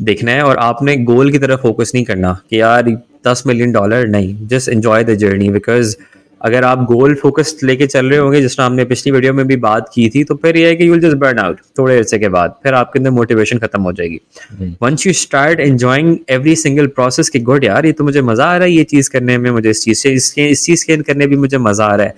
देखना 0.00 0.32
है 0.32 0.42
और 0.42 0.56
आपने 0.56 0.96
गोल 1.04 1.30
की 1.32 1.38
तरफ़ 1.38 1.60
फोकस 1.60 1.92
नहीं 1.94 2.04
करना 2.04 2.32
कि 2.50 2.60
यार, 2.60 2.90
दस 3.26 3.42
मिलियन 3.46 3.72
डॉलर 3.72 4.06
नहीं 4.08 4.46
just 4.48 4.68
enjoy 4.68 5.04
the 5.04 5.14
journey 5.14 5.50
because 5.50 5.96
अगर 6.40 6.64
आप 6.64 6.84
गोल 6.86 7.14
फोकस 7.14 7.54
लेके 7.62 7.86
चल 7.86 8.06
रहे 8.06 8.18
होंगे 8.18 8.40
जिस 8.40 8.58
हमने 8.60 8.84
पिछली 8.84 9.12
वीडियो 9.12 9.32
में 9.34 9.46
भी 9.46 9.56
बात 9.58 9.90
की 9.94 10.08
थी 10.14 10.22
तो 10.24 10.34
फिर 10.42 10.56
ये 10.56 10.66
है 10.68 10.76
कि 10.76 10.88
यूल 10.88 11.00
जस्ट 11.00 11.16
बर्न 11.16 11.38
आउट 11.38 11.60
थोड़े 11.78 11.96
अरसे 11.96 12.18
के 12.18 12.28
बाद। 12.28 12.54
फिर 12.62 12.74
आपके 12.74 12.98
अंदर 12.98 13.10
मोटिवेशन 13.10 13.58
खत्म 13.58 13.82
हो 13.82 13.92
जाएगी। 13.92 14.20
Once 14.82 15.06
you 15.06 15.12
start 15.14 15.60
enjoying 15.60 16.16
every 16.30 16.56
single 16.56 16.86
process 16.88 17.28
की 17.28 17.40
गुड 17.40 17.64
यार 17.64 17.86
ये 17.86 17.92
तो 17.92 18.04
मुझे 18.04 18.22
मज़ा 18.22 18.44
आ 18.44 18.56
रहा 18.56 18.64
है 18.64 18.72
ये 18.72 18.84
चीज़ 18.86 19.10
करने 19.10 19.38
में 19.38 19.50
मुझे 19.50 19.70
इस 19.70 19.82
चीज़ 19.84 19.98
से 19.98 20.12
इसके 20.14 20.46
इस 20.48 20.64
चीज़ 20.64 20.86
के 20.86 20.96
करने 21.02 21.26
भी 21.26 21.36
मुझे 21.36 21.58
मज़ा 21.60 21.84
आ 21.84 21.94
रहा 21.94 22.06
है। 22.06 22.14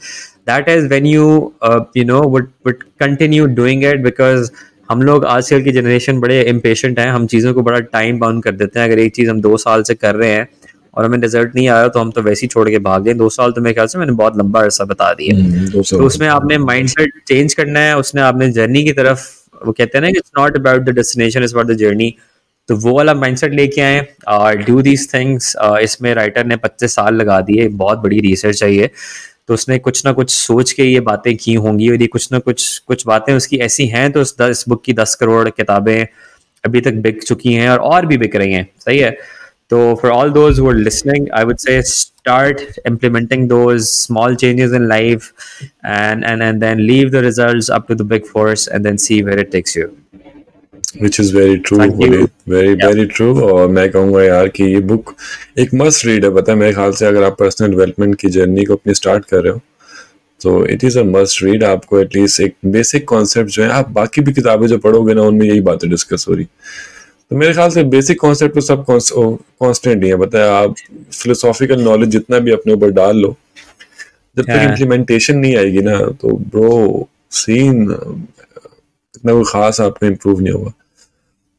That 0.49 0.69
is 0.69 0.87
when 0.89 1.07
you 1.07 1.53
you 1.97 2.05
know 2.05 2.23
would 2.23 2.49
would 2.67 2.83
continue 3.01 3.47
doing 3.57 3.85
it 3.85 4.03
because 4.03 4.51
हम 4.91 5.03
लोग 5.03 5.25
आजकल 5.27 5.63
की 5.63 5.73
जनरेशन 5.73 6.21
बड़े 6.21 6.41
इम्पेशेंट 6.43 6.99
हैं। 6.99 7.11
हम 7.11 7.27
चीज़ों 7.27 7.53
को 7.55 7.63
बड़ा 7.63 7.81
टाइम 7.81 8.19
बाउंड 8.19 8.43
कर 8.43 8.53
देते 8.53 8.81
हैं। 8.81 8.87
अगर 8.87 8.99
एक 8.99 9.15
चीज़ 9.17 9.31
हम 9.31 9.41
दो 9.41 9.57
साल 9.59 9.83
से 9.83 9.95
कर 9.95 10.15
रहे 10.15 10.31
हैं 10.31 10.49
और 10.95 11.05
हमें 11.05 11.19
रिज़ल्ट 11.19 11.55
नहीं 11.55 11.69
आया 11.69 11.89
तो 11.89 12.01
हम 12.01 12.11
तो 12.11 12.23
वैसे 12.23 12.41
ही 12.43 12.49
छोड़ 12.49 12.69
के 12.71 12.79
भाग 12.81 13.03
गए। 13.05 13.15
दो 13.15 13.29
साल 13.31 13.53
तो 13.53 13.61
मेरे 13.61 13.75
ख्याल 13.75 13.87
से 13.87 13.99
मैंने 13.99 14.13
बहुत 14.15 14.39
लंबा 14.39 14.61
अरसा 14.63 14.85
बता 14.85 15.13
दिया। 15.15 15.37
हम्म, 15.37 15.69
तो 15.71 16.05
उसमें 16.05 16.27
आपने 16.29 16.59
माइंड 16.61 16.89
सेट 16.89 17.13
चेंज 17.29 17.55
करना 17.55 17.81
है 17.81 17.97
उसने 17.99 18.21
आपने 18.23 18.51
जर्नी 18.53 18.85
की 18.85 18.93
तरफ़ 18.93 19.29
वो 19.63 19.73
कहते 19.73 19.99
हैं 19.99 20.03
ना 20.03 20.09
it's 20.09 20.31
not 20.39 20.57
about 20.57 20.83
the 20.83 20.95
destination 20.97 21.45
is 21.45 21.55
about 21.55 21.67
the 21.67 21.77
journey 21.79 22.15
तो 22.69 22.77
वो 22.77 22.97
वाला 22.97 23.15
माइंडसेट 23.15 23.55
लेके 23.55 23.81
आए। 23.81 24.57
डू 24.59 24.83
दीज 24.83 25.09
थिंग्स 25.15 25.55
इसमें 25.83 26.13
राइटर 26.15 26.47
ने 26.47 26.57
पच्चीस 26.59 26.95
साल 26.95 27.15
लगा 27.15 27.41
दिए। 27.41 27.69
बहुत 27.69 27.99
बड़ी 27.99 28.21
रिसर्च 28.21 28.59
चाहिए 28.59 28.91
तो 29.49 29.55
उसने 29.55 29.79
कुछ 29.79 30.05
ना 30.07 30.13
कुछ 30.13 30.31
सोच 30.31 30.73
के 30.73 30.83
ये 30.83 31.01
बातें 31.03 31.37
की 31.37 31.55
होंगी 31.57 31.89
और 31.91 32.03
ये 32.03 32.07
कुछ 32.07 32.31
ना 32.33 32.39
कुछ 32.39 32.79
कुछ 32.79 33.07
बातें 33.07 33.33
उसकी 33.35 33.57
ऐसी 33.59 33.87
हैं 33.87 34.11
तो 34.13 34.21
उस 34.21 34.37
दस 34.41 34.65
बुक 34.69 34.83
की 34.85 34.93
दस 34.93 35.15
करोड़ 35.15 35.49
किताबें 35.49 36.07
अभी 36.65 36.81
तक 36.81 36.95
बिक 37.03 37.23
चुकी 37.23 37.53
हैं 37.53 37.69
और 37.71 37.79
और 37.91 38.07
भी 38.07 38.17
बिक 38.19 38.37
रही 38.37 38.53
हैं। 38.53 38.69
सही 38.79 38.99
है? 38.99 39.11
So 39.72 39.96
for 39.96 40.12
all 40.12 40.32
those 40.32 40.58
who 40.58 40.68
are 40.70 40.80
listening, 40.88 41.28
I 41.34 41.44
would 41.44 41.60
say 41.60 41.82
start 41.82 42.62
implementing 42.86 43.48
those 43.48 43.92
small 43.92 44.36
changes 44.36 44.74
in 44.74 44.88
life, 44.88 45.34
and 45.84 46.24
and 46.24 46.44
and 46.44 46.62
then 46.62 46.86
leave 46.88 47.12
the 47.12 47.22
results 47.22 47.70
up 47.70 47.88
to 47.88 47.96
the 47.96 48.04
big 48.04 48.28
force, 48.28 48.68
and 48.68 48.86
then 48.86 48.98
see 48.98 49.24
where 49.24 49.40
it 49.46 49.52
takes 49.52 49.76
you. 49.76 49.92
Which 51.02 51.20
is 51.20 51.36
very 51.36 51.56
true 51.68 51.78
very 51.78 52.74
very 52.74 53.06
true 53.06 53.40
और 53.46 53.68
मैं 53.68 53.90
कहूँगा 53.92 54.24
यार 54.24 54.48
कि 54.48 54.64
ये 54.64 54.80
book 54.92 55.14
एक 55.60 55.74
must 55.82 56.06
read 56.06 56.26
है 56.26 56.34
पता 56.36 56.52
है 56.52 56.58
मेरे 56.58 56.74
ख्याल 56.74 56.92
से 57.00 57.06
अगर 57.06 57.24
आप 57.24 57.36
पर्सनल 57.40 57.70
डेवलपमेंट 57.70 58.16
की 58.20 58.30
जर्नी 58.36 58.64
को 58.66 58.76
अपनी 58.76 58.94
स्टार्ट 58.94 59.26
कर 59.30 59.44
रहे 59.44 59.54
हो 59.54 59.62
तो 60.42 60.66
it 60.74 60.84
is 60.84 61.00
a 61.00 61.04
must 61.04 61.44
read 61.44 61.64
आपको 61.64 62.00
एटलीस्ट 62.00 62.42
एक 62.42 62.56
बेसिक 62.78 63.08
कॉन्सेप्ट 63.08 63.52
जो 63.52 63.64
है 63.64 63.70
आप 63.72 63.90
बाकी 64.00 64.22
भी 64.22 64.34
किताबें 64.34 64.68
जो 64.68 64.78
पढ़ोगे 64.86 65.14
ना 65.14 65.22
उनमें 65.32 65.46
यही 65.48 65.62
बातें 65.70 65.90
डिस्कस 65.90 66.26
हो 66.30 66.34
रही 66.34 66.48
तो 67.31 67.37
मेरे 67.37 67.53
ख्याल 67.55 67.71
से 67.71 67.83
बेसिक 67.91 68.21
कॉन्सेप्ट 68.21 68.55
तो 68.55 68.61
सब 68.61 68.85
कॉन्स्टेंट 68.89 70.03
ही 70.05 70.09
है। 70.11 70.17
है 70.35 70.49
आप 70.49 70.75
फिलोसॉफिकल 71.13 71.83
नॉलेज 71.83 72.09
जितना 72.11 72.39
भी 72.39 72.53
अपने 72.53 72.73
ऊपर 72.73 72.91
डाल 72.93 73.17
लो 73.19 73.37
जब 74.37 74.45
तक 74.45 74.63
इम्प्लीमेंटेशन 74.63 75.37
नहीं 75.39 75.57
आएगी 75.57 75.81
ना 75.83 75.99
तो 76.21 76.37
ब्रो 76.51 77.09
सीन 77.33 77.83
इतना 77.83 79.33
कोई 79.33 79.45
खास 79.49 79.81
आपका 79.81 80.07
इम्प्रूव 80.07 80.41
नहीं 80.41 80.53
होगा। 80.53 80.71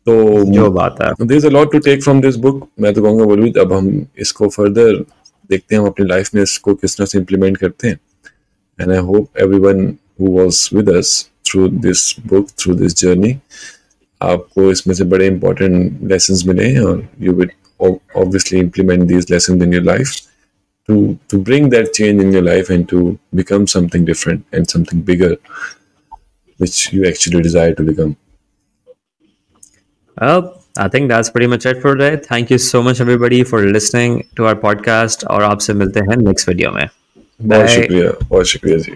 तो 0.08 0.44
जो 0.54 0.70
बात 0.72 0.98
है। 1.02 1.12
There 1.22 1.38
is 1.38 1.46
a 1.48 1.50
lot 1.50 1.72
to 1.72 1.80
take 1.80 2.04
from 2.04 2.22
this 2.22 2.36
book 2.46 2.68
मैं 2.82 2.94
तो 2.94 3.02
कहूँगा 3.02 3.26
बोलूँ 3.26 3.52
अब 3.62 3.74
हम 3.74 4.06
इसको 4.20 4.50
फर्दर 4.50 4.94
देखते 5.50 5.76
हैं 5.76 5.82
हम 5.82 5.88
अपनी 5.88 6.06
लाइफ 6.08 6.34
में 6.36 6.42
इसको 6.44 6.74
किस 6.76 6.98
तरह 6.98 7.06
से 7.06 7.18
इम्प्लीमेंट 7.18 7.58
करते 7.58 7.88
हैं। 7.88 8.00
And 8.80 8.92
I 8.92 8.98
hope 9.00 9.40
everyone 9.40 9.86
who 10.22 10.38
was 10.38 10.70
with 10.74 10.90
us 10.90 11.14
through 11.46 11.68
this 11.86 12.16
book 12.28 12.48
through 12.60 12.74
this 12.76 12.96
journey 12.98 13.32
आपको 14.22 14.72
इसमें 14.72 14.94
से 14.96 15.04
बड़े 15.14 15.28
इंपॉर्टेंट 15.28 16.04
लेसन 16.12 16.48
मिले 16.50 16.78
और 16.80 17.08
you 17.22 17.34
will 17.34 17.50
obviously 18.22 18.60
implement 18.60 19.08
these 19.12 19.28
lessons 19.30 19.64
in 19.66 19.72
your 19.76 19.84
life 19.86 20.10
to 20.90 20.96
to 21.34 21.38
bring 21.48 21.70
that 21.70 21.88
change 22.00 22.24
in 22.24 22.32
your 22.36 22.44
life 22.48 22.70
and 22.76 22.88
to 22.92 23.00
become 23.40 23.66
something 23.74 24.06
different 24.10 24.60
and 24.60 24.70
something 24.74 25.02
bigger 25.08 25.32
which 26.58 26.94
you 26.94 27.08
actually 27.12 27.42
desire 27.48 27.74
to 27.80 27.86
become 27.92 28.16
well 30.18 30.44
I 30.78 30.88
think 30.88 31.10
that's 31.10 31.30
pretty 31.30 31.48
much 31.48 31.66
it 31.66 31.82
for 31.82 31.96
today. 31.96 32.16
Thank 32.16 32.50
you 32.50 32.58
so 32.58 32.82
much 32.82 33.02
everybody 33.02 33.44
for 33.44 33.62
listening 33.62 34.14
to 34.38 34.46
our 34.48 34.56
podcast 34.56 35.26
और 35.28 35.44
आपसे 35.44 35.74
मिलते 35.74 36.00
हैं 36.00 36.18
next 36.18 36.50
video 36.50 36.72
में. 36.76 36.88
बहुत 37.42 37.70
शुक्रिया 37.70 38.12
बहुत 38.30 38.46
शुक्रिया 38.46 38.78
जी 38.78 38.92